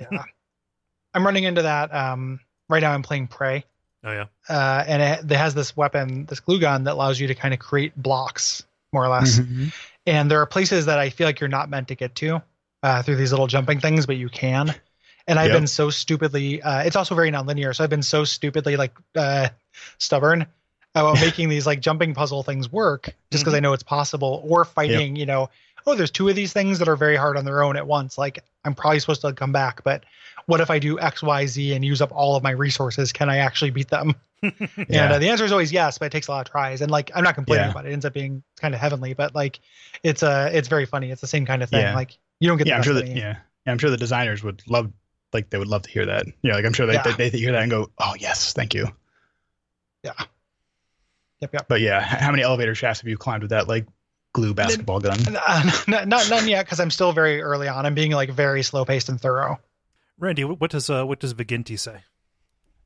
yeah. 0.00 0.24
I'm 1.14 1.24
running 1.24 1.44
into 1.44 1.62
that. 1.62 1.94
Um, 1.94 2.40
right 2.68 2.80
now 2.80 2.92
I'm 2.92 3.02
playing 3.02 3.28
Prey. 3.28 3.64
Oh 4.02 4.12
yeah. 4.12 4.26
uh, 4.48 4.82
and 4.86 5.02
it, 5.02 5.30
it 5.30 5.36
has 5.36 5.54
this 5.54 5.76
weapon, 5.76 6.24
this 6.26 6.40
glue 6.40 6.58
gun 6.58 6.84
that 6.84 6.94
allows 6.94 7.20
you 7.20 7.26
to 7.28 7.34
kind 7.34 7.52
of 7.52 7.60
create 7.60 7.94
blocks, 7.96 8.64
more 8.92 9.04
or 9.04 9.08
less. 9.08 9.38
Mm-hmm. 9.38 9.66
And 10.06 10.30
there 10.30 10.40
are 10.40 10.46
places 10.46 10.86
that 10.86 10.98
I 10.98 11.10
feel 11.10 11.26
like 11.26 11.38
you're 11.40 11.48
not 11.48 11.68
meant 11.68 11.88
to 11.88 11.94
get 11.94 12.14
to 12.16 12.42
uh, 12.82 13.02
through 13.02 13.16
these 13.16 13.30
little 13.30 13.46
jumping 13.46 13.78
things, 13.78 14.06
but 14.06 14.16
you 14.16 14.28
can. 14.30 14.74
And 15.26 15.38
I've 15.38 15.50
Yep. 15.50 15.58
been 15.58 15.66
so 15.66 15.90
stupidly. 15.90 16.62
Uh, 16.62 16.82
it's 16.82 16.96
also 16.96 17.14
very 17.14 17.30
nonlinear, 17.30 17.76
so 17.76 17.84
I've 17.84 17.90
been 17.90 18.02
so 18.02 18.24
stupidly 18.24 18.76
like 18.76 18.96
uh, 19.14 19.50
stubborn 19.98 20.46
about 20.94 21.20
making 21.20 21.48
these 21.48 21.66
like 21.66 21.80
jumping 21.80 22.14
puzzle 22.14 22.42
things 22.42 22.70
work, 22.70 23.14
just 23.30 23.44
because 23.44 23.54
I 23.54 23.60
know 23.60 23.72
it's 23.72 23.82
possible, 23.82 24.42
or 24.46 24.64
fighting. 24.64 25.16
You 25.16 25.26
know, 25.26 25.50
oh, 25.86 25.94
there's 25.94 26.10
two 26.10 26.28
of 26.28 26.36
these 26.36 26.52
things 26.52 26.78
that 26.80 26.88
are 26.88 26.96
very 26.96 27.16
hard 27.16 27.36
on 27.36 27.44
their 27.44 27.62
own 27.62 27.76
at 27.76 27.86
once. 27.86 28.18
Like 28.18 28.40
I'm 28.64 28.74
probably 28.74 28.98
supposed 29.00 29.20
to 29.22 29.32
come 29.32 29.52
back, 29.52 29.82
but 29.84 30.04
what 30.46 30.60
if 30.60 30.70
I 30.70 30.78
do 30.78 30.98
X, 30.98 31.22
Y, 31.22 31.46
Z 31.46 31.74
and 31.74 31.84
use 31.84 32.02
up 32.02 32.10
all 32.12 32.34
of 32.36 32.42
my 32.42 32.50
resources? 32.50 33.12
Can 33.12 33.28
I 33.30 33.38
actually 33.38 33.70
beat 33.70 33.88
them? 33.88 34.14
And 34.42 35.12
uh, 35.12 35.18
the 35.18 35.28
answer 35.28 35.44
is 35.44 35.52
always 35.52 35.70
yes, 35.70 35.98
but 35.98 36.06
it 36.06 36.12
takes 36.12 36.28
a 36.28 36.30
lot 36.30 36.46
of 36.48 36.50
tries. 36.50 36.80
And 36.80 36.90
like, 36.90 37.10
I'm 37.14 37.22
not 37.22 37.34
complaining 37.34 37.66
Yeah. 37.66 37.70
about 37.72 37.84
it. 37.84 37.90
It 37.90 37.92
ends 37.92 38.06
up 38.06 38.14
being 38.14 38.42
kind 38.58 38.74
of 38.74 38.80
heavenly, 38.80 39.12
but 39.12 39.34
like, 39.34 39.60
it's 40.02 40.22
uh, 40.22 40.48
it's 40.50 40.66
very 40.66 40.86
funny. 40.86 41.10
It's 41.10 41.20
the 41.20 41.26
same 41.26 41.44
kind 41.44 41.62
of 41.62 41.68
thing. 41.68 41.80
Yeah. 41.80 41.94
Like, 41.94 42.16
you 42.40 42.48
don't 42.48 42.56
get 42.56 42.66
yeah, 42.66 42.74
the 42.74 42.76
I'm 42.78 42.82
sure 42.82 42.94
that 42.94 43.06
yeah, 43.06 43.36
yeah, 43.66 43.72
I'm 43.72 43.76
sure 43.78 43.90
the 43.90 43.98
designers 43.98 44.42
would 44.42 44.62
love 44.66 44.90
like 45.34 45.50
they 45.50 45.58
would 45.58 45.68
love 45.68 45.82
to 45.82 45.90
hear 45.90 46.06
that. 46.06 46.24
Yeah, 46.42 46.54
like 46.54 46.64
I'm 46.64 46.72
sure 46.72 46.86
they 46.86 46.94
Yeah. 46.94 47.02
they, 47.02 47.28
they 47.28 47.38
hear 47.38 47.52
that 47.52 47.60
and 47.62 47.70
go, 47.70 47.90
oh 47.98 48.14
yes, 48.18 48.54
thank 48.54 48.72
you. 48.74 48.88
Yep, 51.40 51.54
yep. 51.54 51.68
But 51.68 51.80
yeah, 51.80 52.00
how 52.00 52.30
many 52.30 52.42
elevator 52.42 52.74
shafts 52.74 53.00
have 53.00 53.08
you 53.08 53.16
climbed 53.16 53.42
with 53.42 53.50
that 53.50 53.68
like 53.68 53.86
glue 54.32 54.54
basketball 54.54 55.00
gun? 55.00 55.18
Uh, 55.26 55.70
not, 55.88 56.08
not 56.08 56.30
none 56.30 56.48
yet 56.48 56.66
because 56.66 56.80
I'm 56.80 56.90
still 56.90 57.12
very 57.12 57.40
early 57.40 57.68
on. 57.68 57.86
I'm 57.86 57.94
being 57.94 58.12
like 58.12 58.30
very 58.30 58.62
slow 58.62 58.84
paced 58.84 59.08
and 59.08 59.20
thorough. 59.20 59.58
Randy, 60.18 60.44
what 60.44 60.60
what 60.60 60.70
does 60.70 60.90
uh 60.90 61.04
what 61.04 61.18
does 61.18 61.34
Viginti 61.34 61.78
say? 61.78 62.00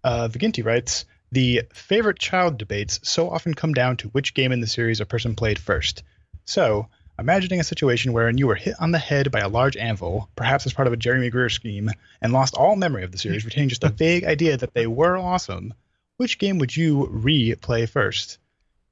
Uh, 0.05 0.29
Viginti 0.29 0.65
writes, 0.65 1.07
the 1.33 1.63
favorite 1.73 2.19
child 2.19 2.59
debates 2.59 3.01
so 3.03 3.29
often 3.31 3.55
come 3.55 3.75
down 3.75 3.97
to 3.97 4.09
which 4.09 4.35
game 4.35 4.53
in 4.53 4.61
the 4.61 4.67
series 4.69 5.01
a 5.01 5.07
person 5.07 5.35
played 5.35 5.59
first. 5.59 6.05
So, 6.45 6.89
imagining 7.19 7.59
a 7.59 7.65
situation 7.65 8.13
wherein 8.13 8.39
you 8.39 8.47
were 8.47 8.55
hit 8.55 8.75
on 8.79 8.93
the 8.93 8.99
head 8.99 9.33
by 9.33 9.41
a 9.41 9.49
large 9.49 9.77
anvil, 9.77 10.29
perhaps 10.37 10.67
as 10.67 10.73
part 10.73 10.87
of 10.87 10.93
a 10.93 10.97
Jeremy 10.97 11.31
Greer 11.31 11.49
scheme, 11.49 11.91
and 12.21 12.33
lost 12.33 12.55
all 12.55 12.77
memory 12.77 13.03
of 13.03 13.11
the 13.11 13.19
series, 13.19 13.45
retaining 13.45 13.69
just 13.69 13.83
a 13.83 13.89
vague 14.05 14.25
idea 14.25 14.57
that 14.57 14.75
they 14.75 14.87
were 14.87 15.17
awesome, 15.17 15.75
which 16.19 16.39
game 16.39 16.59
would 16.59 16.77
you 16.77 17.09
replay 17.13 17.89
first? 17.89 18.39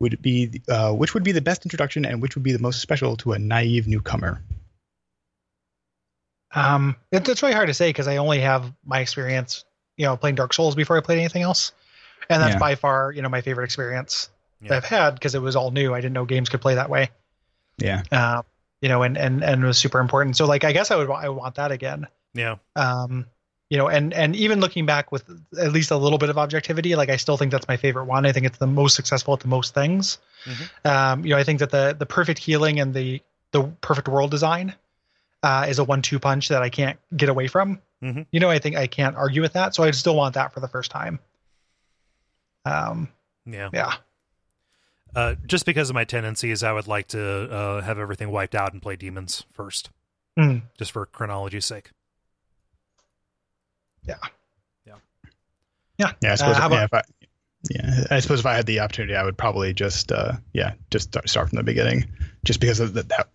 Would 0.02 0.20
be 0.20 0.60
uh, 0.68 0.92
which 0.92 1.14
would 1.14 1.22
be 1.22 1.30
the 1.30 1.40
best 1.40 1.64
introduction, 1.64 2.04
and 2.04 2.20
which 2.20 2.34
would 2.34 2.42
be 2.42 2.50
the 2.50 2.58
most 2.58 2.80
special 2.82 3.16
to 3.18 3.34
a 3.34 3.38
naive 3.38 3.86
newcomer? 3.86 4.42
Um, 6.54 6.96
it, 7.12 7.28
it's 7.28 7.40
really 7.40 7.54
hard 7.54 7.68
to 7.68 7.74
say 7.74 7.88
because 7.88 8.08
I 8.08 8.16
only 8.16 8.40
have 8.40 8.72
my 8.84 8.98
experience, 8.98 9.64
you 9.96 10.04
know, 10.04 10.16
playing 10.16 10.34
Dark 10.34 10.54
Souls 10.54 10.74
before 10.74 10.96
I 10.96 11.00
played 11.02 11.18
anything 11.18 11.42
else, 11.42 11.70
and 12.28 12.42
that's 12.42 12.54
Yeah. 12.54 12.58
by 12.58 12.74
far, 12.74 13.12
you 13.12 13.22
know, 13.22 13.28
my 13.28 13.42
favorite 13.42 13.64
experience 13.64 14.28
Yeah. 14.60 14.70
that 14.70 14.76
I've 14.78 14.84
had 14.84 15.14
because 15.14 15.36
it 15.36 15.40
was 15.40 15.54
all 15.54 15.70
new. 15.70 15.94
I 15.94 16.00
didn't 16.00 16.14
know 16.14 16.24
games 16.24 16.48
could 16.48 16.60
play 16.60 16.74
that 16.74 16.90
way. 16.90 17.10
Yeah, 17.78 18.02
Um, 18.10 18.42
you 18.80 18.88
know, 18.88 19.04
and 19.04 19.16
and 19.16 19.44
and 19.44 19.62
it 19.62 19.66
was 19.66 19.78
super 19.78 20.00
important. 20.00 20.36
So 20.36 20.46
like, 20.46 20.64
I 20.64 20.72
guess 20.72 20.90
I 20.90 20.96
would 20.96 21.08
I 21.10 21.28
would 21.28 21.38
want 21.38 21.54
that 21.54 21.70
again. 21.70 22.08
Yeah. 22.34 22.56
um 22.74 23.26
you 23.72 23.78
know 23.78 23.88
and 23.88 24.12
and 24.12 24.36
even 24.36 24.60
looking 24.60 24.84
back 24.84 25.10
with 25.10 25.24
at 25.58 25.72
least 25.72 25.90
a 25.90 25.96
little 25.96 26.18
bit 26.18 26.28
of 26.28 26.36
objectivity 26.36 26.94
like 26.94 27.08
i 27.08 27.16
still 27.16 27.38
think 27.38 27.50
that's 27.50 27.66
my 27.68 27.76
favorite 27.78 28.04
one 28.04 28.26
i 28.26 28.32
think 28.32 28.44
it's 28.44 28.58
the 28.58 28.66
most 28.66 28.94
successful 28.94 29.32
at 29.32 29.40
the 29.40 29.48
most 29.48 29.72
things 29.72 30.18
Mhm. 30.46 30.66
um 30.84 31.24
you 31.24 31.30
know 31.30 31.38
i 31.38 31.44
think 31.44 31.58
that 31.60 31.70
the 31.70 31.96
the 31.98 32.04
perfect 32.04 32.38
healing 32.38 32.80
and 32.80 32.92
the 32.92 33.22
the 33.52 33.62
perfect 33.80 34.08
world 34.08 34.30
design 34.30 34.74
uh, 35.42 35.66
is 35.68 35.78
a 35.78 35.84
one-two 35.84 36.18
punch 36.20 36.48
that 36.50 36.62
I 36.62 36.68
can't 36.70 36.98
get 37.16 37.28
away 37.28 37.48
from. 37.48 37.80
Mhm. 38.00 38.26
You 38.30 38.38
know, 38.38 38.48
I 38.48 38.58
think 38.60 38.76
I 38.76 38.86
can't 38.86 39.16
argue 39.16 39.42
with 39.42 39.54
that, 39.54 39.74
so 39.74 39.82
I 39.82 39.90
still 39.90 40.14
want 40.14 40.34
that 40.34 40.52
for 40.54 40.60
the 40.60 40.68
first 40.68 40.90
time. 40.92 41.18
Um, 42.64 43.08
Yeah. 43.44 43.70
yeah, 43.72 43.94
Uh, 45.16 45.34
just 45.46 45.66
because 45.66 45.90
of 45.90 45.94
my 45.94 46.04
tendencies, 46.04 46.62
I 46.62 46.72
would 46.72 46.86
like 46.86 47.08
to 47.08 47.20
uh, 47.52 47.80
have 47.82 47.98
everything 47.98 48.30
wiped 48.30 48.54
out 48.54 48.72
and 48.72 48.80
play 48.80 48.94
demons 48.96 49.44
first, 49.52 49.90
Mm. 50.38 50.62
just 50.78 50.92
for 50.92 51.04
chronology's 51.06 51.66
sake. 51.66 51.90
Yeah, 55.98 56.12
I 56.32 56.34
suppose. 56.36 56.56
Uh, 56.56 56.60
how 56.60 56.68
yeah, 56.70 56.84
if 56.84 56.94
I, 56.94 57.02
yeah, 57.70 58.04
I 58.10 58.20
suppose 58.20 58.40
if 58.40 58.46
I 58.46 58.54
had 58.54 58.66
the 58.66 58.80
opportunity, 58.80 59.14
I 59.14 59.22
would 59.24 59.36
probably 59.38 59.72
just, 59.72 60.10
uh, 60.10 60.32
yeah, 60.52 60.74
just 60.90 61.08
start, 61.10 61.28
start 61.28 61.48
from 61.50 61.56
the 61.56 61.62
beginning, 61.62 62.06
just 62.44 62.60
because 62.60 62.80
of 62.80 62.94
that, 62.94 63.08
that 63.10 63.28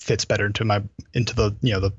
fits 0.00 0.24
better 0.24 0.46
into 0.46 0.64
my 0.64 0.82
into 1.14 1.34
the 1.36 1.54
you 1.60 1.72
know 1.74 1.80
the 1.80 1.92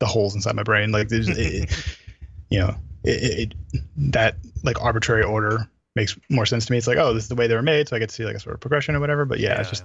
the 0.00 0.06
holes 0.06 0.34
inside 0.34 0.56
my 0.56 0.62
brain. 0.62 0.92
Like 0.92 1.08
there's, 1.08 1.28
it, 1.28 1.38
it- 1.38 1.96
you 2.50 2.58
know, 2.60 2.74
it, 3.04 3.22
it, 3.22 3.54
it 3.72 3.82
that 3.96 4.36
like 4.62 4.80
arbitrary 4.82 5.22
order 5.24 5.70
makes 5.94 6.18
more 6.28 6.44
sense 6.44 6.66
to 6.66 6.72
me. 6.72 6.78
It's 6.78 6.86
like, 6.86 6.98
oh, 6.98 7.14
this 7.14 7.22
is 7.22 7.28
the 7.30 7.34
way 7.34 7.46
they 7.46 7.54
were 7.54 7.62
made, 7.62 7.88
so 7.88 7.96
I 7.96 7.98
get 7.98 8.10
to 8.10 8.14
see 8.14 8.24
like 8.24 8.36
a 8.36 8.40
sort 8.40 8.54
of 8.54 8.60
progression 8.60 8.94
or 8.94 9.00
whatever. 9.00 9.24
But 9.24 9.40
yeah, 9.40 9.60
it's 9.60 9.70
just 9.70 9.84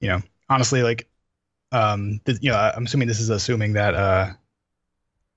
you 0.00 0.08
know, 0.08 0.22
honestly, 0.50 0.82
like, 0.82 1.06
um, 1.70 2.20
th- 2.26 2.38
you 2.42 2.50
know, 2.50 2.56
I'm 2.58 2.84
assuming 2.86 3.06
this 3.06 3.20
is 3.20 3.30
assuming 3.30 3.74
that 3.74 3.94
uh, 3.94 4.30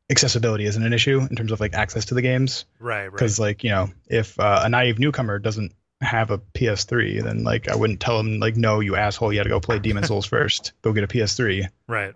accessibility 0.09 0.65
isn't 0.65 0.83
an 0.83 0.93
issue 0.93 1.19
in 1.19 1.35
terms 1.35 1.51
of 1.51 1.59
like 1.59 1.73
access 1.73 2.05
to 2.05 2.13
the 2.13 2.21
games 2.21 2.65
right, 2.79 3.03
right. 3.03 3.11
because 3.11 3.39
like 3.39 3.63
you 3.63 3.69
know 3.69 3.89
if 4.07 4.39
uh, 4.39 4.61
a 4.63 4.69
naive 4.69 4.99
newcomer 4.99 5.37
doesn't 5.39 5.73
have 5.99 6.29
a 6.31 6.37
ps3 6.37 7.23
then 7.23 7.43
like 7.43 7.67
i 7.67 7.75
wouldn't 7.75 7.99
tell 7.99 8.17
them 8.17 8.39
like 8.39 8.55
no 8.55 8.79
you 8.79 8.95
asshole 8.95 9.33
you 9.33 9.39
got 9.39 9.43
to 9.43 9.49
go 9.49 9.59
play 9.59 9.79
demon 9.79 10.03
souls 10.03 10.25
first 10.35 10.73
go 10.81 10.93
get 10.93 11.03
a 11.03 11.07
ps3 11.07 11.67
right. 11.87 12.13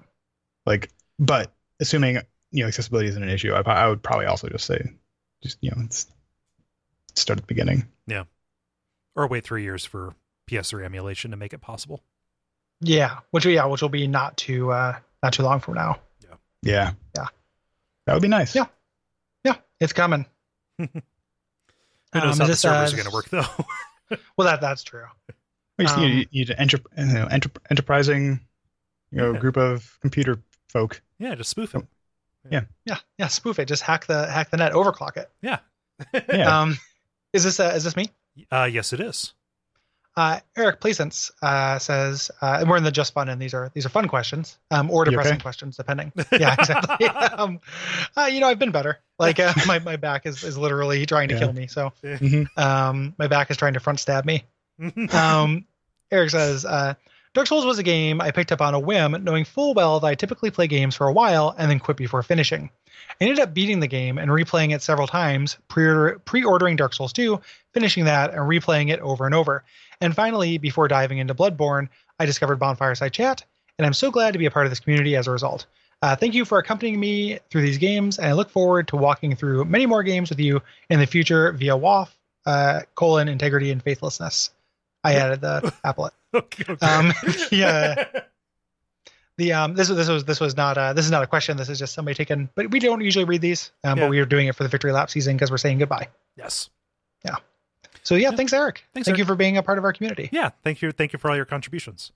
like 0.65 0.89
but 1.19 1.51
assuming 1.79 2.19
you 2.51 2.63
know 2.63 2.67
accessibility 2.67 3.09
isn't 3.09 3.23
an 3.23 3.29
issue 3.29 3.53
i, 3.53 3.61
I 3.61 3.87
would 3.87 4.03
probably 4.03 4.27
also 4.27 4.47
just 4.47 4.65
say 4.65 4.91
just 5.41 5.57
you 5.61 5.71
know 5.71 5.81
it's 5.83 6.07
start 7.15 7.39
at 7.39 7.43
the 7.43 7.47
beginning 7.47 7.87
Yeah. 8.07 8.23
Or 9.15 9.27
wait 9.27 9.43
three 9.43 9.63
years 9.63 9.85
for 9.85 10.15
PS3 10.49 10.85
emulation 10.85 11.31
to 11.31 11.37
make 11.37 11.53
it 11.53 11.61
possible. 11.61 12.01
yeah, 12.79 13.19
which 13.31 13.45
yeah, 13.45 13.65
which 13.65 13.81
will 13.81 13.89
be 13.89 14.07
not 14.07 14.37
too 14.37 14.71
uh, 14.71 14.97
not 15.21 15.33
too 15.33 15.43
long 15.43 15.59
from 15.59 15.75
now. 15.75 15.99
Yeah. 16.21 16.35
yeah 16.61 16.91
Yeah. 17.15 17.27
That 18.05 18.13
would 18.13 18.21
be 18.21 18.27
nice 18.27 18.55
Yeah. 18.55 18.65
Yeah, 19.43 19.55
it's 19.79 19.93
coming. 19.93 20.25
Who 20.79 20.87
Um, 22.13 22.21
knows 22.23 22.33
is 22.33 22.39
how 22.39 22.47
the 22.47 22.55
servers 22.55 22.89
uh, 22.91 22.93
are 22.93 22.97
going 22.97 23.09
to 23.09 23.13
work 23.13 23.29
though? 23.29 24.17
Well, 24.37 24.45
that 24.45 24.59
that's 24.59 24.83
true. 24.83 25.05
you, 25.77 25.85
just 25.85 25.95
Um, 25.97 26.03
need, 26.03 26.27
you 26.31 26.41
need 26.41 26.49
an 26.49 26.57
enter, 26.59 26.79
you 26.97 27.05
know, 27.05 27.27
enter, 27.31 27.49
enterprising 27.69 28.41
you 29.11 29.17
know 29.17 29.31
Yeah. 29.33 29.39
group 29.39 29.57
of 29.57 29.97
computer 30.01 30.41
folk 30.67 31.01
yeah, 31.19 31.35
just 31.35 31.49
spoof 31.49 31.75
it. 31.75 31.85
Yeah. 32.49 32.61
yeah, 32.85 32.97
yeah, 33.17 33.27
spoof 33.27 33.59
it. 33.59 33.67
Just 33.67 33.83
hack 33.83 34.05
the 34.07 34.25
hack 34.29 34.49
the 34.49 34.57
net, 34.57 34.73
overclock 34.73 35.15
it. 35.17 35.29
Yeah. 35.41 35.59
yeah 36.13 36.59
Um, 36.61 36.77
is 37.33 37.43
this 37.43 37.59
uh, 37.59 37.71
is 37.75 37.83
this 37.85 37.95
me? 37.95 38.09
Uh, 38.51 38.67
yes, 38.71 38.91
it 38.93 38.99
is. 38.99 39.33
Uh, 40.17 40.39
Eric 40.57 40.81
Placence 40.81 41.31
uh, 41.41 41.79
says, 41.79 42.31
uh, 42.41 42.57
and 42.59 42.69
we're 42.69 42.75
in 42.77 42.83
the 42.83 42.91
just 42.91 43.13
fun, 43.13 43.29
and 43.29 43.41
these 43.41 43.53
are 43.53 43.71
these 43.73 43.85
are 43.85 43.89
fun 43.89 44.07
questions, 44.09 44.57
um, 44.69 44.91
or 44.91 45.05
depressing 45.05 45.33
okay? 45.35 45.41
questions, 45.41 45.77
depending. 45.77 46.11
Yeah, 46.33 46.53
exactly. 46.59 47.07
um, 47.37 47.61
uh, 48.17 48.27
you 48.31 48.41
know, 48.41 48.47
I've 48.47 48.59
been 48.59 48.71
better. 48.71 48.99
Like 49.17 49.39
uh, 49.39 49.53
my 49.65 49.79
my 49.79 49.95
back 49.95 50.25
is 50.25 50.43
is 50.43 50.57
literally 50.57 51.05
trying 51.05 51.29
to 51.29 51.35
Yeah. 51.35 51.39
kill 51.39 51.53
me. 51.53 51.67
So 51.67 51.93
Mhm. 52.03 52.45
um, 52.57 53.15
my 53.17 53.27
back 53.27 53.51
is 53.51 53.57
trying 53.57 53.73
to 53.75 53.79
front 53.79 53.99
stab 54.01 54.25
me. 54.25 54.43
Um, 55.13 55.65
Eric 56.11 56.29
says, 56.31 56.65
uh, 56.65 56.95
Dark 57.33 57.47
Souls 57.47 57.65
was 57.65 57.79
a 57.79 57.83
game 57.83 58.19
I 58.19 58.31
picked 58.31 58.51
up 58.51 58.59
on 58.59 58.73
a 58.73 58.79
whim, 58.79 59.23
knowing 59.23 59.45
full 59.45 59.73
well 59.73 60.01
that 60.01 60.07
I 60.07 60.15
typically 60.15 60.51
play 60.51 60.67
games 60.67 60.95
for 60.95 61.07
a 61.07 61.13
while 61.13 61.55
and 61.57 61.71
then 61.71 61.79
quit 61.79 61.95
before 61.95 62.23
finishing. 62.23 62.69
I 63.09 63.23
ended 63.23 63.39
up 63.39 63.53
beating 63.53 63.79
the 63.79 63.87
game 63.87 64.17
and 64.17 64.29
replaying 64.29 64.75
it 64.75 64.81
several 64.81 65.07
times, 65.07 65.57
pre- 65.69 66.15
pre-ordering 66.25 66.75
Dark 66.75 66.93
Souls 66.93 67.13
2, 67.13 67.39
finishing 67.73 68.03
that, 68.05 68.31
and 68.31 68.41
replaying 68.41 68.89
it 68.89 68.99
over 68.99 69.25
and 69.25 69.33
over. 69.33 69.63
And 70.01 70.13
finally, 70.13 70.57
before 70.57 70.89
diving 70.89 71.19
into 71.19 71.33
Bloodborne, 71.33 71.87
I 72.19 72.25
discovered 72.25 72.59
Bonfireside 72.59 73.13
Chat, 73.13 73.45
and 73.77 73.85
I'm 73.85 73.93
so 73.93 74.11
glad 74.11 74.33
to 74.33 74.39
be 74.39 74.45
a 74.45 74.51
part 74.51 74.65
of 74.65 74.71
this 74.71 74.81
community 74.81 75.15
as 75.15 75.27
a 75.27 75.31
result. 75.31 75.67
Uh, 76.01 76.17
thank 76.17 76.33
you 76.33 76.43
for 76.43 76.57
accompanying 76.57 76.99
me 76.99 77.39
through 77.49 77.61
these 77.61 77.77
games, 77.77 78.17
and 78.17 78.27
I 78.27 78.33
look 78.33 78.49
forward 78.49 78.89
to 78.89 78.97
walking 78.97 79.35
through 79.37 79.65
many 79.65 79.85
more 79.85 80.03
games 80.03 80.29
with 80.29 80.39
you 80.39 80.61
in 80.89 80.99
the 80.99 81.07
future 81.07 81.51
via 81.53 81.77
WAF, 81.77 82.09
uh, 82.45 82.81
colon, 82.95 83.29
integrity, 83.29 83.71
and 83.71 83.81
faithlessness. 83.81 84.49
I 85.03 85.13
added 85.13 85.41
the 85.41 85.73
applet. 85.85 86.11
okay, 86.35 86.63
okay. 86.69 86.85
Um, 86.85 87.13
yeah. 87.51 88.05
The 89.37 89.53
um, 89.53 89.75
this 89.75 89.89
was 89.89 89.97
this 89.97 90.07
was 90.09 90.25
this 90.25 90.39
was 90.39 90.55
not 90.57 90.77
uh 90.77 90.93
this 90.93 91.05
is 91.05 91.11
not 91.11 91.23
a 91.23 91.27
question. 91.27 91.57
This 91.57 91.69
is 91.69 91.79
just 91.79 91.93
somebody 91.93 92.15
taking. 92.15 92.49
But 92.55 92.69
we 92.71 92.79
don't 92.79 93.01
usually 93.01 93.25
read 93.25 93.41
these. 93.41 93.71
Um, 93.83 93.97
Yeah. 93.97 94.05
but 94.05 94.09
we 94.11 94.19
are 94.19 94.25
doing 94.25 94.47
it 94.47 94.55
for 94.55 94.63
the 94.63 94.69
victory 94.69 94.91
lap 94.91 95.09
season 95.09 95.35
because 95.35 95.49
we're 95.49 95.57
saying 95.57 95.79
goodbye. 95.79 96.09
yes. 96.37 96.69
Yeah. 97.25 97.35
So 98.03 98.15
yeah, 98.15 98.29
Yeah. 98.31 98.35
thanks, 98.35 98.53
Eric. 98.53 98.83
Thanks, 98.93 99.05
Thank 99.07 99.17
you 99.17 99.25
for 99.25 99.35
being 99.35 99.57
a 99.57 99.63
part 99.63 99.77
of 99.77 99.83
our 99.83 99.93
community. 99.93 100.29
Yeah. 100.31 100.49
Thank 100.63 100.81
you. 100.81 100.91
Thank 100.91 101.13
you 101.13 101.19
for 101.19 101.29
all 101.29 101.35
your 101.35 101.45
contributions. 101.45 102.11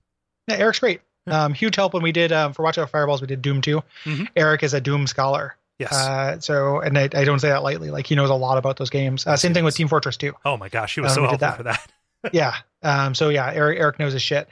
Yeah, 0.47 0.57
Eric's 0.57 0.80
great. 0.80 1.01
Um, 1.28 1.53
huge 1.55 1.76
help 1.76 1.93
when 1.95 2.03
we 2.03 2.11
did 2.11 2.32
um, 2.32 2.53
for 2.53 2.61
Watch 2.63 2.78
Out 2.78 2.89
Fireballs. 2.91 3.22
We 3.22 3.28
did 3.28 3.41
Doom 3.41 3.61
2 3.61 3.82
Mhm. 4.03 4.28
Eric 4.36 4.61
is 4.63 4.74
a 4.76 4.82
Doom 4.82 5.07
scholar. 5.07 5.55
Yes. 5.80 5.91
Uh, 5.93 6.39
so 6.39 6.80
and 6.82 6.97
I, 6.97 7.03
I 7.13 7.24
don't 7.24 7.39
say 7.39 7.49
that 7.49 7.63
lightly. 7.63 7.89
Like 7.89 8.05
he 8.07 8.13
knows 8.16 8.30
a 8.30 8.36
lot 8.36 8.57
about 8.59 8.78
those 8.78 8.89
games. 8.91 9.26
Uh, 9.26 9.36
same 9.36 9.49
he 9.51 9.53
thing 9.55 9.63
with. 9.66 9.76
Team 9.76 9.88
Fortress 9.88 10.18
2. 10.18 10.34
oh 10.45 10.57
my 10.57 10.70
gosh, 10.70 10.93
he 10.95 11.01
was 11.01 11.11
um, 11.11 11.16
so 11.16 11.22
helpful 11.28 11.47
did 11.49 11.55
for 11.57 11.63
that. 11.63 11.91
Yeah. 12.34 12.55
Um, 12.84 13.15
so 13.15 13.30
yeah, 13.30 13.51
Eric 13.53 13.80
Eric 13.80 13.99
knows 13.99 14.13
his 14.13 14.21
shit. 14.21 14.47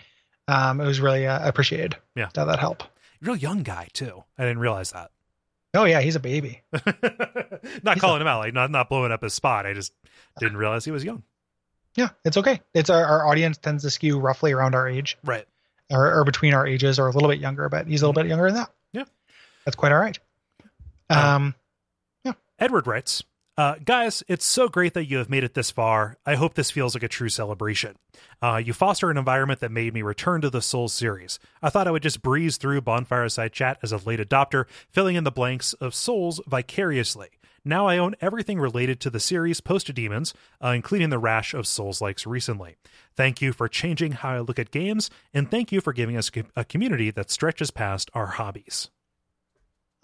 Um, 0.47 0.81
it 0.81 0.85
was 0.85 0.99
really 0.99 1.25
uh, 1.27 1.47
appreciated. 1.47 1.95
Yeah. 2.15 2.27
To 2.29 2.45
that 2.45 2.59
help. 2.59 2.83
Real 3.21 3.35
young 3.35 3.63
guy 3.63 3.87
too. 3.93 4.23
I 4.37 4.43
didn't 4.43 4.59
realize 4.59 4.91
that. 4.91 5.11
Oh 5.73 5.85
yeah, 5.85 6.01
he's 6.01 6.15
a 6.15 6.19
baby. 6.19 6.61
not 7.83 7.93
He's 7.95 8.01
calling 8.01 8.21
him 8.21 8.27
out, 8.27 8.39
like 8.39 8.53
not 8.53 8.69
not 8.71 8.89
blowing 8.89 9.11
up 9.11 9.23
his 9.23 9.33
spot. 9.33 9.65
I 9.65 9.73
just 9.73 9.93
didn't 10.39 10.57
realize 10.57 10.85
he 10.85 10.91
was 10.91 11.03
young. 11.03 11.23
Yeah, 11.95 12.09
it's 12.25 12.37
okay. 12.37 12.59
It's 12.73 12.89
our, 12.89 13.03
our 13.05 13.27
audience 13.27 13.57
tends 13.57 13.83
to 13.83 13.89
skew 13.91 14.19
roughly 14.19 14.51
around 14.51 14.73
our 14.75 14.87
age 14.87 15.17
Right. 15.23 15.45
or, 15.91 16.19
or 16.21 16.23
between 16.25 16.53
our 16.55 16.65
ages 16.65 16.97
or 16.97 17.07
a 17.07 17.11
little 17.11 17.29
bit 17.29 17.39
younger, 17.39 17.69
but 17.69 17.85
he's 17.87 18.01
a 18.01 18.07
little 18.07 18.19
bit 18.19 18.27
younger 18.27 18.47
than 18.47 18.55
that. 18.55 18.71
Yeah. 18.93 19.03
That's 19.63 19.75
quite 19.75 19.91
all 19.91 19.99
right. 19.99 20.17
Uh, 21.09 21.13
Um, 21.35 22.35
Edward 22.59 22.87
writes, 22.87 23.23
uh, 23.57 23.75
guys, 23.83 24.23
it's 24.27 24.45
so 24.45 24.67
great 24.67 24.93
that 24.95 25.05
you 25.05 25.17
have 25.17 25.29
made 25.29 25.43
it 25.43 25.53
this 25.53 25.69
far. 25.69 26.17
I 26.25 26.35
hope 26.35 26.55
this 26.55 26.71
feels 26.71 26.95
like 26.95 27.03
a 27.03 27.07
true 27.07 27.29
celebration. 27.29 27.95
Uh, 28.41 28.61
you 28.63 28.73
foster 28.73 29.11
an 29.11 29.17
environment 29.17 29.59
that 29.59 29.71
made 29.71 29.93
me 29.93 30.01
return 30.01 30.41
to 30.41 30.49
the 30.49 30.61
Souls 30.61 30.93
series. 30.93 31.37
I 31.61 31.69
thought 31.69 31.87
I 31.87 31.91
would 31.91 32.03
just 32.03 32.23
breeze 32.23 32.57
through 32.57 32.81
Bonfireside 32.81 33.51
Chat 33.51 33.77
as 33.83 33.91
a 33.91 33.97
late 33.97 34.19
adopter, 34.19 34.65
filling 34.89 35.15
in 35.15 35.23
the 35.23 35.31
blanks 35.31 35.73
of 35.73 35.93
Souls 35.93 36.41
vicariously. 36.47 37.29
Now 37.63 37.87
I 37.87 37.97
own 37.97 38.15
everything 38.19 38.59
related 38.59 38.99
to 39.01 39.09
the 39.09 39.19
series 39.19 39.61
post 39.61 39.93
Demons, 39.93 40.33
uh, 40.61 40.69
including 40.69 41.11
the 41.11 41.19
rash 41.19 41.53
of 41.53 41.67
Souls 41.67 42.01
likes 42.01 42.25
recently. 42.25 42.75
Thank 43.15 43.41
you 43.41 43.53
for 43.53 43.69
changing 43.69 44.13
how 44.13 44.31
I 44.31 44.39
look 44.39 44.59
at 44.59 44.71
games, 44.71 45.09
and 45.33 45.49
thank 45.49 45.71
you 45.71 45.79
for 45.79 45.93
giving 45.93 46.17
us 46.17 46.31
a 46.55 46.65
community 46.65 47.11
that 47.11 47.31
stretches 47.31 47.71
past 47.71 48.09
our 48.13 48.25
hobbies. 48.25 48.89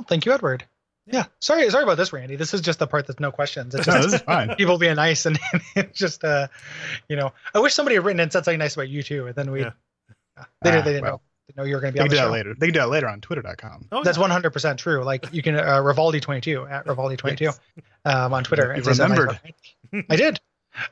thank 0.08 0.26
you, 0.26 0.32
Edward. 0.32 0.66
Yeah. 1.12 1.26
Sorry, 1.39 1.70
sorry 1.70 1.84
about 1.84 1.97
this, 1.97 2.14
Randy. 2.14 2.36
This 2.36 2.53
is 2.53 2.62
just 2.62 2.80
the 2.80 2.88
part 2.88 3.07
that's 3.07 3.20
no 3.20 3.32
questions. 3.32 3.74
It's 3.76 3.88
no 3.88 3.93
just 3.93 4.05
this 4.12 4.14
is 4.22 4.26
fine 4.26 4.55
people 4.55 4.78
being 4.78 4.95
nice 4.95 5.26
and 5.26 5.39
it's 5.76 5.97
just 5.97 6.24
uh, 6.24 6.47
you 7.07 7.16
know, 7.16 7.34
I 7.53 7.60
wish 7.60 7.74
somebody 7.74 7.95
had 7.95 8.05
written 8.05 8.20
and 8.20 8.32
said 8.32 8.45
something 8.45 8.60
nice 8.60 8.76
about 8.76 8.89
you 8.89 9.03
too, 9.03 9.28
and 9.28 9.36
then 9.36 9.51
we. 9.51 9.62
Yeah. 9.62 9.72
They, 10.62 10.72
didn't- 10.72 10.82
Ah, 10.82 10.86
they 10.86 10.91
didn't 10.93 11.03
well. 11.03 11.12
know, 11.14 11.22
didn't 11.47 11.57
know 11.57 11.64
you 11.64 11.76
were 11.76 11.82
going 11.82 11.93
to 11.93 11.95
be 11.95 11.99
they 11.99 12.03
on 12.03 12.10
can 12.10 12.12
the 12.12 12.16
do 12.16 12.22
that 12.22 12.28
show. 12.28 12.32
later 12.32 12.55
they 12.57 12.68
can 12.68 12.74
do 12.74 12.80
that 12.80 12.89
later 12.89 13.07
on 13.10 13.20
twitter.com 13.22 13.88
Oh, 13.91 14.03
That's 14.03 14.18
yeah. 14.18 14.22
one 14.22 14.30
hundred 14.32 14.51
percent 14.51 14.80
true. 14.80 15.03
Like 15.03 15.28
you 15.34 15.41
can 15.41 15.55
uh, 15.55 15.62
Rivaldi 15.82 16.22
twenty 16.22 16.41
two 16.41 16.66
at 16.66 16.86
Rivaldi 16.86 17.18
twenty 17.18 17.36
two 17.36 17.51
um, 18.05 18.34
on 18.34 18.43
Twitter. 18.43 18.68
You 18.68 18.74
and 18.76 18.86
nice 18.86 18.99
remembered. 18.99 19.39
I 20.10 20.16
did. 20.16 20.39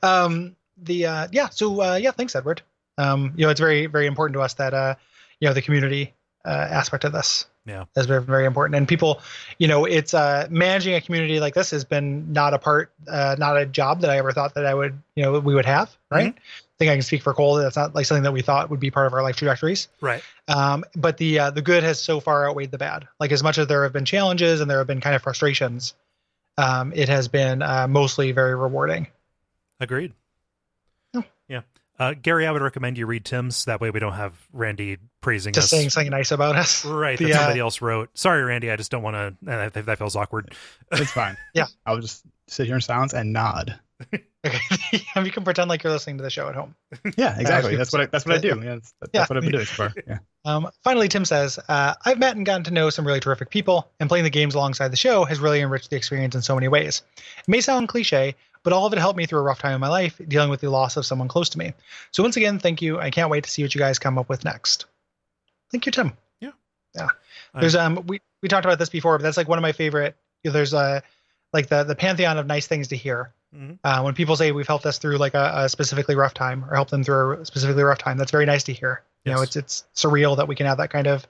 Um, 0.03 0.55
the 0.82 1.05
uh, 1.05 1.28
yeah. 1.32 1.49
So 1.49 1.82
uh, 1.82 1.95
yeah. 1.95 2.11
Thanks, 2.11 2.36
Edward. 2.36 2.61
Um, 2.97 3.34
you 3.38 3.45
know, 3.45 3.51
it's 3.51 3.59
very 3.59 3.86
very 3.86 4.07
important 4.07 4.34
to 4.36 4.41
us 4.41 4.55
that 4.55 4.74
uh, 4.74 4.95
you 5.39 5.47
know, 5.47 5.53
the 5.53 5.61
community 5.61 6.13
uh, 6.43 6.49
aspect 6.49 7.03
of 7.05 7.13
this. 7.13 7.45
Yeah. 7.68 7.86
Is 7.97 8.05
very 8.05 8.24
very 8.24 8.45
important, 8.45 8.76
and 8.78 8.88
people, 8.88 9.22
you 9.57 9.68
know, 9.68 9.86
it's 9.86 10.13
uh, 10.13 10.47
managing 10.49 10.95
a 10.95 11.01
community 11.01 11.39
like 11.39 11.53
this 11.53 11.72
has 11.72 11.84
been 11.84 12.32
not 12.32 12.53
a 12.53 12.59
part, 12.59 12.93
uh, 13.07 13.36
not 13.38 13.57
a 13.57 13.65
job 13.65 14.01
that 14.01 14.09
I 14.09 14.18
ever 14.18 14.32
thought 14.32 14.53
that 14.55 14.65
I 14.65 14.74
would, 14.74 14.97
you 15.15 15.24
know, 15.24 15.39
we 15.39 15.53
would 15.53 15.65
have. 15.65 15.95
Right. 16.09 16.34
I 16.34 16.78
think 16.80 16.91
I 16.91 16.95
can 16.95 17.01
speak 17.01 17.24
for 17.24 17.34
Kole. 17.34 17.57
that 17.57 17.63
That's 17.63 17.76
not 17.76 17.93
like 17.93 18.05
something 18.05 18.24
that 18.24 18.32
we 18.32 18.41
thought 18.41 18.70
would 18.70 18.80
be 18.80 18.89
part 18.89 19.07
of 19.07 19.13
our 19.13 19.22
life 19.22 19.36
trajectories. 19.36 19.89
Right. 19.99 20.24
Um, 20.47 20.86
but 20.95 21.18
the 21.18 21.39
uh, 21.39 21.51
the 21.51 21.61
good 21.61 21.84
has 21.84 21.99
so 21.99 22.20
far 22.20 22.47
outweighed 22.47 22.72
the 22.72 22.78
bad. 22.78 23.07
Like 23.20 23.32
as 23.32 23.43
much 23.43 23.57
as 23.57 23.68
there 23.68 23.84
have 23.84 23.93
been 23.93 24.05
challenges 24.05 24.61
and 24.61 24.72
there 24.72 24.78
have 24.78 24.88
been 24.88 25.01
kind 25.01 25.15
of 25.15 25.22
frustrations, 25.22 25.93
um, 26.57 26.93
it 26.95 27.09
has 27.09 27.28
been 27.28 27.61
uh, 27.61 27.88
mostly 27.88 28.32
very 28.32 28.55
rewarding. 28.55 29.07
Agreed. 29.80 30.13
Yeah. 32.00 32.06
Yeah. 32.06 32.12
Uh, 32.12 32.14
Gary, 32.22 32.45
I 32.48 32.52
would 32.52 32.62
recommend 32.62 32.98
you 32.98 33.06
read 33.06 33.26
Tim's. 33.26 33.66
That 33.66 33.82
way 33.82 33.89
we 33.91 34.00
don't 34.00 34.14
have 34.14 34.34
Randy 34.54 34.98
praising 35.22 35.54
Just 35.54 35.66
us. 35.66 35.70
saying 35.72 35.89
something 35.89 36.12
nice 36.12 36.32
about 36.32 36.56
us. 36.56 36.86
Right. 36.86 37.18
The, 37.18 37.26
That 37.26 37.34
uh, 37.34 37.38
somebody 37.39 37.60
else 37.60 37.82
wrote. 37.82 38.10
Sorry, 38.18 38.43
Randy. 38.43 38.72
I 38.72 38.76
just 38.76 38.91
don't 38.91 39.04
want 39.04 39.16
to. 39.16 39.52
Uh, 39.52 39.70
that, 39.70 39.86
that 39.86 39.98
feels 39.98 40.16
awkward. 40.16 40.54
it's 40.91 41.12
fine 41.12 41.38
Yeah. 41.54 41.66
i'll 41.86 42.00
just 42.00 42.24
sit 42.48 42.66
here 42.68 42.76
in 42.76 42.82
silence 42.82 43.14
and 43.14 43.34
nod 43.34 43.80
Okay, 44.45 44.60
you 45.26 45.32
can 45.32 45.43
pretend 45.43 45.70
like 45.70 45.84
you're 45.84 45.91
listening 45.91 46.18
to 46.18 46.24
the 46.24 46.30
show 46.30 46.48
at 46.48 46.56
home. 46.56 46.76
Yeah, 47.18 47.38
exactly. 47.38 47.76
That's 47.76 47.91
what 47.91 48.04
I, 48.04 48.06
that's 48.06 48.26
what 48.26 48.36
I 48.36 48.38
do. 48.38 48.50
Yeah, 48.64 48.76
that's, 48.76 48.93
that's 49.02 49.12
Yeah. 49.14 49.26
what 49.28 49.36
I've 49.36 49.43
been 49.43 49.52
doing 49.52 49.66
so 49.66 49.74
far. 49.89 49.93
Yeah. 50.08 50.20
Um, 50.45 50.70
finally, 50.84 51.08
Tim 51.10 51.26
says, 51.26 51.60
uh, 51.68 51.95
I've 52.06 52.20
met 52.20 52.38
and 52.38 52.45
gotten 52.45 52.64
to 52.66 52.72
know 52.72 52.89
some 52.89 53.06
really 53.06 53.20
terrific 53.20 53.50
people, 53.50 53.89
and 54.00 54.08
playing 54.08 54.24
the 54.24 54.30
games 54.30 54.56
alongside 54.56 54.89
the 54.89 54.95
show 54.98 55.26
has 55.26 55.39
really 55.39 55.60
enriched 55.60 55.89
the 55.89 55.98
experience 55.98 56.36
in 56.36 56.41
so 56.43 56.54
many 56.56 56.68
ways. 56.70 57.02
It 57.39 57.48
may 57.50 57.60
sound 57.60 57.89
cliche, 57.89 58.36
but 58.68 58.74
all 58.74 58.86
of 58.86 58.91
it 58.91 58.99
helped 58.99 59.15
me 59.15 59.26
through 59.26 59.39
a 59.39 59.43
rough 59.43 59.59
time 59.59 59.72
in 59.72 59.80
my 59.80 59.88
life, 59.88 60.20
dealing 60.28 60.49
with 60.49 60.59
the 60.59 60.70
loss 60.70 60.97
of 60.97 61.05
someone 61.05 61.30
close 61.30 61.47
to 61.47 61.57
me. 61.57 61.72
So, 62.11 62.22
once 62.22 62.36
again, 62.36 62.59
thank 62.59 62.82
you. 62.82 62.99
I 62.99 63.11
can't 63.11 63.30
wait 63.30 63.45
to 63.45 63.49
see 63.49 63.61
what 63.61 63.74
you 63.74 63.80
guys 63.80 63.97
come 63.97 64.18
up 64.18 64.28
with 64.28 64.43
next. 64.43 64.88
Thank 65.72 65.86
you, 65.86 65.93
Tim. 65.93 66.11
Yeah. 66.41 66.51
Yeah. 66.93 67.07
There's 67.57 67.78
um 67.78 68.03
we, 68.07 68.20
we 68.41 68.49
talked 68.49 68.65
about 68.65 68.78
this 68.78 68.89
before, 68.89 69.18
but 69.18 69.24
that's 69.24 69.38
like 69.38 69.47
one 69.47 69.57
of 69.57 69.61
my 69.61 69.72
favorite. 69.72 70.18
You 70.43 70.49
know, 70.49 70.53
there's 70.53 70.74
a 70.74 71.01
like 71.53 71.68
the 71.68 71.86
the 71.86 71.95
pantheon 71.95 72.38
of 72.38 72.45
nice 72.45 72.68
things 72.68 72.89
to 72.89 72.97
hear. 72.97 73.32
Mhm. 73.55 73.80
Uh, 73.86 74.01
when 74.01 74.15
people 74.15 74.36
say 74.36 74.51
we've 74.51 74.68
helped 74.68 74.86
us 74.86 74.97
through 74.97 75.15
like 75.18 75.34
a, 75.34 75.51
a 75.55 75.70
specifically 75.70 76.15
rough 76.15 76.34
time 76.34 76.65
or 76.70 76.76
helped 76.76 76.91
them 76.91 77.05
through 77.05 77.39
a 77.39 77.45
specifically 77.45 77.84
rough 77.84 77.99
time, 77.99 78.18
that's 78.18 78.32
very 78.32 78.45
nice 78.45 78.65
to 78.65 78.74
hear. 78.74 79.01
You 79.24 79.32
know, 79.32 79.43
it's 79.43 79.55
it's 79.55 79.86
surreal 79.95 80.36
that 80.36 80.49
we 80.49 80.55
can 80.55 80.65
have 80.65 80.80
that 80.80 80.89
kind 80.89 81.07
of 81.07 81.26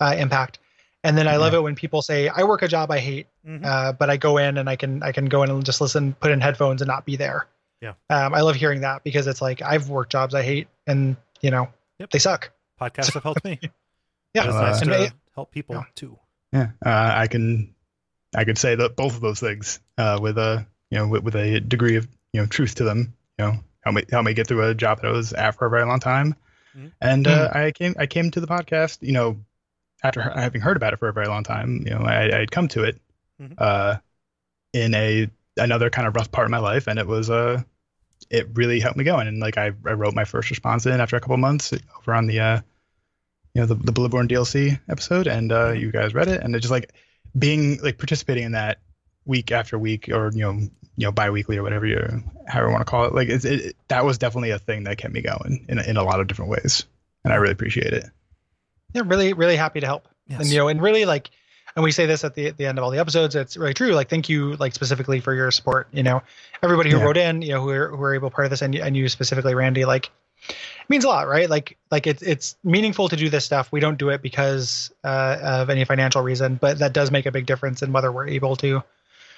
uh, 0.00 0.16
impact. 0.18 0.58
And 1.04 1.18
then 1.18 1.26
I 1.26 1.36
love 1.36 1.52
it 1.54 1.62
when 1.62 1.74
people 1.74 2.00
say, 2.02 2.28
"I 2.28 2.44
work 2.44 2.62
a 2.62 2.68
job 2.68 2.90
I 2.92 2.98
hate, 3.00 3.26
Mhm. 3.46 3.64
uh, 3.64 3.92
but 3.92 4.08
I 4.08 4.16
go 4.16 4.38
in 4.38 4.56
and 4.56 4.68
I 4.70 4.76
can 4.76 5.02
I 5.02 5.10
can 5.12 5.26
go 5.26 5.42
in 5.42 5.50
and 5.50 5.64
just 5.64 5.80
listen, 5.80 6.12
put 6.14 6.30
in 6.30 6.40
headphones, 6.40 6.80
and 6.82 6.88
not 6.88 7.04
be 7.04 7.16
there." 7.16 7.46
Yeah. 7.80 7.94
Um, 8.08 8.32
I 8.34 8.42
love 8.42 8.54
hearing 8.54 8.82
that 8.82 9.02
because 9.02 9.26
it's 9.26 9.42
like 9.42 9.62
I've 9.62 9.88
worked 9.88 10.12
jobs 10.12 10.34
I 10.34 10.42
hate, 10.42 10.68
and 10.86 11.16
you 11.40 11.50
know, 11.50 11.68
Yep. 11.98 12.10
they 12.10 12.18
suck. 12.20 12.50
Podcasts 12.80 13.14
have 13.14 13.22
helped 13.24 13.44
me. 13.44 13.58
Yeah. 14.34 14.44
It's 14.44 14.54
Uh, 14.54 14.62
nice 14.62 14.80
and 14.80 14.90
to 14.92 14.96
they- 14.96 15.10
help 15.34 15.50
people 15.50 15.74
Yeah. 15.76 15.82
too. 15.94 16.18
Yeah. 16.52 16.68
Uh, 16.84 17.12
I 17.16 17.26
can 17.26 17.74
I 18.34 18.44
could 18.44 18.56
say 18.56 18.74
that 18.76 18.96
both 18.96 19.14
of 19.14 19.20
those 19.20 19.40
things 19.40 19.80
uh, 19.98 20.18
with 20.22 20.38
a 20.38 20.66
you 20.90 20.98
know 20.98 21.08
with, 21.08 21.22
with 21.24 21.34
a 21.36 21.60
degree 21.60 21.96
of 21.96 22.06
you 22.32 22.40
know 22.40 22.46
truth 22.46 22.76
to 22.76 22.84
them. 22.84 23.14
You 23.38 23.44
know, 23.46 23.60
help 23.82 23.96
me 23.96 24.04
help 24.10 24.24
me 24.24 24.34
get 24.34 24.46
through 24.46 24.62
a 24.68 24.74
job 24.74 25.00
that 25.02 25.08
I 25.08 25.10
was 25.10 25.32
at 25.32 25.56
for 25.56 25.66
a 25.66 25.70
very 25.70 25.84
long 25.84 25.98
time. 26.00 26.36
Mhm. 26.76 26.92
And 27.00 27.26
uh, 27.26 27.50
I 27.52 27.72
came 27.72 27.94
I 27.98 28.06
came 28.06 28.30
to 28.30 28.40
the 28.40 28.46
podcast. 28.46 28.98
You 29.02 29.12
know, 29.12 29.44
after 30.02 30.20
having 30.22 30.60
heard 30.60 30.76
about 30.76 30.92
it 30.92 30.98
for 30.98 31.08
a 31.08 31.12
very 31.12 31.26
long 31.26 31.44
time. 31.44 31.82
You 31.86 31.94
know, 31.94 32.04
I 32.04 32.40
I'd 32.40 32.50
come 32.50 32.68
to 32.68 32.84
it 32.84 33.00
Mhm. 33.40 33.54
uh, 33.58 33.96
in 34.72 34.94
a 34.94 35.28
another 35.56 35.90
kind 35.90 36.06
of 36.08 36.16
rough 36.16 36.30
part 36.30 36.46
of 36.46 36.50
my 36.50 36.58
life, 36.58 36.86
and 36.86 36.98
it 36.98 37.06
was 37.06 37.30
uh 37.30 37.62
it 38.30 38.48
really 38.54 38.80
helped 38.80 38.96
me 38.96 39.04
going. 39.04 39.28
And 39.28 39.40
like 39.40 39.58
I, 39.58 39.66
I 39.66 39.92
wrote 39.92 40.14
my 40.14 40.24
first 40.24 40.50
response 40.50 40.86
in 40.86 41.00
after 41.00 41.16
a 41.16 41.20
couple 41.20 41.36
months 41.36 41.72
over 41.98 42.14
on 42.14 42.26
the 42.26 42.40
uh 42.40 42.60
you 43.54 43.60
know 43.60 43.66
the 43.66 43.74
the 43.74 43.92
Bloodborne 43.92 44.28
DLC 44.28 44.78
episode, 44.88 45.26
and 45.26 45.52
uh, 45.52 45.72
you 45.72 45.92
guys 45.92 46.14
read 46.14 46.28
it, 46.28 46.40
and 46.42 46.54
it 46.56 46.60
just 46.60 46.70
like 46.70 46.92
being 47.38 47.78
like 47.82 47.98
participating 47.98 48.44
in 48.44 48.52
that 48.52 48.78
week 49.24 49.52
after 49.52 49.78
week, 49.78 50.08
or 50.08 50.30
you 50.32 50.40
know 50.40 50.52
you 50.52 51.06
know 51.06 51.12
biweekly 51.12 51.58
or 51.58 51.62
whatever 51.62 51.86
you 51.86 51.98
however 52.46 52.68
you 52.68 52.72
want 52.72 52.86
to 52.86 52.90
call 52.90 53.04
it. 53.04 53.14
Like 53.14 53.28
it's, 53.28 53.44
it, 53.44 53.76
that 53.88 54.04
was 54.04 54.18
definitely 54.18 54.50
a 54.50 54.58
thing 54.58 54.84
that 54.84 54.96
kept 54.98 55.12
me 55.12 55.20
going 55.22 55.66
in 55.68 55.78
in 55.78 55.96
a 55.96 56.02
lot 56.02 56.20
of 56.20 56.28
different 56.28 56.50
ways, 56.50 56.84
and 57.24 57.32
I 57.32 57.36
really 57.36 57.52
appreciate 57.52 57.92
it. 57.92 58.06
Yeah, 58.92 59.02
really, 59.06 59.32
really 59.32 59.56
happy 59.56 59.80
to 59.80 59.86
help. 59.86 60.08
Yes. 60.28 60.40
And 60.40 60.48
you 60.48 60.58
know, 60.58 60.68
and 60.68 60.80
really 60.80 61.04
like, 61.04 61.30
and 61.74 61.82
we 61.82 61.90
say 61.92 62.06
this 62.06 62.24
at 62.24 62.34
the 62.34 62.50
the 62.50 62.66
end 62.66 62.78
of 62.78 62.84
all 62.84 62.90
the 62.90 62.98
episodes. 62.98 63.34
It's 63.34 63.56
really 63.56 63.74
true. 63.74 63.92
Like, 63.92 64.08
thank 64.08 64.28
you, 64.28 64.56
like 64.56 64.74
specifically 64.74 65.20
for 65.20 65.34
your 65.34 65.50
support. 65.50 65.88
You 65.92 66.02
know, 66.02 66.22
everybody 66.62 66.90
who 66.90 66.98
Yeah. 66.98 67.04
wrote 67.04 67.16
in, 67.16 67.42
you 67.42 67.52
know, 67.52 67.62
who 67.62 67.70
are 67.70 67.88
who 67.88 68.02
are 68.02 68.14
able 68.14 68.30
part 68.30 68.44
of 68.46 68.50
this, 68.50 68.62
and 68.62 68.74
and 68.74 68.96
you 68.96 69.08
specifically, 69.08 69.54
Randy, 69.54 69.84
like, 69.84 70.10
it 70.48 70.88
means 70.88 71.04
a 71.04 71.08
lot, 71.08 71.28
right? 71.28 71.48
Like, 71.48 71.76
like 71.90 72.06
it's 72.06 72.22
it's 72.22 72.56
meaningful 72.64 73.08
to 73.08 73.16
do 73.16 73.28
this 73.30 73.44
stuff. 73.44 73.70
We 73.72 73.80
don't 73.80 73.98
do 73.98 74.10
it 74.10 74.20
because 74.22 74.92
uh, 75.04 75.38
of 75.42 75.70
any 75.70 75.84
financial 75.84 76.20
reason, 76.22 76.56
but 76.56 76.78
that 76.80 76.92
does 76.92 77.10
make 77.10 77.26
a 77.26 77.32
big 77.32 77.46
difference 77.46 77.82
in 77.82 77.92
whether 77.92 78.12
we're 78.12 78.28
able 78.28 78.56
to, 78.56 78.82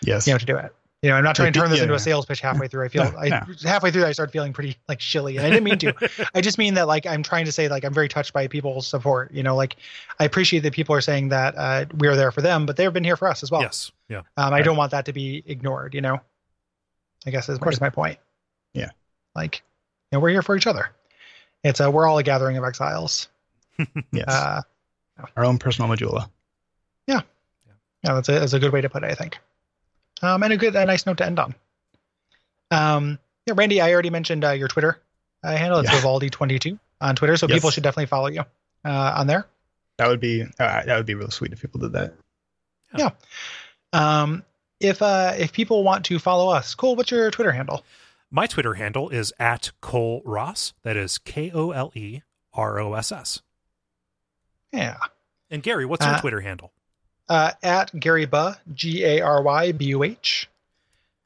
Yes. 0.03 0.27
you 0.27 0.33
know, 0.35 0.39
to 0.39 0.47
do 0.47 0.57
it. 0.57 0.75
You 1.05 1.11
know, 1.11 1.17
I'm 1.17 1.25
not 1.25 1.37
trying 1.37 1.53
to 1.53 1.59
turn 1.61 1.69
this 1.69 1.81
yeah. 1.81 1.83
into 1.83 1.95
a 1.95 1.99
sales 1.99 2.25
pitch 2.25 2.41
halfway 2.41 2.67
through. 2.67 2.87
I 2.87 2.89
feel 2.89 3.05
No, 3.05 3.19
I 3.19 3.29
no. 3.29 3.41
halfway 3.63 3.91
through 3.91 4.07
I 4.07 4.13
started 4.13 4.33
feeling 4.33 4.55
pretty 4.55 4.79
like 4.89 5.03
shilly, 5.03 5.37
and 5.37 5.45
I 5.47 5.51
didn't 5.51 5.65
mean 5.65 5.77
to. 5.81 6.29
I 6.35 6.41
just 6.41 6.57
mean 6.57 6.73
that 6.75 6.87
like 6.89 7.05
I'm 7.05 7.23
trying 7.23 7.45
to 7.45 7.53
say 7.53 7.69
like 7.69 7.85
I'm 7.85 7.93
very 7.93 8.09
touched 8.09 8.33
by 8.33 8.49
people's 8.49 8.87
support. 8.87 9.31
You 9.31 9.43
know, 9.43 9.55
like 9.55 9.77
I 10.19 10.25
appreciate 10.25 10.61
that 10.61 10.73
people 10.73 10.95
are 10.95 11.03
saying 11.03 11.29
that 11.29 11.55
uh, 11.59 11.85
we're 11.99 12.17
there 12.17 12.33
for 12.33 12.41
them, 12.41 12.65
but 12.65 12.77
they've 12.79 12.91
been 12.91 13.05
here 13.05 13.19
for 13.19 13.29
us 13.29 13.43
as 13.43 13.51
well. 13.51 13.61
yes. 13.61 13.93
Yeah. 14.09 14.19
Um, 14.19 14.25
I 14.39 14.51
Right. 14.53 14.65
don't 14.65 14.79
want 14.79 14.93
that 14.93 15.05
to 15.05 15.13
be 15.13 15.43
ignored. 15.45 15.93
You 15.95 16.01
know, 16.01 16.21
I 17.27 17.31
guess 17.31 17.51
is 17.51 17.59
part 17.59 17.75
of 17.75 17.83
my 17.83 17.91
point. 17.91 18.19
Yeah. 18.73 18.89
Like, 19.37 19.63
you 20.11 20.17
know, 20.17 20.21
we're 20.21 20.31
here 20.31 20.41
for 20.41 20.57
each 20.57 20.67
other. 20.67 20.89
It's 21.65 21.81
a 21.81 21.91
we're 21.91 22.07
all 22.09 22.17
a 22.17 22.23
gathering 22.23 22.57
of 22.57 22.65
exiles. 22.65 23.29
yes. 24.11 24.25
Uh, 24.27 24.63
Our 25.37 25.45
own 25.45 25.59
personal 25.59 25.91
Majula. 25.95 26.31
yeah, 27.07 27.21
that's 28.03 28.29
a 28.31 28.33
that's 28.33 28.53
a 28.55 28.59
good 28.59 28.73
way 28.73 28.81
to 28.81 28.89
put 28.89 29.05
it. 29.05 29.11
I 29.11 29.15
think. 29.15 29.39
Um, 30.25 30.43
and 30.43 30.53
a 30.53 30.57
good 30.57 30.75
a 30.75 30.85
nice 30.87 31.07
note 31.07 31.19
to 31.19 31.27
end 31.27 31.39
on. 31.39 31.55
Um, 32.71 33.19
yeah, 33.47 33.55
Randy, 33.57 33.81
I 33.81 33.93
already 33.93 34.11
mentioned 34.11 34.45
uh, 34.45 34.51
your 34.51 34.69
Twitter 34.69 34.99
uh, 35.43 35.57
handle. 35.57 35.81
It's 35.81 35.93
Yeah. 35.93 36.01
Vivaldi22 36.01 36.79
on 37.01 37.17
Twitter, 37.17 37.37
so 37.37 37.47
Yes. 37.49 37.57
people 37.57 37.71
should 37.71 37.83
definitely 37.83 38.07
follow 38.07 38.29
you 38.29 38.41
uh, 38.85 39.15
on 39.17 39.27
there. 39.27 39.47
That 39.99 40.09
would 40.09 40.21
be 40.21 40.43
uh, 40.43 40.47
that 40.59 40.97
would 40.97 41.07
be 41.07 41.15
real 41.15 41.31
sweet 41.31 41.53
if 41.53 41.61
people 41.61 41.81
did 41.81 41.93
that. 41.93 42.15
Yeah. 42.97 43.11
Um, 43.93 44.45
if 44.81 45.03
uh, 45.03 45.35
if 45.39 45.53
people 45.53 45.85
want 45.85 46.07
to 46.07 46.19
follow 46.19 46.49
us, 46.53 46.75
cool. 46.75 46.97
What's 46.97 47.11
your 47.11 47.31
Twitter 47.31 47.53
handle? 47.53 47.85
My 48.31 48.47
Twitter 48.49 48.75
handle 48.75 49.11
is 49.11 49.33
at 49.39 49.71
Kole 49.81 50.21
Ross. 50.25 50.73
That 50.83 50.97
is 50.97 51.19
K 51.19 51.53
O 51.55 51.71
L 51.71 51.93
E 51.95 52.23
R 52.53 52.81
O 52.81 52.95
S 52.95 53.13
S. 53.13 53.43
Yeah, 54.73 54.97
And 55.51 55.63
Gary, 55.63 55.87
what's 55.87 56.05
your 56.05 56.17
Uh, 56.17 56.21
Twitter 56.21 56.41
handle? 56.41 56.73
Uh, 57.29 57.53
at 57.63 57.99
Gary 57.99 58.27
Buh, 58.27 58.55
G 58.75 59.05
A 59.05 59.21
R 59.21 59.43
Y 59.43 59.73
B 59.73 59.87
U 59.87 60.03
H. 60.03 60.49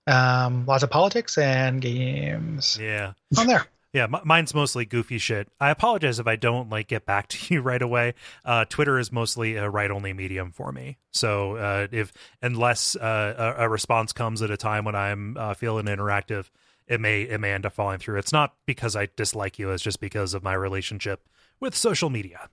Um, 0.06 0.64
lots 0.66 0.82
of 0.82 0.90
politics 0.90 1.36
and 1.36 1.80
games 1.82 2.78
Yeah. 2.80 3.12
on 3.36 3.46
there. 3.46 3.66
Yeah, 3.92 4.04
m- 4.04 4.16
mine's 4.24 4.54
mostly 4.54 4.84
goofy 4.84 5.18
shit. 5.18 5.48
I 5.60 5.70
apologize 5.70 6.18
if 6.18 6.26
I 6.26 6.36
don't 6.36 6.68
like 6.70 6.88
get 6.88 7.04
back 7.04 7.28
to 7.28 7.38
you 7.54 7.60
right 7.60 7.80
away. 7.80 8.14
Uh, 8.44 8.64
Twitter 8.64 8.98
is 8.98 9.10
mostly 9.12 9.56
a 9.56 9.68
write-only 9.68 10.12
medium 10.12 10.50
for 10.50 10.72
me. 10.72 10.96
So 11.12 11.56
uh, 11.56 11.88
if 11.90 12.12
unless 12.40 12.96
uh, 12.96 13.54
a, 13.58 13.64
a 13.64 13.68
response 13.68 14.12
comes 14.12 14.40
at 14.42 14.50
a 14.50 14.56
time 14.56 14.84
when 14.84 14.94
I'm 14.94 15.36
uh, 15.38 15.54
feeling 15.54 15.86
interactive, 15.86 16.48
it 16.86 17.00
may 17.00 17.22
it 17.22 17.38
may 17.38 17.52
end 17.52 17.66
up 17.66 17.74
falling 17.74 17.98
through. 17.98 18.18
It's 18.18 18.32
not 18.32 18.54
because 18.66 18.96
I 18.96 19.08
dislike 19.14 19.58
you; 19.58 19.70
it's 19.72 19.82
just 19.82 20.00
because 20.00 20.32
of 20.32 20.42
my 20.42 20.54
relationship 20.54 21.26
with 21.60 21.74
social 21.74 22.08
media. 22.08 22.48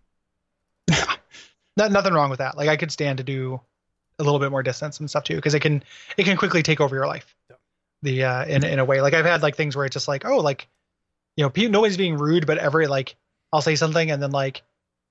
Not, 1.78 1.92
nothing 1.92 2.14
wrong 2.14 2.30
with 2.30 2.40
that. 2.40 2.56
Like 2.58 2.70
I 2.70 2.78
could 2.78 2.92
stand 2.92 3.18
to 3.18 3.24
do 3.24 3.60
a 4.20 4.24
little 4.24 4.40
bit 4.40 4.50
more 4.52 4.64
distance 4.64 5.00
and 5.00 5.10
stuff 5.10 5.24
too, 5.26 5.36
because 5.36 5.54
it 5.54 5.60
can 5.60 5.84
it 6.18 6.24
can 6.24 6.38
quickly 6.38 6.64
take 6.64 6.80
over 6.80 6.96
your 6.96 7.08
life. 7.08 7.36
Yeah. 7.50 7.56
The 8.04 8.24
uh, 8.24 8.46
in 8.46 8.64
in 8.64 8.80
a 8.80 8.86
way, 8.86 9.02
like 9.02 9.14
I've 9.14 9.26
had 9.26 9.42
like 9.44 9.56
things 9.56 9.76
where 9.76 9.86
it's 9.86 9.94
just 9.94 10.08
like, 10.08 10.26
oh, 10.26 10.38
like 10.38 10.68
you 11.36 11.44
know, 11.44 11.50
pe- 11.50 11.68
nobody's 11.68 11.98
being 11.98 12.18
rude, 12.18 12.48
but 12.48 12.58
every 12.58 12.88
like 12.88 13.16
I'll 13.52 13.62
say 13.62 13.76
something 13.76 14.10
and 14.12 14.22
then 14.24 14.32
like 14.32 14.62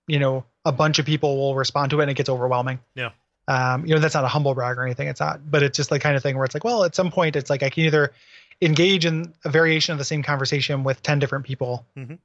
you 0.08 0.18
know 0.18 0.44
a 0.64 0.72
bunch 0.72 0.98
of 0.98 1.04
people 1.06 1.36
will 1.36 1.54
respond 1.54 1.90
to 1.90 2.00
it 2.00 2.04
and 2.04 2.10
it 2.10 2.14
gets 2.14 2.28
overwhelming. 2.30 2.78
Yeah. 2.94 3.10
Um, 3.46 3.84
you 3.84 3.94
know, 3.94 4.00
that's 4.00 4.14
not 4.14 4.24
a 4.24 4.28
humble 4.28 4.54
brag 4.54 4.78
or 4.78 4.84
anything. 4.84 5.06
It's 5.08 5.20
not, 5.20 5.50
but 5.50 5.62
it's 5.62 5.76
just 5.76 5.90
the 5.90 5.98
kind 5.98 6.16
of 6.16 6.22
thing 6.22 6.34
where 6.36 6.46
it's 6.46 6.54
like, 6.54 6.64
well, 6.64 6.84
at 6.84 6.94
some 6.94 7.10
point, 7.10 7.36
it's 7.36 7.50
like 7.50 7.62
I 7.62 7.68
can 7.68 7.84
either 7.84 8.12
engage 8.62 9.04
in 9.04 9.34
a 9.44 9.50
variation 9.50 9.92
of 9.92 9.98
the 9.98 10.04
same 10.04 10.22
conversation 10.22 10.82
with 10.82 11.02
ten 11.02 11.18
different 11.18 11.44
people, 11.44 11.84
Mhm. 11.94 12.18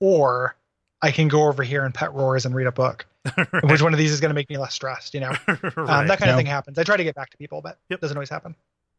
or 0.00 0.56
I 1.00 1.10
can 1.12 1.28
go 1.28 1.46
over 1.46 1.62
here 1.62 1.84
and 1.84 1.94
pet 1.94 2.12
roars 2.12 2.44
and 2.44 2.54
read 2.54 2.66
a 2.66 2.72
book. 2.72 3.06
Which 3.64 3.82
one 3.82 3.92
of 3.92 3.98
these 3.98 4.12
is 4.12 4.20
going 4.20 4.30
to 4.30 4.34
make 4.34 4.48
me 4.50 4.56
less 4.58 4.74
stressed? 4.74 5.14
You 5.14 5.20
know, 5.20 5.30
um, 5.48 6.06
that 6.06 6.18
kind 6.18 6.26
No. 6.26 6.30
of 6.30 6.36
thing 6.36 6.46
happens. 6.46 6.78
I 6.78 6.82
try 6.84 6.96
to 6.96 7.04
get 7.04 7.14
back 7.14 7.30
to 7.30 7.36
people, 7.38 7.60
but 7.62 7.78
Yep. 7.90 7.98
it 7.98 8.00
doesn't 8.02 8.16
always 8.16 8.30
happen. 8.30 8.54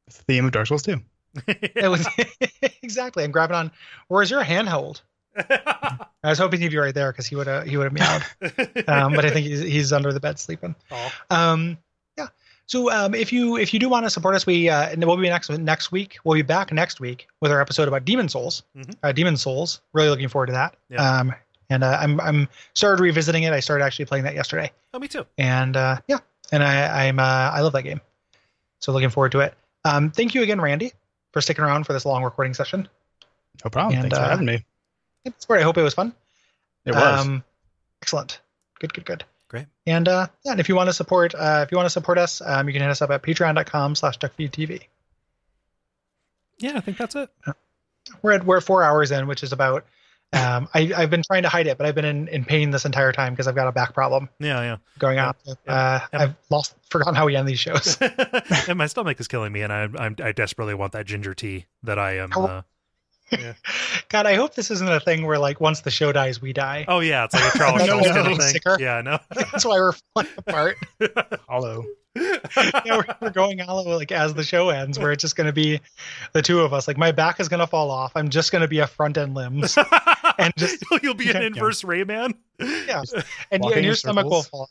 It's 0.07 0.17
the 0.17 0.23
theme 0.23 0.45
of 0.45 0.51
Dark 0.51 0.67
Souls 0.67 0.83
2. 0.83 0.99
It 1.47 1.89
was 1.89 2.07
exactly. 2.81 3.23
I'm 3.23 3.31
grabbing 3.31 3.55
on. 3.55 3.71
Where's 4.07 4.31
your 4.31 4.41
handhold? 4.43 5.01
I 5.37 5.97
was 6.23 6.39
hoping 6.39 6.59
he'd 6.59 6.69
be 6.71 6.77
right 6.77 6.93
there 6.93 7.11
because 7.11 7.27
he 7.27 7.35
would 7.35 7.47
have 7.47 7.65
he 7.67 7.77
would 7.77 7.91
have 7.91 7.93
meowed. 7.93 8.87
Um, 8.87 9.13
but 9.13 9.25
I 9.25 9.29
think 9.29 9.45
he's 9.45 9.61
he's 9.61 9.93
under 9.93 10.11
the 10.11 10.19
bed 10.19 10.39
sleeping. 10.39 10.73
Aw. 10.91 11.13
Um, 11.29 11.77
yeah. 12.17 12.27
So 12.65 12.91
um, 12.91 13.13
if 13.13 13.31
you 13.31 13.57
if 13.57 13.73
you 13.73 13.79
do 13.79 13.87
want 13.89 14.05
to 14.05 14.09
support 14.09 14.33
us, 14.35 14.45
we 14.47 14.69
uh, 14.69 14.89
and 14.89 15.03
we'll 15.05 15.15
be 15.17 15.29
next 15.29 15.49
next 15.51 15.91
week. 15.91 16.17
We'll 16.23 16.35
be 16.35 16.41
back 16.41 16.73
next 16.73 16.99
week 16.99 17.27
with 17.41 17.51
our 17.51 17.61
episode 17.61 17.87
about 17.87 18.05
Demon's 18.05 18.33
Souls. 18.33 18.63
Mhm. 18.75 18.95
Uh, 19.03 19.11
Demon's 19.11 19.41
Souls. 19.43 19.81
Really 19.93 20.09
looking 20.09 20.27
forward 20.29 20.47
to 20.47 20.53
that. 20.53 20.75
Yeah. 20.89 21.19
Um, 21.19 21.33
and 21.69 21.83
uh, 21.83 21.97
I'm 21.99 22.19
I'm 22.19 22.47
started 22.73 23.01
revisiting 23.01 23.43
it. 23.43 23.53
I 23.53 23.59
started 23.59 23.83
actually 23.83 24.05
playing 24.05 24.25
that 24.25 24.35
yesterday, 24.35 24.71
oh, 24.93 24.99
me 24.99 25.07
too. 25.07 25.25
and 25.37 25.75
uh, 25.75 25.97
yeah, 26.07 26.19
and 26.51 26.63
I 26.63 27.07
I'm 27.07 27.19
uh, 27.19 27.51
I 27.53 27.61
love 27.61 27.73
that 27.73 27.83
game. 27.83 28.01
So 28.79 28.91
looking 28.91 29.09
forward 29.09 29.31
to 29.33 29.41
it. 29.41 29.53
Um, 29.85 30.11
thank 30.11 30.35
you 30.35 30.43
again, 30.43 30.59
Randy, 30.61 30.93
for 31.31 31.41
sticking 31.41 31.63
around 31.63 31.85
for 31.85 31.93
this 31.93 32.05
long 32.05 32.23
recording 32.23 32.53
session. 32.53 32.87
No 33.63 33.69
problem. 33.69 33.95
And, 33.95 34.03
Thanks 34.03 34.17
for 34.17 34.23
uh, 34.23 34.29
having 34.29 34.45
me. 34.45 34.65
It's 35.25 35.45
great. 35.45 35.61
I 35.61 35.63
hope 35.63 35.77
it 35.77 35.83
was 35.83 35.93
fun. 35.93 36.13
It 36.85 36.95
was. 36.95 37.25
Um, 37.25 37.43
excellent. 38.01 38.39
Good, 38.79 38.93
good, 38.93 39.05
good. 39.05 39.25
Great. 39.49 39.65
And 39.85 40.07
uh, 40.07 40.27
yeah, 40.45 40.51
and 40.51 40.59
if 40.59 40.69
you 40.69 40.75
want 40.75 40.89
to 40.89 40.93
support, 40.93 41.35
uh, 41.35 41.61
if 41.65 41.71
you 41.71 41.77
want 41.77 41.87
to 41.87 41.91
support 41.91 42.17
us, 42.17 42.41
um, 42.45 42.67
you 42.67 42.73
can 42.73 42.81
hit 42.81 42.91
us 42.91 43.01
up 43.01 43.09
at 43.09 43.23
patreon.com 43.23 43.95
slash 43.95 44.17
duckfeedtv. 44.19 44.81
Yeah, 46.59 46.77
I 46.77 46.79
think 46.81 46.97
that's 46.97 47.15
it. 47.15 47.29
We're 48.21 48.33
at, 48.33 48.45
we're 48.45 48.61
four 48.61 48.83
hours 48.83 49.11
in, 49.11 49.27
which 49.27 49.43
is 49.43 49.51
about 49.51 49.85
Um, 50.31 50.67
I, 50.75 50.91
I've 50.95 51.09
been 51.09 51.23
trying 51.23 51.43
to 51.43 51.49
hide 51.49 51.65
it, 51.67 51.77
but 51.77 51.87
I've 51.87 51.95
been 51.95 52.05
in, 52.05 52.27
in 52.27 52.45
pain 52.45 52.69
this 52.69 52.85
entire 52.85 53.11
time 53.11 53.33
because 53.33 53.47
I've 53.47 53.55
got 53.55 53.67
a 53.67 53.71
back 53.71 53.93
problem 53.95 54.29
Yeah, 54.39 54.61
yeah. 54.61 54.77
going 54.99 55.17
on. 55.17 55.33
Uh, 55.67 55.99
I've 56.13 56.35
lost, 56.51 56.75
forgotten 56.89 57.15
how 57.15 57.25
we 57.25 57.35
end 57.35 57.47
these 57.47 57.59
shows. 57.59 57.97
and 58.67 58.77
my 58.77 58.85
stomach 58.87 59.19
is 59.19 59.27
killing 59.27 59.51
me, 59.51 59.61
and 59.63 59.73
I 59.73 59.87
I'm, 59.97 60.15
I 60.23 60.31
desperately 60.31 60.75
want 60.75 60.93
that 60.93 61.05
ginger 61.07 61.33
tea 61.33 61.65
that 61.83 61.97
I 61.97 62.17
am. 62.17 62.29
How- 62.31 62.45
Uh, 62.45 62.61
God, 64.09 64.25
I 64.25 64.33
hope 64.35 64.55
this 64.55 64.71
isn't 64.71 64.91
a 64.91 64.99
thing 64.99 65.23
where 65.25 65.37
like 65.37 65.61
once 65.61 65.81
the 65.81 65.91
show 65.91 66.11
dies, 66.11 66.41
we 66.41 66.51
die. 66.51 66.85
oh 66.87 66.99
yeah, 66.99 67.25
it's 67.25 67.33
like 67.35 67.53
a 67.53 67.57
Charles 67.59 67.81
I 67.81 67.85
know 67.85 68.01
Schulz 68.01 68.07
kind 68.07 68.27
of 68.31 68.37
thing. 68.39 68.41
sicker. 68.41 68.77
Yeah, 68.79 68.95
I 68.95 69.01
know. 69.03 69.19
That's 69.35 69.65
why 69.65 69.77
we're 69.77 69.91
falling 70.15 70.29
apart. 70.37 70.77
Hollow. 71.47 71.85
yeah, 72.15 72.39
we're, 72.97 73.05
we're 73.21 73.29
going 73.29 73.59
hollow 73.59 73.95
like 73.97 74.11
as 74.11 74.33
the 74.33 74.43
show 74.43 74.69
ends, 74.69 74.97
where 74.97 75.11
it's 75.11 75.21
just 75.21 75.35
going 75.35 75.45
to 75.45 75.53
be 75.53 75.79
the 76.33 76.41
two 76.41 76.59
of 76.61 76.73
us. 76.73 76.87
Like 76.87 76.97
my 76.97 77.11
back 77.11 77.39
is 77.39 77.47
going 77.49 77.59
to 77.59 77.67
fall 77.67 77.91
off. 77.91 78.13
I'm 78.15 78.29
just 78.29 78.51
going 78.51 78.63
to 78.63 78.67
be 78.67 78.79
a 78.79 78.87
front 78.87 79.15
end 79.15 79.35
limbs, 79.35 79.77
and 80.45 80.53
just 80.57 80.83
you'll 81.03 81.13
be 81.13 81.29
an 81.29 81.35
Yeah. 81.41 81.47
inverse 81.47 81.83
Rayman. 81.83 82.33
yeah, 82.59 83.03
and, 83.51 83.61
Walking 83.63 83.77
and 83.77 83.85
your 83.85 83.91
in 83.93 83.95
stomach 83.97 84.25
will 84.25 84.43
fall. 84.43 84.69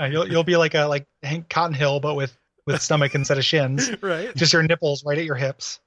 You'll 0.00 0.28
you'll 0.28 0.44
be 0.44 0.56
like 0.56 0.74
a 0.74 0.84
like 0.86 1.06
Hank 1.22 1.48
Cotton 1.48 1.74
Hill, 1.74 2.00
but 2.00 2.14
with 2.14 2.36
with 2.66 2.80
stomach 2.80 3.14
instead 3.14 3.38
of 3.38 3.44
shins. 3.44 3.90
right. 4.02 4.34
Just 4.36 4.52
your 4.52 4.62
nipples 4.62 5.04
right 5.04 5.18
at 5.18 5.24
your 5.24 5.34
hips. 5.34 5.80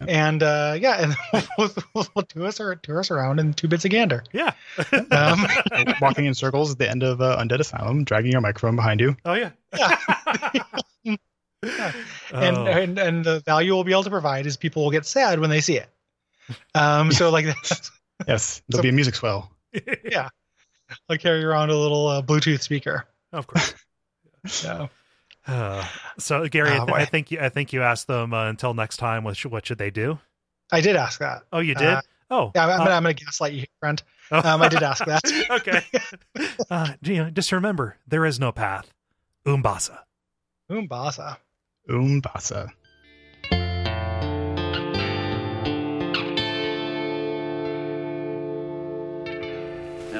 Yep. 0.00 0.08
And 0.10 0.42
uh, 0.42 0.76
yeah, 0.80 1.02
and 1.02 1.44
we'll, 1.58 1.70
we'll, 1.94 2.06
we'll 2.16 2.24
tour 2.24 2.46
us 2.46 2.58
ar- 2.58 2.74
tour 2.76 2.98
us 2.98 3.10
around 3.12 3.38
in 3.38 3.52
two 3.52 3.68
bits 3.68 3.84
of 3.84 3.90
gander. 3.92 4.24
Yeah. 4.32 4.52
Um, 5.10 5.46
Walking 6.00 6.24
in 6.24 6.34
circles 6.34 6.72
at 6.72 6.78
the 6.78 6.90
end 6.90 7.02
of 7.04 7.20
uh, 7.20 7.36
Undead 7.38 7.60
Asylum, 7.60 8.02
dragging 8.04 8.32
your 8.32 8.40
microphone 8.40 8.74
behind 8.74 9.00
you. 9.00 9.16
Oh 9.24 9.34
yeah. 9.34 9.50
Yeah. 9.78 9.96
and, 11.04 12.56
Oh. 12.56 12.66
and 12.66 12.98
and 12.98 13.24
the 13.24 13.40
value 13.40 13.74
we'll 13.74 13.84
be 13.84 13.92
able 13.92 14.02
to 14.04 14.10
provide 14.10 14.46
is 14.46 14.56
people 14.56 14.82
will 14.82 14.90
get 14.90 15.06
sad 15.06 15.38
when 15.38 15.50
they 15.50 15.60
see 15.60 15.76
it. 15.76 15.88
Um, 16.74 17.12
so 17.12 17.30
like 17.30 17.46
that's, 17.46 17.90
Yes, 18.28 18.62
there'll 18.68 18.78
So- 18.78 18.82
be 18.82 18.88
a 18.88 18.92
music 18.92 19.14
swell. 19.14 19.50
yeah, 20.04 20.28
I'll 21.08 21.16
carry 21.18 21.42
around 21.44 21.70
a 21.70 21.76
little 21.76 22.06
uh, 22.06 22.22
Bluetooth 22.22 22.60
speaker. 22.62 23.06
of 23.32 23.46
course. 23.46 23.74
So 24.46 24.90
Uh, 25.46 25.84
so 26.18 26.46
Gary, 26.48 26.70
I, 26.70 26.78
Oh, 26.80 26.86
th- 26.86 26.96
I 26.98 27.04
think 27.04 27.30
you, 27.30 27.38
I 27.40 27.48
think 27.48 27.72
you 27.72 27.82
asked 27.82 28.06
them 28.08 28.34
uh, 28.34 28.48
until 28.48 28.74
next 28.74 28.96
time. 28.98 29.22
What 29.24 29.36
should, 29.36 29.50
what 29.52 29.64
should 29.66 29.78
they 29.78 29.90
do? 29.90 30.18
I 30.72 30.80
did 30.80 30.96
ask 30.96 31.20
that. 31.20 31.42
Oh, 31.52 31.60
you 31.60 31.74
did. 31.74 31.86
Uh, 31.86 32.00
oh, 32.30 32.52
Yeah, 32.54 32.64
I'm, 32.64 32.70
uh, 32.70 32.78
gonna, 32.78 32.90
I'm 32.90 33.02
gonna 33.04 33.14
gaslight 33.14 33.52
you, 33.52 33.64
friend. 33.80 34.02
oh. 34.32 34.40
Um, 34.48 34.62
I 34.62 34.68
did 34.68 34.82
ask 34.82 35.04
that. 35.04 35.22
okay. 35.50 35.82
Uh, 36.70 36.92
you 37.02 37.16
know, 37.24 37.30
just 37.30 37.52
remember, 37.52 37.96
there 38.08 38.24
is 38.26 38.38
no 38.40 38.50
path. 38.52 38.92
Umbasa. 39.46 40.00
Umbasa. 40.70 41.38
Umbasa. 41.88 42.68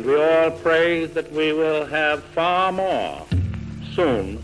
And 0.02 0.10
we 0.10 0.20
all 0.20 0.50
pray 0.50 1.06
that 1.06 1.30
we 1.30 1.52
will 1.52 1.86
have 1.86 2.24
far 2.24 2.72
more 2.72 3.24
soon 3.94 4.42